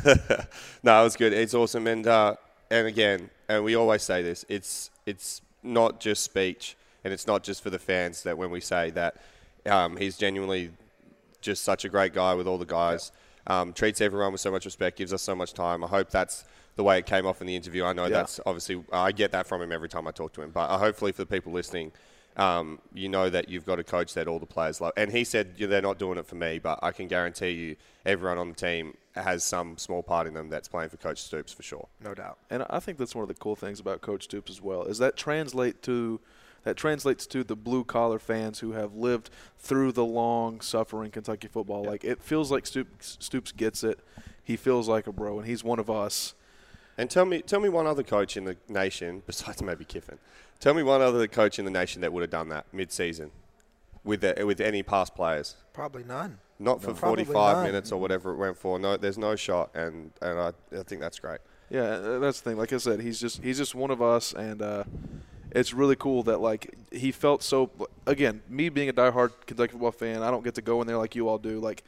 no, 0.83 0.99
it 0.99 1.03
was 1.05 1.15
good. 1.15 1.31
It's 1.31 1.53
awesome, 1.53 1.87
and 1.87 2.05
uh, 2.05 2.35
and 2.69 2.87
again, 2.87 3.29
and 3.47 3.63
we 3.63 3.75
always 3.75 4.03
say 4.03 4.21
this: 4.21 4.43
it's 4.49 4.91
it's 5.05 5.41
not 5.63 6.01
just 6.01 6.23
speech, 6.23 6.75
and 7.05 7.13
it's 7.13 7.25
not 7.25 7.41
just 7.43 7.63
for 7.63 7.69
the 7.69 7.79
fans. 7.79 8.23
That 8.23 8.37
when 8.37 8.51
we 8.51 8.59
say 8.59 8.89
that, 8.91 9.15
um, 9.65 9.97
he's 9.97 10.17
genuinely 10.17 10.71
just 11.41 11.63
such 11.63 11.85
a 11.85 11.89
great 11.89 12.13
guy 12.13 12.33
with 12.33 12.47
all 12.47 12.57
the 12.57 12.65
guys. 12.65 13.11
Um, 13.47 13.73
treats 13.73 13.99
everyone 13.99 14.31
with 14.31 14.41
so 14.41 14.51
much 14.51 14.65
respect, 14.65 14.97
gives 14.97 15.11
us 15.13 15.21
so 15.21 15.35
much 15.35 15.53
time. 15.53 15.83
I 15.83 15.87
hope 15.87 16.09
that's 16.09 16.45
the 16.75 16.83
way 16.83 16.97
it 16.97 17.05
came 17.05 17.25
off 17.25 17.41
in 17.41 17.47
the 17.47 17.55
interview. 17.55 17.83
I 17.83 17.93
know 17.93 18.03
Yeah. 18.05 18.09
that's 18.09 18.39
obviously 18.45 18.83
I 18.91 19.11
get 19.11 19.31
that 19.31 19.45
from 19.47 19.61
him 19.61 19.71
every 19.71 19.89
time 19.89 20.07
I 20.07 20.11
talk 20.11 20.33
to 20.33 20.41
him. 20.41 20.51
But 20.51 20.69
uh, 20.69 20.77
hopefully 20.77 21.11
for 21.11 21.21
the 21.23 21.25
people 21.25 21.51
listening, 21.51 21.91
um, 22.37 22.79
you 22.93 23.09
know 23.09 23.29
that 23.29 23.49
you've 23.49 23.65
got 23.65 23.77
a 23.79 23.83
coach 23.83 24.13
that 24.15 24.27
all 24.27 24.39
the 24.39 24.45
players 24.45 24.79
love. 24.81 24.93
And 24.97 25.11
he 25.11 25.23
said 25.23 25.53
yeah, 25.57 25.67
they're 25.67 25.81
not 25.81 25.99
doing 25.99 26.17
it 26.17 26.25
for 26.25 26.35
me, 26.35 26.57
but 26.59 26.79
I 26.81 26.91
can 26.91 27.07
guarantee 27.07 27.49
you 27.51 27.75
everyone 28.05 28.37
on 28.37 28.49
the 28.49 28.55
team 28.55 28.95
has 29.15 29.43
some 29.43 29.77
small 29.77 30.01
part 30.01 30.25
in 30.25 30.33
them 30.33 30.49
that's 30.49 30.67
playing 30.67 30.89
for 30.89 30.97
Coach 30.97 31.21
Stoops 31.21 31.53
for 31.53 31.61
sure. 31.61 31.87
No 32.03 32.15
doubt. 32.15 32.39
And 32.49 32.65
I 32.69 32.79
think 32.79 32.97
that's 32.97 33.13
one 33.13 33.21
of 33.21 33.27
the 33.27 33.35
cool 33.35 33.55
things 33.55 33.79
about 33.79 34.01
Coach 34.01 34.23
Stoops 34.23 34.49
as 34.49 34.59
well 34.61 34.83
is 34.85 34.97
that 34.97 35.15
translate 35.15 35.83
to 35.83 36.19
that 36.63 36.77
translates 36.77 37.25
to 37.27 37.43
the 37.43 37.55
blue 37.55 37.83
collar 37.83 38.19
fans 38.19 38.59
who 38.59 38.71
have 38.73 38.95
lived 38.95 39.29
through 39.57 39.91
the 39.91 40.05
long 40.05 40.61
suffering 40.61 41.11
Kentucky 41.11 41.47
football. 41.47 41.83
Like 41.83 42.03
it 42.03 42.21
feels 42.21 42.51
like 42.51 42.65
Stoops, 42.65 43.17
Stoops 43.19 43.51
gets 43.51 43.83
it. 43.83 43.99
He 44.43 44.55
feels 44.57 44.87
like 44.89 45.07
a 45.07 45.11
bro, 45.11 45.39
and 45.39 45.47
he's 45.47 45.63
one 45.63 45.79
of 45.79 45.89
us. 45.89 46.33
And 46.97 47.09
tell 47.09 47.25
me, 47.25 47.41
tell 47.41 47.59
me 47.59 47.69
one 47.69 47.87
other 47.87 48.03
coach 48.03 48.37
in 48.37 48.43
the 48.45 48.57
nation 48.67 49.23
besides 49.25 49.61
maybe 49.61 49.85
Kiffin. 49.85 50.19
Tell 50.59 50.73
me 50.73 50.83
one 50.83 51.01
other 51.01 51.27
coach 51.27 51.59
in 51.59 51.65
the 51.65 51.71
nation 51.71 52.01
that 52.01 52.13
would 52.13 52.21
have 52.21 52.29
done 52.29 52.49
that 52.49 52.65
mid-season 52.71 53.31
with 54.03 54.21
the, 54.21 54.45
with 54.45 54.61
any 54.61 54.83
past 54.83 55.15
players. 55.15 55.55
Probably 55.73 56.03
none. 56.03 56.39
Not 56.59 56.81
for 56.81 56.89
No. 56.89 56.95
45 56.95 57.57
none. 57.57 57.65
minutes 57.65 57.91
or 57.91 57.99
whatever 57.99 58.31
it 58.31 58.37
went 58.37 58.57
for. 58.57 58.77
No, 58.79 58.95
there's 58.95 59.17
no 59.17 59.35
shot, 59.35 59.71
and 59.73 60.11
and 60.21 60.39
I, 60.39 60.51
I 60.77 60.83
think 60.83 61.01
that's 61.01 61.19
great. 61.19 61.39
Yeah, 61.69 61.81
uh, 61.81 62.19
that's 62.19 62.39
the 62.41 62.51
thing. 62.51 62.59
Like 62.59 62.71
I 62.71 62.77
said, 62.77 63.01
he's 63.01 63.19
just 63.19 63.41
he's 63.41 63.57
just 63.57 63.73
one 63.75 63.89
of 63.91 64.01
us, 64.01 64.33
and 64.33 64.61
uh, 64.61 64.83
it's 65.53 65.73
really 65.73 65.95
cool 65.95 66.23
that 66.23 66.39
like 66.39 66.73
he 66.91 67.11
felt 67.11 67.43
so. 67.43 67.69
Again, 68.05 68.41
me 68.49 68.69
being 68.69 68.89
a 68.89 68.93
diehard 68.93 69.31
Kentucky 69.45 69.71
football 69.73 69.91
fan, 69.91 70.23
I 70.23 70.31
don't 70.31 70.43
get 70.43 70.55
to 70.55 70.61
go 70.61 70.81
in 70.81 70.87
there 70.87 70.97
like 70.97 71.15
you 71.15 71.27
all 71.29 71.37
do. 71.37 71.59
Like 71.59 71.83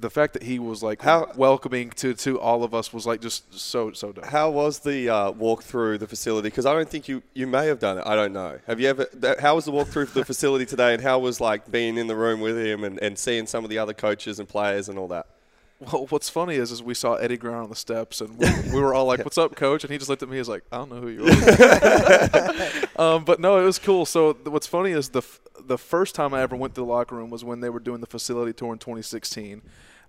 the 0.00 0.10
fact 0.10 0.32
that 0.34 0.44
he 0.44 0.60
was 0.60 0.80
like 0.82 1.02
How- 1.02 1.32
welcoming 1.36 1.90
to 1.90 2.14
to 2.14 2.38
all 2.38 2.62
of 2.62 2.72
us 2.74 2.92
was 2.92 3.04
like 3.06 3.20
just 3.20 3.52
so 3.58 3.92
so 3.92 4.12
dope. 4.12 4.26
How 4.26 4.48
was 4.50 4.78
the 4.80 5.08
uh, 5.08 5.30
walk 5.32 5.62
through 5.64 5.98
the 5.98 6.06
facility? 6.06 6.48
Because 6.48 6.66
I 6.66 6.72
don't 6.72 6.88
think 6.88 7.08
you, 7.08 7.22
you 7.34 7.46
may 7.48 7.66
have 7.66 7.80
done 7.80 7.98
it. 7.98 8.04
I 8.06 8.14
don't 8.14 8.32
know. 8.32 8.58
Have 8.66 8.78
you 8.80 8.88
ever? 8.88 9.06
th- 9.06 9.38
How 9.38 9.54
was 9.56 9.64
the 9.64 9.72
walk 9.72 9.88
through 9.88 10.06
the 10.06 10.24
facility 10.24 10.66
today, 10.66 10.94
and 10.94 11.02
how 11.02 11.18
was 11.18 11.40
like 11.40 11.70
being 11.70 11.96
in 11.98 12.06
the 12.06 12.14
room 12.16 12.40
with 12.40 12.56
him 12.58 12.84
and, 12.84 12.98
and 13.00 13.18
seeing 13.18 13.46
some 13.46 13.64
of 13.64 13.70
the 13.70 13.78
other 13.78 13.94
coaches 13.94 14.38
and 14.38 14.48
players 14.48 14.88
and 14.88 14.98
all 14.98 15.08
that? 15.08 15.26
Well, 15.80 16.06
what's 16.08 16.28
funny 16.28 16.56
is, 16.56 16.72
is 16.72 16.82
we 16.82 16.94
saw 16.94 17.14
Eddie 17.14 17.36
Brown 17.36 17.62
on 17.62 17.70
the 17.70 17.76
steps, 17.76 18.20
and 18.20 18.36
we, 18.36 18.46
we 18.72 18.80
were 18.80 18.94
all 18.94 19.04
like, 19.04 19.24
"What's 19.24 19.38
up, 19.38 19.54
coach?" 19.54 19.84
And 19.84 19.92
he 19.92 19.98
just 19.98 20.08
looked 20.08 20.24
at 20.24 20.28
me. 20.28 20.36
He's 20.36 20.48
like, 20.48 20.64
"I 20.72 20.78
don't 20.78 20.90
know 20.90 21.00
who 21.00 21.08
you 21.08 21.24
are." 21.24 22.90
um, 23.14 23.24
but 23.24 23.38
no, 23.38 23.60
it 23.60 23.64
was 23.64 23.78
cool. 23.78 24.04
So 24.04 24.32
th- 24.32 24.48
what's 24.48 24.66
funny 24.66 24.90
is 24.90 25.10
the 25.10 25.20
f- 25.20 25.40
the 25.60 25.78
first 25.78 26.16
time 26.16 26.34
I 26.34 26.42
ever 26.42 26.56
went 26.56 26.74
to 26.74 26.80
the 26.80 26.86
locker 26.86 27.14
room 27.14 27.30
was 27.30 27.44
when 27.44 27.60
they 27.60 27.70
were 27.70 27.78
doing 27.78 28.00
the 28.00 28.06
facility 28.06 28.52
tour 28.52 28.72
in 28.72 28.78
2016. 28.78 29.62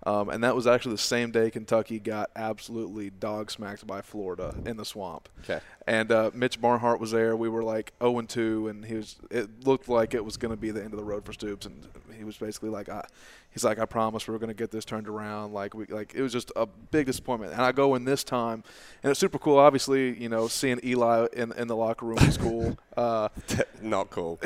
Um, 0.06 0.30
and 0.30 0.42
that 0.44 0.56
was 0.56 0.66
actually 0.66 0.92
the 0.92 0.98
same 0.98 1.30
day 1.30 1.50
Kentucky 1.50 2.00
got 2.00 2.30
absolutely 2.34 3.10
dog 3.10 3.50
smacked 3.50 3.86
by 3.86 4.00
Florida 4.00 4.54
in 4.64 4.78
the 4.78 4.84
swamp. 4.84 5.28
Okay. 5.44 5.60
And 5.90 6.12
uh, 6.12 6.30
Mitch 6.32 6.60
Barnhart 6.60 7.00
was 7.00 7.10
there. 7.10 7.34
We 7.34 7.48
were 7.48 7.64
like 7.64 7.92
0 8.00 8.20
and 8.20 8.28
2, 8.28 8.68
and 8.68 8.84
he 8.84 8.94
was. 8.94 9.16
It 9.28 9.66
looked 9.66 9.88
like 9.88 10.14
it 10.14 10.24
was 10.24 10.36
going 10.36 10.52
to 10.52 10.56
be 10.56 10.70
the 10.70 10.80
end 10.80 10.92
of 10.92 10.98
the 10.98 11.04
road 11.04 11.24
for 11.24 11.32
Stoops, 11.32 11.66
and 11.66 11.84
he 12.16 12.22
was 12.22 12.36
basically 12.36 12.68
like, 12.68 12.88
I, 12.88 13.04
he's 13.50 13.64
like, 13.64 13.80
I 13.80 13.86
promise 13.86 14.28
we 14.28 14.32
are 14.36 14.38
going 14.38 14.50
to 14.50 14.54
get 14.54 14.70
this 14.70 14.84
turned 14.84 15.08
around. 15.08 15.52
Like 15.52 15.74
we, 15.74 15.86
like 15.86 16.14
it 16.14 16.22
was 16.22 16.32
just 16.32 16.52
a 16.54 16.66
big 16.66 17.06
disappointment. 17.06 17.54
And 17.54 17.62
I 17.62 17.72
go 17.72 17.96
in 17.96 18.04
this 18.04 18.22
time, 18.22 18.62
and 19.02 19.10
it's 19.10 19.18
super 19.18 19.36
cool. 19.40 19.58
Obviously, 19.58 20.16
you 20.16 20.28
know, 20.28 20.46
seeing 20.46 20.78
Eli 20.84 21.26
in 21.32 21.50
in 21.54 21.66
the 21.66 21.74
locker 21.74 22.06
room 22.06 22.24
was 22.24 22.38
cool. 22.38 22.78
Uh, 22.96 23.28
Not 23.80 24.10
cool. 24.10 24.38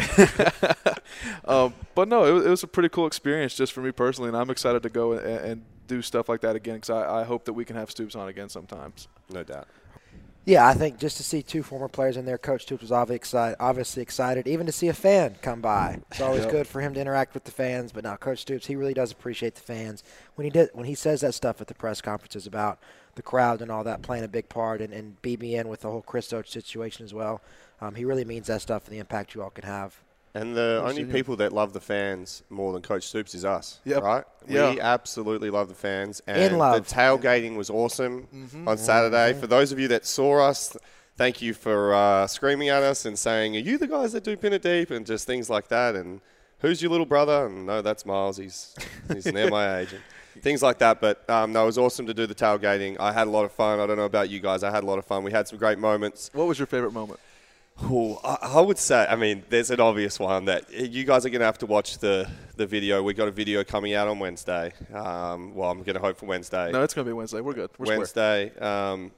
um, 1.47 1.74
but 1.97 2.07
no, 2.07 2.24
it 2.24 2.30
was, 2.30 2.47
it 2.47 2.51
was 2.51 2.62
a 2.62 2.68
pretty 2.68 2.88
cool 2.88 3.07
experience 3.07 3.55
just 3.57 3.72
for 3.72 3.80
me 3.80 3.90
personally, 3.90 4.28
and 4.28 4.36
I'm 4.36 4.49
excited 4.49 4.84
to 4.84 4.88
go 4.90 5.12
and, 5.12 5.26
and 5.26 5.62
do 5.88 6.03
stuff 6.03 6.28
like 6.28 6.40
that 6.42 6.55
again 6.55 6.76
because 6.76 6.90
I, 6.90 7.22
I 7.22 7.24
hope 7.24 7.47
that 7.47 7.55
we 7.55 7.64
can 7.64 7.74
have 7.74 7.90
Stoops 7.90 8.14
on 8.14 8.28
again 8.28 8.49
sometimes. 8.49 9.09
No 9.28 9.42
doubt. 9.42 9.66
Yeah, 10.47 10.66
I 10.66 10.74
think 10.74 10.99
just 10.99 11.16
to 11.16 11.22
see 11.22 11.42
two 11.42 11.62
former 11.62 11.88
players 11.88 12.18
in 12.18 12.26
there, 12.26 12.36
Coach 12.36 12.62
Stoops 12.62 12.82
was 12.82 12.92
obviously 12.92 13.16
excited, 13.16 13.57
obviously 13.61 14.03
excited. 14.03 14.47
Even 14.47 14.66
to 14.66 14.72
see 14.72 14.88
a 14.88 14.92
fan 14.95 15.36
come 15.40 15.62
by, 15.62 16.01
it's 16.11 16.20
always 16.20 16.42
Yep. 16.42 16.51
good 16.51 16.66
for 16.66 16.82
him 16.82 16.92
to 16.95 17.01
interact 17.01 17.32
with 17.32 17.45
the 17.45 17.51
fans. 17.51 17.92
But 17.92 18.05
now, 18.05 18.16
Coach 18.16 18.40
Stoops, 18.40 18.66
he 18.66 18.76
really 18.76 18.92
does 18.92 19.11
appreciate 19.11 19.55
the 19.55 19.62
fans 19.62 20.03
when 20.34 20.45
he 20.45 20.51
did 20.51 20.68
when 20.74 20.84
he 20.84 20.95
says 20.95 21.22
that 21.22 21.32
stuff 21.32 21.62
at 21.62 21.68
the 21.68 21.74
press 21.74 22.03
conferences 22.03 22.47
about 22.47 22.78
the 23.14 23.22
crowd 23.22 23.62
and 23.62 23.70
all 23.70 23.84
that 23.84 24.03
playing 24.03 24.24
a 24.24 24.28
big 24.28 24.51
part, 24.51 24.82
and, 24.82 24.92
and 24.92 25.22
BBN 25.22 25.64
with 25.66 25.80
the 25.80 25.90
whole 25.90 26.03
Chris 26.03 26.30
Oats 26.32 26.51
situation 26.53 27.05
as 27.07 27.14
well. 27.14 27.40
Um, 27.80 27.95
he 27.95 28.05
really 28.05 28.24
means 28.24 28.49
that 28.49 28.61
stuff 28.61 28.84
and 28.86 28.95
the 28.95 28.99
impact 29.01 29.34
you 29.34 29.42
all 29.42 29.51
can 29.51 29.64
have. 29.64 29.99
And 30.37 30.57
the 30.57 30.82
only 30.85 31.05
people 31.05 31.37
that 31.37 31.53
love 31.53 31.72
the 31.72 31.80
fans 31.80 32.43
more 32.51 32.72
than 32.72 32.82
Coach 32.82 33.05
Stoops 33.07 33.35
is 33.37 33.45
us. 33.45 33.78
Yep. 33.85 34.03
Right? 34.03 34.24
Yeah. 34.49 34.72
We 34.72 34.80
absolutely 34.80 35.49
love 35.51 35.68
the 35.68 35.74
fans. 35.76 36.20
And 36.26 36.59
love. 36.59 36.89
the 36.89 36.95
tailgating 36.95 37.57
was 37.57 37.70
awesome 37.70 38.26
Mm-hmm. 38.35 38.66
on 38.66 38.76
Saturday. 38.76 39.39
For 39.39 39.47
those 39.47 39.70
of 39.70 39.78
you 39.78 39.87
that 39.89 40.05
saw 40.05 40.41
us, 40.49 40.76
thank 41.16 41.41
you 41.41 41.55
for 41.55 41.95
uh, 41.95 42.26
screaming 42.26 42.68
at 42.68 42.82
us 42.82 43.05
and 43.05 43.16
saying, 43.16 43.55
Are 43.57 43.61
you 43.61 43.78
the 43.78 43.87
guys 43.87 44.12
that 44.12 44.24
do 44.24 44.37
Pin 44.37 44.53
It 44.53 44.62
Deep? 44.62 44.91
And 44.91 45.07
just 45.07 45.24
things 45.24 45.49
like 45.49 45.68
that. 45.68 45.95
And 45.95 46.20
who's 46.59 46.82
your 46.82 46.91
little 46.91 47.07
brother? 47.07 47.47
And 47.47 47.66
no, 47.66 47.80
that's 47.80 48.05
Miles. 48.05 48.37
He's, 48.37 48.74
he's 49.12 49.26
an 49.26 49.35
MIA 49.37 49.78
agent. 49.82 50.03
Things 50.41 50.64
like 50.64 50.78
that. 50.78 51.01
But 51.01 51.30
um, 51.30 51.53
no, 51.53 51.62
it 51.62 51.66
was 51.66 51.78
awesome 51.78 52.07
to 52.07 52.14
do 52.14 52.26
the 52.26 52.35
tailgating. 52.35 52.97
I 52.99 53.12
had 53.12 53.28
a 53.28 53.30
lot 53.30 53.45
of 53.45 53.53
fun. 53.53 53.78
I 53.78 53.87
don't 53.87 53.97
know 53.97 54.05
about 54.05 54.30
you 54.30 54.41
guys. 54.41 54.64
I 54.64 54.72
had 54.72 54.82
a 54.82 54.87
lot 54.87 54.99
of 54.99 55.05
fun. 55.05 55.22
We 55.22 55.30
had 55.30 55.47
some 55.47 55.61
great 55.61 55.78
moments. 55.78 56.28
What 56.32 56.49
was 56.49 56.59
your 56.59 56.66
favorite 56.66 56.93
moment? 56.93 57.20
Ooh, 57.83 58.16
I, 58.25 58.39
I 58.43 58.61
would 58.61 58.79
say, 58.79 59.05
I 59.09 59.16
mean, 59.16 59.43
there's 59.49 59.70
an 59.70 59.81
obvious 59.81 60.18
one 60.20 60.45
that 60.45 60.72
you 60.72 61.05
guys 61.05 61.27
are 61.27 61.31
going 61.31 61.41
to 61.41 61.47
have 61.47 61.59
to 61.59 61.66
watch 61.66 61.99
the, 61.99 62.31
the 62.57 62.66
video. 62.66 63.03
we 63.03 63.14
got 63.14 63.27
a 63.29 63.33
video 63.33 63.64
coming 63.64 63.95
out 63.95 64.07
on 64.07 64.18
Wednesday. 64.20 64.72
Um, 64.93 65.55
well, 65.55 65.70
I'm 65.70 65.83
going 65.83 65.95
to 65.95 66.01
hope 66.01 66.16
for 66.16 66.27
Wednesday. 66.27 66.70
No, 66.70 66.83
it's 66.83 66.95
going 66.95 67.05
to 67.05 67.09
be 67.09 67.12
Wednesday. 67.12 67.41
We're 67.41 67.53
good. 67.53 67.70
We're. 67.79 67.87
Wednesday. 67.99 68.57
Um, 68.59 69.11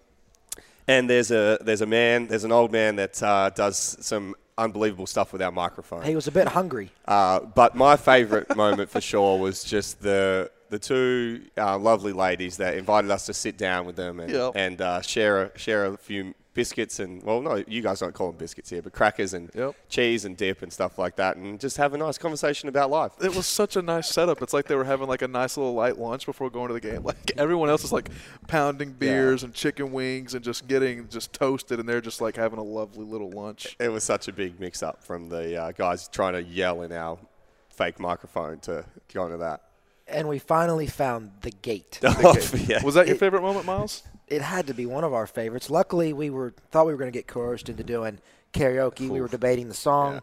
and 0.89 1.11
there's 1.11 1.31
a 1.33 1.59
there's 1.61 1.81
a 1.81 1.87
man, 1.87 2.29
there's 2.29 2.45
an 2.45 2.53
old 2.53 2.71
man 2.73 2.97
that 2.97 3.21
uh, 3.23 3.51
does 3.51 3.97
some 4.01 4.35
unbelievable 4.57 5.07
stuff 5.07 5.33
with 5.33 5.43
our 5.43 5.51
microphone. 5.53 6.03
He 6.03 6.15
was 6.15 6.27
a 6.29 6.33
bit 6.33 6.49
hungry. 6.49 6.91
Uh, 7.07 7.41
but 7.41 7.75
my 7.75 7.97
favourite 7.97 8.57
moment 8.57 8.89
for 8.89 9.01
sure 9.01 9.39
was 9.39 9.65
just 9.65 10.01
the 10.01 10.51
the 10.71 10.79
two 10.79 11.43
uh, 11.59 11.77
lovely 11.79 12.13
ladies 12.13 12.57
that 12.57 12.75
invited 12.75 13.11
us 13.11 13.27
to 13.27 13.35
sit 13.35 13.57
down 13.59 13.85
with 13.87 13.97
them 13.97 14.19
and, 14.19 14.33
Yep. 14.33 14.53
and 14.57 14.81
uh, 14.81 15.01
share 15.01 15.43
a, 15.45 15.59
share 15.59 15.87
a 15.87 15.97
few 15.97 16.35
biscuits 16.57 16.99
and 16.99 17.23
well, 17.23 17.41
no, 17.41 17.63
you 17.69 17.83
guys 17.83 18.01
don't 18.01 18.13
call 18.15 18.29
them 18.31 18.37
biscuits 18.39 18.71
here, 18.71 18.83
but 18.83 18.93
crackers 18.93 19.33
and 19.35 19.49
cheese 19.89 20.25
and 20.25 20.37
dip 20.37 20.63
and 20.63 20.73
stuff 20.73 20.99
like 20.99 21.15
that, 21.17 21.37
and 21.37 21.61
just 21.61 21.77
have 21.77 21.95
a 21.95 21.99
nice 21.99 22.19
conversation 22.19 22.69
about 22.69 22.91
life. 22.91 23.13
It 23.23 23.37
was 23.37 23.47
such 23.47 23.77
a 23.77 23.83
nice 23.83 24.09
setup. 24.09 24.43
It's 24.43 24.53
like 24.53 24.67
they 24.67 24.75
were 24.75 24.85
having 24.85 25.07
like 25.07 25.23
a 25.23 25.29
nice 25.29 25.57
little 25.57 25.75
light 25.75 25.99
lunch 25.99 26.27
before 26.27 26.51
going 26.51 26.69
to 26.69 26.75
the 26.75 26.81
game. 26.81 27.03
Like 27.07 27.31
everyone 27.37 27.69
else 27.69 27.85
is 27.85 27.93
like 27.93 28.09
pounding 28.49 28.91
beers 28.93 29.45
and 29.45 29.55
chicken 29.55 29.93
wings 29.93 30.35
and 30.35 30.43
just 30.45 30.67
getting 30.67 31.09
just 31.09 31.33
toasted, 31.33 31.79
and 31.79 31.89
they're 31.89 32.01
just 32.01 32.21
like 32.21 32.35
having 32.37 32.59
a 32.59 32.65
lovely 32.65 33.05
little 33.05 33.31
lunch. 33.31 33.77
It 33.79 33.91
was 33.91 34.03
such 34.03 34.27
a 34.27 34.33
big 34.33 34.59
mix 34.59 34.83
up 34.83 35.05
from 35.05 35.29
the 35.29 35.57
uh, 35.63 35.73
guys 35.73 36.09
trying 36.09 36.33
to 36.33 36.43
yell 36.43 36.83
in 36.83 36.91
our 36.91 37.19
fake 37.69 38.01
microphone 38.01 38.59
to 38.61 38.85
go 39.13 39.27
into 39.27 39.37
that. 39.37 39.61
And 40.09 40.29
we 40.29 40.39
finally 40.39 40.87
found 40.87 41.33
the 41.43 41.51
gate. 41.51 42.01
Oh, 42.05 42.37
yeah. 42.67 42.83
Was 42.83 42.95
that 42.95 43.07
your 43.07 43.17
It- 43.17 43.21
favorite 43.21 43.43
moment, 43.43 43.67
Miles? 43.67 44.03
It 44.29 44.43
had 44.43 44.66
to 44.66 44.74
be 44.74 44.87
one 44.87 45.05
of 45.05 45.12
our 45.12 45.27
favorites. 45.27 45.70
Luckily, 45.70 46.12
we 46.12 46.31
were 46.31 46.53
thought 46.70 46.87
we 46.87 46.93
were 46.93 46.99
going 46.99 47.11
to 47.12 47.16
get 47.16 47.27
coerced 47.27 47.68
into 47.68 47.85
doing 47.85 48.18
karaoke. 48.53 49.09
We 49.09 49.20
were 49.20 49.29
debating 49.29 49.68
the 49.68 49.74
song. 49.74 50.22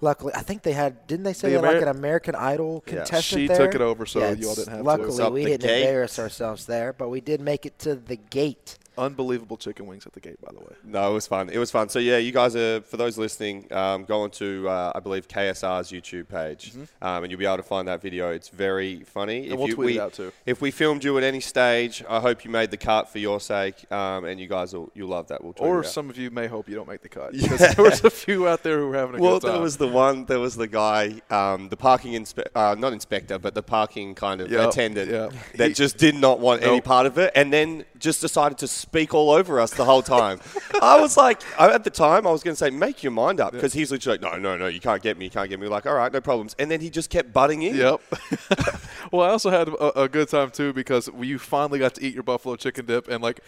Luckily, 0.00 0.32
I 0.34 0.42
think 0.42 0.62
they 0.62 0.72
had 0.72 1.06
didn't 1.06 1.24
they 1.24 1.32
say 1.32 1.50
The 1.52 1.60
they 1.60 1.66
had 1.66 1.74
like 1.74 1.82
an 1.82 1.88
American 1.88 2.34
Idol 2.34 2.82
Yeah. 2.86 2.94
contestant 2.98 3.40
She 3.40 3.46
there? 3.46 3.56
took 3.56 3.74
it 3.74 3.80
over, 3.80 4.04
so 4.06 4.18
Yeah, 4.20 4.32
you 4.32 4.48
all 4.48 4.54
didn't 4.54 4.68
have 4.70 4.78
to. 4.78 4.84
Luckily, 4.84 5.30
we 5.30 5.44
didn't 5.50 5.60
gate. 5.66 5.82
embarrass 5.82 6.18
ourselves 6.18 6.66
there, 6.66 6.92
but 6.92 7.08
we 7.08 7.20
did 7.20 7.40
make 7.40 7.64
it 7.66 7.78
to 7.80 7.94
the 7.94 8.16
gate. 8.16 8.78
Unbelievable 8.98 9.56
chicken 9.56 9.86
wings 9.86 10.06
at 10.06 10.12
the 10.12 10.20
gate, 10.20 10.40
by 10.40 10.52
the 10.52 10.60
way. 10.60 10.74
No, 10.84 11.10
it 11.10 11.14
was 11.14 11.26
fun. 11.26 11.48
It 11.48 11.58
was 11.58 11.70
fun. 11.70 11.88
So 11.88 11.98
yeah, 11.98 12.18
you 12.18 12.32
guys 12.32 12.54
are 12.56 12.80
for 12.82 12.96
those 12.96 13.16
listening, 13.16 13.72
um, 13.72 14.04
go 14.04 14.22
on 14.22 14.30
to 14.32 14.68
uh, 14.68 14.92
I 14.94 15.00
believe 15.00 15.28
KSR's 15.28 15.90
YouTube 15.90 16.28
page, 16.28 16.72
um, 17.00 17.24
and 17.24 17.30
you'll 17.30 17.38
be 17.38 17.46
able 17.46 17.56
to 17.56 17.62
find 17.62 17.88
that 17.88 18.02
video. 18.02 18.30
It's 18.30 18.48
very 18.48 19.02
funny. 19.04 19.42
Mm-hmm. 19.42 19.50
And 19.50 19.58
we'll 19.58 19.68
you, 19.68 19.74
tweet 19.74 19.86
we, 19.86 19.98
it 19.98 20.00
out, 20.00 20.12
too. 20.12 20.32
If 20.46 20.60
we 20.60 20.70
filmed 20.70 21.04
you 21.04 21.16
at 21.18 21.24
any 21.24 21.40
stage, 21.40 22.04
I 22.08 22.20
hope 22.20 22.44
you 22.44 22.50
made 22.50 22.70
the 22.70 22.76
cut 22.76 23.08
for 23.08 23.18
your 23.18 23.40
sake, 23.40 23.90
um, 23.92 24.24
and 24.24 24.38
you 24.38 24.46
guys 24.46 24.74
will 24.74 24.90
you'll 24.94 25.08
love 25.08 25.28
that. 25.28 25.42
We'll 25.42 25.54
Or 25.58 25.82
some 25.84 26.10
of 26.10 26.18
you 26.18 26.30
may 26.30 26.46
hope 26.46 26.68
you 26.68 26.74
don't 26.74 26.88
make 26.88 27.02
the 27.02 27.08
cut 27.08 27.32
because 27.40 27.74
there 27.74 27.84
was 27.84 28.04
a 28.04 28.10
few 28.10 28.48
out 28.48 28.62
there 28.62 28.78
who 28.78 28.88
were 28.88 28.96
having 28.96 29.16
a 29.16 29.22
well, 29.22 29.34
good 29.34 29.42
time. 29.42 29.48
Well, 29.48 29.52
there 29.54 29.62
was 29.62 29.76
the 29.76 29.88
one. 29.88 30.26
There 30.26 30.40
was 30.40 30.56
the 30.56 30.68
guy, 30.68 31.20
um, 31.30 31.68
the 31.68 31.76
parking 31.76 32.12
inspe- 32.12 32.48
uh, 32.54 32.74
not 32.78 32.92
inspector, 32.92 33.38
but 33.38 33.54
the 33.54 33.62
parking 33.62 34.14
kind 34.14 34.40
of 34.40 34.50
Yep, 34.50 34.68
attendant 34.68 35.10
yep. 35.10 35.32
that 35.56 35.68
He- 35.68 35.74
just 35.74 35.96
did 35.96 36.14
not 36.14 36.40
want 36.40 36.62
any 36.62 36.80
part 36.80 37.06
of 37.06 37.16
it, 37.18 37.32
and 37.34 37.52
then 37.52 37.84
just 37.98 38.20
decided 38.20 38.58
to 38.58 38.68
speak 38.82 39.14
all 39.14 39.30
over 39.30 39.58
us 39.58 39.72
the 39.72 39.84
whole 39.84 40.02
time. 40.02 40.40
I 40.82 41.00
was 41.00 41.16
like, 41.16 41.40
I, 41.58 41.72
at 41.72 41.84
the 41.84 41.90
time, 41.90 42.26
I 42.26 42.30
was 42.30 42.42
going 42.42 42.54
to 42.54 42.58
say, 42.58 42.70
make 42.70 43.02
your 43.02 43.12
mind 43.12 43.40
up, 43.40 43.52
because 43.52 43.72
he's 43.72 43.90
literally 43.90 44.18
like, 44.18 44.32
no, 44.32 44.38
no, 44.38 44.58
no, 44.58 44.66
you 44.66 44.80
can't 44.80 45.02
get 45.02 45.16
me, 45.16 45.26
you 45.26 45.30
can't 45.30 45.48
get 45.48 45.58
me. 45.58 45.66
We're 45.66 45.72
like, 45.72 45.86
all 45.86 45.94
right, 45.94 46.12
no 46.12 46.20
problems, 46.20 46.54
and 46.58 46.70
then 46.70 46.80
he 46.80 46.90
just 46.90 47.08
kept 47.08 47.32
butting 47.32 47.62
in. 47.62 47.76
Yep. 47.76 48.00
well, 49.12 49.22
I 49.22 49.30
also 49.30 49.50
had 49.50 49.68
a, 49.68 50.02
a 50.02 50.08
good 50.08 50.28
time 50.28 50.50
too 50.50 50.72
because 50.72 51.08
you 51.20 51.38
finally 51.38 51.78
got 51.78 51.94
to 51.94 52.04
eat 52.04 52.14
your 52.14 52.22
buffalo 52.22 52.56
chicken 52.56 52.86
dip, 52.86 53.08
and 53.08 53.22
like 53.22 53.40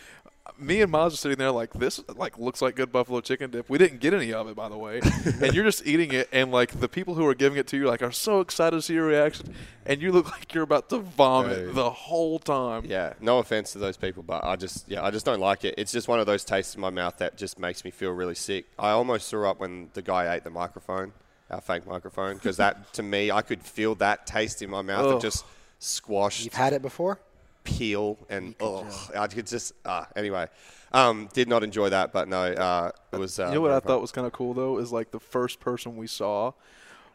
me 0.59 0.82
and 0.82 0.92
Miles 0.92 1.14
are 1.14 1.16
sitting 1.16 1.38
there 1.38 1.51
like 1.51 1.72
this 1.72 2.01
like 2.16 2.38
looks 2.38 2.61
like 2.62 2.76
good 2.76 2.92
buffalo 2.92 3.20
chicken 3.20 3.51
dip. 3.51 3.68
We 3.68 3.78
didn't 3.78 4.01
get 4.01 4.12
any 4.14 4.32
of 4.32 4.47
it 4.49 4.55
by 4.55 4.68
the 4.68 4.76
way, 4.76 5.01
and 5.42 5.55
you're 5.55 5.64
just 5.64 5.86
eating 5.86 6.12
it, 6.12 6.28
and 6.32 6.53
like 6.53 6.78
the 6.80 6.88
people 6.88 7.14
who 7.14 7.26
are 7.26 7.34
giving 7.34 7.59
it 7.59 7.66
to 7.68 7.76
you 7.76 7.86
like 7.86 8.03
are 8.03 8.12
so 8.12 8.40
excited 8.40 8.76
to 8.76 8.82
see 8.82 8.95
your 8.95 9.07
reaction, 9.07 9.55
and 9.86 10.01
you 10.03 10.12
look 10.12 10.30
like 10.30 10.53
you're 10.55 10.62
about 10.64 10.90
to 10.90 10.99
vomit 10.99 11.66
Right. 11.66 11.74
the 11.74 11.90
whole 11.90 12.38
time. 12.38 12.84
Yeah, 12.86 13.14
no 13.20 13.38
offense 13.38 13.72
to 13.72 13.78
those 13.78 13.97
people, 13.97 14.22
but 14.22 14.45
I 14.45 14.57
just 14.57 14.88
yeah, 14.88 15.03
I 15.03 15.11
just 15.11 15.24
don't 15.26 15.40
like 15.40 15.64
it. 15.64 15.74
It's 15.78 15.92
just 15.92 16.09
one 16.09 16.20
of 16.20 16.26
those 16.26 16.45
tastes 16.45 16.74
in 16.74 16.80
my 16.80 16.90
mouth 16.90 17.16
that 17.18 17.36
just 17.36 17.59
makes 17.59 17.84
me 17.84 17.90
feel 17.90 18.11
really 18.11 18.34
sick. 18.34 18.66
I 18.78 18.90
almost 18.90 19.30
threw 19.30 19.49
up 19.49 19.59
when 19.61 19.88
the 19.95 20.03
guy 20.03 20.34
ate 20.34 20.45
the 20.45 20.51
microphone, 20.51 21.12
our 21.51 21.61
fake 21.62 21.86
microphone, 21.86 22.34
because 22.34 22.59
that 22.59 22.92
to 22.95 23.03
me, 23.03 23.30
I 23.30 23.40
could 23.42 23.62
feel 23.62 23.95
that 23.97 24.26
taste 24.26 24.61
in 24.62 24.68
my 24.70 24.82
mouth 24.82 25.07
Ugh. 25.07 25.12
of 25.14 25.22
just 25.22 25.45
squashed. 25.78 26.45
You've 26.45 26.55
had 26.55 26.72
it 26.74 26.82
before? 26.82 27.18
Peel 27.65 28.19
and 28.29 28.55
oh, 28.61 28.87
I 29.17 29.27
could 29.27 29.47
just 29.47 29.73
ah. 29.85 30.07
Anyway, 30.15 30.47
um, 30.93 31.29
did 31.33 31.49
not 31.49 31.65
enjoy 31.65 31.89
that, 31.89 32.12
but 32.12 32.29
no, 32.29 32.43
uh, 32.43 32.91
it 33.12 33.19
was. 33.19 33.39
Uh, 33.39 33.49
you 33.49 33.55
know 33.55 33.61
what 33.62 33.73
I 33.73 33.81
fun. 33.81 33.89
thought 33.89 34.01
was 34.01 34.12
kind 34.12 34.27
of 34.27 34.33
cool 34.33 34.55
though 34.55 34.79
is 34.79 34.93
like 34.93 35.11
the 35.11 35.21
first 35.21 35.61
person 35.61 35.97
we 35.97 36.07
saw 36.07 36.53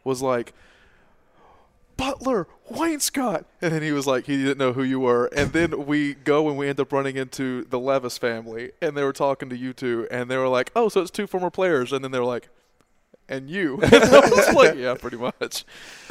was 0.04 0.20
like 0.20 0.52
Butler 1.96 2.46
Wayne 2.68 3.00
Scott. 3.00 3.44
and 3.60 3.72
then 3.72 3.82
he 3.82 3.92
was 3.92 4.06
like 4.06 4.26
he 4.26 4.36
didn't 4.38 4.58
know 4.58 4.72
who 4.72 4.82
you 4.82 5.00
were, 5.00 5.26
and 5.36 5.52
then 5.52 5.86
we 5.86 6.14
go 6.14 6.48
and 6.48 6.58
we 6.58 6.68
end 6.68 6.80
up 6.80 6.92
running 6.92 7.16
into 7.16 7.64
the 7.64 7.78
Levis 7.78 8.18
family, 8.18 8.72
and 8.82 8.96
they 8.96 9.04
were 9.04 9.12
talking 9.12 9.48
to 9.50 9.56
you 9.56 9.72
two, 9.72 10.08
and 10.10 10.30
they 10.30 10.36
were 10.36 10.48
like, 10.48 10.70
oh, 10.74 10.88
so 10.88 11.00
it's 11.00 11.10
two 11.10 11.26
former 11.26 11.50
players, 11.50 11.92
and 11.92 12.04
then 12.04 12.10
they 12.10 12.18
were 12.18 12.24
like. 12.24 12.48
And 13.30 13.48
you, 13.48 13.78
I 13.82 14.28
was 14.28 14.52
like, 14.54 14.74
yeah, 14.76 14.94
pretty 14.94 15.16
much. 15.16 15.64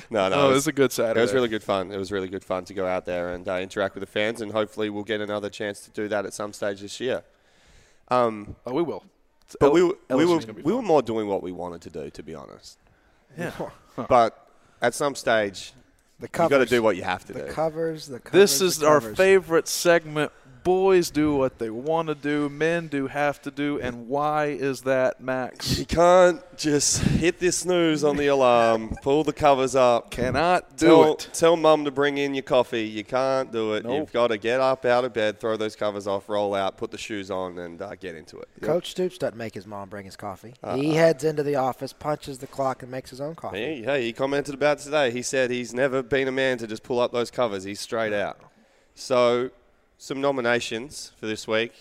No, 0.10 0.28
no, 0.30 0.36
oh, 0.36 0.50
it 0.50 0.54
was 0.54 0.66
a 0.68 0.72
good 0.72 0.92
Saturday. 0.92 1.20
It 1.20 1.22
was 1.24 1.34
really 1.34 1.50
good 1.50 1.62
fun. 1.62 1.92
It 1.92 1.98
was 1.98 2.12
really 2.12 2.30
good 2.30 2.44
fun 2.44 2.66
to 2.66 2.74
go 2.74 2.88
out 2.88 3.06
there 3.06 3.34
and 3.34 3.48
uh, 3.48 3.56
interact 3.58 3.94
with 3.94 4.02
the 4.02 4.08
fans, 4.08 4.42
and 4.42 4.52
hopefully 4.52 4.90
we'll 4.90 5.04
get 5.04 5.20
another 5.22 5.50
chance 5.50 5.82
to 5.82 5.92
do 5.92 6.08
that 6.08 6.26
at 6.26 6.34
some 6.34 6.54
stage 6.54 6.82
this 6.82 7.00
year. 7.00 7.22
Um, 8.08 8.56
oh, 8.66 8.74
we 8.74 8.82
will. 8.82 9.04
But 9.60 9.68
L- 9.68 9.74
we, 9.74 9.84
were- 9.84 9.98
we 10.10 10.26
were 10.26 10.38
is 10.40 10.46
gonna 10.46 10.54
be 10.56 10.62
we 10.64 10.74
were 10.74 10.82
more 10.82 11.02
doing 11.02 11.28
what 11.28 11.44
we 11.44 11.52
wanted 11.52 11.82
to 11.82 11.90
do, 11.90 12.10
to 12.10 12.24
be 12.24 12.34
honest. 12.34 12.78
Yeah. 13.38 13.52
But 14.08 14.48
at 14.82 14.94
some 14.94 15.14
stage, 15.14 15.74
The 16.22 16.28
you 16.28 16.30
got 16.30 16.48
to 16.48 16.50
covers. 16.56 16.70
do 16.70 16.82
what 16.82 16.96
you 16.96 17.04
have 17.04 17.26
to 17.26 17.34
the 17.34 17.42
do. 17.48 17.52
covers, 17.52 18.08
the 18.08 18.20
covers. 18.20 18.32
This 18.32 18.62
is 18.62 18.78
the 18.80 18.88
our 18.88 19.02
covers. 19.02 19.18
favorite 19.18 19.68
segment. 19.68 20.32
Boys 20.64 21.10
do 21.10 21.36
what 21.36 21.60
they 21.60 21.70
want 21.70 22.08
to 22.10 22.16
do, 22.16 22.50
men 22.50 22.88
do 22.88 23.08
have 23.08 23.42
to 23.44 23.52
do, 23.52 23.80
and 23.80 24.08
why 24.08 24.48
is 24.48 24.82
that, 24.82 25.22
Max? 25.22 25.80
You 25.80 25.86
can't 25.86 26.42
just 26.58 27.02
hit 27.02 27.40
this 27.40 27.60
snooze 27.60 28.04
on 28.04 28.18
the 28.18 28.28
alarm, 28.36 28.96
pull 29.02 29.24
the 29.24 29.34
covers 29.34 29.76
up. 29.76 30.12
Cannot 30.12 30.78
do 30.78 30.88
tell, 30.88 31.14
it. 31.14 31.30
Tell 31.34 31.56
mum 31.56 31.86
to 31.86 31.92
bring 31.92 32.18
in 32.18 32.34
your 32.34 32.44
coffee. 32.44 32.84
You 32.84 33.04
can't 33.04 33.52
do 33.52 33.74
it. 33.74 33.86
Nope. 33.86 33.94
You've 33.94 34.12
got 34.12 34.28
to 34.28 34.38
get 34.38 34.60
up 34.60 34.86
out 34.86 35.06
of 35.06 35.14
bed, 35.14 35.40
throw 35.40 35.56
those 35.58 35.76
covers 35.76 36.08
off, 36.08 36.28
roll 36.28 36.54
out, 36.54 36.78
put 36.78 36.92
the 36.92 36.98
shoes 36.98 37.32
on, 37.32 37.58
and 37.58 37.82
uh, 37.82 37.96
get 37.96 38.16
into 38.16 38.38
it. 38.40 38.50
Coach 38.62 38.92
Stoops 38.92 39.18
doesn't 39.18 39.38
make 39.38 39.54
his 39.54 39.66
mom 39.66 39.90
bring 39.90 40.06
his 40.06 40.16
coffee. 40.16 40.56
Uh-uh. 40.64 40.76
he 40.76 40.96
heads 40.96 41.24
into 41.24 41.44
the 41.44 41.56
office, 41.56 41.94
punches 41.94 42.40
the 42.40 42.48
clock, 42.48 42.82
and 42.82 42.92
makes 42.92 43.10
his 43.10 43.22
own 43.22 43.36
coffee. 43.36 43.58
Hey, 43.58 43.82
hey, 43.82 44.04
he 44.04 44.14
commented 44.14 44.56
about 44.56 44.80
today. 44.80 45.12
He 45.12 45.22
said 45.22 45.52
he's 45.52 45.74
never 45.74 46.04
been 46.04 46.28
a 46.28 46.32
man 46.32 46.58
to 46.58 46.68
just 46.68 46.84
pull 46.84 47.00
up 47.00 47.12
those 47.12 47.32
covers. 47.32 47.64
He's 47.64 47.80
straight 47.80 48.14
out. 48.14 48.40
So, 48.96 49.52
some 50.00 50.22
nominations 50.22 51.12
for 51.20 51.28
this 51.28 51.48
week. 51.48 51.74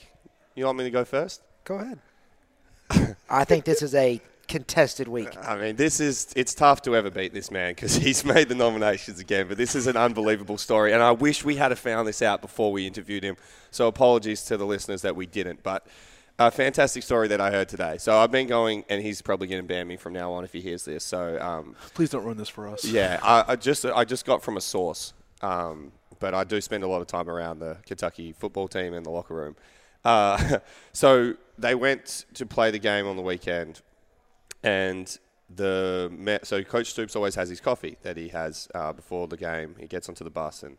You 0.55 0.67
want 0.67 0.77
me 0.77 0.85
to 0.85 0.91
go 0.91 1.05
first? 1.05 1.41
Go 1.65 1.77
ahead. 1.77 3.17
I 3.31 3.45
think 3.45 3.65
this 3.65 3.81
is 3.81 3.95
a 3.95 4.21
contested 4.49 5.07
week. 5.07 5.29
I 5.41 5.57
mean, 5.57 5.77
this 5.77 6.01
is 6.01 6.33
it's 6.35 6.55
tough 6.55 6.83
to 6.83 6.97
ever 6.97 7.11
beat 7.11 7.33
this 7.33 7.51
man 7.51 7.73
because 7.73 7.95
he's 8.05 8.25
made 8.25 8.49
the 8.49 8.55
nominations 8.55 9.21
again. 9.21 9.47
But 9.47 9.57
this 9.57 9.75
is 9.75 9.87
an 9.87 9.97
unbelievable 9.97 10.59
story, 10.59 10.93
and 10.93 11.03
I 11.03 11.13
wish 11.13 11.45
we 11.45 11.57
had 11.57 11.77
found 11.79 12.09
this 12.09 12.21
out 12.21 12.43
before 12.43 12.73
we 12.73 12.87
interviewed 12.87 13.23
him. 13.23 13.37
So 13.71 13.87
apologies 13.87 14.43
to 14.47 14.57
the 14.57 14.67
listeners 14.67 15.03
that 15.03 15.15
we 15.15 15.27
didn't. 15.27 15.63
But 15.63 15.87
a 16.41 16.51
fantastic 16.51 17.05
story 17.05 17.29
that 17.29 17.41
I 17.41 17.51
heard 17.51 17.69
today. 17.69 17.99
So 17.99 18.17
I've 18.17 18.33
been 18.33 18.47
going, 18.49 18.85
and 18.89 19.01
he's 19.03 19.23
probably 19.23 19.47
going 19.47 19.63
to 19.63 19.69
ban 19.69 19.87
me 19.87 19.97
from 19.97 20.13
now 20.13 20.33
on 20.33 20.45
if 20.45 20.53
he 20.53 20.61
hears 20.61 20.85
this. 20.85 21.05
So 21.05 21.41
um, 21.41 21.77
Please 21.95 22.11
don't 22.11 22.25
ruin 22.25 22.37
this 22.37 22.49
for 22.49 22.67
us. 22.69 22.85
yeah, 22.85 23.21
I, 23.23 23.45
I 23.49 23.57
just 23.57 23.85
I 23.85 24.05
just 24.05 24.25
got 24.25 24.43
from 24.43 24.57
a 24.57 24.61
source, 24.61 25.13
um, 25.41 25.93
but 26.21 26.35
I 26.35 26.45
do 26.45 26.61
spend 26.61 26.85
a 26.85 26.89
lot 26.89 27.01
of 27.01 27.07
time 27.07 27.29
around 27.29 27.59
the 27.59 27.77
Kentucky 27.87 28.33
football 28.33 28.69
team 28.69 28.95
and 28.95 29.05
the 29.05 29.11
locker 29.11 29.35
room. 29.35 29.57
Uh, 30.05 30.59
so 30.93 31.35
they 31.59 31.75
went 31.75 32.27
to 32.35 32.47
play 32.47 32.71
the 32.71 32.79
game 32.79 33.07
on 33.07 33.17
the 33.17 33.23
weekend, 33.23 33.81
and 34.63 35.19
the 35.55 36.41
so 36.43 36.63
Coach 36.63 36.91
Stoops 36.91 37.17
always 37.17 37.35
has 37.35 37.49
his 37.49 37.61
coffee 37.61 37.97
that 38.03 38.17
he 38.17 38.29
has 38.29 38.69
uh, 38.75 38.93
before 38.93 39.27
the 39.29 39.37
game. 39.37 39.77
He 39.79 39.87
gets 39.87 40.09
onto 40.09 40.25
the 40.25 40.31
bus 40.31 40.63
and 40.63 40.77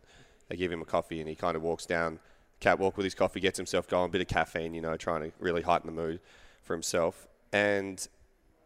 they 0.48 0.56
give 0.56 0.72
him 0.72 0.82
a 0.82 0.86
coffee, 0.86 1.20
and 1.20 1.30
he 1.30 1.36
kind 1.36 1.56
of 1.56 1.62
walks 1.62 1.86
down 1.86 2.20
catwalk 2.60 2.98
with 2.98 3.04
his 3.04 3.16
coffee, 3.16 3.40
gets 3.40 3.58
himself 3.58 3.88
going, 3.88 4.06
a 4.06 4.10
bit 4.10 4.22
of 4.22 4.28
caffeine, 4.28 4.74
you 4.74 4.82
know, 4.82 4.98
trying 4.98 5.22
to 5.22 5.32
really 5.40 5.62
heighten 5.62 5.86
the 5.86 6.02
mood 6.02 6.20
for 6.64 6.74
himself. 6.74 7.28
And 7.54 8.06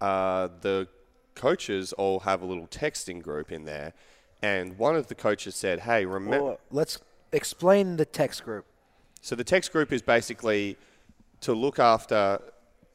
uh, 0.01 0.49
the 0.61 0.87
coaches 1.35 1.93
all 1.93 2.21
have 2.21 2.41
a 2.41 2.45
little 2.45 2.67
texting 2.67 3.21
group 3.21 3.51
in 3.51 3.65
there, 3.65 3.93
and 4.43 4.77
one 4.77 4.95
of 4.95 5.07
the 5.07 5.15
coaches 5.15 5.55
said, 5.55 5.79
"Hey, 5.79 6.05
remember." 6.05 6.43
Well, 6.43 6.59
let's 6.69 6.99
explain 7.31 7.95
the 7.97 8.05
text 8.05 8.43
group. 8.43 8.65
So 9.21 9.35
the 9.35 9.43
text 9.43 9.71
group 9.71 9.91
is 9.91 10.03
basically 10.03 10.77
to 11.41 11.53
look 11.53 11.79
after, 11.79 12.39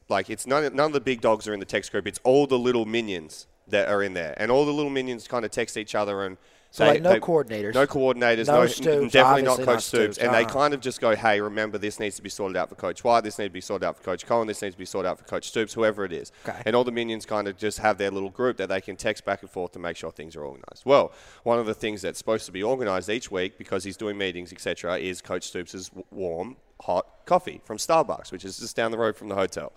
like 0.07 0.29
it's 0.29 0.47
none, 0.47 0.63
none 0.75 0.87
of 0.87 0.93
the 0.93 1.01
big 1.01 1.19
dogs 1.19 1.47
are 1.47 1.53
in 1.53 1.59
the 1.59 1.65
text 1.65 1.91
group. 1.91 2.07
It's 2.07 2.19
all 2.23 2.47
the 2.47 2.59
little 2.59 2.85
minions 2.85 3.47
that 3.67 3.89
are 3.89 4.01
in 4.01 4.13
there, 4.13 4.33
and 4.37 4.49
all 4.49 4.65
the 4.65 4.71
little 4.71 4.91
minions 4.91 5.27
kind 5.27 5.43
of 5.43 5.51
text 5.51 5.75
each 5.75 5.95
other 5.95 6.23
and. 6.23 6.37
So, 6.71 6.85
like, 6.85 7.01
no 7.01 7.19
coordinators. 7.19 7.73
No 7.73 7.87
coordinators. 7.87 8.45
No 8.45 8.61
No, 8.61 8.67
Stoops, 8.67 9.11
definitely 9.11 9.41
not 9.41 9.57
Coach 9.57 9.65
not 9.65 9.81
Stoops. 9.81 10.15
Stoops, 10.15 10.17
And 10.19 10.31
they 10.33 10.43
uh-uh. 10.43 10.53
kind 10.53 10.73
of 10.75 10.81
just 10.81 11.01
go, 11.01 11.15
"Hey, 11.15 11.41
remember 11.41 11.79
this 11.79 11.99
needs 11.99 12.15
to 12.17 12.21
be 12.21 12.29
sorted 12.29 12.55
out 12.55 12.69
for 12.69 12.75
Coach 12.75 13.03
White. 13.03 13.23
This 13.23 13.39
needs 13.39 13.49
to 13.49 13.53
be 13.53 13.61
sorted 13.61 13.87
out 13.87 13.97
for 13.97 14.03
Coach 14.03 14.27
Coen. 14.27 14.45
This 14.45 14.61
needs 14.61 14.75
to 14.75 14.79
be 14.79 14.85
sorted 14.85 15.09
out 15.09 15.17
for 15.17 15.25
Coach 15.25 15.47
Stoops. 15.47 15.73
Whoever 15.73 16.05
it 16.05 16.13
is." 16.13 16.31
Okay. 16.47 16.61
And 16.65 16.75
all 16.75 16.83
the 16.83 16.91
minions 16.91 17.25
kind 17.25 17.47
of 17.47 17.57
just 17.57 17.79
have 17.79 17.97
their 17.97 18.11
little 18.11 18.29
group 18.29 18.57
that 18.57 18.69
they 18.69 18.81
can 18.81 18.95
text 18.95 19.25
back 19.25 19.41
and 19.41 19.49
forth 19.49 19.71
to 19.71 19.79
make 19.79 19.97
sure 19.97 20.11
things 20.11 20.35
are 20.35 20.45
organised. 20.45 20.85
Well, 20.85 21.11
one 21.43 21.57
of 21.57 21.65
the 21.65 21.73
things 21.73 22.03
that's 22.03 22.19
supposed 22.19 22.45
to 22.45 22.51
be 22.51 22.63
organised 22.63 23.09
each 23.09 23.31
week 23.31 23.57
because 23.57 23.83
he's 23.83 23.97
doing 23.97 24.17
meetings, 24.17 24.53
etc., 24.53 24.99
is 24.99 25.21
Coach 25.21 25.51
Stoops's 25.51 25.89
warm, 26.11 26.57
hot 26.81 27.07
coffee 27.25 27.61
from 27.65 27.77
Starbucks, 27.77 28.31
which 28.31 28.45
is 28.45 28.59
just 28.59 28.75
down 28.75 28.91
the 28.91 28.97
road 28.97 29.15
from 29.15 29.29
the 29.29 29.35
hotel. 29.35 29.73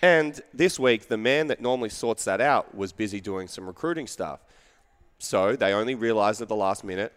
And 0.00 0.40
this 0.52 0.78
week, 0.78 1.08
the 1.08 1.16
man 1.16 1.46
that 1.48 1.60
normally 1.60 1.88
sorts 1.90 2.24
that 2.24 2.40
out 2.40 2.74
was 2.74 2.92
busy 2.92 3.20
doing 3.20 3.46
some 3.46 3.66
recruiting 3.66 4.06
stuff. 4.06 4.40
So 5.24 5.56
they 5.56 5.72
only 5.72 5.94
realized 5.94 6.40
at 6.42 6.48
the 6.48 6.56
last 6.56 6.84
minute, 6.84 7.12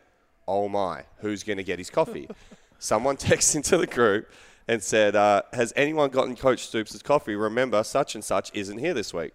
oh 0.47 0.69
my, 0.69 1.03
who's 1.17 1.43
going 1.43 1.57
to 1.57 1.63
get 1.63 1.79
his 1.79 1.89
coffee? 1.89 2.29
Someone 2.79 3.17
texts 3.17 3.55
into 3.55 3.77
the 3.77 3.87
group 3.87 4.29
and 4.67 4.81
said, 4.81 5.15
uh, 5.15 5.41
Has 5.53 5.73
anyone 5.75 6.09
gotten 6.09 6.35
Coach 6.35 6.67
Stoops' 6.67 7.01
coffee? 7.01 7.35
Remember, 7.35 7.83
such 7.83 8.15
and 8.15 8.23
such 8.23 8.51
isn't 8.53 8.77
here 8.77 8.93
this 8.93 9.13
week. 9.13 9.33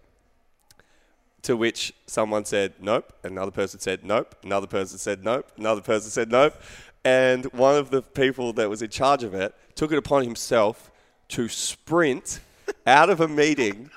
To 1.43 1.57
which 1.57 1.93
someone 2.07 2.45
said, 2.45 2.73
Nope. 2.79 3.13
Another 3.23 3.51
person 3.51 3.79
said, 3.79 4.03
Nope. 4.03 4.35
Another 4.43 4.67
person 4.67 4.97
said, 4.97 5.23
Nope. 5.23 5.51
Another 5.57 5.81
person 5.81 6.09
said, 6.09 6.31
Nope. 6.31 6.55
And 7.03 7.45
one 7.53 7.75
of 7.75 7.89
the 7.89 8.01
people 8.01 8.53
that 8.53 8.69
was 8.69 8.81
in 8.81 8.89
charge 8.89 9.23
of 9.23 9.33
it 9.33 9.53
took 9.75 9.91
it 9.91 9.97
upon 9.97 10.23
himself 10.23 10.89
to 11.29 11.49
sprint 11.49 12.39
out 12.87 13.09
of 13.09 13.19
a 13.19 13.27
meeting 13.27 13.89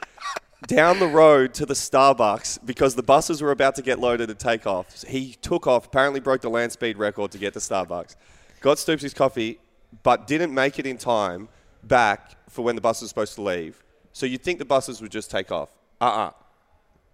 down 0.66 0.98
the 0.98 1.06
road 1.06 1.54
to 1.54 1.66
the 1.66 1.74
Starbucks 1.74 2.64
because 2.64 2.94
the 2.94 3.02
buses 3.02 3.42
were 3.42 3.50
about 3.50 3.74
to 3.76 3.82
get 3.82 3.98
loaded 3.98 4.30
and 4.30 4.38
take 4.38 4.66
off. 4.66 5.02
He 5.02 5.36
took 5.42 5.66
off, 5.66 5.86
apparently 5.86 6.20
broke 6.20 6.40
the 6.40 6.50
land 6.50 6.72
speed 6.72 6.96
record 6.96 7.30
to 7.32 7.38
get 7.38 7.52
to 7.52 7.58
Starbucks. 7.58 8.16
Got 8.60 8.78
Stoops 8.78 9.12
coffee, 9.12 9.58
but 10.02 10.26
didn't 10.26 10.54
make 10.54 10.78
it 10.78 10.86
in 10.86 10.96
time 10.96 11.48
back 11.82 12.36
for 12.48 12.64
when 12.64 12.74
the 12.74 12.80
bus 12.80 13.00
was 13.00 13.10
supposed 13.10 13.34
to 13.34 13.42
leave. 13.42 13.82
So 14.12 14.24
you'd 14.24 14.42
think 14.42 14.58
the 14.58 14.64
buses 14.64 15.00
would 15.02 15.12
just 15.12 15.30
take 15.30 15.52
off. 15.52 15.68
Uh-uh. 16.00 16.30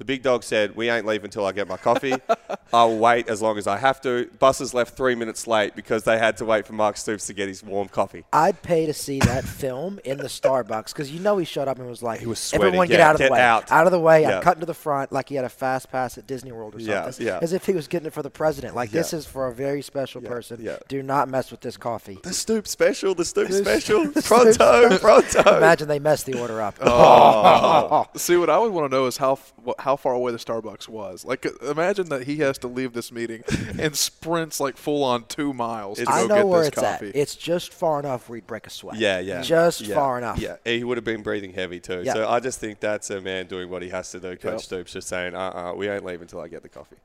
The 0.03 0.07
big 0.07 0.23
dog 0.25 0.43
said, 0.43 0.75
"We 0.75 0.91
ain't 0.91 1.07
leaving 1.07 1.27
until 1.27 1.47
I 1.47 1.53
get 1.53 1.69
my 1.69 1.77
coffee. 1.77 2.17
I'll 2.73 2.99
wait 2.99 3.29
as 3.29 3.41
long 3.41 3.57
as 3.57 3.69
I 3.69 3.79
have 3.79 4.01
to." 4.01 4.29
Buses 4.41 4.75
left 4.75 4.97
three 4.97 5.15
minutes 5.15 5.47
late 5.47 5.77
because 5.77 6.03
they 6.03 6.19
had 6.19 6.37
to 6.39 6.45
wait 6.45 6.67
for 6.67 6.73
Mark 6.73 6.97
Stoops 6.97 7.29
to 7.29 7.33
get 7.33 7.47
his 7.47 7.63
warm 7.63 7.87
coffee. 7.87 8.25
I'd 8.33 8.61
pay 8.63 8.85
to 8.87 8.93
see 8.93 9.21
that 9.21 9.45
film 9.63 10.01
in 10.03 10.19
the 10.19 10.25
Starbucks 10.25 10.87
because 10.87 11.13
you 11.13 11.21
know 11.21 11.39
he 11.39 11.45
showed 11.45 11.69
up 11.69 11.79
and 11.79 11.89
was 11.89 12.03
like, 12.03 12.19
He 12.19 12.27
was 12.27 12.41
sweating. 12.41 12.67
"Everyone 12.67 12.89
get 12.89 12.99
Yeah, 12.99 13.11
out 13.11 13.15
of 13.15 13.21
the 13.29 13.33
way, 13.33 13.41
out." 13.41 13.71
of 13.71 13.93
the 13.93 14.01
way." 14.01 14.23
Yeah. 14.23 14.39
I'm 14.39 14.43
cutting 14.43 14.59
to 14.59 14.67
the 14.67 14.75
front 14.75 15.13
like 15.13 15.29
he 15.29 15.37
had 15.37 15.45
a 15.45 15.49
fast 15.49 15.89
pass 15.89 16.19
at 16.19 16.27
Disney 16.27 16.51
World 16.51 16.75
or 16.75 16.81
something, 16.81 17.25
yeah. 17.25 17.39
as 17.41 17.53
if 17.53 17.65
he 17.65 17.73
was 17.73 17.87
getting 17.87 18.07
it 18.09 18.13
for 18.13 18.25
the 18.25 18.31
president. 18.31 18.75
Like 18.75 18.91
this 18.91 19.13
is 19.13 19.25
for 19.25 19.47
a 19.47 19.53
very 19.55 19.83
special 19.83 20.21
person. 20.21 20.59
yeah. 20.61 20.79
Do 20.89 21.01
not 21.05 21.29
mess 21.29 21.53
with 21.53 21.61
this 21.61 21.77
coffee. 21.77 22.19
The 22.25 22.33
Stoops 22.35 22.73
special, 22.73 23.15
the 23.15 23.25
Stoops 23.25 23.57
special, 23.57 24.07
Stoops 24.11 24.27
pronto, 24.27 24.99
pronto. 24.99 25.59
Imagine 25.59 25.87
they 25.87 26.01
messed 26.01 26.27
the 26.27 26.41
order 26.41 26.61
up. 26.61 26.77
Oh. 26.81 28.09
See, 28.17 28.37
what 28.37 28.51
I 28.51 28.59
would 28.59 28.73
want 28.73 28.91
to 28.91 28.97
know 28.97 29.07
is 29.07 29.17
how 29.17 29.35
f- 29.35 29.53
wh- 29.65 29.81
how 29.93 29.97
far 29.97 30.15
away 30.15 30.33
the 30.33 30.39
Starbucks 30.39 30.89
was. 30.89 31.23
Like, 31.25 31.45
uh, 31.45 31.51
imagine 31.71 32.09
that 32.09 32.23
he 32.25 32.39
has 32.39 32.57
to 32.59 32.67
leave 32.67 32.95
this 32.95 33.13
meeting 33.13 33.45
and 33.79 33.95
sprints 33.95 34.59
like 34.59 34.79
full 34.79 35.05
on 35.05 35.25
two 35.27 35.53
miles 35.53 35.99
to 35.99 36.09
I 36.09 36.23
go 36.23 36.27
know 36.29 36.35
get 36.37 36.47
where 36.47 36.61
this 36.61 36.69
it's 36.69 36.81
coffee. 36.81 37.09
at. 37.11 37.17
It's 37.17 37.37
just 37.37 37.75
far 37.75 38.01
enough 38.01 38.27
where 38.29 38.37
he'd 38.37 38.47
break 38.47 38.67
a 38.67 38.71
sweat. 38.71 38.97
Yeah, 38.97 39.19
yeah. 39.19 39.43
Just 39.43 39.83
Yeah, 39.83 39.95
far 39.95 40.17
enough. 40.17 40.39
Yeah, 40.39 40.57
he 40.65 40.83
would 40.83 40.97
have 40.97 41.05
been 41.05 41.23
breathing 41.23 41.53
heavy 41.53 41.79
too. 41.79 42.03
Yeah. 42.05 42.15
So 42.15 42.27
I 42.29 42.41
just 42.41 42.59
think 42.59 42.81
that's 42.81 43.11
a 43.11 43.21
man 43.21 43.47
doing 43.49 43.69
what 43.69 43.83
he 43.83 43.91
has 43.91 44.11
to 44.13 44.21
do. 44.21 44.35
Coach 44.37 44.53
Yep. 44.53 44.61
Stoops 44.63 44.93
just 44.95 45.09
saying, 45.09 45.35
uh 45.35 45.73
uh 45.73 45.75
we 45.77 45.89
ain't 45.91 46.05
leaving 46.07 46.23
until 46.23 46.41
I 46.41 46.49
get 46.49 46.63
the 46.63 46.71
coffee. 46.71 46.97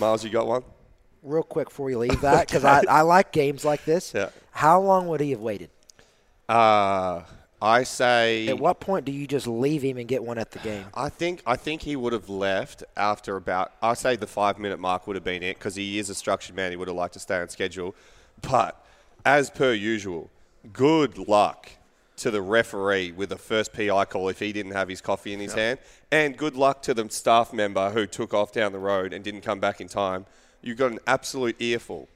Miles, 0.00 0.24
you 0.24 0.30
got 0.30 0.46
one? 0.46 0.62
Real 1.22 1.42
quick 1.42 1.68
before 1.68 1.90
you 1.90 1.98
leave 1.98 2.20
that, 2.22 2.46
because 2.48 2.64
I, 2.64 2.82
I 2.88 3.02
like 3.02 3.30
games 3.30 3.62
like 3.64 3.84
this. 3.84 4.14
Yeah. 4.14 4.30
How 4.52 4.80
long 4.80 5.06
would 5.08 5.20
he 5.20 5.32
have 5.32 5.40
waited? 5.40 5.68
Uh, 6.48 7.22
I 7.66 7.82
say. 7.82 8.46
At 8.46 8.60
what 8.60 8.78
point 8.78 9.04
do 9.04 9.12
you 9.12 9.26
just 9.26 9.48
leave 9.48 9.82
him 9.82 9.98
and 9.98 10.06
get 10.06 10.22
one 10.22 10.38
at 10.38 10.52
the 10.52 10.60
game? 10.60 10.84
I 10.94 11.08
think 11.08 11.42
I 11.44 11.56
think 11.56 11.82
he 11.82 11.96
would 11.96 12.12
have 12.12 12.28
left 12.28 12.84
after 12.96 13.36
about. 13.36 13.72
I 13.82 13.94
say 13.94 14.14
the 14.14 14.26
five 14.28 14.58
minute 14.58 14.78
mark 14.78 15.06
would 15.06 15.16
have 15.16 15.24
been 15.24 15.42
it 15.42 15.58
because 15.58 15.74
he 15.74 15.98
is 15.98 16.08
a 16.08 16.14
structured 16.14 16.54
man. 16.54 16.70
He 16.70 16.76
would 16.76 16.86
have 16.86 16.96
liked 16.96 17.14
to 17.14 17.20
stay 17.20 17.40
on 17.40 17.48
schedule, 17.48 17.96
but 18.40 18.86
as 19.24 19.50
per 19.50 19.72
usual, 19.72 20.30
good 20.72 21.18
luck 21.18 21.70
to 22.18 22.30
the 22.30 22.40
referee 22.40 23.12
with 23.12 23.30
the 23.30 23.36
first 23.36 23.72
PI 23.72 24.04
call 24.06 24.28
if 24.28 24.38
he 24.38 24.52
didn't 24.52 24.72
have 24.72 24.88
his 24.88 25.00
coffee 25.00 25.34
in 25.34 25.40
his 25.40 25.52
hand, 25.52 25.80
and 26.12 26.36
good 26.36 26.54
luck 26.54 26.82
to 26.82 26.94
the 26.94 27.10
staff 27.10 27.52
member 27.52 27.90
who 27.90 28.06
took 28.06 28.32
off 28.32 28.52
down 28.52 28.72
the 28.72 28.78
road 28.78 29.12
and 29.12 29.24
didn't 29.24 29.42
come 29.42 29.58
back 29.58 29.80
in 29.80 29.88
time. 29.88 30.24
You 30.62 30.76
got 30.76 30.92
an 30.92 31.00
absolute 31.06 31.60
earful. 31.60 32.08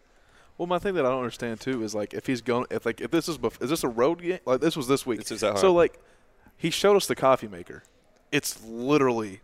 Well, 0.61 0.67
my 0.67 0.79
thing 0.79 0.93
that 0.97 1.07
I 1.07 1.09
don't 1.09 1.21
understand 1.21 1.59
too 1.59 1.83
is 1.83 1.95
like 1.95 2.13
if 2.13 2.27
he's 2.27 2.43
going, 2.43 2.67
if 2.71 2.85
like 2.85 3.01
if 3.01 3.11
this 3.11 3.31
is 3.31 3.39
bef- 3.39 3.63
is 3.63 3.71
this 3.71 3.83
a 3.83 3.89
road 3.89 4.21
game? 4.21 4.41
Like 4.45 4.61
this 4.61 4.77
was 4.77 4.87
this 4.89 5.07
week. 5.07 5.19
This 5.21 5.31
is 5.31 5.43
at 5.43 5.59
So 5.59 5.73
like, 5.73 5.99
he 6.59 6.69
showed 6.69 6.97
us 6.97 7.07
the 7.07 7.15
coffee 7.17 7.49
maker. 7.49 7.83
It's 8.31 8.63
literally 8.63 9.41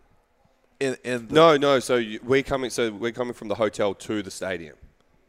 in 0.79 0.99
in 1.05 1.29
the, 1.29 1.35
No, 1.35 1.57
no. 1.57 1.79
So 1.81 1.97
you, 1.97 2.21
we're 2.23 2.43
coming. 2.43 2.69
So 2.69 2.93
we're 2.93 3.13
coming 3.13 3.33
from 3.33 3.49
the 3.49 3.55
hotel 3.55 3.95
to 3.95 4.23
the 4.23 4.31
stadium. 4.31 4.77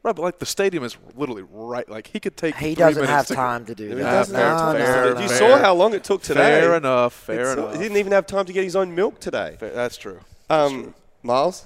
right, 0.04 0.14
but 0.14 0.24
like 0.24 0.40
the 0.40 0.46
stadium 0.46 0.84
is 0.84 0.98
literally 1.16 1.46
right. 1.50 1.88
Like 1.88 2.08
he 2.08 2.20
could 2.20 2.36
take. 2.36 2.56
He 2.58 2.76
three 2.76 2.76
doesn't 2.76 3.06
have 3.06 3.28
to- 3.28 3.36
time 3.36 3.64
to 3.68 3.74
do 3.74 3.88
He 3.88 3.94
that. 3.96 4.12
doesn't 4.12 4.36
have 4.36 4.58
No, 4.58 4.60
time. 4.60 4.80
no, 4.80 4.86
fair 4.86 5.14
no. 5.14 5.22
You 5.22 5.30
saw 5.30 5.58
how 5.58 5.74
long 5.74 5.94
it 5.94 6.04
took 6.04 6.22
today. 6.22 6.60
Fair 6.60 6.76
enough. 6.76 7.14
Fair 7.14 7.40
It's- 7.54 7.58
enough. 7.58 7.74
He 7.76 7.80
didn't 7.80 7.98
even 7.98 8.12
have 8.12 8.28
time 8.28 8.44
to 8.44 8.52
get 8.52 8.66
his 8.66 8.76
own 8.76 8.94
milk 8.94 9.22
today. 9.22 9.56
Fair- 9.58 9.74
That's 9.74 9.96
true. 9.96 10.20
Um, 10.50 10.94
Miles, 11.24 11.66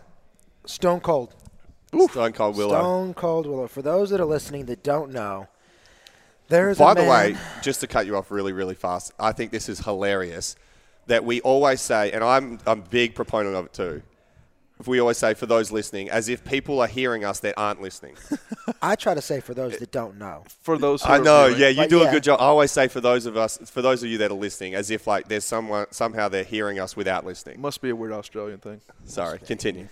Stone 0.68 0.99
Cold. 0.99 1.34
Stone 1.93 2.34
Cold 2.34 2.55
Willow. 2.57 2.80
Stone 2.80 3.13
Cold 3.15 3.45
Willow. 3.47 3.68
For 3.68 3.81
those 3.81 4.09
that 4.11 4.19
are 4.22 4.26
listening 4.26 4.65
that 4.68 4.84
don't 4.84 5.11
know, 5.11 5.47
there's 6.47 6.77
By 6.77 6.91
a 6.93 6.95
the 6.95 7.03
way, 7.03 7.38
just 7.61 7.80
to 7.81 7.88
cut 7.88 8.05
you 8.05 8.15
off 8.18 8.31
really, 8.31 8.53
really 8.53 8.76
fast, 8.76 9.13
I 9.19 9.31
think 9.31 9.51
this 9.51 9.69
is 9.69 9.80
hilarious 9.80 10.55
that 11.07 11.23
we 11.26 11.41
always 11.41 11.81
say, 11.81 12.11
and 12.11 12.23
I'm 12.23 12.59
I'm 12.65 12.80
a 12.80 12.84
big 12.84 13.15
proponent 13.15 13.55
of 13.55 13.65
it 13.65 13.73
too. 13.73 14.01
If 14.80 14.88
We 14.88 14.99
always 14.99 15.18
say 15.19 15.35
for 15.35 15.45
those 15.45 15.72
listening, 15.72 16.09
as 16.09 16.27
if 16.27 16.43
people 16.43 16.80
are 16.81 16.88
hearing 16.88 17.23
us 17.23 17.39
that 17.41 17.53
aren't 17.55 17.81
listening. 17.84 18.15
I 18.81 18.95
try 18.95 19.13
to 19.13 19.22
say 19.22 19.39
for 19.39 19.53
those 19.53 19.77
that 19.77 19.91
don't 19.91 20.18
know. 20.18 20.43
For 20.63 20.76
those, 20.77 21.03
who 21.03 21.09
I 21.13 21.19
are 21.19 21.23
know, 21.23 21.45
viewing- 21.49 21.61
yeah, 21.61 21.68
you 21.69 21.76
But 21.77 21.89
do 21.91 21.99
yeah. 21.99 22.09
a 22.09 22.11
good 22.11 22.23
job. 22.23 22.39
I 22.41 22.45
always 22.45 22.72
say 22.72 22.88
for 22.88 22.99
those 22.99 23.27
of 23.27 23.38
us, 23.38 23.59
for 23.69 23.84
those 23.84 24.01
of 24.01 24.09
you 24.09 24.18
that 24.18 24.31
are 24.31 24.35
listening, 24.35 24.73
as 24.73 24.89
if 24.89 25.05
like 25.05 25.27
there's 25.27 25.45
someone 25.45 25.85
somehow 25.91 26.30
they're 26.30 26.43
hearing 26.43 26.80
us 26.80 26.95
without 26.97 27.26
listening. 27.27 27.61
Must 27.61 27.80
be 27.80 27.91
a 27.91 27.95
weird 27.95 28.11
Australian 28.13 28.57
thing. 28.57 28.81
Sorry, 29.05 29.38
continue. 29.39 29.88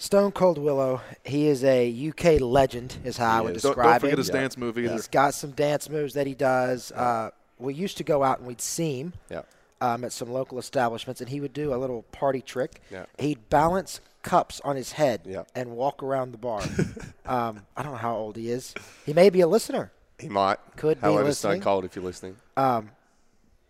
Stone 0.00 0.32
Cold 0.32 0.56
Willow. 0.56 1.02
He 1.26 1.46
is 1.46 1.62
a 1.62 2.08
UK 2.08 2.40
legend, 2.40 2.96
is 3.04 3.18
how 3.18 3.38
I 3.38 3.40
would 3.42 3.56
is. 3.56 3.62
Don't, 3.62 3.72
describe 3.72 3.86
don't 3.92 4.00
forget 4.00 4.12
him. 4.14 4.18
his 4.18 4.30
dance 4.30 4.56
move 4.56 4.78
either. 4.78 4.92
He's 4.94 5.06
got 5.08 5.34
some 5.34 5.50
dance 5.50 5.90
moves 5.90 6.14
that 6.14 6.26
he 6.26 6.32
does. 6.34 6.90
Uh, 6.92 7.30
we 7.58 7.74
used 7.74 7.98
to 7.98 8.04
go 8.04 8.22
out 8.24 8.38
and 8.38 8.48
we'd 8.48 8.62
see 8.62 9.00
him 9.00 9.12
Yeah. 9.30 9.42
um, 9.82 10.02
at 10.04 10.12
some 10.12 10.30
local 10.32 10.58
establishments, 10.58 11.20
and 11.20 11.28
he 11.28 11.38
would 11.42 11.52
do 11.52 11.74
a 11.74 11.76
little 11.76 12.02
party 12.12 12.40
trick. 12.40 12.80
Yeah. 12.90 13.04
He'd 13.18 13.50
balance 13.50 14.00
cups 14.22 14.58
on 14.64 14.74
his 14.76 14.92
head 14.92 15.20
Yeah. 15.26 15.42
and 15.54 15.72
walk 15.72 16.02
around 16.02 16.32
the 16.32 16.38
bar. 16.38 16.62
um, 17.26 17.66
I 17.76 17.82
don't 17.82 17.92
know 17.92 17.98
how 17.98 18.16
old 18.16 18.36
he 18.36 18.50
is. 18.50 18.74
He 19.04 19.12
may 19.12 19.28
be 19.28 19.42
a 19.42 19.46
listener. 19.46 19.92
He 20.18 20.30
might. 20.30 20.58
Could 20.76 20.96
be 20.98 21.02
However, 21.02 21.24
listening. 21.24 21.60
Stone 21.60 21.64
Cold 21.64 21.84
if 21.84 21.94
you're 21.94 22.04
listening. 22.04 22.36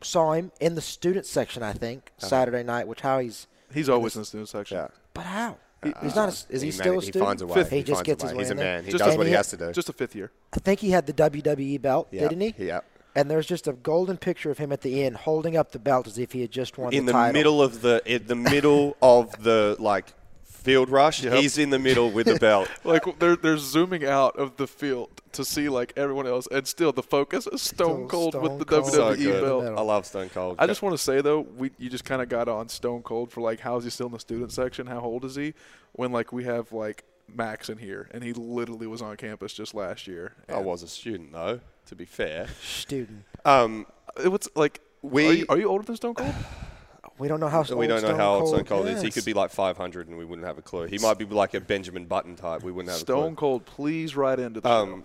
Saw 0.03 0.33
him 0.33 0.51
in 0.61 0.77
the 0.77 0.81
student 0.81 1.27
section, 1.27 1.63
I 1.65 1.73
think, 1.73 2.13
Uh-huh. 2.19 2.29
Saturday 2.29 2.63
night. 2.63 2.87
Which 2.87 3.01
how 3.01 3.19
he's, 3.19 3.49
He's 3.75 3.89
always 3.89 4.15
in 4.15 4.23
the 4.23 4.27
student 4.27 4.49
section. 4.49 4.79
Yeah. 4.79 4.89
but 5.13 5.27
how? 5.27 5.57
He- 5.83 5.93
he's 6.03 6.17
uh, 6.17 6.27
not. 6.27 6.29
A, 6.51 6.53
is 6.55 6.61
he, 6.63 6.69
He 6.69 6.73
still 6.73 6.87
a 6.87 6.89
man- 6.97 7.01
he 7.01 7.07
student? 7.07 7.25
finds 7.27 7.43
a 7.43 7.47
way. 7.47 7.55
Fifth. 7.55 7.71
He, 7.71 7.77
He 7.79 7.83
just 7.83 8.05
gets 8.05 8.23
a 8.23 8.27
his 8.27 8.33
way. 8.35 8.39
way 8.39 8.45
He's 8.45 8.51
a 8.51 8.55
man. 8.55 8.85
He 8.85 8.91
Just 8.91 9.05
does 9.05 9.17
what 9.17 9.27
he 9.27 9.33
and 9.33 9.37
has 9.37 9.49
to 9.51 9.57
do. 9.57 9.73
Just 9.73 9.89
a 9.89 9.93
fifth 9.93 10.15
year. 10.15 10.31
I 10.53 10.59
think 10.61 10.81
he 10.81 10.91
had 10.91 11.07
the 11.07 11.13
WWE 11.13 11.81
belt, 11.81 12.09
Yeah. 12.11 12.29
didn't 12.29 12.41
he? 12.41 12.67
Yeah. 12.67 12.81
And 13.17 13.29
there's 13.31 13.47
just 13.47 13.67
a 13.67 13.73
golden 13.73 14.17
picture 14.19 14.51
of 14.51 14.59
him 14.59 14.71
at 14.73 14.83
the 14.83 15.03
end 15.03 15.17
holding 15.17 15.57
up 15.57 15.73
the 15.73 15.79
belt 15.81 16.07
as 16.07 16.17
if 16.19 16.31
he 16.33 16.43
had 16.43 16.51
just 16.53 16.79
won 16.79 16.93
in 16.93 17.07
the 17.07 17.13
the 17.13 17.19
title. 17.19 17.33
middle 17.33 17.63
of 17.63 17.81
the 17.81 18.01
in 18.07 18.27
the 18.29 18.37
middle 18.37 18.97
of 19.03 19.33
the 19.43 19.75
like 19.81 20.13
field 20.61 20.89
rush. 20.91 21.23
Yep. 21.23 21.35
He's 21.35 21.59
in 21.59 21.71
the 21.71 21.79
middle 21.79 22.11
with 22.11 22.27
the 22.27 22.37
belt. 22.39 22.69
Like 22.85 23.19
they're 23.19 23.37
they're 23.37 23.59
zooming 23.59 24.05
out 24.05 24.37
of 24.37 24.57
the 24.57 24.67
field 24.67 25.11
to 25.33 25.45
see 25.45 25.69
like 25.69 25.93
everyone 25.97 26.27
else, 26.27 26.47
and 26.51 26.67
still 26.67 26.93
the 26.93 27.03
focus 27.03 27.47
is 27.47 27.63
Still 27.63 27.87
Stone 27.89 28.09
Cold 28.09 28.33
Stone 28.33 28.43
with 28.43 28.59
the 28.59 28.65
Cold. 28.65 28.85
WWE 28.85 28.91
so 28.91 29.11
in 29.11 29.17
good. 29.23 29.37
the 29.43 29.47
belt. 29.47 29.79
I 29.79 29.83
love 29.83 30.07
Stone 30.07 30.31
Cold. 30.31 30.57
I 30.59 30.67
just 30.67 30.83
want 30.83 30.93
to 30.95 30.99
say 31.03 31.21
though, 31.21 31.41
we 31.41 31.71
you 31.79 31.89
just 31.91 32.05
kind 32.05 32.21
of 32.23 32.29
got 32.29 32.49
on 32.49 32.69
Stone 32.69 33.03
Cold 33.03 33.31
for 33.31 33.41
like 33.41 33.61
how 33.61 33.77
is 33.77 33.85
he 33.85 33.91
still 33.91 34.07
in 34.07 34.13
the 34.13 34.19
student 34.21 34.53
section? 34.53 34.87
How 34.87 35.01
old 35.01 35.25
is 35.25 35.35
he? 35.37 35.55
When 35.93 36.11
like 36.13 36.33
we 36.33 36.45
have 36.45 36.73
like 36.73 37.05
Max 37.33 37.69
in 37.69 37.79
here, 37.79 38.09
and 38.13 38.25
he 38.25 38.33
literally 38.33 38.87
was 38.87 39.03
on 39.03 39.17
campus 39.17 39.53
just 39.53 39.75
last 39.75 40.07
year. 40.09 40.33
I 40.49 40.59
was 40.59 40.83
a 40.83 40.89
student 40.89 41.33
though. 41.33 41.61
To 41.87 41.95
be 41.97 42.05
fair, 42.05 42.47
student. 42.63 43.25
um, 43.45 43.87
It 44.23 44.29
was 44.29 44.49
like 44.55 44.81
We- 45.03 45.27
Are 45.29 45.33
you, 45.33 45.47
are 45.49 45.59
you 45.59 45.69
older 45.69 45.85
than 45.85 45.97
Stone 45.97 46.15
Cold? 46.15 46.35
We 47.19 47.29
don't 47.29 47.41
know 47.41 47.49
how. 47.49 47.63
we 47.63 47.87
don't 47.87 48.03
know 48.03 48.09
Stone 48.09 48.17
how 48.17 48.35
old 48.35 48.49
Stone 48.49 48.65
Cold 48.65 48.87
is. 48.87 49.03
He 49.03 49.11
could 49.11 49.25
be 49.25 49.35
like 49.35 49.51
500, 49.51 50.09
and 50.09 50.17
we 50.17 50.25
wouldn't 50.25 50.47
have 50.47 50.59
a 50.59 50.63
clue. 50.63 50.87
He 50.87 50.99
might 50.99 51.19
be 51.19 51.25
like 51.25 51.55
a 51.55 51.61
Benjamin 51.61 52.07
Button 52.07 52.37
type. 52.37 52.63
We 52.63 52.73
wouldn't 52.73 52.91
have 52.91 52.99
a 52.99 53.01
Stone 53.01 53.37
clue. 53.37 53.41
Cold, 53.41 53.67
please 53.67 54.17
write 54.17 54.39
into 54.39 54.61
the 54.61 54.71
Um, 54.71 55.05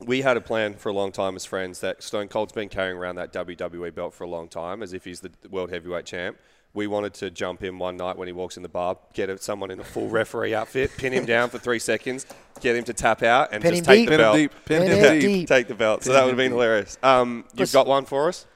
we 0.00 0.22
had 0.22 0.36
a 0.36 0.40
plan 0.40 0.74
for 0.74 0.88
a 0.88 0.92
long 0.92 1.12
time 1.12 1.36
as 1.36 1.44
friends 1.44 1.80
that 1.80 2.02
Stone 2.02 2.28
Cold's 2.28 2.52
been 2.52 2.68
carrying 2.68 2.96
around 2.96 3.16
that 3.16 3.32
WWE 3.32 3.94
belt 3.94 4.14
for 4.14 4.24
a 4.24 4.28
long 4.28 4.48
time 4.48 4.82
as 4.82 4.92
if 4.92 5.04
he's 5.04 5.20
the 5.20 5.30
world 5.50 5.70
heavyweight 5.70 6.06
champ. 6.06 6.38
We 6.72 6.86
wanted 6.86 7.14
to 7.14 7.30
jump 7.30 7.64
in 7.64 7.78
one 7.78 7.96
night 7.96 8.16
when 8.16 8.28
he 8.28 8.32
walks 8.32 8.56
in 8.56 8.62
the 8.62 8.68
bar, 8.68 8.96
get 9.12 9.42
someone 9.42 9.72
in 9.72 9.80
a 9.80 9.84
full 9.84 10.08
referee 10.08 10.54
outfit, 10.54 10.92
pin 10.96 11.12
him 11.12 11.26
down 11.26 11.50
for 11.50 11.58
three 11.58 11.80
seconds, 11.80 12.26
get 12.60 12.76
him 12.76 12.84
to 12.84 12.94
tap 12.94 13.24
out, 13.24 13.48
and 13.52 13.60
Pin 13.60 13.72
just 13.72 13.84
take 13.84 14.08
deep. 14.08 14.08
the 14.08 14.10
Pin 14.10 14.20
him 14.20 14.24
belt. 14.24 14.36
deep. 14.36 14.52
Pin 14.66 14.82
Pin 14.82 14.90
him 14.92 15.12
deep. 15.12 15.20
deep. 15.40 15.48
Take 15.48 15.66
the 15.66 15.74
belt. 15.74 16.04
So 16.04 16.12
that 16.12 16.22
would 16.22 16.30
have 16.30 16.36
been 16.36 16.52
deep. 16.52 16.52
hilarious. 16.52 16.96
Um, 17.02 17.44
you've 17.54 17.72
got 17.72 17.88
one 17.88 18.04
for 18.04 18.28
us? 18.28 18.46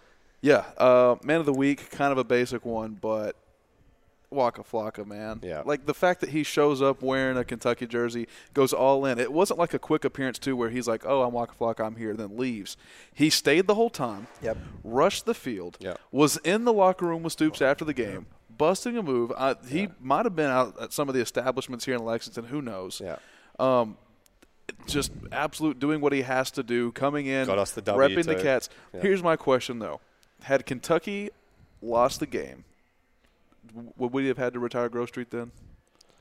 Yeah, 0.45 0.65
uh, 0.77 1.16
man 1.25 1.41
of 1.41 1.47
the 1.47 1.55
week, 1.55 1.91
kind 1.91 2.12
of 2.12 2.19
a 2.19 2.25
basic 2.25 2.66
one, 2.66 2.99
but 3.01 3.35
Waka 4.29 4.62
Flocka, 4.62 5.07
man. 5.07 5.41
Yeah. 5.43 5.62
Like 5.65 5.87
the 5.87 5.95
fact 5.95 6.21
that 6.21 6.29
he 6.31 6.43
shows 6.43 6.83
up 6.83 7.01
wearing 7.01 7.39
a 7.39 7.45
Kentucky 7.45 7.87
jersey, 7.87 8.29
goes 8.53 8.75
all 8.75 9.07
in. 9.07 9.19
It 9.19 9.33
wasn't 9.33 9.59
like 9.59 9.73
a 9.73 9.79
quick 9.79 10.05
appearance 10.05 10.39
too, 10.39 10.55
where 10.55 10.69
he's 10.69 10.87
like, 10.87 11.07
"Oh, 11.07 11.23
I'm 11.23 11.33
Waka 11.33 11.55
Flocka, 11.59 11.87
I'm 11.87 11.97
here," 11.97 12.12
then 12.12 12.37
leaves. 12.37 12.77
He 13.15 13.31
stayed 13.31 13.66
the 13.66 13.75
whole 13.75 13.89
time. 13.89 14.27
Yep. 14.43 14.59
Rushed 14.83 15.25
the 15.25 15.33
field. 15.33 15.79
Yep. 15.81 15.99
Was 16.12 16.37
in 16.39 16.66
the 16.66 16.75
locker 16.75 17.07
room 17.07 17.23
with 17.23 17.33
Stoops 17.33 17.62
after 17.62 17.87
the 17.87 17.95
game, 17.95 18.27
busting 18.55 18.99
a 18.99 19.03
move. 19.03 19.33
Uh, 19.35 19.55
he 19.66 19.89
might 19.99 20.27
have 20.27 20.37
been 20.37 20.51
out 20.51 20.79
at 20.79 20.93
some 20.93 21.09
of 21.09 21.15
the 21.15 21.23
establishments 21.23 21.87
here 21.87 21.95
in 21.95 22.05
Lexington. 22.05 22.45
Who 22.45 22.61
knows? 22.61 23.01
Yeah. 23.03 23.16
Um, 23.59 23.97
just 24.87 25.11
absolute 25.33 25.79
doing 25.79 26.03
what 26.03 26.12
he 26.12 26.21
has 26.21 26.51
to 26.51 26.62
do, 26.62 26.93
coming 26.93 27.25
in, 27.25 27.47
Got 27.47 27.59
us 27.59 27.71
the 27.71 27.81
W, 27.81 28.15
repping 28.15 28.27
the. 28.27 28.35
Cats. 28.35 28.69
Yeah. 28.93 29.01
Here's 29.01 29.23
my 29.23 29.37
question 29.37 29.79
though: 29.79 30.01
Had 30.45 30.66
Kentucky 30.66 31.31
lost 31.83 32.21
the 32.21 32.27
game, 32.27 32.65
would 33.97 34.12
we 34.12 34.27
have 34.29 34.39
had 34.39 34.53
to 34.53 34.59
retire 34.59 34.89
Grove 34.89 35.09
Street 35.09 35.31
then? 35.31 35.51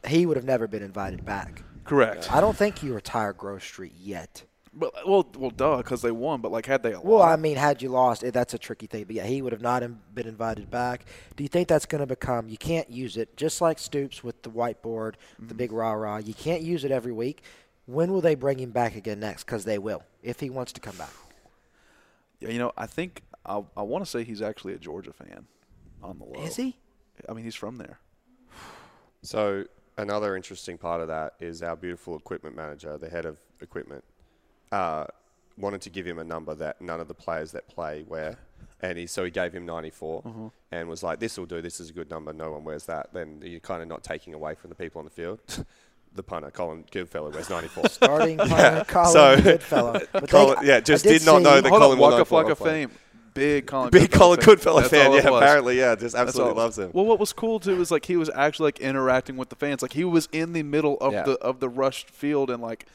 He 0.08 0.26
would 0.26 0.38
have 0.38 0.45
never 0.45 0.68
been 0.68 0.84
invited 0.84 1.26
back. 1.26 1.62
Correct. 1.84 2.32
I 2.32 2.40
don't 2.41 2.56
think 2.56 2.82
you 2.82 2.94
retire 2.94 3.34
Grove 3.34 3.64
Street 3.64 3.94
yet. 4.00 4.44
But 4.74 4.91
well, 5.08 5.28
well, 5.38 5.52
duh, 5.52 5.78
because 5.78 6.02
they 6.02 6.10
won. 6.12 6.41
But 6.41 6.52
like, 6.52 6.66
had 6.66 6.82
they 6.84 6.94
lost, 6.95 7.06
Well, 7.06 7.22
I 7.22 7.36
mean, 7.36 7.58
had 7.58 7.82
you 7.82 7.90
lost, 7.90 8.24
eh, 8.24 8.32
that's 8.32 8.54
a 8.54 8.58
tricky 8.58 8.88
thing. 8.88 9.04
But 9.04 9.16
yeah, 9.16 9.26
he 9.26 9.41
would 9.41 9.52
have 9.52 9.62
not 9.62 9.84
been 10.16 10.26
invited 10.28 10.72
back. 10.72 11.06
Do 11.36 11.44
you 11.44 11.48
think 11.50 11.68
that's 11.68 11.86
going 11.86 12.00
to 12.00 12.08
become? 12.08 12.48
You 12.50 12.58
can't 12.58 12.90
use 12.90 13.16
it 13.18 13.38
just 13.38 13.62
like 13.62 13.78
Stoops 13.78 14.24
with 14.24 14.41
the 14.41 14.50
whiteboard, 14.50 15.14
Mm-hmm. 15.36 15.48
the 15.50 15.54
big 15.54 15.72
rah 15.72 15.91
rah. 15.91 16.18
You 16.18 16.34
can't 16.34 16.62
use 16.64 16.84
it 16.86 16.91
every 16.91 17.12
week. 17.12 17.44
When 17.86 18.12
will 18.12 18.22
they 18.22 18.36
bring 18.36 18.58
him 18.60 18.72
back 18.72 18.95
again 18.95 19.20
next? 19.20 19.44
Because 19.44 19.66
they 19.66 19.78
will, 19.78 20.04
if 20.24 20.40
he 20.40 20.50
wants 20.50 20.72
to 20.74 20.82
come 20.82 20.95
back. 20.95 21.12
yeah, 22.40 22.50
you 22.50 22.58
know, 22.58 22.72
I 22.78 22.88
think 22.88 23.22
I, 23.45 23.61
I 23.76 23.82
want 23.82 24.03
to 24.06 24.10
say 24.10 24.24
he's 24.24 24.41
actually 24.41 24.74
a 24.74 24.78
Georgia 24.78 25.14
fan 25.14 25.45
on 26.02 26.18
the 26.20 26.26
low. 26.26 26.44
Is 26.45 26.56
he? 26.56 26.78
I 27.28 27.34
mean, 27.34 27.44
he's 27.44 27.56
from 27.56 27.78
there. 27.78 27.99
So 29.22 29.65
another 29.98 30.36
interesting 30.36 30.78
part 30.78 31.02
of 31.02 31.07
that 31.07 31.34
is 31.40 31.61
our 31.61 31.76
beautiful 31.76 32.15
equipment 32.18 32.56
manager, 32.56 32.98
the 32.98 33.10
head 33.10 33.26
of 33.26 33.38
equipment, 33.61 34.03
uh, 34.72 35.06
wanted 35.57 35.82
to 35.82 35.90
give 35.90 36.06
him 36.06 36.20
a 36.20 36.24
number 36.24 36.56
that 36.56 36.82
none 36.82 36.99
of 36.99 37.07
the 37.07 37.14
players 37.14 37.52
that 37.52 37.68
play 37.68 38.03
wear, 38.07 38.38
and 38.82 38.98
he 38.98 39.06
so 39.06 39.24
he 39.24 39.30
gave 39.32 39.53
him 39.53 39.65
94 39.65 40.24
Mhm. 40.24 40.52
and 40.72 40.90
was 40.90 41.03
like, 41.03 41.20
"This 41.20 41.38
will 41.38 41.45
do. 41.45 41.61
This 41.61 41.80
is 41.80 41.90
a 41.91 41.94
good 41.94 42.10
number. 42.10 42.34
No 42.34 42.52
one 42.52 42.64
wears 42.64 42.86
that." 42.88 43.14
Then 43.14 43.40
you're 43.44 43.60
kind 43.60 43.82
of 43.82 43.88
not 43.88 44.03
taking 44.03 44.34
away 44.34 44.56
from 44.56 44.70
the 44.70 44.76
people 44.76 44.99
on 44.99 45.06
the 45.06 45.11
field. 45.11 45.40
the 46.15 46.24
punter, 46.24 46.49
Colin 46.52 46.86
Goodfellow, 46.91 47.30
wears 47.32 47.49
94. 47.49 47.88
Starting 47.90 48.38
punter, 48.40 48.84
Colin 48.88 49.41
Goodfellow. 49.44 49.94
But 50.11 50.22
they- 50.22 50.28
Colin, 50.28 50.57
yeah, 50.64 50.80
just 50.80 51.06
I 51.06 51.10
did 51.10 51.20
did, 51.20 51.26
not 51.28 51.41
know 51.44 51.61
that 51.61 51.70
Colin 51.70 51.84
on, 51.84 51.98
will 51.99 52.11
Waka 52.11 52.18
know 52.18 52.26
Flocka 52.56 52.57
fame. 52.64 52.91
Big 53.34 53.65
Colin. 53.68 53.89
Big 53.89 54.10
Goodfellow 54.11 54.35
Colin 54.35 54.39
Goodfellow 54.45 54.81
That's 54.81 54.91
fan, 54.91 55.11
yeah, 55.14 55.19
apparently, 55.38 55.77
yeah, 55.77 55.95
just 55.95 56.15
absolutely 56.15 56.53
loves 56.55 56.77
him. 56.77 56.91
Well, 56.93 57.05
what 57.05 57.19
was 57.19 57.34
cool 57.34 57.60
too 57.60 57.80
is 57.81 57.91
like 57.91 58.05
he 58.05 58.15
was 58.15 58.30
actually 58.35 58.68
like 58.68 58.80
interacting 58.80 59.38
with 59.38 59.49
the 59.49 59.55
fans. 59.55 59.81
Like 59.81 59.93
he 59.93 60.03
was 60.05 60.27
in 60.31 60.53
the 60.53 60.64
middle 60.64 60.97
of 60.99 61.14
Yeah. 61.14 61.23
the 61.23 61.34
of 61.39 61.60
the 61.60 61.69
rushed 61.69 62.10
field, 62.10 62.49
and 62.49 62.61
like 62.61 62.85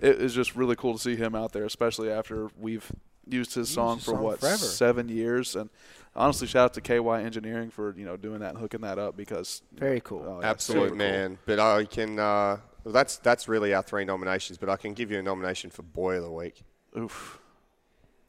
it 0.00 0.20
is 0.20 0.34
just 0.34 0.54
really 0.56 0.76
cool 0.76 0.92
to 0.94 0.98
see 0.98 1.16
him 1.16 1.34
out 1.34 1.52
there, 1.52 1.64
especially 1.64 2.10
after 2.10 2.48
we've 2.58 2.90
used 3.26 3.54
his 3.54 3.68
song 3.68 3.96
his 3.96 4.04
for 4.04 4.12
song 4.12 4.22
what 4.22 4.40
forever. 4.40 4.56
seven 4.56 5.08
years. 5.08 5.54
And 5.56 5.68
honestly, 6.16 6.46
shout 6.46 6.64
out 6.66 6.74
to 6.74 6.80
KY 6.80 7.22
Engineering 7.24 7.70
for 7.70 7.94
you 7.96 8.04
know 8.06 8.16
doing 8.16 8.40
that 8.40 8.50
and 8.50 8.58
hooking 8.58 8.80
that 8.82 8.98
up 8.98 9.16
because 9.16 9.62
Very 9.72 10.00
cool. 10.00 10.24
oh, 10.26 10.40
yeah, 10.40 10.48
Absolute 10.50 10.76
super 10.78 10.88
cool. 10.90 10.96
man. 10.98 11.38
But 11.46 11.58
I 11.58 11.84
can. 11.84 12.18
Uh, 12.18 12.58
well, 12.84 12.92
that's 12.94 13.16
that's 13.18 13.48
really 13.48 13.74
our 13.74 13.82
three 13.82 14.04
nominations. 14.04 14.56
But 14.58 14.68
I 14.70 14.76
can 14.76 14.94
give 14.94 15.10
you 15.10 15.18
a 15.18 15.22
nomination 15.22 15.70
for 15.70 15.82
Boy 15.82 16.16
of 16.16 16.22
the 16.22 16.30
Week. 16.30 16.62
Oof. 16.96 17.38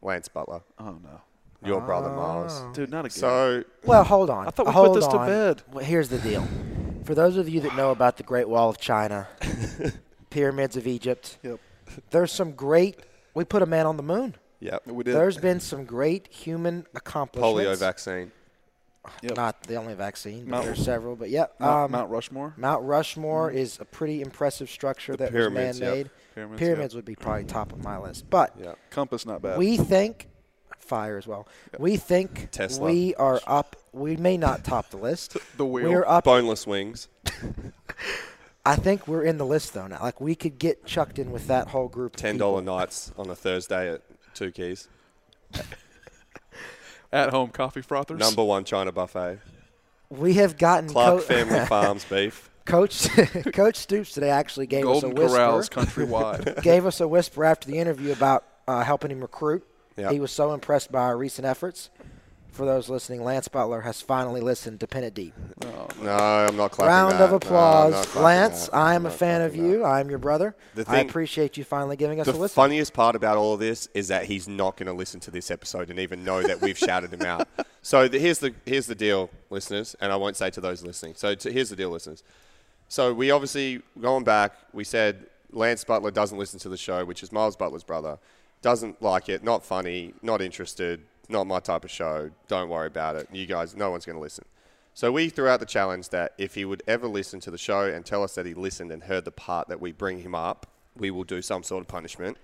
Lance 0.01 0.27
Butler. 0.27 0.61
Oh 0.79 0.97
no. 1.03 1.21
Your 1.63 1.81
brother 1.81 2.09
Miles. 2.09 2.61
Dude, 2.73 2.89
not 2.89 3.01
again. 3.05 3.11
So 3.11 3.63
Well, 3.83 4.03
hold 4.03 4.29
on. 4.29 4.47
I 4.47 4.49
thought 4.51 4.67
we 4.67 4.71
hold 4.71 4.93
put 4.93 4.99
this 5.01 5.07
to 5.07 5.17
bed. 5.19 5.61
Well, 5.71 5.83
here's 5.83 6.09
the 6.09 6.19
deal. 6.19 6.47
For 7.03 7.13
those 7.15 7.37
of 7.37 7.49
you 7.49 7.59
that 7.61 7.75
know 7.75 7.91
about 7.91 8.17
the 8.17 8.23
Great 8.23 8.47
Wall 8.47 8.69
of 8.69 8.77
China, 8.79 9.27
pyramids 10.29 10.77
of 10.77 10.87
Egypt, 10.87 11.37
Yep. 11.43 11.59
there's 12.11 12.31
some 12.31 12.51
great. 12.53 12.99
We 13.33 13.43
put 13.45 13.61
a 13.61 13.65
man 13.65 13.85
on 13.85 13.97
the 13.97 14.03
moon. 14.03 14.35
Yep. 14.61 14.87
We 14.87 15.03
did. 15.03 15.15
There's 15.15 15.37
been 15.37 15.59
some 15.59 15.85
great 15.85 16.27
human 16.27 16.85
accomplishments. 16.95 17.59
Polio 17.59 17.77
vaccine. 17.77 18.31
Yep. 19.23 19.37
Not 19.37 19.63
the 19.63 19.75
only 19.75 19.95
vaccine, 19.95 20.41
but 20.45 20.51
Mount- 20.51 20.65
there's 20.65 20.83
several. 20.83 21.15
But 21.15 21.29
yeah, 21.29 21.45
Mount, 21.59 21.85
um, 21.85 21.91
Mount 21.91 22.11
Rushmore. 22.11 22.53
Mount 22.57 22.83
Rushmore 22.83 23.49
is 23.49 23.79
a 23.79 23.85
pretty 23.85 24.21
impressive 24.21 24.69
structure 24.69 25.15
that 25.15 25.31
pyramids, 25.31 25.79
was 25.79 25.79
yep. 25.79 25.87
man-made. 25.89 26.09
Pyramids, 26.35 26.59
Pyramids 26.59 26.93
yep. 26.93 26.97
would 26.97 27.05
be 27.05 27.15
probably 27.15 27.45
top 27.45 27.71
of 27.71 27.83
my 27.83 27.97
list, 27.97 28.29
but 28.29 28.53
Yeah. 28.61 28.73
Compass, 28.91 29.25
not 29.25 29.41
bad. 29.41 29.57
we 29.57 29.77
think 29.77 30.27
fire 30.89 31.17
as 31.17 31.25
well. 31.27 31.47
We 31.77 31.95
think 31.95 32.49
Tesla. 32.51 32.87
we 32.87 33.15
are 33.15 33.39
up. 33.47 33.77
We 33.93 34.17
may 34.17 34.35
not 34.35 34.65
top 34.65 34.89
the 34.89 34.97
list. 34.97 35.37
the 35.57 35.65
wheel. 35.65 35.89
We're 35.89 36.05
up. 36.05 36.25
Boneless 36.25 36.67
wings. 36.67 37.07
I 38.65 38.75
think 38.75 39.07
we're 39.07 39.23
in 39.23 39.37
the 39.37 39.45
list 39.45 39.73
though 39.73 39.87
now. 39.87 39.99
Like 40.01 40.19
we 40.19 40.35
could 40.35 40.59
get 40.59 40.85
chucked 40.85 41.17
in 41.17 41.31
with 41.31 41.47
that 41.47 41.69
whole 41.69 41.87
group. 41.87 42.15
Ten 42.15 42.37
dollar 42.37 42.61
nights 42.61 43.13
on 43.17 43.29
a 43.29 43.35
Thursday 43.35 43.93
at 43.93 44.01
Two 44.33 44.51
Keys. 44.51 44.89
At 47.11 47.31
home 47.31 47.49
coffee 47.49 47.81
frothers. 47.81 48.19
Number 48.19 48.43
one 48.43 48.63
China 48.63 48.91
buffet. 48.91 49.39
We 50.09 50.35
have 50.35 50.59
gotten 50.59 50.89
Clark 50.89 51.15
Co- 51.15 51.21
Family 51.21 51.65
Farms 51.65 52.05
beef. 52.05 52.51
Coach 52.65 53.09
Coach 53.51 53.77
Stoops 53.77 54.11
today 54.11 54.29
actually 54.29 54.67
gave 54.67 54.83
Golden 54.83 55.11
us 55.11 55.17
a 55.17 55.21
whisper. 55.23 55.37
Corrals 55.37 55.69
countrywide. 55.69 56.61
gave 56.61 56.85
us 56.85 57.01
a 57.01 57.07
whisper 57.07 57.43
after 57.43 57.67
the 57.67 57.79
interview 57.79 58.11
about 58.11 58.45
uh, 58.67 58.83
helping 58.83 59.09
him 59.09 59.21
recruit. 59.21 59.65
Yep. 59.99 60.11
He 60.11 60.19
was 60.19 60.31
so 60.31 60.53
impressed 60.53 60.91
by 60.91 61.01
our 61.03 61.17
recent 61.17 61.45
efforts. 61.45 61.89
For 62.51 62.65
those 62.65 62.89
listening, 62.89 63.23
Lance 63.23 63.47
Butler 63.47 63.81
has 63.81 64.01
finally 64.01 64.41
listened 64.41 64.79
to 64.79 64.87
Pin 64.87 65.03
It 65.03 65.13
Deep. 65.13 65.33
Oh, 65.63 65.87
no, 66.01 66.11
I'm 66.11 66.57
not 66.57 66.71
clapping 66.71 66.89
Round 66.93 67.13
that. 67.13 67.21
of 67.21 67.33
applause, 67.33 67.93
not 67.93 68.05
clapping 68.07 68.23
Lance. 68.23 68.65
that. 68.65 68.75
I 68.75 68.95
am 68.95 69.05
a 69.05 69.11
fan 69.11 69.43
of 69.43 69.51
clapping 69.53 69.69
you. 69.69 69.85
I'm 69.85 70.09
your 70.09 70.17
brother. 70.17 70.55
The 70.73 70.83
I 70.87 70.97
appreciate 70.99 71.57
you 71.57 71.63
finally 71.63 71.95
giving 71.95 72.19
us 72.19 72.25
The 72.25 72.31
a 72.31 72.33
listen. 72.33 72.43
The 72.55 72.67
funniest 72.67 72.93
part 72.93 73.15
about 73.15 73.37
all 73.37 73.53
of 73.53 73.59
this 73.59 73.87
is 73.93 74.07
that 74.07 74.25
he's 74.25 74.47
not 74.47 74.77
going 74.77 74.87
to 74.87 74.93
listen 74.93 75.19
to 75.21 75.31
this 75.31 75.51
episode 75.51 75.89
and 75.91 75.99
even 75.99 76.23
know 76.23 76.41
that 76.41 76.59
we've 76.59 76.77
shouted 76.77 77.13
him 77.13 77.21
out. 77.21 77.47
So 77.81 78.09
the, 78.09 78.19
here's 78.19 78.39
the 78.39 78.53
here's 78.65 78.87
the 78.87 78.93
deal, 78.95 79.29
listeners, 79.49 79.95
and 80.01 80.11
I 80.11 80.17
won't 80.17 80.35
say 80.35 80.49
to 80.49 80.59
those 80.59 80.83
listening. 80.83 81.13
So 81.15 81.33
to, 81.33 81.49
here's 81.49 81.69
the 81.69 81.77
deal, 81.77 81.89
listeners. 81.89 82.23
So 82.89 83.13
we 83.13 83.31
obviously 83.31 83.81
going 84.01 84.25
back, 84.25 84.53
we 84.73 84.83
said 84.83 85.27
Lance 85.53 85.85
Butler 85.85 86.11
doesn't 86.11 86.37
listen 86.37 86.59
to 86.59 86.69
the 86.69 86.75
show, 86.75 87.05
which 87.05 87.23
is 87.23 87.31
Miles 87.31 87.55
Butler's 87.55 87.85
brother. 87.85 88.19
Doesn't 88.61 89.01
like 89.01 89.29
it, 89.29 89.43
not 89.43 89.63
funny, 89.63 90.13
not 90.21 90.41
interested, 90.41 91.01
not 91.29 91.47
my 91.47 91.59
type 91.59 91.85
of 91.85 91.91
show. 91.91 92.31
Don't 92.47 92.69
worry 92.69 92.87
about 92.87 93.15
it. 93.15 93.27
You 93.31 93.45
guys, 93.45 93.75
no 93.75 93.91
one's 93.91 94.05
going 94.05 94.17
to 94.17 94.21
listen. 94.21 94.45
So 94.93 95.11
we 95.11 95.29
threw 95.29 95.47
out 95.47 95.61
the 95.61 95.65
challenge 95.65 96.09
that 96.09 96.33
if 96.37 96.55
he 96.55 96.65
would 96.65 96.83
ever 96.87 97.07
listen 97.07 97.39
to 97.41 97.51
the 97.51 97.57
show 97.57 97.85
and 97.85 98.05
tell 98.05 98.23
us 98.23 98.35
that 98.35 98.45
he 98.45 98.53
listened 98.53 98.91
and 98.91 99.03
heard 99.03 99.23
the 99.23 99.31
part 99.31 99.69
that 99.69 99.79
we 99.79 99.91
bring 99.91 100.19
him 100.19 100.35
up, 100.35 100.67
we 100.97 101.09
will 101.11 101.23
do 101.23 101.41
some 101.41 101.63
sort 101.63 101.81
of 101.81 101.87
punishment. 101.87 102.37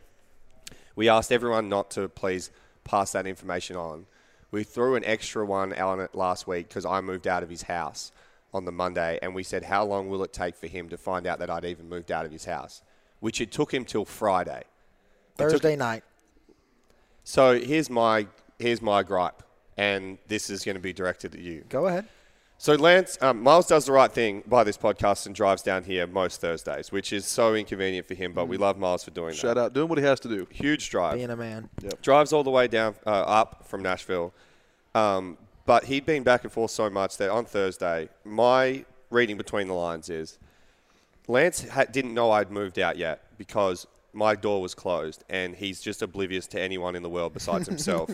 We 0.96 1.10
asked 1.10 1.32
everyone 1.32 1.68
not 1.68 1.92
to 1.92 2.08
please 2.08 2.52
pass 2.86 3.12
that 3.12 3.28
information 3.28 3.76
on. 3.76 4.06
We 4.52 4.64
threw 4.64 4.96
an 4.96 5.04
extra 5.04 5.46
one 5.46 5.74
on 5.74 6.00
it 6.00 6.16
last 6.16 6.48
week 6.48 6.70
because 6.70 6.86
I 6.86 7.02
moved 7.02 7.28
out 7.28 7.44
of 7.44 7.50
his 7.50 7.64
house 7.64 8.14
on 8.54 8.64
the 8.64 8.72
Monday, 8.72 9.20
and 9.22 9.36
we 9.36 9.44
said, 9.44 9.64
How 9.64 9.84
long 9.84 10.08
will 10.08 10.24
it 10.24 10.32
take 10.32 10.56
for 10.56 10.68
him 10.68 10.88
to 10.90 10.98
find 10.98 11.28
out 11.28 11.40
that 11.40 11.50
I'd 11.50 11.66
even 11.66 11.90
moved 11.90 12.10
out 12.10 12.26
of 12.26 12.32
his 12.32 12.46
house? 12.46 12.82
Which 13.20 13.42
it 13.42 13.52
took 13.52 13.74
him 13.74 13.84
till 13.84 14.06
Friday. 14.06 14.64
Thursday 15.36 15.76
night. 15.76 16.04
So 17.24 17.60
here's 17.60 17.90
my 17.90 18.28
here's 18.60 18.82
my 18.82 19.04
gripe, 19.04 19.44
and 19.78 20.18
this 20.28 20.50
is 20.50 20.64
going 20.64 20.76
to 20.76 20.82
be 20.82 20.94
directed 20.94 21.36
at 21.36 21.42
you. 21.42 21.64
Go 21.70 21.88
ahead. 21.88 22.06
So 22.58 22.74
Lance, 22.76 23.18
um, 23.22 23.44
Miles 23.44 23.68
does 23.68 23.86
the 23.86 23.92
right 23.92 24.12
thing 24.12 24.42
by 24.48 24.64
this 24.64 24.78
podcast 24.78 25.26
and 25.26 25.36
drives 25.36 25.62
down 25.62 25.84
here 25.84 26.08
most 26.08 26.40
Thursdays, 26.40 26.90
which 26.92 27.12
is 27.12 27.26
so 27.26 27.54
inconvenient 27.54 28.08
for 28.08 28.14
him. 28.14 28.32
But 28.32 28.48
we 28.48 28.56
love 28.58 28.78
Miles 28.78 29.04
for 29.04 29.12
doing 29.12 29.32
that. 29.32 29.36
Shout 29.36 29.58
out, 29.58 29.74
doing 29.74 29.90
what 29.90 29.98
he 29.98 30.06
has 30.06 30.22
to 30.22 30.30
do. 30.30 30.48
Huge 30.52 30.90
drive. 30.90 31.16
Being 31.16 31.32
a 31.32 31.36
man. 31.36 31.70
Drives 32.02 32.32
all 32.32 32.44
the 32.44 32.52
way 32.52 32.68
down 32.68 32.96
uh, 33.06 33.10
up 33.10 33.66
from 33.68 33.84
Nashville. 33.84 34.34
Um, 34.94 35.38
but 35.66 35.86
he'd 35.86 36.06
been 36.06 36.24
back 36.24 36.44
and 36.44 36.52
forth 36.52 36.72
so 36.72 36.90
much 36.90 37.18
that 37.18 37.30
on 37.30 37.44
Thursday, 37.46 38.08
my 38.24 38.86
reading 39.10 39.36
between 39.36 39.68
the 39.68 39.74
lines 39.74 40.10
is 40.10 40.38
Lance 41.28 41.68
ha- 41.68 41.86
didn't 41.86 42.14
know 42.14 42.32
I'd 42.32 42.52
moved 42.52 42.80
out 42.80 42.98
yet 42.98 43.24
because 43.38 43.86
my 44.16 44.36
door 44.36 44.62
was 44.62 44.74
closed 44.74 45.24
and 45.30 45.56
he's 45.56 45.82
just 45.82 46.02
oblivious 46.02 46.48
to 46.48 46.62
anyone 46.62 46.96
in 46.96 47.04
the 47.04 47.10
world 47.10 47.34
besides 47.34 47.68
himself. 47.74 48.10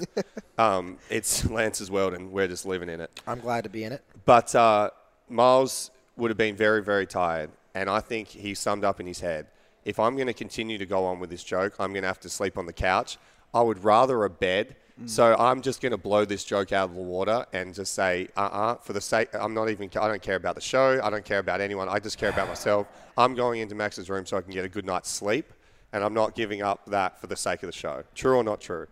um, 0.57 0.97
it's 1.09 1.45
Lance's 1.49 1.89
world 1.89 2.13
and 2.13 2.31
we're 2.31 2.47
just 2.47 2.65
living 2.65 2.89
in 2.89 2.99
it. 2.99 3.21
I'm 3.27 3.39
glad 3.39 3.63
to 3.63 3.69
be 3.69 3.83
in 3.83 3.93
it. 3.93 4.03
But 4.25 4.53
uh, 4.55 4.89
Miles 5.29 5.91
would 6.17 6.31
have 6.31 6.37
been 6.37 6.55
very, 6.55 6.83
very 6.83 7.05
tired. 7.05 7.51
And 7.73 7.89
I 7.89 8.01
think 8.01 8.27
he 8.27 8.53
summed 8.53 8.83
up 8.83 8.99
in 8.99 9.07
his 9.07 9.21
head 9.21 9.47
if 9.85 9.99
I'm 9.99 10.15
going 10.15 10.27
to 10.27 10.33
continue 10.33 10.77
to 10.77 10.85
go 10.85 11.05
on 11.05 11.19
with 11.19 11.29
this 11.29 11.43
joke, 11.43 11.75
I'm 11.79 11.91
going 11.91 12.03
to 12.03 12.07
have 12.07 12.19
to 12.21 12.29
sleep 12.29 12.57
on 12.57 12.65
the 12.65 12.73
couch. 12.73 13.17
I 13.53 13.61
would 13.61 13.83
rather 13.83 14.23
a 14.23 14.29
bed. 14.29 14.75
So 15.07 15.35
I'm 15.35 15.63
just 15.63 15.81
going 15.81 15.93
to 15.93 15.97
blow 15.97 16.25
this 16.25 16.43
joke 16.43 16.71
out 16.71 16.91
of 16.91 16.95
the 16.95 17.01
water 17.01 17.43
and 17.53 17.73
just 17.73 17.95
say, 17.95 18.27
uh 18.37 18.41
uh 18.41 18.75
for 18.75 18.93
the 18.93 19.01
sake, 19.01 19.29
I'm 19.33 19.51
not 19.51 19.67
even, 19.67 19.89
I 19.99 20.07
don't 20.07 20.21
care 20.21 20.35
about 20.35 20.53
the 20.53 20.61
show. 20.61 20.99
I 21.01 21.09
don't 21.09 21.25
care 21.25 21.39
about 21.39 21.59
anyone. 21.59 21.89
I 21.89 21.97
just 21.97 22.19
care 22.19 22.29
about 22.29 22.47
myself. 22.47 22.85
I'm 23.17 23.33
going 23.33 23.61
into 23.61 23.73
Max's 23.73 24.11
room 24.11 24.27
so 24.27 24.37
I 24.37 24.41
can 24.41 24.51
get 24.51 24.63
a 24.63 24.69
good 24.69 24.85
night's 24.85 25.09
sleep. 25.09 25.51
And 25.93 26.03
I'm 26.03 26.13
not 26.13 26.35
giving 26.35 26.61
up 26.61 26.85
that 26.87 27.19
for 27.19 27.27
the 27.27 27.35
sake 27.35 27.63
of 27.63 27.67
the 27.67 27.73
show. 27.73 28.03
True 28.15 28.37
or 28.37 28.43
not 28.43 28.61
true? 28.61 28.87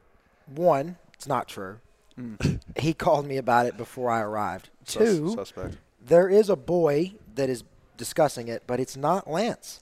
One, 0.48 0.98
it's 1.14 1.28
not 1.28 1.48
true. 1.48 1.80
Hmm. 2.16 2.36
he 2.78 2.94
called 2.94 3.26
me 3.26 3.38
about 3.38 3.66
it 3.66 3.78
before 3.78 4.10
I 4.10 4.20
arrived. 4.22 4.70
Sus- 4.84 5.04
Two, 5.18 5.30
suspect. 5.32 5.78
there 6.06 6.28
is 6.28 6.50
a 6.50 6.58
boy 6.58 7.14
that 7.36 7.50
is 7.50 7.64
discussing 7.96 8.50
it, 8.50 8.64
but 8.68 8.80
it's 8.82 8.98
not 8.98 9.30
Lance. 9.30 9.80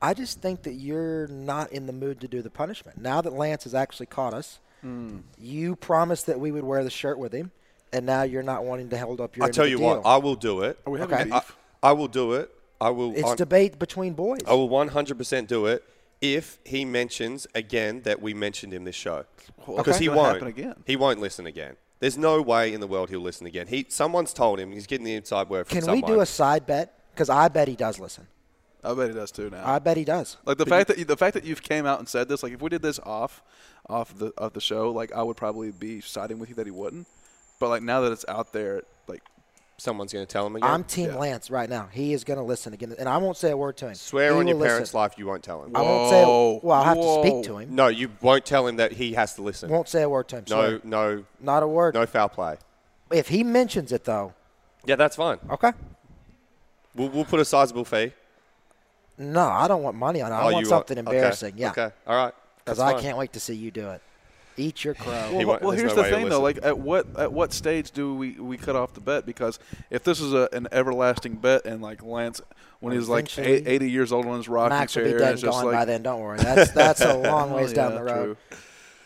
I 0.00 0.14
just 0.14 0.40
think 0.40 0.62
that 0.64 0.72
you're 0.72 1.28
not 1.28 1.70
in 1.70 1.86
the 1.86 1.92
mood 1.92 2.20
to 2.22 2.26
do 2.28 2.42
the 2.42 2.50
punishment. 2.50 3.00
Now 3.00 3.20
that 3.20 3.32
Lance 3.32 3.62
has 3.64 3.74
actually 3.74 4.06
caught 4.06 4.34
us, 4.34 4.58
Hmm. 4.80 5.18
you 5.38 5.76
promised 5.76 6.26
that 6.26 6.40
we 6.40 6.50
would 6.50 6.64
wear 6.64 6.82
the 6.82 6.90
shirt 6.90 7.16
with 7.16 7.32
him, 7.32 7.52
and 7.92 8.04
now 8.04 8.22
you're 8.24 8.42
not 8.42 8.64
wanting 8.64 8.88
to 8.88 8.98
hold 8.98 9.20
up 9.20 9.36
your. 9.36 9.44
I 9.44 9.46
end 9.46 9.54
tell 9.54 9.64
of 9.64 9.70
you 9.70 9.76
the 9.78 9.84
what, 9.84 9.94
deal. 10.02 10.10
I 10.10 10.16
will 10.16 10.34
do 10.34 10.62
it. 10.62 10.78
Are 10.84 10.90
we 10.92 10.98
having 10.98 11.14
Okay. 11.14 11.24
beef? 11.30 11.56
I, 11.84 11.90
I 11.90 11.92
will 11.92 12.08
do 12.08 12.32
it. 12.32 12.50
I 12.80 12.90
will. 12.90 13.12
it's 13.14 13.22
on- 13.22 13.36
debate 13.36 13.78
between 13.78 14.14
boys. 14.14 14.40
I 14.48 14.54
will 14.54 14.68
100% 14.68 15.46
do 15.46 15.66
it 15.66 15.84
if 16.22 16.58
he 16.64 16.84
mentions 16.86 17.46
again 17.54 18.00
that 18.02 18.22
we 18.22 18.32
mentioned 18.32 18.72
him 18.72 18.84
this 18.84 18.94
show. 18.94 19.24
Because 19.58 19.88
it's 19.88 19.98
he 19.98 20.08
won't. 20.08 20.42
again. 20.42 20.76
He 20.86 20.96
won't 20.96 21.20
listen 21.20 21.46
again. 21.46 21.76
There's 22.00 22.16
no 22.16 22.40
way 22.40 22.72
in 22.72 22.80
the 22.80 22.86
world 22.86 23.10
he'll 23.10 23.20
listen 23.20 23.46
again. 23.46 23.66
He 23.66 23.84
someone's 23.88 24.32
told 24.32 24.58
him 24.58 24.72
he's 24.72 24.86
getting 24.86 25.04
the 25.04 25.14
inside 25.14 25.48
word 25.50 25.66
from 25.66 25.74
Can 25.76 25.84
someone. 25.84 26.02
we 26.10 26.16
do 26.16 26.20
a 26.20 26.26
side 26.26 26.66
bet? 26.66 26.98
Because 27.12 27.28
I 27.28 27.48
bet 27.48 27.68
he 27.68 27.76
does 27.76 27.98
listen. 27.98 28.26
I 28.82 28.94
bet 28.94 29.08
he 29.10 29.14
does 29.14 29.30
too 29.30 29.50
now. 29.50 29.62
I 29.64 29.78
bet 29.78 29.96
he 29.96 30.04
does. 30.04 30.36
Like 30.44 30.58
the 30.58 30.64
But 30.64 30.70
fact 30.70 30.88
that 30.88 30.98
you, 30.98 31.04
the 31.04 31.16
fact 31.16 31.34
that 31.34 31.44
you've 31.44 31.62
came 31.62 31.86
out 31.86 32.00
and 32.00 32.08
said 32.08 32.28
this, 32.28 32.42
like 32.42 32.52
if 32.52 32.60
we 32.62 32.70
did 32.70 32.82
this 32.82 32.98
off, 33.00 33.42
off 33.88 34.16
the 34.16 34.32
of 34.36 34.52
the 34.54 34.60
show, 34.60 34.90
like 34.90 35.12
I 35.12 35.22
would 35.22 35.36
probably 35.36 35.70
be 35.70 36.00
siding 36.00 36.38
with 36.40 36.48
you 36.48 36.54
that 36.56 36.66
he 36.66 36.72
wouldn't. 36.72 37.06
But 37.60 37.68
like 37.68 37.82
now 37.82 38.00
that 38.00 38.10
it's 38.12 38.24
out 38.26 38.52
there, 38.52 38.82
like 39.06 39.22
someone's 39.78 40.12
going 40.12 40.24
to 40.24 40.30
tell 40.32 40.46
him 40.46 40.56
again. 40.56 40.70
I'm 40.70 40.84
Team 40.84 41.08
Yeah. 41.10 41.16
Lance 41.16 41.50
right 41.50 41.68
now. 41.68 41.88
He 41.90 42.12
is 42.12 42.24
going 42.24 42.36
to 42.38 42.42
listen 42.44 42.72
again, 42.72 42.94
and 42.98 43.08
I 43.08 43.16
won't 43.18 43.36
say 43.36 43.50
a 43.50 43.56
word 43.56 43.76
to 43.78 43.88
him. 43.88 43.94
Swear 43.94 44.32
He 44.32 44.38
on 44.38 44.46
your 44.46 44.56
will 44.56 44.66
parents' 44.66 44.94
life 44.94 45.14
you 45.16 45.26
won't 45.26 45.42
tell 45.42 45.64
him. 45.64 45.74
I 45.76 45.82
won't 45.82 46.10
say. 46.10 46.22
Whoa. 46.24 46.60
Well, 46.62 46.78
I'll 46.78 46.84
have 46.84 46.96
to 46.98 47.20
speak 47.28 47.44
to 47.44 47.58
him. 47.58 47.74
No, 47.74 47.88
you 47.88 48.10
won't 48.20 48.44
tell 48.46 48.66
him 48.66 48.76
that 48.76 48.92
he 48.92 49.14
has 49.14 49.34
to 49.34 49.42
listen. 49.42 49.70
Won't 49.70 49.88
say 49.88 50.02
a 50.02 50.08
word 50.08 50.28
to 50.28 50.36
him. 50.38 50.44
no, 50.48 50.54
swear. 50.68 50.80
no, 50.84 51.24
not 51.40 51.62
a 51.62 51.68
word. 51.68 51.94
no 51.94 52.06
foul 52.06 52.28
play. 52.28 52.56
If 53.10 53.28
he 53.28 53.42
mentions 53.44 53.92
it 53.92 54.04
though, 54.04 54.34
Yeah, 54.86 54.96
that's 54.96 55.16
fine. 55.16 55.38
okay. 55.50 55.72
We'll, 56.94 57.08
we'll 57.08 57.24
put 57.24 57.40
a 57.40 57.44
sizable 57.44 57.84
fee. 57.84 58.12
No, 59.18 59.42
I 59.46 59.68
don't 59.68 59.82
want 59.82 59.96
money 59.96 60.20
on 60.22 60.32
it. 60.32 60.34
I 60.34 60.40
Oh, 60.42 60.52
want 60.52 60.56
you 60.58 60.64
something 60.66 60.98
okay, 60.98 61.16
embarrassing. 61.16 61.54
Yeah, 61.56 61.70
Okay. 61.70 61.90
All 62.06 62.16
right. 62.16 62.34
because 62.64 62.78
I 62.80 63.00
can't 63.00 63.16
wait 63.18 63.32
to 63.34 63.40
see 63.40 63.54
you 63.54 63.70
do 63.70 63.90
it. 63.90 64.02
Eat 64.56 64.84
your 64.84 64.94
crow. 64.94 65.12
He 65.30 65.36
Well, 65.38 65.46
won't- 65.46 65.62
well 65.62 65.70
here's 65.72 65.96
no 65.96 66.02
the 66.02 66.10
thing 66.10 66.28
though. 66.28 66.40
Like, 66.40 66.58
at 66.62 66.78
what 66.78 67.06
at 67.18 67.32
what 67.32 67.52
stage 67.52 67.90
do 67.90 68.14
we, 68.14 68.32
we 68.32 68.56
cut 68.58 68.76
off 68.76 68.92
the 68.94 69.00
bet? 69.00 69.24
Because 69.24 69.58
if 69.90 70.04
this 70.04 70.20
is 70.20 70.32
a, 70.34 70.48
an 70.52 70.68
everlasting 70.72 71.36
bet, 71.36 71.64
and 71.64 71.80
like 71.80 72.02
Lance, 72.02 72.40
when 72.80 72.92
he's 72.94 73.08
like 73.08 73.24
Eventually- 73.32 73.46
eight, 73.66 73.66
80 73.68 73.90
years 73.90 74.12
old 74.12 74.26
on 74.26 74.36
his 74.36 74.48
rocking 74.48 74.76
Max 74.76 74.94
will 74.94 75.04
chair, 75.04 75.12
be 75.14 75.18
dead 75.18 75.32
and 75.34 75.42
gone 75.42 75.64
like, 75.64 75.74
by 75.74 75.84
then. 75.86 76.02
Don't 76.02 76.20
worry. 76.20 76.38
That's 76.38 76.70
that's 76.74 77.00
a 77.00 77.16
long 77.16 77.52
Oh, 77.52 77.56
ways 77.56 77.72
down 77.72 77.94
the 77.94 78.02
road. 78.02 78.36
true. 78.48 78.58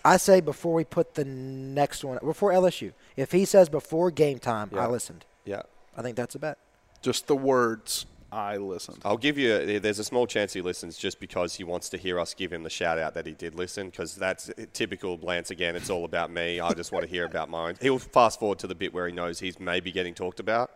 I 0.05 0.17
say 0.19 0.41
before 0.41 0.73
we 0.75 0.85
put 0.85 1.15
the 1.15 1.25
next 1.25 2.05
one 2.05 2.19
before 2.25 2.53
LSU. 2.53 2.93
If 3.17 3.33
he 3.33 3.45
says 3.45 3.69
before 3.69 4.11
game 4.11 4.39
time, 4.39 4.71
I 4.77 4.87
listened. 4.87 5.25
Yeah. 5.45 5.63
I 5.97 6.03
think 6.03 6.17
that's 6.17 6.35
a 6.35 6.39
bet. 6.39 6.59
Just 7.03 7.27
the 7.29 7.37
words. 7.37 8.07
I 8.37 8.59
listened. 8.59 8.99
I'll 9.03 9.17
give 9.17 9.39
you. 9.39 9.81
There's 9.81 9.99
a 9.99 10.05
small 10.05 10.27
chance 10.27 10.53
he 10.53 10.61
listens 10.61 10.99
just 10.99 11.19
because 11.19 11.55
he 11.55 11.65
wants 11.65 11.89
to 11.89 11.97
hear 11.97 12.21
us 12.21 12.35
give 12.35 12.53
him 12.53 12.65
the 12.65 12.71
shout 12.71 12.99
out 12.99 13.15
that 13.15 13.25
he 13.25 13.33
did 13.33 13.55
listen. 13.55 13.89
Because 13.89 14.15
that's 14.15 14.51
typical 14.75 15.17
Lance 15.23 15.51
again. 15.51 15.75
It's 15.75 15.89
all 15.89 16.05
about 16.05 16.31
me. 16.31 16.61
I 16.61 16.75
just 16.75 16.93
want 16.93 17.07
to 17.07 17.11
hear 17.11 17.25
about 17.25 17.49
mine. 17.49 17.77
He'll 17.81 17.99
fast 17.99 18.39
forward 18.39 18.59
to 18.59 18.67
the 18.67 18.75
bit 18.75 18.93
where 18.93 19.07
he 19.07 19.15
knows 19.15 19.41
he's 19.41 19.59
maybe 19.59 19.91
getting 19.91 20.13
talked 20.13 20.39
about. 20.39 20.71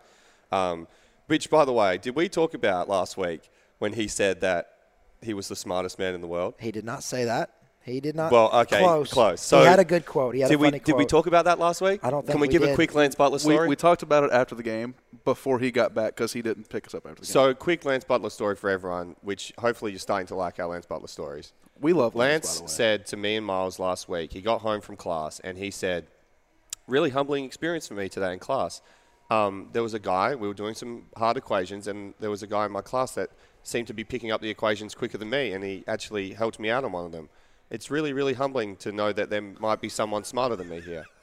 Um, 0.51 0.87
which, 1.27 1.51
by 1.51 1.63
the 1.63 1.71
way, 1.71 1.99
did 1.99 2.15
we 2.15 2.29
talk 2.29 2.55
about 2.55 2.89
last 2.89 3.15
week 3.15 3.51
when 3.77 3.93
he 3.93 4.07
said 4.07 4.41
that 4.41 4.73
he 5.21 5.35
was 5.35 5.47
the 5.47 5.55
smartest 5.55 5.99
man 5.99 6.15
in 6.15 6.21
the 6.21 6.27
world? 6.27 6.55
He 6.59 6.71
did 6.71 6.83
not 6.83 7.03
say 7.03 7.25
that. 7.25 7.51
He 7.83 7.99
did 7.99 8.15
not. 8.15 8.31
Well, 8.31 8.49
okay, 8.61 8.79
close. 8.79 9.11
close. 9.11 9.41
So 9.41 9.59
he 9.61 9.65
had 9.65 9.79
a 9.79 9.83
good 9.85 10.05
quote. 10.05 10.35
He 10.35 10.41
had 10.41 10.49
did 10.49 10.55
a 10.55 10.57
we 10.59 10.67
funny 10.67 10.79
did 10.79 10.95
we 10.95 11.05
talk 11.05 11.25
about 11.25 11.45
that 11.45 11.57
last 11.57 11.81
week? 11.81 11.99
I 12.03 12.11
don't 12.11 12.21
think 12.21 12.33
Can 12.33 12.39
we, 12.41 12.47
we 12.47 12.51
give 12.51 12.61
a 12.61 12.67
did. 12.67 12.75
quick 12.75 12.93
Lance 12.93 13.15
Butler 13.15 13.37
We, 13.37 13.39
story? 13.55 13.67
we 13.67 13.75
talked 13.75 14.03
about 14.03 14.23
it 14.23 14.31
after 14.31 14.53
the 14.53 14.61
game 14.63 14.93
before 15.25 15.57
he 15.59 15.71
got 15.71 15.95
back 15.95 16.15
because 16.15 16.33
he 16.33 16.41
didn't 16.43 16.69
pick 16.69 16.85
us 16.85 16.93
up 16.93 17.05
after 17.07 17.21
the 17.21 17.25
game. 17.25 17.33
so, 17.33 17.53
quick 17.55 17.83
Lance 17.83 18.03
Butler 18.03 18.29
story 18.29 18.55
for 18.55 18.69
everyone, 18.69 19.15
which 19.21 19.51
hopefully 19.57 19.91
you're 19.91 19.99
starting 19.99 20.27
to 20.27 20.35
like 20.35 20.59
our 20.59 20.67
Lance 20.67 20.85
Butler 20.85 21.07
stories. 21.07 21.53
we 21.79 21.91
love 21.93 22.13
Lance 22.13 22.45
Lance. 22.45 22.53
by 22.53 22.57
the 22.59 22.63
way. 22.63 22.67
said 22.75 23.05
to 23.07 23.17
me 23.17 23.35
and 23.35 23.45
Miles 23.45 23.79
last 23.79 24.07
week, 24.07 24.33
he 24.33 24.41
got 24.41 24.61
home 24.61 24.81
from 24.81 24.95
class 24.95 25.39
and 25.39 25.57
he 25.57 25.71
said, 25.71 26.05
really 26.87 27.09
humbling 27.09 27.45
experience 27.45 27.87
for 27.87 27.95
me 27.95 28.09
today 28.09 28.33
in 28.33 28.39
class. 28.39 28.81
Um, 29.31 29.69
there 29.71 29.81
was 29.81 29.93
a 29.93 29.99
guy, 29.99 30.35
we 30.35 30.47
were 30.47 30.53
doing 30.53 30.75
some 30.75 31.03
hard 31.15 31.37
equations, 31.37 31.87
and 31.87 32.13
there 32.19 32.29
was 32.29 32.43
a 32.43 32.47
guy 32.47 32.65
in 32.65 32.71
my 32.71 32.81
class 32.81 33.13
that 33.13 33.29
seemed 33.63 33.87
to 33.87 33.93
be 33.93 34.03
picking 34.03 34.29
up 34.29 34.41
the 34.41 34.49
equations 34.49 34.93
quicker 34.93 35.17
than 35.17 35.29
me, 35.29 35.53
and 35.53 35.63
he 35.63 35.85
actually 35.87 36.33
helped 36.33 36.59
me 36.59 36.69
out 36.69 36.83
on 36.83 36.91
one 36.91 37.05
of 37.05 37.11
them. 37.13 37.29
It's 37.71 37.89
really, 37.89 38.13
really 38.13 38.33
humbling 38.33 38.75
to 38.77 38.91
know 38.91 39.11
that 39.13 39.29
there 39.29 39.41
might 39.41 39.81
be 39.81 39.89
someone 39.89 40.23
smarter 40.23 40.55
than 40.55 40.69
me 40.69 40.81
here. 40.81 41.05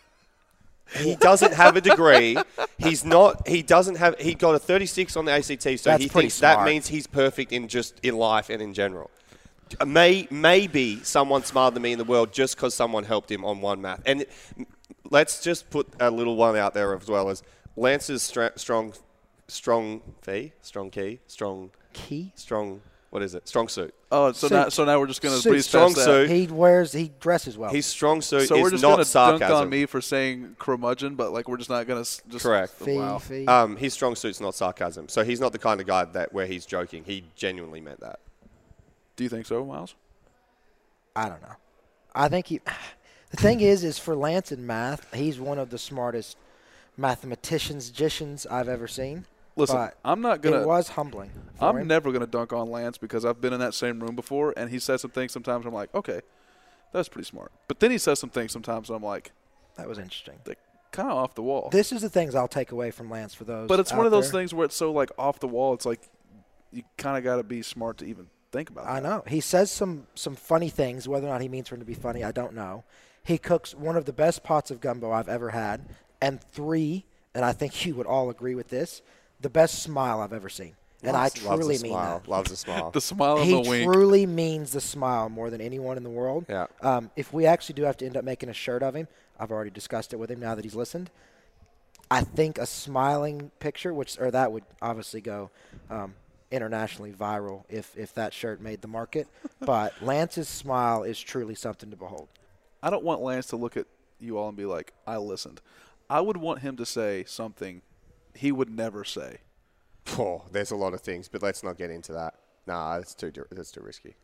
He 0.97 1.17
doesn't 1.17 1.53
have 1.53 1.77
a 1.77 1.83
degree. 1.83 2.39
He's 2.79 3.05
not. 3.05 3.47
He 3.47 3.61
doesn't 3.61 3.97
have. 3.97 4.19
He 4.19 4.33
got 4.33 4.55
a 4.55 4.59
36 4.59 5.19
on 5.19 5.27
the 5.27 5.33
ACT, 5.33 5.63
so 5.63 5.91
That's 5.91 6.03
he 6.03 6.09
thinks 6.09 6.41
that 6.41 6.65
means 6.65 6.89
he's 6.89 7.07
perfect 7.07 7.53
in 7.53 7.69
just 7.69 8.01
in 8.03 8.17
life 8.17 8.49
and 8.49 8.63
in 8.63 8.73
general. 8.73 9.11
Uh, 9.79 9.85
may 9.85 10.27
maybe 10.31 11.01
someone 11.03 11.45
smarter 11.45 11.75
than 11.75 11.83
me 11.83 11.93
in 11.93 11.99
the 11.99 12.07
world 12.07 12.33
just 12.33 12.57
because 12.57 12.73
someone 12.73 13.05
helped 13.05 13.31
him 13.31 13.45
on 13.45 13.61
one 13.61 13.83
math. 13.83 14.01
And 14.07 14.25
mm, 14.59 14.65
let's 15.11 15.43
just 15.43 15.69
put 15.69 15.87
a 16.01 16.11
little 16.11 16.37
one 16.37 16.57
out 16.57 16.73
there 16.73 16.97
as 16.97 17.07
well 17.07 17.29
as 17.29 17.43
Lance's 17.77 18.23
stra- 18.23 18.53
strong, 18.57 18.95
strong 19.47 20.01
fee, 20.23 20.53
strong 20.63 20.91
key, 20.91 21.21
strong 21.27 21.71
Key. 21.93 22.33
strong. 22.35 22.81
What 23.11 23.23
is 23.23 23.35
it? 23.35 23.49
Strong 23.49 23.69
suit. 23.69 23.95
Oh, 24.13 24.33
so 24.33 24.49
Suit. 24.49 24.55
now 24.55 24.69
so 24.69 24.85
now 24.85 24.99
we're 25.01 25.07
just 25.07 25.23
gonna 25.23 25.37
Suit. 25.39 25.49
breeze 25.51 25.67
Strong 25.67 25.95
past 25.95 25.97
that. 25.97 26.05
suit. 26.05 26.31
He 26.31 26.47
wears. 26.47 26.93
He 26.93 27.11
dresses 27.21 27.57
well. 27.57 27.71
His 27.71 27.87
strong 27.87 28.21
suit 28.21 28.49
So 28.49 28.57
is 28.57 28.63
we're 28.63 28.71
just 28.71 28.83
not 28.83 28.91
gonna 28.93 29.05
sarcasm. 29.07 29.49
dunk 29.49 29.63
on 29.63 29.71
me 29.71 29.87
for 29.87 30.03
saying 30.03 30.57
curmudgeon, 30.59 31.15
but 31.15 31.33
like 31.33 31.49
we're 31.49 31.57
just 31.57 31.71
not 31.71 31.87
gonna 31.87 32.01
just 32.03 32.23
Correct. 32.43 32.73
fee, 32.75 32.99
Wow. 32.99 33.19
fee. 33.19 33.47
Um, 33.47 33.77
his 33.77 33.95
strong 33.95 34.15
suit's 34.15 34.41
not 34.43 34.55
sarcasm, 34.55 35.09
so 35.09 35.25
he's 35.25 35.41
not 35.41 35.53
the 35.53 35.59
kind 35.59 35.81
of 35.81 35.87
guy 35.87 36.05
that 36.05 36.35
where 36.35 36.47
he's 36.47 36.67
joking. 36.67 37.03
He 37.05 37.25
genuinely 37.35 37.81
meant 37.81 38.01
that. 38.01 38.21
Do 39.17 39.25
you 39.25 39.31
think 39.31 39.47
so, 39.47 39.65
Miles? 39.65 39.95
I 41.17 41.29
don't 41.31 41.41
know. 41.43 41.57
I 42.15 42.29
think 42.29 42.47
he. 42.47 42.61
The 43.31 43.37
thing 43.37 43.61
is, 43.61 43.85
is 43.85 43.99
for 43.99 44.17
Lance 44.17 44.53
in 44.53 44.67
math, 44.67 45.13
he's 45.15 45.39
one 45.39 45.59
of 45.59 45.69
the 45.69 45.77
smartest 45.77 46.39
mathematicians, 46.97 47.91
magicians 47.91 48.47
I've 48.47 48.71
ever 48.71 48.89
seen. 48.89 49.27
Listen, 49.59 49.77
but 49.77 49.97
I'm 50.05 50.21
not 50.21 50.41
gonna. 50.43 50.63
It 50.63 50.67
was 50.67 50.89
humbling. 50.91 51.31
I'm 51.61 51.77
him. 51.77 51.87
never 51.89 52.13
gonna 52.13 52.27
dunk 52.27 52.53
on 52.53 52.71
Lance 52.71 52.99
because 52.99 53.25
I've 53.25 53.41
been 53.41 53.53
in 53.53 53.61
that 53.61 53.75
same 53.75 54.01
room 54.01 54.15
before, 54.17 54.55
and 54.57 54.71
he 54.71 54.79
says 54.79 55.01
some 55.03 55.11
things. 55.11 55.33
Sometimes 55.33 55.67
I'm 55.67 55.75
like, 55.75 55.93
okay, 55.95 56.21
that's 56.93 57.09
pretty 57.09 57.27
smart. 57.27 57.53
But 57.67 57.81
then 57.81 57.91
he 57.91 57.99
says 57.99 58.19
some 58.19 58.31
things 58.31 58.53
sometimes, 58.53 58.91
I'm 58.91 59.03
like, 59.03 59.33
That 59.77 59.89
was 59.89 59.99
interesting. 59.99 60.35
they 60.45 60.55
kind 60.93 61.11
of 61.11 61.17
off 61.17 61.35
the 61.35 61.43
wall. 61.43 61.69
This 61.71 61.93
is 61.93 62.03
the 62.03 62.09
things 62.09 62.35
I'll 62.35 62.49
take 62.49 62.73
away 62.73 62.91
from 62.91 63.11
Lance 63.11 63.35
for 63.35 63.45
those. 63.45 63.69
but 63.69 63.81
it's 63.81 63.93
one 63.93 64.07
of 64.07 64.13
those 64.13 64.31
there. 64.31 64.41
things 64.41 64.55
where 64.55 64.65
it's 64.65 64.77
so 64.77 64.93
like 64.93 65.11
off 65.19 65.41
the 65.41 65.49
wall. 65.49 65.75
It's 65.75 65.87
like 65.87 66.01
you 66.73 66.83
kind 66.97 67.19
of 67.19 67.25
got 67.25 67.37
to 67.37 67.43
be 67.43 67.63
smart 67.63 67.99
to 67.99 68.05
even 68.07 68.29
think 68.53 68.71
about. 68.71 68.85
It. 68.87 68.91
I 68.91 69.01
that. 69.01 69.09
know. 69.09 69.25
He 69.27 69.41
says 69.41 69.71
some 69.71 70.07
some 70.15 70.37
funny 70.37 70.69
things. 70.69 71.09
Whether 71.09 71.27
or 71.27 71.31
not 71.31 71.41
he 71.41 71.49
means 71.49 71.69
for 71.69 71.75
him 71.75 71.81
to 71.81 71.87
be 71.87 71.95
funny, 71.95 72.23
I 72.25 72.33
don't 72.33 72.55
know. 72.55 72.85
He 73.25 73.37
cooks 73.37 73.75
one 73.75 73.97
of 73.97 74.05
the 74.07 74.13
best 74.13 74.43
pots 74.43 74.71
of 74.71 74.81
gumbo 74.81 75.11
I've 75.13 75.29
ever 75.29 75.51
had, 75.51 75.87
and 76.23 76.41
three, 76.41 77.05
and 77.35 77.45
I 77.45 77.53
think 77.53 77.85
you 77.87 77.95
would 77.97 78.07
all 78.07 78.31
agree 78.31 78.55
with 78.55 78.69
this, 78.69 79.03
the 79.41 79.51
best 79.51 79.83
smile 79.83 80.21
I've 80.21 80.33
ever 80.33 80.49
seen. 80.49 80.75
And 81.03 81.13
Loves- 81.13 81.41
I 81.45 81.49
loves 81.49 81.61
truly 81.61 81.77
a 81.77 81.81
mean 81.81 81.93
smile. 81.93 82.19
that. 82.25 82.29
Loves 82.31 82.51
a 82.51 82.57
smile. 82.57 82.91
The 82.93 83.01
smile 83.01 83.37
and 83.37 83.45
He 83.47 83.53
the 83.63 83.69
wink. 83.69 83.93
truly 83.93 84.27
means 84.27 84.73
the 84.73 84.81
smile 84.81 85.29
more 85.29 85.49
than 85.49 85.61
anyone 85.61 85.97
in 85.97 86.03
the 86.03 86.11
world. 86.11 86.45
Yeah. 86.49 86.67
Um, 86.83 87.11
if 87.15 87.33
we 87.33 87.47
actually 87.47 87.75
do 87.77 87.85
have 87.85 87.97
to 87.99 88.07
end 88.07 88.17
up 88.17 88.25
making 88.25 88.49
a 88.49 88.53
shirt 88.53 88.83
of 88.83 88.95
him, 88.97 89.07
I've 89.39 89.53
already 89.53 89.71
discussed 89.71 90.13
it 90.13 90.17
with 90.17 90.29
him 90.31 90.41
now 90.41 90.57
that 90.57 90.65
he's 90.65 90.75
listened. 90.75 91.11
I 92.11 92.23
think 92.23 92.59
a 92.59 92.67
smiling 92.67 93.53
picture, 93.61 93.95
which 93.95 94.19
or 94.19 94.31
that 94.33 94.51
would 94.51 94.65
obviously 94.83 95.21
go 95.21 95.51
um, 95.89 96.15
internationally 96.51 97.13
viral 97.13 97.65
if 97.69 97.97
if 97.97 98.13
that 98.15 98.33
shirt 98.35 98.61
made 98.61 98.81
the 98.83 98.89
market. 98.89 99.29
but 99.61 99.93
Lance's 100.03 100.49
smile 100.49 101.05
is 101.05 101.21
truly 101.21 101.55
something 101.55 101.91
to 101.91 101.97
behold. 101.97 102.27
I 102.83 102.91
don't 102.91 103.05
want 103.05 103.21
Lance 103.21 103.47
to 103.49 103.57
look 103.57 103.77
at 103.77 103.87
you 104.19 104.37
all 104.39 104.49
and 104.49 104.57
be 104.57 104.65
like, 104.65 104.93
"I 105.07 105.19
listened." 105.19 105.61
I 106.11 106.21
would 106.23 106.39
want 106.39 106.61
him 106.61 106.77
to 106.79 106.87
say 106.87 107.25
something 107.27 107.83
he 108.39 108.53
would 108.53 108.71
never 108.71 109.05
say. 109.05 109.39
Oh, 110.19 110.45
there's 110.53 110.71
a 110.71 110.77
lot 110.77 110.95
of 110.95 111.01
things, 111.01 111.29
but 111.29 111.43
let's 111.43 111.63
not 111.63 111.77
get 111.77 111.91
into 111.91 112.13
that. 112.13 112.35
Nah, 112.67 112.97
that's 112.99 113.15
too 113.15 113.33
that's 113.51 113.71
too 113.71 113.81
risky. 113.83 114.17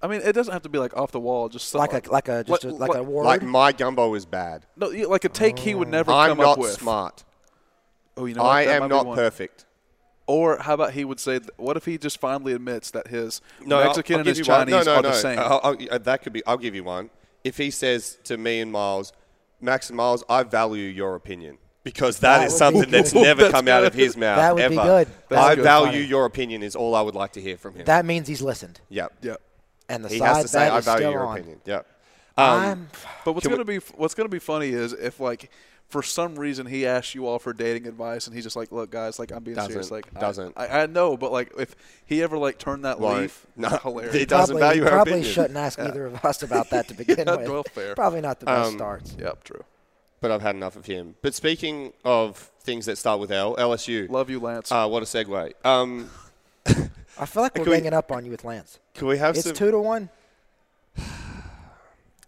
I 0.00 0.06
mean, 0.06 0.20
it 0.22 0.32
doesn't 0.32 0.52
have 0.52 0.62
to 0.62 0.68
be 0.68 0.78
like 0.78 0.96
off 0.96 1.10
the 1.10 1.20
wall. 1.20 1.48
Just 1.48 1.68
some- 1.70 1.80
Like 1.80 1.92
a 2.06 2.10
like 2.10 2.28
a 2.28 2.44
just 2.44 2.64
a, 2.64 2.70
like 2.70 2.94
a 2.94 3.02
word. 3.02 3.24
Like 3.24 3.42
my 3.42 3.72
gumbo 3.72 4.14
is 4.14 4.24
bad. 4.26 4.64
no, 4.76 4.88
like 4.88 5.24
a 5.24 5.28
take 5.28 5.58
he 5.58 5.74
would 5.74 5.88
never 5.88 6.12
I'm 6.12 6.30
come 6.30 6.38
not 6.38 6.52
up 6.52 6.58
with. 6.58 6.72
smart. 6.72 7.24
Oh, 8.16 8.24
you 8.26 8.34
know, 8.34 8.42
what? 8.44 8.50
I 8.50 8.62
am 8.62 8.88
not 8.88 9.14
perfect. 9.14 9.64
Or 10.26 10.58
how 10.58 10.74
about 10.74 10.92
he 10.92 11.04
would 11.04 11.18
say, 11.20 11.40
"What 11.56 11.76
if 11.78 11.84
he 11.86 11.96
just 11.98 12.20
finally 12.20 12.52
admits 12.52 12.90
that 12.90 13.06
his 13.08 13.40
No, 13.64 13.78
I'll- 13.78 13.86
Mexican 13.86 14.14
I'll 14.16 14.20
and 14.20 14.28
his. 14.28 14.46
Chinese 14.46 14.72
no, 14.72 14.82
no, 14.82 14.94
are 14.98 15.02
no. 15.02 15.08
the 15.10 15.14
same"? 15.14 15.38
I'll- 15.38 15.60
I'll- 15.64 15.76
uh, 15.90 15.98
that 15.98 16.22
could 16.22 16.32
be. 16.32 16.44
I'll 16.46 16.58
give 16.58 16.74
you 16.74 16.84
one. 16.84 17.10
If 17.44 17.56
he 17.56 17.70
says 17.70 18.18
to 18.24 18.36
me 18.36 18.60
and 18.60 18.70
Miles, 18.70 19.12
Max 19.60 19.88
and 19.88 19.96
Miles, 19.96 20.22
I 20.28 20.42
value 20.42 20.84
your 20.88 21.14
opinion 21.14 21.58
because 21.92 22.18
That 22.20 22.38
that 22.38 22.46
is 22.48 22.56
something 22.56 22.90
that's 22.90 23.14
never 23.14 23.42
That's 23.42 23.52
come 23.54 23.68
out 23.68 23.84
of 23.84 23.94
his 23.94 24.16
mouth 24.16 24.36
That 24.38 24.54
would 24.54 24.62
ever. 24.64 24.74
be 24.74 24.76
good. 24.76 25.08
That 25.30 25.38
I 25.38 25.48
would 25.50 25.56
be 25.56 25.62
value 25.62 25.86
funny. 25.92 26.04
your 26.04 26.24
opinion 26.26 26.62
is 26.62 26.76
all 26.76 26.94
I 26.94 27.00
would 27.00 27.14
like 27.14 27.32
to 27.32 27.40
hear 27.40 27.56
from 27.56 27.74
him. 27.76 27.84
that 27.86 28.04
means 28.04 28.28
he's 28.28 28.42
listened, 28.42 28.80
yep. 28.88 29.12
yeah. 29.22 29.36
and 29.88 30.04
the 30.04 30.08
He 30.08 30.18
side 30.18 30.26
has 30.36 30.42
to 30.42 30.48
say, 30.48 30.68
I 30.68 30.80
value 30.80 31.00
still 31.00 31.10
your 31.12 31.26
on. 31.26 31.38
opinion. 31.38 31.60
Yep. 31.64 31.86
Um, 32.36 32.88
But 33.24 33.32
what's 33.32 33.46
gonna 33.46 33.64
be 33.64 33.78
what's 33.96 34.14
gonna 34.14 34.28
be 34.28 34.38
funny 34.38 34.68
is 34.68 34.92
if 34.92 35.18
like 35.18 35.50
for 35.88 36.02
some 36.02 36.38
reason 36.38 36.66
he 36.66 36.86
asks 36.86 37.14
you 37.14 37.26
all 37.26 37.38
for 37.38 37.52
dating 37.54 37.86
advice, 37.88 38.26
and 38.26 38.34
he's 38.36 38.44
just 38.44 38.54
like, 38.56 38.70
"Look, 38.70 38.90
guys, 38.90 39.18
like 39.18 39.32
I'm 39.32 39.42
being 39.42 39.56
serious. 39.56 39.88
Doesn't- 39.88 39.90
Like, 39.92 40.06
I- 40.16 40.20
doesn't. 40.20 40.52
I, 40.56 40.82
I 40.82 40.86
know, 40.86 41.16
but 41.16 41.32
like 41.32 41.50
if 41.58 41.74
he 42.04 42.22
ever 42.22 42.36
like 42.38 42.58
turned 42.58 42.84
that 42.84 43.00
Won't. 43.00 43.22
leaf, 43.22 43.46
No, 43.56 43.68
hilarious. 43.70 44.14
he 44.14 44.24
doesn't 44.26 44.56
probably, 44.56 44.60
value 44.68 44.82
our 44.84 44.90
probably 44.90 45.12
opinion. 45.14 45.32
shouldn't 45.32 45.56
ask 45.56 45.78
either 45.80 46.06
of 46.06 46.24
us 46.24 46.42
about 46.42 46.68
that 46.70 46.88
to 46.88 46.94
begin 47.02 47.26
Yeah, 47.26 47.36
with. 47.36 47.48
well, 47.48 47.62
fair. 47.72 47.94
Probably 47.94 48.20
not 48.20 48.38
the 48.38 48.46
best 48.46 48.68
Um, 48.72 48.76
starts. 48.76 49.16
Yep, 49.18 49.44
true. 49.44 49.64
But 50.20 50.30
I've 50.32 50.42
had 50.42 50.56
enough 50.56 50.74
of 50.76 50.86
him. 50.86 51.14
But 51.22 51.34
speaking 51.34 51.92
of 52.04 52.50
things 52.62 52.86
that 52.86 52.98
start 52.98 53.20
with 53.20 53.30
L, 53.30 53.54
LSU. 53.56 54.08
Love 54.10 54.28
you, 54.30 54.40
Lance. 54.40 54.70
Uh, 54.72 54.86
what 54.88 55.02
a 55.02 55.06
segue. 55.06 55.52
Um, 55.64 56.10
I 57.18 57.24
feel 57.26 57.42
like 57.42 57.54
we're 57.56 57.64
Can 57.64 57.70
we- 57.70 57.76
ganging 57.78 57.94
up 57.94 58.10
on 58.10 58.24
you 58.24 58.30
with 58.30 58.44
Lance. 58.44 58.78
can 58.94 59.06
we 59.06 59.18
have 59.18 59.36
some? 59.36 59.50
It's 59.50 59.58
two 59.58 59.70
to 59.70 59.78
one. 59.78 60.08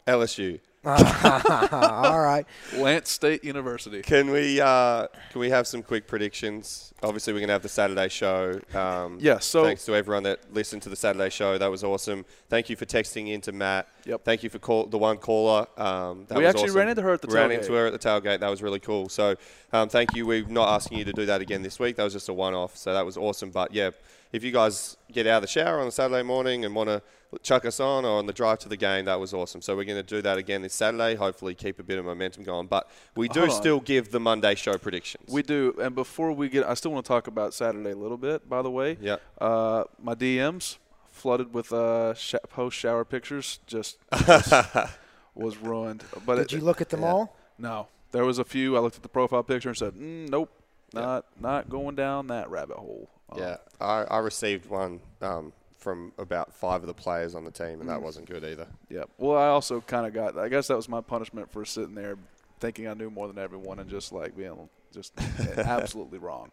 LSU? 0.07 0.61
All 0.85 2.21
right. 2.21 2.47
Lance 2.77 3.11
State 3.11 3.45
University. 3.45 4.01
Can 4.01 4.31
we 4.31 4.61
uh, 4.63 5.09
can 5.31 5.41
we 5.41 5.51
have 5.51 5.67
some 5.67 5.83
quick 5.83 6.07
predictions? 6.07 6.95
Obviously, 7.03 7.35
we're 7.35 7.41
going 7.41 7.49
to 7.49 7.53
have 7.53 7.63
the 7.63 7.69
Saturday 7.69 8.09
show. 8.09 8.59
Um, 8.75 9.19
Yeah, 9.21 9.39
so- 9.41 9.63
thanks 9.65 9.85
to 9.87 9.95
everyone 9.95 10.23
that 10.23 10.53
listened 10.55 10.81
to 10.83 10.89
the 10.89 10.97
Saturday 10.97 11.29
show. 11.31 11.59
That 11.59 11.71
was 11.71 11.85
awesome. 11.85 12.25
Thank 12.49 12.71
you 12.71 12.77
for 12.77 12.87
texting 12.87 13.29
in 13.29 13.43
to 13.43 13.53
Matt. 13.53 13.89
Yep. 14.07 14.25
Thank 14.25 14.43
you 14.43 14.49
for 14.49 14.59
call, 14.59 14.87
the 14.87 14.97
one 14.99 15.19
caller. 15.19 15.67
Um, 15.77 16.25
that 16.29 16.39
We 16.39 16.45
was 16.45 16.55
actually 16.55 16.71
awesome. 16.71 16.77
ran 16.79 16.89
into 16.89 17.03
her 17.03 17.13
at 17.13 17.21
the 17.23 17.29
ran 17.29 17.51
tailgate. 17.51 17.59
into 17.59 17.73
her 17.75 17.87
at 17.87 17.93
the 17.93 17.99
tailgate. 17.99 18.41
That 18.41 18.49
was 18.51 18.63
really 18.63 18.81
cool. 18.81 19.11
So 19.11 19.37
um, 19.75 19.91
thank 19.91 20.15
you. 20.17 20.27
We're 20.27 20.47
not 20.47 20.69
asking 20.71 20.97
you 20.99 21.05
to 21.05 21.13
do 21.13 21.27
that 21.27 21.43
again 21.43 21.61
this 21.63 21.79
week. 21.79 21.97
That 21.97 22.05
was 22.05 22.15
just 22.15 22.29
a 22.31 22.35
one-off. 22.35 22.77
So 22.79 22.95
that 22.95 23.05
was 23.05 23.19
awesome. 23.19 23.51
But 23.51 23.75
yeah, 23.75 23.91
if 24.33 24.43
you 24.45 24.51
guys 24.51 24.97
get 25.13 25.27
out 25.27 25.37
of 25.37 25.43
the 25.43 25.49
shower 25.49 25.79
on 25.81 25.87
a 25.89 25.91
Saturday 25.93 26.23
morning 26.23 26.65
and 26.65 26.75
want 26.75 26.89
to 26.89 27.03
chuck 27.43 27.65
us 27.65 27.81
on 27.81 28.05
or 28.05 28.19
on 28.19 28.27
the 28.27 28.33
drive 28.33 28.59
to 28.61 28.69
the 28.69 28.77
game, 28.77 29.05
that 29.05 29.21
was 29.21 29.33
awesome. 29.33 29.63
So 29.63 29.77
we're 29.77 29.85
going 29.85 29.97
to 29.99 30.03
do 30.03 30.21
that 30.23 30.39
again 30.39 30.63
this 30.63 30.75
Saturday. 30.75 31.15
Hopefully, 31.15 31.55
keep 31.55 31.79
a 31.79 31.83
bit 31.83 31.99
of 31.99 32.05
momentum 32.05 32.43
going. 32.45 32.67
But 32.67 32.89
we 33.17 33.29
do 33.29 33.41
Hold 33.41 33.53
on. 33.53 33.57
still 33.57 33.81
give 33.81 34.11
the 34.11 34.21
Monday 34.21 34.55
show 34.55 34.77
predictions. 34.79 35.31
We 35.33 35.43
do, 35.43 35.75
and 35.81 35.95
before 35.95 36.33
we 36.33 36.49
get, 36.49 36.67
I 36.69 36.75
still 36.75 36.93
want 36.93 37.05
to 37.05 37.09
talk 37.09 37.27
about 37.27 37.55
Saturday 37.55 37.93
a 37.93 37.97
little 37.97 38.17
bit. 38.19 38.49
By 38.49 38.63
the 38.63 38.71
way, 38.71 38.99
Yeah. 39.01 39.17
Uh, 39.41 39.85
my 40.03 40.15
DMs 40.15 40.79
flooded 41.11 41.53
with 41.55 41.73
uh, 41.73 42.15
sh- 42.15 42.35
post 42.49 42.77
shower 42.77 43.05
pictures. 43.05 43.61
Just 43.67 43.99
was, 44.11 44.53
was 45.35 45.57
ruined. 45.59 46.05
But 46.27 46.37
Did 46.37 46.45
it- 46.47 46.53
you 46.53 46.61
look 46.61 46.81
at 46.81 46.89
them 46.89 47.05
all? 47.05 47.37
No, 47.59 47.89
there 48.13 48.25
was 48.25 48.39
a 48.39 48.45
few. 48.45 48.77
I 48.77 48.81
looked 48.81 48.97
at 48.97 49.03
the 49.03 49.09
profile 49.09 49.43
picture 49.43 49.69
and 49.69 49.77
said, 49.79 49.93
mm, 49.95 50.29
"Nope, 50.29 50.51
not 50.95 51.27
not 51.39 51.69
going 51.69 51.95
down 51.95 52.27
that 52.29 52.51
rabbit 52.51 52.77
hole." 52.79 53.09
Um, 53.31 53.39
Yeah, 53.39 53.57
I, 53.81 54.03
I 54.05 54.19
received 54.19 54.69
one 54.69 55.01
um, 55.21 55.53
from 55.81 56.13
about 56.19 56.53
five 56.55 56.83
of 56.83 56.87
the 56.87 56.95
players 56.95 57.35
on 57.35 57.45
the 57.45 57.51
team, 57.51 57.81
and 57.81 57.89
that 57.89 57.99
Mm. 58.01 58.03
wasn't 58.03 58.27
good 58.29 58.45
either. 58.45 58.67
Yep. 58.91 59.09
Well, 59.19 59.37
I 59.37 59.47
also 59.49 59.81
kind 59.81 60.07
of 60.07 60.13
got. 60.13 60.39
I 60.39 60.49
guess 60.49 60.69
that 60.69 60.77
was 60.77 60.89
my 60.89 61.01
punishment 61.01 61.51
for 61.51 61.65
sitting 61.65 61.95
there 61.95 62.17
thinking 62.61 62.87
I 62.87 62.93
knew 62.95 63.11
more 63.11 63.27
than 63.27 63.39
everyone 63.39 63.79
and 63.79 63.89
just 63.89 64.13
like 64.13 64.37
being 64.37 64.69
just 64.93 65.13
absolutely 65.57 66.19
wrong. 66.19 66.51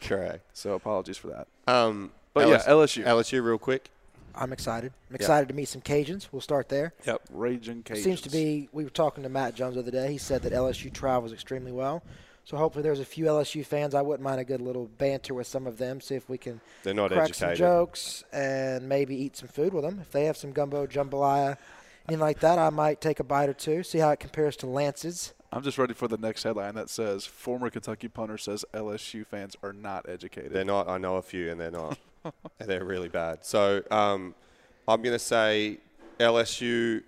Correct. 0.00 0.42
So 0.52 0.74
apologies 0.74 1.16
for 1.16 1.28
that. 1.28 1.48
Um, 1.66 2.12
But 2.34 2.48
yeah, 2.48 2.62
LSU. 2.66 3.04
LSU, 3.04 3.42
real 3.42 3.58
quick. 3.58 3.88
I'm 4.34 4.52
excited. 4.52 4.92
I'm 5.10 5.14
Yeah. 5.14 5.16
excited 5.16 5.48
to 5.48 5.54
meet 5.54 5.68
some 5.68 5.82
Cajuns. 5.82 6.28
We'll 6.32 6.40
start 6.40 6.68
there. 6.70 6.94
Yep. 7.06 7.22
Raging 7.30 7.82
Cajuns. 7.82 8.02
Seems 8.02 8.20
to 8.22 8.30
be. 8.30 8.68
We 8.72 8.84
were 8.84 8.90
talking 8.90 9.22
to 9.24 9.28
Matt 9.28 9.54
Jones 9.54 9.74
the 9.74 9.80
other 9.80 9.90
day. 9.90 10.10
He 10.12 10.18
said 10.18 10.42
that 10.42 10.52
LSU 10.52 10.90
travels 10.90 11.32
extremely 11.32 11.72
well. 11.72 12.02
So 12.44 12.56
hopefully 12.56 12.82
there's 12.82 13.00
a 13.00 13.04
few 13.04 13.26
LSU 13.26 13.64
fans. 13.64 13.94
I 13.94 14.02
wouldn't 14.02 14.22
mind 14.22 14.40
a 14.40 14.44
good 14.44 14.60
little 14.60 14.86
banter 14.98 15.34
with 15.34 15.46
some 15.46 15.66
of 15.66 15.78
them. 15.78 16.00
See 16.00 16.16
if 16.16 16.28
we 16.28 16.38
can 16.38 16.60
They're 16.82 16.94
not 16.94 17.10
crack 17.12 17.34
some 17.34 17.54
jokes 17.54 18.24
and 18.32 18.88
maybe 18.88 19.14
eat 19.14 19.36
some 19.36 19.48
food 19.48 19.72
with 19.72 19.84
them. 19.84 19.98
If 20.00 20.10
they 20.10 20.24
have 20.24 20.36
some 20.36 20.52
gumbo 20.52 20.86
jambalaya, 20.86 21.56
anything 22.08 22.20
like 22.20 22.40
that, 22.40 22.58
I 22.58 22.70
might 22.70 23.00
take 23.00 23.20
a 23.20 23.24
bite 23.24 23.48
or 23.48 23.54
two. 23.54 23.82
See 23.82 23.98
how 23.98 24.10
it 24.10 24.20
compares 24.20 24.56
to 24.58 24.66
Lance's. 24.66 25.34
I'm 25.52 25.62
just 25.62 25.76
ready 25.76 25.92
for 25.92 26.08
the 26.08 26.16
next 26.16 26.42
headline 26.42 26.74
that 26.76 26.88
says 26.88 27.26
former 27.26 27.68
Kentucky 27.68 28.08
punter 28.08 28.38
says 28.38 28.64
LSU 28.72 29.26
fans 29.26 29.54
are 29.62 29.74
not 29.74 30.08
educated. 30.08 30.52
They're 30.52 30.64
not. 30.64 30.88
I 30.88 30.96
know 30.98 31.16
a 31.16 31.22
few, 31.22 31.50
and 31.50 31.60
they're 31.60 31.70
not. 31.70 31.98
and 32.24 32.68
they're 32.68 32.84
really 32.84 33.08
bad. 33.08 33.44
So 33.44 33.82
um, 33.90 34.34
I'm 34.88 35.02
going 35.02 35.14
to 35.14 35.18
say 35.18 35.78
LSU 36.18 37.02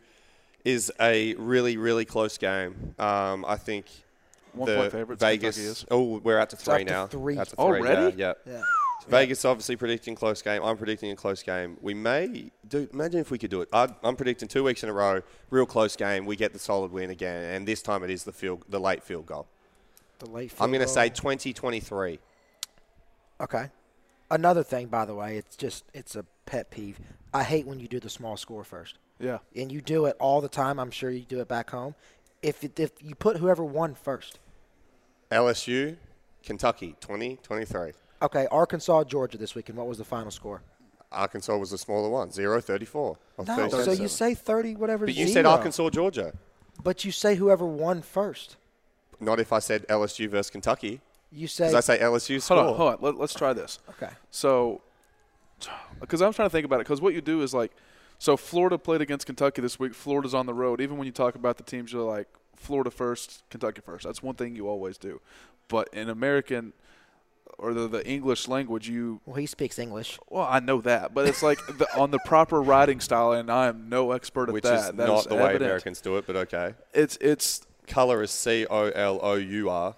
is 0.65 0.93
a 1.01 1.35
really, 1.35 1.77
really 1.77 2.05
close 2.05 2.37
game. 2.39 2.95
Um, 2.99 3.45
I 3.47 3.57
think 3.57 3.87
One 4.55 4.69
the 4.71 4.77
point 4.77 4.93
favorites, 4.93 5.21
Vegas. 5.21 5.85
Oh, 5.91 6.19
we're 6.19 6.39
at 6.39 6.51
to 6.51 6.57
It's 6.57 6.65
three 6.65 6.75
up 6.75 6.79
to 6.81 6.85
now. 6.93 7.07
three. 7.07 7.39
At 7.39 7.49
to 7.49 7.57
three, 7.57 7.65
already? 7.65 8.17
Yeah. 8.17 8.35
Yeah. 8.47 8.63
So 9.03 9.09
Vegas 9.09 9.45
obviously 9.45 9.77
predicting 9.77 10.15
close 10.15 10.41
game. 10.41 10.63
I'm 10.63 10.77
predicting 10.77 11.11
a 11.11 11.17
close 11.17 11.43
game. 11.43 11.77
We 11.83 11.93
may 11.95 12.51
do. 12.67 12.89
Imagine 12.93 13.21
if 13.21 13.31
we 13.31 13.39
could 13.39 13.51
do 13.51 13.61
it. 13.61 13.69
I, 13.73 13.89
I'm 14.03 14.17
predicting 14.17 14.49
two 14.49 14.65
weeks 14.65 14.83
in 14.83 14.89
a 14.89 14.93
row, 14.93 15.21
real 15.51 15.67
close 15.67 15.95
game. 15.97 16.25
We 16.25 16.37
get 16.37 16.53
the 16.53 16.59
solid 16.59 16.91
win 16.93 17.11
again, 17.11 17.55
and 17.55 17.67
this 17.69 17.83
time 17.83 18.03
it 18.03 18.11
is 18.11 18.25
the 18.25 18.33
field, 18.33 18.65
the 18.69 18.81
late 18.81 19.03
field 19.03 19.27
goal. 19.27 19.47
The 20.21 20.31
late. 20.31 20.53
I'm 20.61 20.71
going 20.71 20.81
to 20.81 20.89
say 20.89 21.09
2023. 21.09 22.19
Okay. 23.41 23.71
Another 24.31 24.63
thing, 24.63 24.87
by 24.87 25.05
the 25.05 25.15
way, 25.15 25.37
it's 25.37 25.55
just 25.57 25.85
it's 25.93 26.17
a 26.17 26.25
pet 26.47 26.71
peeve. 26.71 26.99
I 27.33 27.43
hate 27.43 27.67
when 27.67 27.79
you 27.81 27.89
do 27.89 28.01
the 28.01 28.09
small 28.09 28.37
score 28.37 28.65
first, 28.65 28.97
Yeah. 29.19 29.39
and 29.55 29.71
you 29.71 29.81
do 29.81 30.07
it 30.07 30.17
all 30.19 30.41
the 30.41 30.49
time. 30.49 30.79
I'm 30.79 30.91
sure 30.91 31.11
you 31.11 31.21
do 31.25 31.41
it 31.41 31.49
back 31.49 31.71
home. 31.71 31.95
If 32.43 32.63
it, 32.65 32.79
if 32.79 32.93
you 33.03 33.15
put 33.15 33.37
whoever 33.39 33.65
won 33.65 33.95
first, 33.95 34.39
LSU, 35.35 35.97
Kentucky, 36.45 36.95
2023. 37.01 37.93
okay. 38.23 38.47
Arkansas, 38.51 39.05
Georgia 39.05 39.37
this 39.37 39.55
weekend. 39.55 39.77
What 39.77 39.89
was 39.89 39.99
the 39.99 40.05
final 40.05 40.31
score? 40.31 40.63
Arkansas 41.11 41.57
was 41.57 41.71
the 41.71 41.79
smaller 41.79 42.09
one, 42.09 42.31
0-34. 42.31 43.17
of 43.39 43.47
No, 43.47 43.69
so 43.69 43.93
you 43.93 44.09
say 44.09 44.35
thirty, 44.35 44.75
whatever. 44.75 45.07
But 45.07 45.15
you 45.15 45.27
zero. 45.27 45.35
said 45.35 45.47
Arkansas, 45.47 45.91
Georgia. 45.91 46.33
But 46.83 47.05
you 47.05 47.13
say 47.13 47.37
whoever 47.37 47.65
won 47.65 48.03
first. 48.03 48.57
Not 49.21 49.39
if 49.39 49.53
I 49.53 49.61
said 49.61 49.87
LSU 49.89 50.29
versus 50.29 50.51
Kentucky. 50.51 51.01
You 51.31 51.47
say 51.47 51.69
Because 51.69 51.89
I 51.89 51.97
say 51.97 52.03
LSU 52.03 52.41
score. 52.41 52.57
Hold 52.59 52.69
on, 52.71 52.77
hold 52.77 52.93
on. 52.95 52.99
Let, 53.01 53.17
let's 53.17 53.35
try 53.35 53.53
this. 53.53 53.79
okay. 53.91 54.13
So, 54.31 54.81
because 56.01 56.21
I'm 56.21 56.33
trying 56.33 56.47
to 56.47 56.53
think 56.53 56.65
about 56.65 56.77
it, 56.77 56.85
because 56.85 57.01
what 57.01 57.15
you 57.15 57.21
do 57.21 57.43
is 57.43 57.55
like, 57.55 57.73
so 58.19 58.37
Florida 58.37 58.79
played 58.79 59.01
against 59.01 59.27
Kentucky 59.27 59.63
this 59.63 59.79
week. 59.79 59.95
Florida's 59.95 60.35
on 60.35 60.47
the 60.47 60.55
road. 60.55 60.81
Even 60.81 60.97
when 60.99 61.07
you 61.07 61.13
talk 61.13 61.35
about 61.37 61.57
the 61.57 61.63
teams, 61.65 61.93
you're 61.93 62.03
like 62.03 62.29
Florida 62.65 62.91
first, 62.91 63.43
Kentucky 63.51 63.81
first. 63.85 64.05
That's 64.05 64.23
one 64.23 64.35
thing 64.35 64.57
you 64.57 64.69
always 64.69 64.99
do. 64.99 65.21
But 65.69 65.89
in 65.93 66.09
American 66.09 66.73
or 67.59 67.73
the, 67.73 67.87
the 67.87 68.07
English 68.09 68.49
language, 68.49 68.89
you 68.89 69.21
Well, 69.27 69.37
he 69.37 69.47
speaks 69.47 69.79
English. 69.79 70.19
well, 70.29 70.47
I 70.51 70.59
know 70.61 70.81
that, 70.81 71.15
but 71.15 71.29
it's 71.29 71.43
like 71.43 71.59
the, 71.79 71.87
on 71.97 72.11
the 72.11 72.19
proper 72.25 72.61
writing 72.61 72.99
style, 73.01 73.33
and 73.33 73.51
I 73.51 73.67
am 73.69 73.89
no 73.89 74.11
expert 74.13 74.49
at 74.49 74.53
Which 74.55 74.65
that. 74.65 74.75
is 74.79 74.87
That 74.87 74.97
not 74.97 75.19
is 75.21 75.27
not 75.27 75.29
the 75.29 75.43
way. 75.45 75.57
Americans 75.57 76.01
do 76.01 76.17
it, 76.17 76.27
but 76.27 76.35
okay. 76.37 76.75
It's 76.93 77.17
it's 77.21 77.63
Color 77.87 78.23
is 78.23 78.31
C 78.31 78.67
O 78.69 78.89
L 78.91 79.21
O 79.23 79.35
U 79.35 79.71
R. 79.71 79.95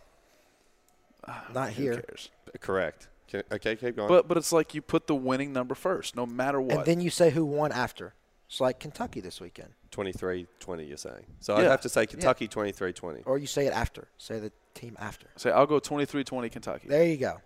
Not 1.52 1.72
who 1.72 1.82
here. 1.82 1.94
cares? 2.02 2.30
Correct. 2.60 3.08
Can- 3.28 3.42
Okay, 3.50 3.74
keep 3.76 3.96
going. 3.96 4.08
But 4.08 4.28
but 4.28 4.36
it's 4.36 4.52
like 4.52 4.74
you 4.74 4.82
put 4.82 5.06
the 5.06 5.14
winning 5.14 5.52
number 5.52 5.74
first, 5.74 6.14
no 6.14 6.26
matter 6.26 6.60
what. 6.60 6.76
And 6.78 6.84
then 6.86 7.00
you 7.00 7.10
say 7.10 7.30
who 7.30 7.44
won 7.44 7.72
after. 7.72 8.14
It's 8.48 8.60
like 8.60 8.78
Kentucky 8.78 9.20
this 9.20 9.40
weekend, 9.40 9.70
23-20, 9.92 10.88
you're 10.88 10.96
saying. 10.96 11.24
So 11.40 11.56
I'd 11.56 11.64
have 11.64 11.80
to 11.82 11.88
say 11.88 12.06
Kentucky 12.06 12.48
23-20. 12.48 13.22
or 13.26 13.38
you 13.38 13.46
say 13.46 13.66
it 13.66 13.72
after. 13.72 14.08
Say 14.18 14.38
the 14.38 14.52
team 14.74 14.96
after. 14.98 15.26
Say 15.36 15.50
I'll 15.50 15.66
go 15.66 15.80
23-20 15.80 16.50
Kentucky. 16.50 16.88
There 16.88 17.04
you 17.06 17.16
go. 17.16 17.40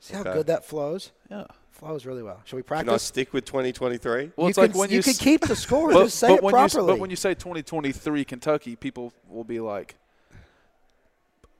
See 0.00 0.14
how 0.14 0.22
good 0.24 0.46
that 0.48 0.64
flows? 0.64 1.12
Yeah. 1.30 1.44
Flows 1.70 2.04
really 2.06 2.22
well. 2.22 2.40
Should 2.44 2.56
we 2.56 2.62
practice? 2.62 2.82
Can 2.84 2.88
I 2.88 2.92
practice? 2.92 3.02
stick 3.04 3.32
with 3.32 3.44
2023? 3.44 4.32
Well, 4.36 4.46
you 4.46 4.48
it's 4.50 4.58
like 4.58 4.72
could, 4.72 4.78
when 4.78 4.90
you, 4.90 4.96
you 4.96 5.02
could 5.02 5.10
s- 5.14 5.18
keep 5.18 5.40
the 5.42 5.56
score. 5.56 5.92
But, 5.92 6.04
just 6.04 6.18
say 6.18 6.28
but 6.28 6.34
it 6.38 6.42
when 6.42 6.54
you 6.54 6.60
s- 6.60 6.72
properly. 6.72 6.92
but 6.92 7.00
when 7.00 7.10
you 7.10 7.16
say 7.16 7.34
2023 7.34 8.24
Kentucky, 8.24 8.76
people 8.76 9.12
will 9.28 9.44
be 9.44 9.58
like, 9.60 9.94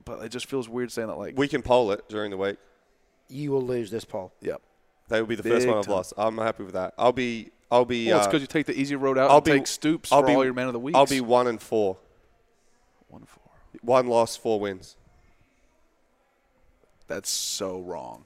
but 0.05 0.21
it 0.23 0.29
just 0.29 0.45
feels 0.47 0.67
weird 0.69 0.91
saying 0.91 1.07
that. 1.07 1.15
Like, 1.17 1.37
We 1.37 1.47
can 1.47 1.61
poll 1.61 1.91
it 1.91 2.07
during 2.09 2.29
the 2.31 2.37
week. 2.37 2.57
you 3.29 3.51
will 3.51 3.61
lose 3.63 3.89
this 3.89 4.05
poll. 4.05 4.33
yep. 4.41 4.61
They 5.09 5.19
will 5.19 5.27
be 5.27 5.35
the 5.35 5.43
first 5.43 5.67
one 5.67 5.77
I've 5.77 5.85
time. 5.85 5.95
lost. 5.95 6.13
I'm 6.17 6.37
happy 6.37 6.63
with 6.63 6.73
that. 6.73 6.93
I'll 6.97 7.11
be. 7.11 7.51
I'll 7.71 7.85
be. 7.85 8.07
Well, 8.07 8.17
it's 8.17 8.27
uh, 8.27 8.29
because 8.29 8.41
you 8.41 8.47
take 8.47 8.65
the 8.65 8.79
easy 8.79 8.95
road 8.95 9.17
out 9.17 9.29
I'll 9.29 9.37
and 9.37 9.45
be 9.45 9.51
take 9.51 9.67
Stoops 9.67 10.11
I'll 10.11 10.21
for 10.21 10.27
be, 10.27 10.35
all 10.35 10.43
your 10.45 10.53
man 10.53 10.67
of 10.67 10.73
the 10.73 10.79
week. 10.79 10.95
I'll 10.95 11.05
be 11.05 11.21
one 11.21 11.47
and 11.47 11.61
four. 11.61 11.97
one 13.07 13.25
four. 13.25 13.43
One 13.81 14.07
loss, 14.07 14.35
four 14.35 14.59
wins. 14.59 14.95
That's 17.07 17.29
so 17.29 17.79
wrong. 17.79 18.25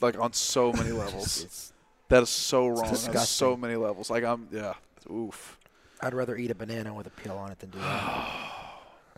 Like 0.00 0.18
on 0.18 0.32
so 0.32 0.72
many 0.72 0.90
levels. 0.92 1.72
that 2.08 2.22
is 2.22 2.30
so 2.30 2.66
wrong 2.66 2.84
on 2.84 3.16
so 3.18 3.56
many 3.56 3.76
levels. 3.76 4.10
Like 4.10 4.24
I'm, 4.24 4.48
yeah, 4.50 4.74
oof. 5.10 5.58
I'd 6.00 6.14
rather 6.14 6.36
eat 6.36 6.50
a 6.50 6.54
banana 6.54 6.92
with 6.92 7.06
a 7.06 7.10
peel 7.10 7.36
on 7.36 7.50
it 7.50 7.58
than 7.58 7.70
do 7.70 7.78
that. 7.78 8.32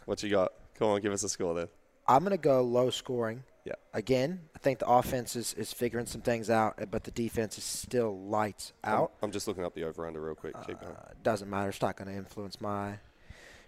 What 0.04 0.22
you 0.22 0.30
got? 0.30 0.52
Come 0.78 0.88
on, 0.88 1.02
give 1.02 1.12
us 1.12 1.22
a 1.22 1.28
score 1.28 1.52
then. 1.52 1.68
I'm 2.06 2.20
going 2.20 2.30
to 2.30 2.38
go 2.38 2.62
low 2.62 2.88
scoring. 2.88 3.42
Yeah. 3.68 3.74
Again, 3.92 4.40
I 4.56 4.58
think 4.60 4.78
the 4.78 4.88
offense 4.88 5.36
is, 5.36 5.52
is 5.52 5.74
figuring 5.74 6.06
some 6.06 6.22
things 6.22 6.48
out, 6.48 6.80
but 6.90 7.04
the 7.04 7.10
defense 7.10 7.58
is 7.58 7.64
still 7.64 8.18
lights 8.18 8.72
out. 8.82 9.12
I'm, 9.20 9.26
I'm 9.26 9.30
just 9.30 9.46
looking 9.46 9.62
up 9.62 9.74
the 9.74 9.84
over 9.84 10.06
under 10.06 10.22
real 10.22 10.34
quick. 10.34 10.54
Keep 10.66 10.80
going. 10.80 10.94
Uh, 10.94 11.10
doesn't 11.22 11.50
matter. 11.50 11.68
It's 11.68 11.82
not 11.82 11.94
going 11.94 12.08
to 12.08 12.14
influence 12.16 12.62
my 12.62 12.94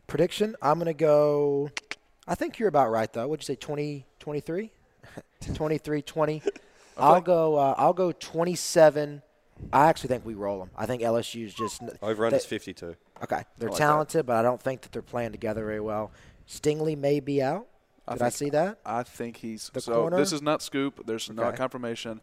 prediction. 0.06 0.56
I'm 0.62 0.78
going 0.78 0.86
to 0.86 0.94
go. 0.94 1.70
I 2.26 2.34
think 2.34 2.58
you're 2.58 2.70
about 2.70 2.90
right 2.90 3.12
though. 3.12 3.28
Would 3.28 3.42
you 3.42 3.44
say 3.44 3.56
20, 3.56 4.06
23? 4.20 4.70
23, 5.54 6.02
20. 6.02 6.42
I'll 6.96 7.20
go. 7.20 7.56
Uh, 7.56 7.74
I'll 7.76 7.92
go 7.92 8.10
27. 8.12 9.20
I 9.70 9.88
actually 9.88 10.08
think 10.08 10.24
we 10.24 10.32
roll 10.32 10.60
them. 10.60 10.70
I 10.74 10.86
think 10.86 11.02
LSU's 11.02 11.52
just 11.52 11.82
Over 12.00 12.24
under 12.24 12.38
is 12.38 12.46
52. 12.46 12.96
Okay, 13.22 13.42
they're 13.58 13.68
like 13.68 13.78
that. 13.78 13.84
talented, 13.84 14.24
but 14.24 14.36
I 14.36 14.42
don't 14.42 14.62
think 14.62 14.80
that 14.80 14.92
they're 14.92 15.02
playing 15.02 15.32
together 15.32 15.66
very 15.66 15.80
well. 15.80 16.10
Stingley 16.48 16.96
may 16.96 17.20
be 17.20 17.42
out. 17.42 17.66
Did 18.10 18.22
I, 18.22 18.28
see 18.30 18.50
that? 18.50 18.78
I 18.84 19.02
think 19.02 19.36
he's 19.38 19.70
The 19.72 19.80
so. 19.80 19.92
corner? 20.02 20.16
This 20.16 20.32
is 20.32 20.42
not 20.42 20.62
scoop. 20.62 21.06
There's 21.06 21.30
not 21.30 21.54
confirmation. 21.56 22.20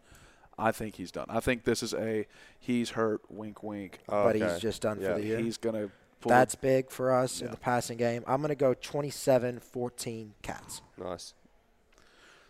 I 0.58 0.72
think 0.72 0.96
he's 0.96 1.12
done. 1.12 1.26
I 1.28 1.40
think 1.40 1.64
this 1.64 1.82
is 1.82 1.94
a 1.94 2.26
he's 2.58 2.90
hurt. 2.90 3.22
Wink, 3.30 3.62
wink. 3.62 4.00
But 4.06 4.34
he's 4.36 4.58
just 4.58 4.82
done 4.82 4.98
for 5.00 5.14
the 5.14 5.22
year. 5.24 5.38
He's 5.38 5.56
gonna. 5.56 5.90
Pull 6.20 6.30
That's 6.30 6.56
big 6.56 6.90
for 6.90 7.12
us 7.14 7.40
in 7.42 7.52
the 7.52 7.56
passing 7.56 7.96
game. 7.96 8.24
I'm 8.26 8.40
going 8.40 8.48
to 8.48 8.56
go 8.56 8.74
27-14 8.74 10.30
Cats. 10.42 10.82
Nice. 10.96 11.32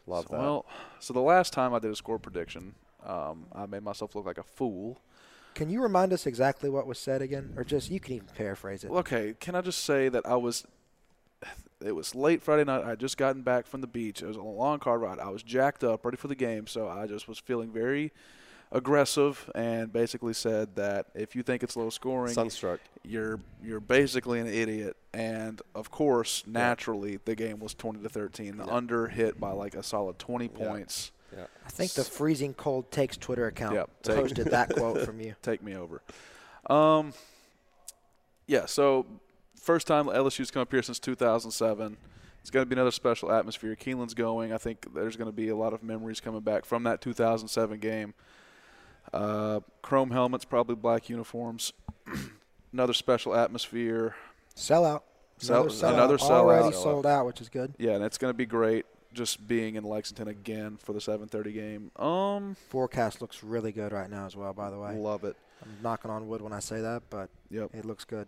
Love 0.06 0.24
So, 0.28 0.32
that. 0.36 0.40
Well, 0.40 0.66
so 1.00 1.12
the 1.12 1.20
last 1.20 1.52
time 1.52 1.74
I 1.74 1.78
did 1.78 1.90
a 1.90 1.94
score 1.96 2.18
prediction, 2.18 2.74
um, 3.04 3.44
I 3.52 3.66
made 3.66 3.82
myself 3.82 4.14
look 4.14 4.24
like 4.24 4.38
a 4.38 4.42
fool. 4.42 4.98
Can 5.54 5.68
you 5.68 5.82
remind 5.82 6.14
us 6.14 6.26
exactly 6.26 6.70
what 6.70 6.86
was 6.86 6.98
said 6.98 7.20
again, 7.20 7.52
or 7.56 7.64
just 7.64 7.90
you 7.90 8.00
can 8.00 8.14
even 8.14 8.28
paraphrase 8.34 8.84
it? 8.84 8.90
Well, 8.90 9.00
Okay, 9.00 9.34
can 9.38 9.54
I 9.54 9.60
just 9.60 9.84
say 9.84 10.08
that 10.08 10.24
I 10.24 10.36
was. 10.36 10.66
It 11.84 11.92
was 11.92 12.14
late 12.14 12.42
Friday 12.42 12.64
night. 12.64 12.82
I 12.84 12.90
had 12.90 12.98
just 13.00 13.16
gotten 13.16 13.42
back 13.42 13.66
from 13.66 13.80
the 13.80 13.86
beach. 13.86 14.22
It 14.22 14.26
was 14.26 14.36
a 14.36 14.42
long 14.42 14.78
car 14.80 14.98
ride. 14.98 15.18
I 15.18 15.28
was 15.28 15.42
jacked 15.42 15.84
up, 15.84 16.04
ready 16.04 16.16
for 16.16 16.28
the 16.28 16.34
game, 16.34 16.66
so 16.66 16.88
I 16.88 17.06
just 17.06 17.28
was 17.28 17.38
feeling 17.38 17.70
very 17.70 18.12
aggressive 18.70 19.50
and 19.54 19.90
basically 19.92 20.34
said 20.34 20.76
that 20.76 21.06
if 21.14 21.34
you 21.34 21.42
think 21.42 21.62
it's 21.62 21.76
low 21.76 21.88
scoring, 21.88 22.34
Sunstruck. 22.34 22.80
you're 23.02 23.40
you're 23.62 23.80
basically 23.80 24.40
an 24.40 24.46
idiot. 24.46 24.96
And 25.14 25.62
of 25.74 25.90
course, 25.90 26.44
naturally, 26.46 27.18
the 27.24 27.34
game 27.34 27.60
was 27.60 27.74
20 27.74 28.00
to 28.02 28.08
13. 28.08 28.56
The 28.58 28.66
under 28.66 29.06
hit 29.08 29.38
by 29.40 29.52
like 29.52 29.74
a 29.74 29.82
solid 29.82 30.18
20 30.18 30.48
points. 30.48 31.12
Yeah. 31.36 31.44
I 31.64 31.70
think 31.70 31.92
the 31.92 32.04
freezing 32.04 32.54
cold 32.54 32.90
takes 32.90 33.16
Twitter 33.16 33.46
account 33.46 33.74
Yep, 33.74 33.90
take- 34.02 34.16
posted 34.16 34.46
that 34.50 34.70
quote 34.74 35.02
from 35.02 35.20
you. 35.20 35.34
Take 35.42 35.62
me 35.62 35.76
over. 35.76 36.00
Um, 36.68 37.12
yeah, 38.46 38.64
so 38.66 39.04
first 39.68 39.86
time 39.86 40.06
LSU's 40.06 40.50
come 40.50 40.62
up 40.62 40.72
here 40.72 40.82
since 40.82 40.98
2007. 40.98 41.98
It's 42.40 42.50
going 42.50 42.62
to 42.64 42.66
be 42.66 42.72
another 42.74 42.90
special 42.90 43.30
atmosphere. 43.30 43.76
Keeneland's 43.76 44.14
going. 44.14 44.50
I 44.50 44.56
think 44.56 44.94
there's 44.94 45.14
going 45.14 45.28
to 45.28 45.36
be 45.36 45.50
a 45.50 45.56
lot 45.56 45.74
of 45.74 45.82
memories 45.82 46.20
coming 46.20 46.40
back 46.40 46.64
from 46.64 46.84
that 46.84 47.02
2007 47.02 47.78
game. 47.78 48.14
Uh, 49.12 49.60
chrome 49.82 50.10
helmets, 50.10 50.46
probably 50.46 50.74
black 50.74 51.10
uniforms. 51.10 51.74
another 52.72 52.94
special 52.94 53.34
atmosphere. 53.34 54.14
Sellout. 54.56 55.02
Sell- 55.36 55.64
Another 55.64 55.68
sellout. 55.70 55.92
another 55.94 56.16
sellout. 56.16 56.30
Already 56.30 56.72
sold 56.74 57.06
out, 57.06 57.26
which 57.26 57.40
is 57.42 57.50
good. 57.50 57.74
Yeah, 57.78 57.92
and 57.92 58.02
it's 58.04 58.16
going 58.16 58.30
to 58.32 58.36
be 58.36 58.46
great 58.46 58.86
just 59.12 59.46
being 59.46 59.74
in 59.76 59.84
Lexington 59.84 60.28
again 60.28 60.78
for 60.78 60.94
the 60.94 60.98
7:30 61.00 61.52
game. 61.52 61.90
Um, 62.02 62.56
Forecast 62.70 63.20
looks 63.20 63.42
really 63.44 63.72
good 63.72 63.92
right 63.92 64.08
now 64.10 64.24
as 64.26 64.34
well. 64.34 64.52
By 64.54 64.70
the 64.70 64.78
way, 64.78 64.96
love 64.96 65.24
it. 65.24 65.36
I'm 65.62 65.76
knocking 65.82 66.10
on 66.10 66.26
wood 66.28 66.40
when 66.40 66.52
I 66.54 66.60
say 66.60 66.80
that, 66.80 67.02
but 67.10 67.28
Yep. 67.50 67.70
it 67.74 67.84
looks 67.84 68.04
good. 68.04 68.26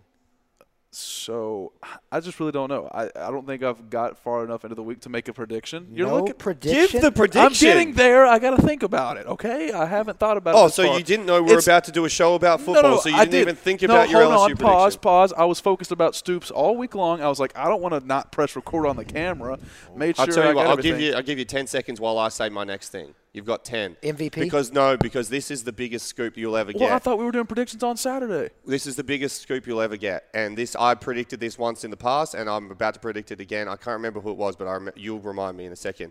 So 0.93 1.73
I 2.13 2.21
just 2.21 2.39
really 2.41 2.53
don't 2.53 2.69
know. 2.69 2.89
I, 2.93 3.05
I 3.17 3.31
don't 3.31 3.47
think 3.47 3.63
I've 3.63 3.91
got 3.91 4.19
far 4.19 4.45
enough 4.45 4.65
into 4.65 4.75
the 4.75 4.83
week 4.83 5.01
to 5.03 5.09
make 5.09 5.29
a 5.29 5.33
prediction. 5.33 5.89
You're 5.93 6.09
No 6.09 6.17
looking 6.19 6.35
prediction? 6.35 7.01
Give 7.01 7.03
the 7.03 7.13
prediction. 7.13 7.41
I'm 7.47 7.53
getting 7.53 7.95
there. 7.95 8.27
I 8.27 8.39
got 8.39 8.57
to 8.57 8.63
think 8.63 8.83
about 8.83 9.17
it. 9.17 9.27
Okay, 9.27 9.73
I 9.73 9.87
haven't 9.87 10.19
thought 10.19 10.37
about 10.37 10.55
it. 10.55 10.59
Oh, 10.59 10.69
so 10.69 10.87
far. 10.87 10.99
you 10.99 11.05
didn't 11.05 11.27
know 11.27 11.35
we 11.43 11.47
were 11.53 11.59
It's- 11.59 11.67
about 11.67 11.85
to 11.85 11.93
do 11.93 12.05
a 12.05 12.09
show 12.09 12.35
about 12.35 12.61
football, 12.61 12.83
no, 12.83 12.91
no, 12.97 13.01
so 13.01 13.09
you 13.09 13.15
I 13.17 13.21
didn't 13.21 13.33
did. 13.33 13.41
even 13.43 13.57
think 13.57 13.83
no, 13.83 13.87
about 13.95 14.11
your 14.11 14.23
hold 14.23 14.33
LSU 14.35 14.39
on, 14.39 14.47
prediction. 14.49 14.67
Pause, 14.67 14.97
pause. 14.97 15.33
I 15.37 15.45
was 15.45 15.61
focused 15.61 15.93
about 15.93 16.15
Stoops 16.15 16.51
all 16.51 16.77
week 16.77 16.95
long. 16.95 17.21
I 17.21 17.29
was 17.29 17.39
like, 17.41 17.57
I 17.57 17.69
don't 17.69 17.81
want 17.81 17.95
to 17.95 18.07
not 18.07 18.33
press 18.33 18.57
record 18.57 18.87
on 18.87 18.97
the 18.97 19.05
camera. 19.05 19.59
Made 19.95 20.17
sure 20.17 20.25
I'll 20.27 20.33
tell 20.33 20.45
I 20.45 20.51
you 20.51 20.57
what. 20.57 20.67
I'll 20.67 20.77
give 20.77 21.01
you. 21.01 21.15
I'll 21.15 21.23
give 21.23 21.39
you 21.39 21.45
ten 21.45 21.67
seconds 21.67 22.01
while 22.01 22.19
I 22.19 22.29
say 22.29 22.49
my 22.49 22.65
next 22.65 22.89
thing. 22.91 23.15
You've 23.33 23.47
got 23.47 23.65
ten. 23.65 23.97
MVP? 24.03 24.35
Because 24.35 24.73
no, 24.73 24.97
because 24.97 25.29
this 25.29 25.53
is 25.53 25.63
the 25.63 25.73
biggest 25.73 26.07
scoop 26.07 26.37
you'll 26.37 26.57
ever 26.57 26.73
get. 26.73 26.81
Well. 26.81 26.93
I 26.93 26.99
thought 26.99 27.19
we 27.19 27.25
were 27.25 27.31
doing 27.31 27.47
predictions 27.47 27.83
on 27.85 27.97
Saturday. 27.97 28.53
this 28.67 28.87
is 28.89 28.97
the 28.97 29.05
biggest 29.05 29.41
scoop 29.41 29.67
you'll 29.69 29.81
ever 29.81 29.97
get, 29.97 30.25
and 30.35 30.59
this 30.59 30.75
I 30.75 30.95
predicted 30.95 31.39
this 31.39 31.57
once 31.57 31.85
in 31.85 31.91
the 31.93 31.97
past, 31.97 32.35
and 32.35 32.51
I'm 32.51 32.71
about 32.73 32.95
to 32.95 33.01
predict 33.01 33.31
it 33.31 33.41
again. 33.41 33.69
I 33.69 33.77
can't 33.77 33.95
remember 33.95 34.21
who 34.21 34.31
it 34.31 34.37
was, 34.37 34.57
but 34.57 34.67
I 34.67 34.73
rem- 34.73 34.91
you'll 34.97 35.21
remind 35.21 35.57
me 35.57 35.65
in 35.65 35.73
a 35.73 35.77
second. 35.77 36.11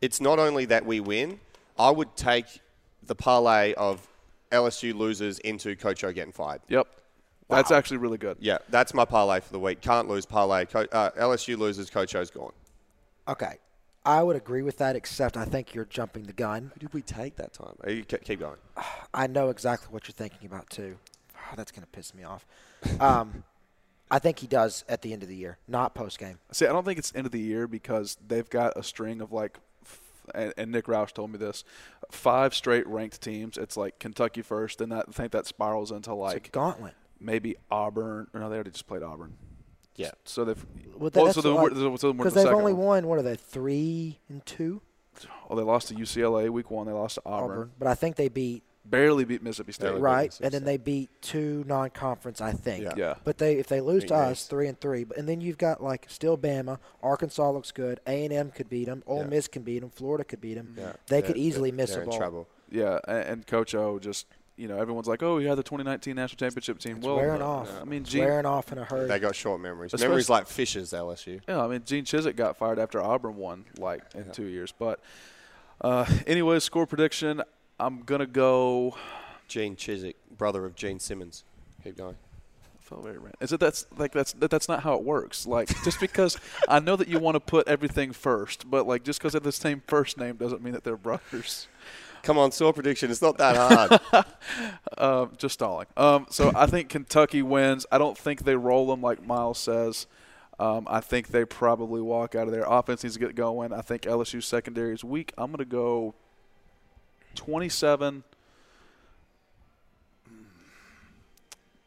It's 0.00 0.20
not 0.20 0.38
only 0.38 0.64
that 0.66 0.86
we 0.86 1.00
win. 1.00 1.40
I 1.78 1.90
would 1.90 2.14
take 2.14 2.46
the 3.02 3.14
parlay 3.16 3.74
of 3.74 4.06
LSU 4.52 4.94
losers 4.94 5.38
into 5.40 5.74
Coach 5.74 6.04
O 6.04 6.12
getting 6.12 6.32
fired. 6.32 6.60
Yep, 6.68 6.86
that's 7.48 7.72
actually 7.72 7.96
really 7.96 8.18
good. 8.18 8.36
Yeah, 8.38 8.58
that's 8.68 8.94
my 8.94 9.04
parlay 9.04 9.40
for 9.40 9.52
the 9.52 9.58
week. 9.58 9.80
Can't 9.80 10.08
lose 10.08 10.24
parlay. 10.24 10.66
Co- 10.66 10.86
uh, 10.92 11.10
LSU 11.18 11.58
losers. 11.58 11.90
Coach 11.90 12.14
O's 12.14 12.30
gone. 12.30 12.52
Okay, 13.26 13.58
I 14.04 14.22
would 14.22 14.36
agree 14.36 14.62
with 14.62 14.78
that, 14.78 14.96
except 14.96 15.36
I 15.36 15.44
think 15.44 15.74
you're 15.74 15.84
jumping 15.84 16.24
the 16.24 16.32
gun. 16.32 16.70
Who 16.74 16.80
did 16.80 16.94
we 16.94 17.02
take 17.02 17.36
that 17.36 17.52
time? 17.52 17.74
You 17.86 18.02
keep 18.04 18.40
going. 18.40 18.56
I 19.14 19.26
know 19.26 19.50
exactly 19.50 19.88
what 19.90 20.08
you're 20.08 20.14
thinking 20.14 20.46
about 20.46 20.70
too. 20.70 20.96
Oh, 21.36 21.38
that's 21.56 21.70
gonna 21.72 21.86
piss 21.86 22.14
me 22.14 22.24
off. 22.24 22.46
Um, 23.00 23.44
I 24.10 24.18
think 24.18 24.38
he 24.40 24.46
does 24.46 24.84
at 24.88 25.02
the 25.02 25.12
end 25.12 25.22
of 25.22 25.28
the 25.28 25.36
year, 25.36 25.58
not 25.68 25.94
post 25.94 26.18
game. 26.18 26.38
See, 26.50 26.66
I 26.66 26.72
don't 26.72 26.84
think 26.84 26.98
it's 26.98 27.14
end 27.14 27.26
of 27.26 27.32
the 27.32 27.38
year 27.40 27.68
because 27.68 28.16
they've 28.26 28.48
got 28.50 28.76
a 28.76 28.82
string 28.82 29.20
of 29.20 29.30
like, 29.32 29.58
and, 30.34 30.52
and 30.56 30.72
Nick 30.72 30.86
Roush 30.86 31.12
told 31.12 31.30
me 31.30 31.38
this, 31.38 31.62
five 32.10 32.54
straight 32.54 32.86
ranked 32.88 33.20
teams. 33.20 33.56
It's 33.56 33.76
like 33.76 33.98
Kentucky 34.00 34.42
first, 34.42 34.80
and 34.80 34.90
that 34.90 35.04
I 35.08 35.12
think 35.12 35.30
that 35.32 35.46
spirals 35.46 35.90
into 35.92 36.10
It's 36.10 36.12
a 36.12 36.14
like 36.14 36.50
gauntlet. 36.52 36.94
maybe 37.20 37.56
Auburn. 37.70 38.26
No, 38.34 38.48
they 38.48 38.56
already 38.56 38.70
just 38.72 38.86
played 38.88 39.02
Auburn. 39.04 39.36
Yeah. 39.96 40.10
So 40.24 40.44
they've. 40.44 40.66
Well, 40.96 41.10
well, 41.14 41.24
that's 41.26 41.34
so 41.34 41.40
then 41.42 41.54
like- 41.54 41.70
so 41.72 41.76
then 42.08 42.16
we're 42.16 42.24
Because 42.24 42.34
the 42.34 42.40
they've 42.40 42.46
second 42.46 42.58
only 42.58 42.72
one. 42.72 42.86
won 42.86 43.06
what 43.08 43.18
are 43.18 43.22
they 43.22 43.36
three 43.36 44.18
and 44.28 44.44
two 44.46 44.82
Oh, 45.50 45.56
they 45.56 45.62
lost 45.62 45.88
to 45.88 45.94
UCLA 45.94 46.48
week 46.48 46.70
one. 46.70 46.86
They 46.86 46.92
lost 46.92 47.16
to 47.16 47.22
Auburn. 47.26 47.50
Auburn, 47.50 47.70
but 47.78 47.88
I 47.88 47.94
think 47.94 48.16
they 48.16 48.28
beat 48.28 48.62
Barely 48.86 49.24
beat 49.24 49.42
Mississippi 49.42 49.72
State. 49.72 49.84
Barely. 49.86 50.00
right, 50.00 50.24
Mississippi 50.24 50.44
and 50.46 50.52
then 50.54 50.60
State. 50.62 50.66
they 50.66 50.76
beat 50.78 51.10
two 51.20 51.64
non-conference, 51.66 52.40
I 52.40 52.52
think. 52.52 52.84
Yeah. 52.84 52.92
Yeah. 52.96 53.14
But 53.24 53.36
they 53.38 53.56
if 53.56 53.66
they 53.66 53.80
lose 53.80 54.04
Beat 54.04 54.08
to 54.08 54.14
us, 54.16 54.46
three 54.46 54.68
and 54.68 54.80
three, 54.80 55.04
but 55.04 55.18
and 55.18 55.28
then 55.28 55.40
you've 55.40 55.58
got 55.58 55.82
like 55.82 56.06
still 56.08 56.38
Bama, 56.38 56.78
Arkansas 57.02 57.50
looks 57.50 57.72
good, 57.72 58.00
A 58.06 58.24
and 58.24 58.32
M 58.32 58.50
could 58.50 58.70
beat 58.70 58.86
them, 58.86 59.02
Ole 59.06 59.18
Yeah. 59.22 59.26
Miss 59.26 59.48
can 59.48 59.62
beat 59.62 59.80
them, 59.80 59.90
Florida 59.90 60.24
could 60.24 60.40
beat 60.40 60.54
them. 60.54 60.74
Yeah. 60.78 60.92
They 61.08 61.20
They're- 61.20 61.22
could 61.28 61.36
easily 61.36 61.70
they're- 61.70 61.76
miss 61.76 61.90
they're 61.90 62.00
a 62.00 62.04
in 62.04 62.08
ball. 62.10 62.18
trouble. 62.18 62.48
Yeah, 62.70 63.00
and, 63.06 63.18
and 63.28 63.46
Coach 63.46 63.74
O 63.74 63.98
just 63.98 64.26
you 64.60 64.68
know 64.68 64.76
everyone's 64.76 65.08
like, 65.08 65.22
oh, 65.22 65.38
you 65.38 65.48
had 65.48 65.56
the 65.56 65.62
2019 65.62 66.14
national 66.14 66.36
championship 66.36 66.78
team. 66.78 66.98
It's 66.98 67.06
well, 67.06 67.16
wearing 67.16 67.40
uh, 67.40 67.46
off. 67.46 67.80
I 67.80 67.84
mean, 67.84 68.02
It's 68.02 68.10
Gene, 68.10 68.24
wearing 68.24 68.44
off 68.44 68.70
in 68.72 68.78
a 68.78 68.84
hurry. 68.84 69.08
They 69.08 69.18
got 69.18 69.34
short 69.34 69.60
memories. 69.60 69.94
Especially- 69.94 70.08
memories 70.08 70.28
like 70.28 70.46
Fisher's 70.46 70.92
LSU. 70.92 71.40
Yeah, 71.48 71.64
I 71.64 71.66
mean 71.66 71.82
Gene 71.84 72.04
Chizik 72.04 72.36
got 72.36 72.58
fired 72.58 72.78
after 72.78 73.00
Auburn 73.00 73.36
won 73.36 73.64
like 73.78 74.02
in 74.14 74.30
two 74.30 74.44
years. 74.44 74.72
But 74.78 75.00
uh, 75.80 76.04
anyways, 76.26 76.62
score 76.62 76.86
prediction. 76.86 77.42
I'm 77.78 78.02
gonna 78.02 78.26
go. 78.26 78.96
Gene 79.48 79.74
Chizik, 79.74 80.14
brother 80.36 80.64
of 80.64 80.76
Gene 80.76 81.00
Simmons. 81.00 81.44
Keep 81.82 81.96
going. 81.96 82.14
I 82.14 82.82
felt 82.82 83.02
very 83.02 83.16
random. 83.16 83.38
Is 83.40 83.52
it 83.52 83.60
that's 83.60 83.86
like 83.96 84.12
that's 84.12 84.34
that, 84.34 84.50
that's 84.50 84.68
not 84.68 84.82
how 84.82 84.94
it 84.94 85.02
works. 85.02 85.46
Like 85.46 85.68
just 85.84 85.98
because 86.00 86.36
I 86.68 86.80
know 86.80 86.96
that 86.96 87.08
you 87.08 87.18
want 87.18 87.36
to 87.36 87.40
put 87.40 87.66
everything 87.66 88.12
first, 88.12 88.70
but 88.70 88.86
like 88.86 89.04
just 89.04 89.18
because 89.18 89.32
they 89.32 89.38
have 89.38 89.42
the 89.42 89.52
same 89.52 89.82
first 89.86 90.18
name 90.18 90.36
doesn't 90.36 90.62
mean 90.62 90.74
that 90.74 90.84
they're 90.84 90.96
brothers. 90.96 91.66
Come 92.22 92.38
on, 92.38 92.52
score 92.52 92.72
prediction. 92.72 93.10
It's 93.10 93.22
not 93.22 93.38
that 93.38 93.56
hard. 93.56 94.24
Um, 94.98 95.32
just 95.38 95.54
stalling. 95.54 95.86
Um, 95.96 96.26
so 96.28 96.52
I 96.54 96.66
think 96.66 96.90
Kentucky 96.90 97.40
wins. 97.40 97.86
I 97.90 97.96
don't 97.96 98.18
think 98.18 98.44
they 98.44 98.54
roll 98.54 98.86
them 98.86 99.00
like 99.00 99.24
Miles 99.24 99.58
says. 99.58 100.06
Um, 100.58 100.86
I 100.90 101.00
think 101.00 101.28
they 101.28 101.46
probably 101.46 102.02
walk 102.02 102.34
out 102.34 102.46
of 102.46 102.52
there. 102.52 102.64
Offense 102.68 103.02
needs 103.02 103.14
to 103.14 103.20
get 103.20 103.34
going. 103.34 103.72
I 103.72 103.80
think 103.80 104.02
LSU 104.02 104.42
secondary 104.42 104.92
is 104.92 105.02
weak. 105.02 105.32
I'm 105.38 105.46
going 105.46 105.58
to 105.58 105.64
go 105.64 106.14
27 107.34 108.24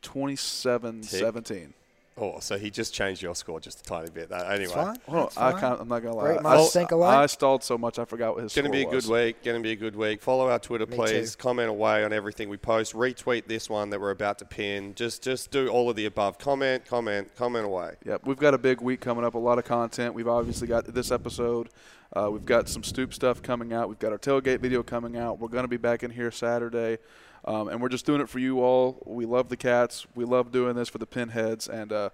27 0.02 1.04
17. 1.04 1.74
Oh, 2.18 2.40
so 2.40 2.58
he 2.58 2.70
just 2.70 2.94
changed 2.94 3.22
your 3.22 3.36
score 3.36 3.60
just 3.60 3.80
a 3.82 3.84
tiny 3.84 4.10
bit. 4.10 4.30
That 4.30 4.52
anyway. 4.52 4.74
fine. 4.74 4.98
Well, 5.08 5.24
That's 5.26 5.38
I 5.38 5.52
fine. 5.52 5.62
can't, 5.62 5.82
I'm 5.82 5.88
not 5.88 6.02
going 6.02 6.14
to 6.14 6.18
lie. 6.20 6.26
Great 6.26 6.40
I, 6.40 6.42
minds 6.42 6.74
think 6.74 6.92
alike. 6.92 7.18
I 7.18 7.26
stalled 7.26 7.64
so 7.64 7.78
much 7.78 8.00
I 8.00 8.06
forgot 8.06 8.36
what 8.36 8.44
his 8.44 8.54
Going 8.54 8.66
to 8.66 8.70
score 8.70 8.72
be 8.72 8.84
a 8.84 8.96
was. 8.96 9.06
good 9.06 9.14
week. 9.14 9.44
Going 9.44 9.58
to 9.58 9.64
be 9.64 9.72
a 9.72 9.76
good 9.76 9.96
week. 9.96 10.22
Follow 10.22 10.50
our 10.50 10.60
Twitter, 10.60 10.86
Me 10.86 10.96
please. 10.96 11.36
too. 11.36 11.42
Comment 11.42 11.70
away 11.70 12.04
on 12.04 12.14
everything 12.14 12.50
we 12.50 12.58
post. 12.58 12.94
Retweet 12.94 13.48
this 13.48 13.70
one 13.70 13.90
that 13.90 14.00
we're 14.00 14.12
about 14.12 14.40
to 14.40 14.46
pin. 14.46 14.94
Just, 14.96 15.24
just 15.24 15.52
do 15.52 15.68
all 15.70 15.90
of 15.90 15.96
the 15.96 16.06
above. 16.06 16.38
Comment, 16.38 16.86
comment, 16.86 17.34
comment 17.36 17.66
away. 17.66 17.96
Yep, 18.06 18.26
we've 18.26 18.38
got 18.38 18.54
a 18.54 18.58
big 18.58 18.82
week 18.82 19.00
coming 19.02 19.26
up. 19.26 19.34
A 19.34 19.40
lot 19.40 19.58
of 19.58 19.66
content. 19.66 20.14
We've 20.14 20.28
obviously 20.28 20.68
got 20.68 20.86
this 20.86 21.12
episode. 21.12 21.70
Uh, 22.16 22.30
we've 22.32 22.46
got 22.46 22.70
some 22.70 22.84
stoop 22.84 23.12
stuff 23.12 23.42
coming 23.42 23.74
out. 23.74 23.90
We've 23.90 23.98
got 23.98 24.12
our 24.12 24.20
tailgate 24.20 24.60
video 24.60 24.84
coming 24.84 25.18
out. 25.18 25.40
We're 25.40 25.48
going 25.48 25.64
to 25.64 25.68
be 25.68 25.78
back 25.78 26.04
in 26.04 26.12
here 26.12 26.30
Saturday, 26.30 27.00
um, 27.46 27.68
and 27.70 27.82
we're 27.82 27.90
just 27.90 28.06
doing 28.06 28.22
it 28.22 28.30
for 28.30 28.40
you 28.40 28.62
all. 28.62 29.02
We 29.06 29.26
love 29.26 29.50
the 29.50 29.58
cats. 29.58 30.06
We 30.16 30.26
love 30.26 30.52
doing 30.52 30.76
this 30.76 30.90
for 30.90 30.98
the 30.98 31.06
pinheads, 31.06 31.68
and 31.68 31.92
uh, 31.92 32.10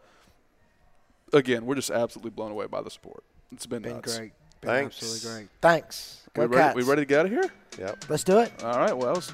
again, 1.34 1.65
we're 1.65 1.76
just 1.76 1.91
absolutely 1.91 2.31
blown 2.31 2.51
away 2.51 2.68
by 2.68 2.81
the 2.81 2.89
support. 2.89 3.23
It's 3.51 3.65
been, 3.65 3.81
Been 3.81 3.95
nuts. 3.95 4.18
great. 4.18 4.31
Been 4.61 4.69
Thanks. 4.69 4.95
absolutely 4.97 5.39
great. 5.39 5.49
Thanks. 5.61 6.22
We 6.35 6.41
Go 6.41 6.47
ready, 6.47 6.61
Cats. 6.64 6.76
we 6.76 6.84
ready 6.84 7.01
to 7.01 7.06
get 7.06 7.19
out 7.22 7.26
of 7.26 7.31
here? 7.31 7.45
Yep. 7.80 8.06
Let's 8.10 8.23
do 8.23 8.39
it. 8.39 8.51
All 8.64 8.77
right. 8.77 8.95
Well, 8.95 9.07
that 9.07 9.15
was 9.15 9.34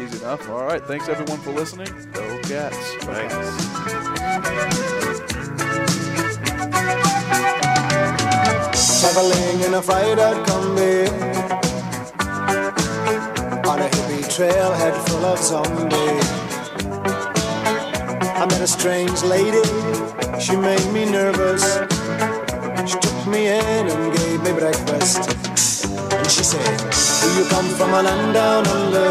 easy 0.00 0.18
enough. 0.22 0.48
All 0.48 0.64
right. 0.64 0.84
Thanks 0.84 1.08
everyone 1.08 1.40
for 1.40 1.52
listening. 1.52 1.88
Go 2.12 2.38
cats. 2.42 2.76
Thanks. 3.04 4.58
Traveling 9.00 9.60
in 9.64 9.74
a 9.74 9.82
fried 9.82 10.18
out 10.18 10.46
Kombi 10.46 11.08
On 11.08 11.16
a 11.18 11.36
hippie 11.54 11.67
trailhead 14.38 14.94
full 15.08 15.24
of 15.24 15.38
zombies 15.40 16.28
I 18.40 18.46
met 18.48 18.60
a 18.60 18.68
strange 18.68 19.20
lady, 19.24 19.66
she 20.38 20.54
made 20.54 20.92
me 20.92 21.10
nervous 21.10 21.64
She 22.88 22.96
took 23.00 23.26
me 23.26 23.48
in 23.48 23.88
and 23.88 24.16
gave 24.16 24.40
me 24.44 24.52
breakfast. 24.52 25.28
And 26.12 26.30
she 26.30 26.44
said, 26.44 26.78
Do 27.20 27.28
you 27.36 27.48
come 27.48 27.66
from 27.74 27.90
a 27.90 28.02
land 28.02 28.34
down 28.34 28.66
under? 28.68 29.10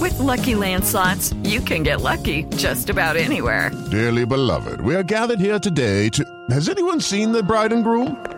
With 0.00 0.18
LuckyLand 0.18 0.84
slots, 0.84 1.32
you 1.42 1.60
can 1.60 1.82
get 1.82 2.00
lucky 2.00 2.44
just 2.56 2.90
about 2.90 3.16
anywhere. 3.16 3.72
Dearly 3.90 4.24
beloved, 4.24 4.80
we 4.82 4.94
are 4.94 5.02
gathered 5.02 5.40
here 5.40 5.58
today 5.58 6.08
to. 6.10 6.24
Has 6.50 6.68
anyone 6.68 7.00
seen 7.00 7.32
the 7.32 7.42
bride 7.42 7.72
and 7.72 7.82
groom? 7.82 8.37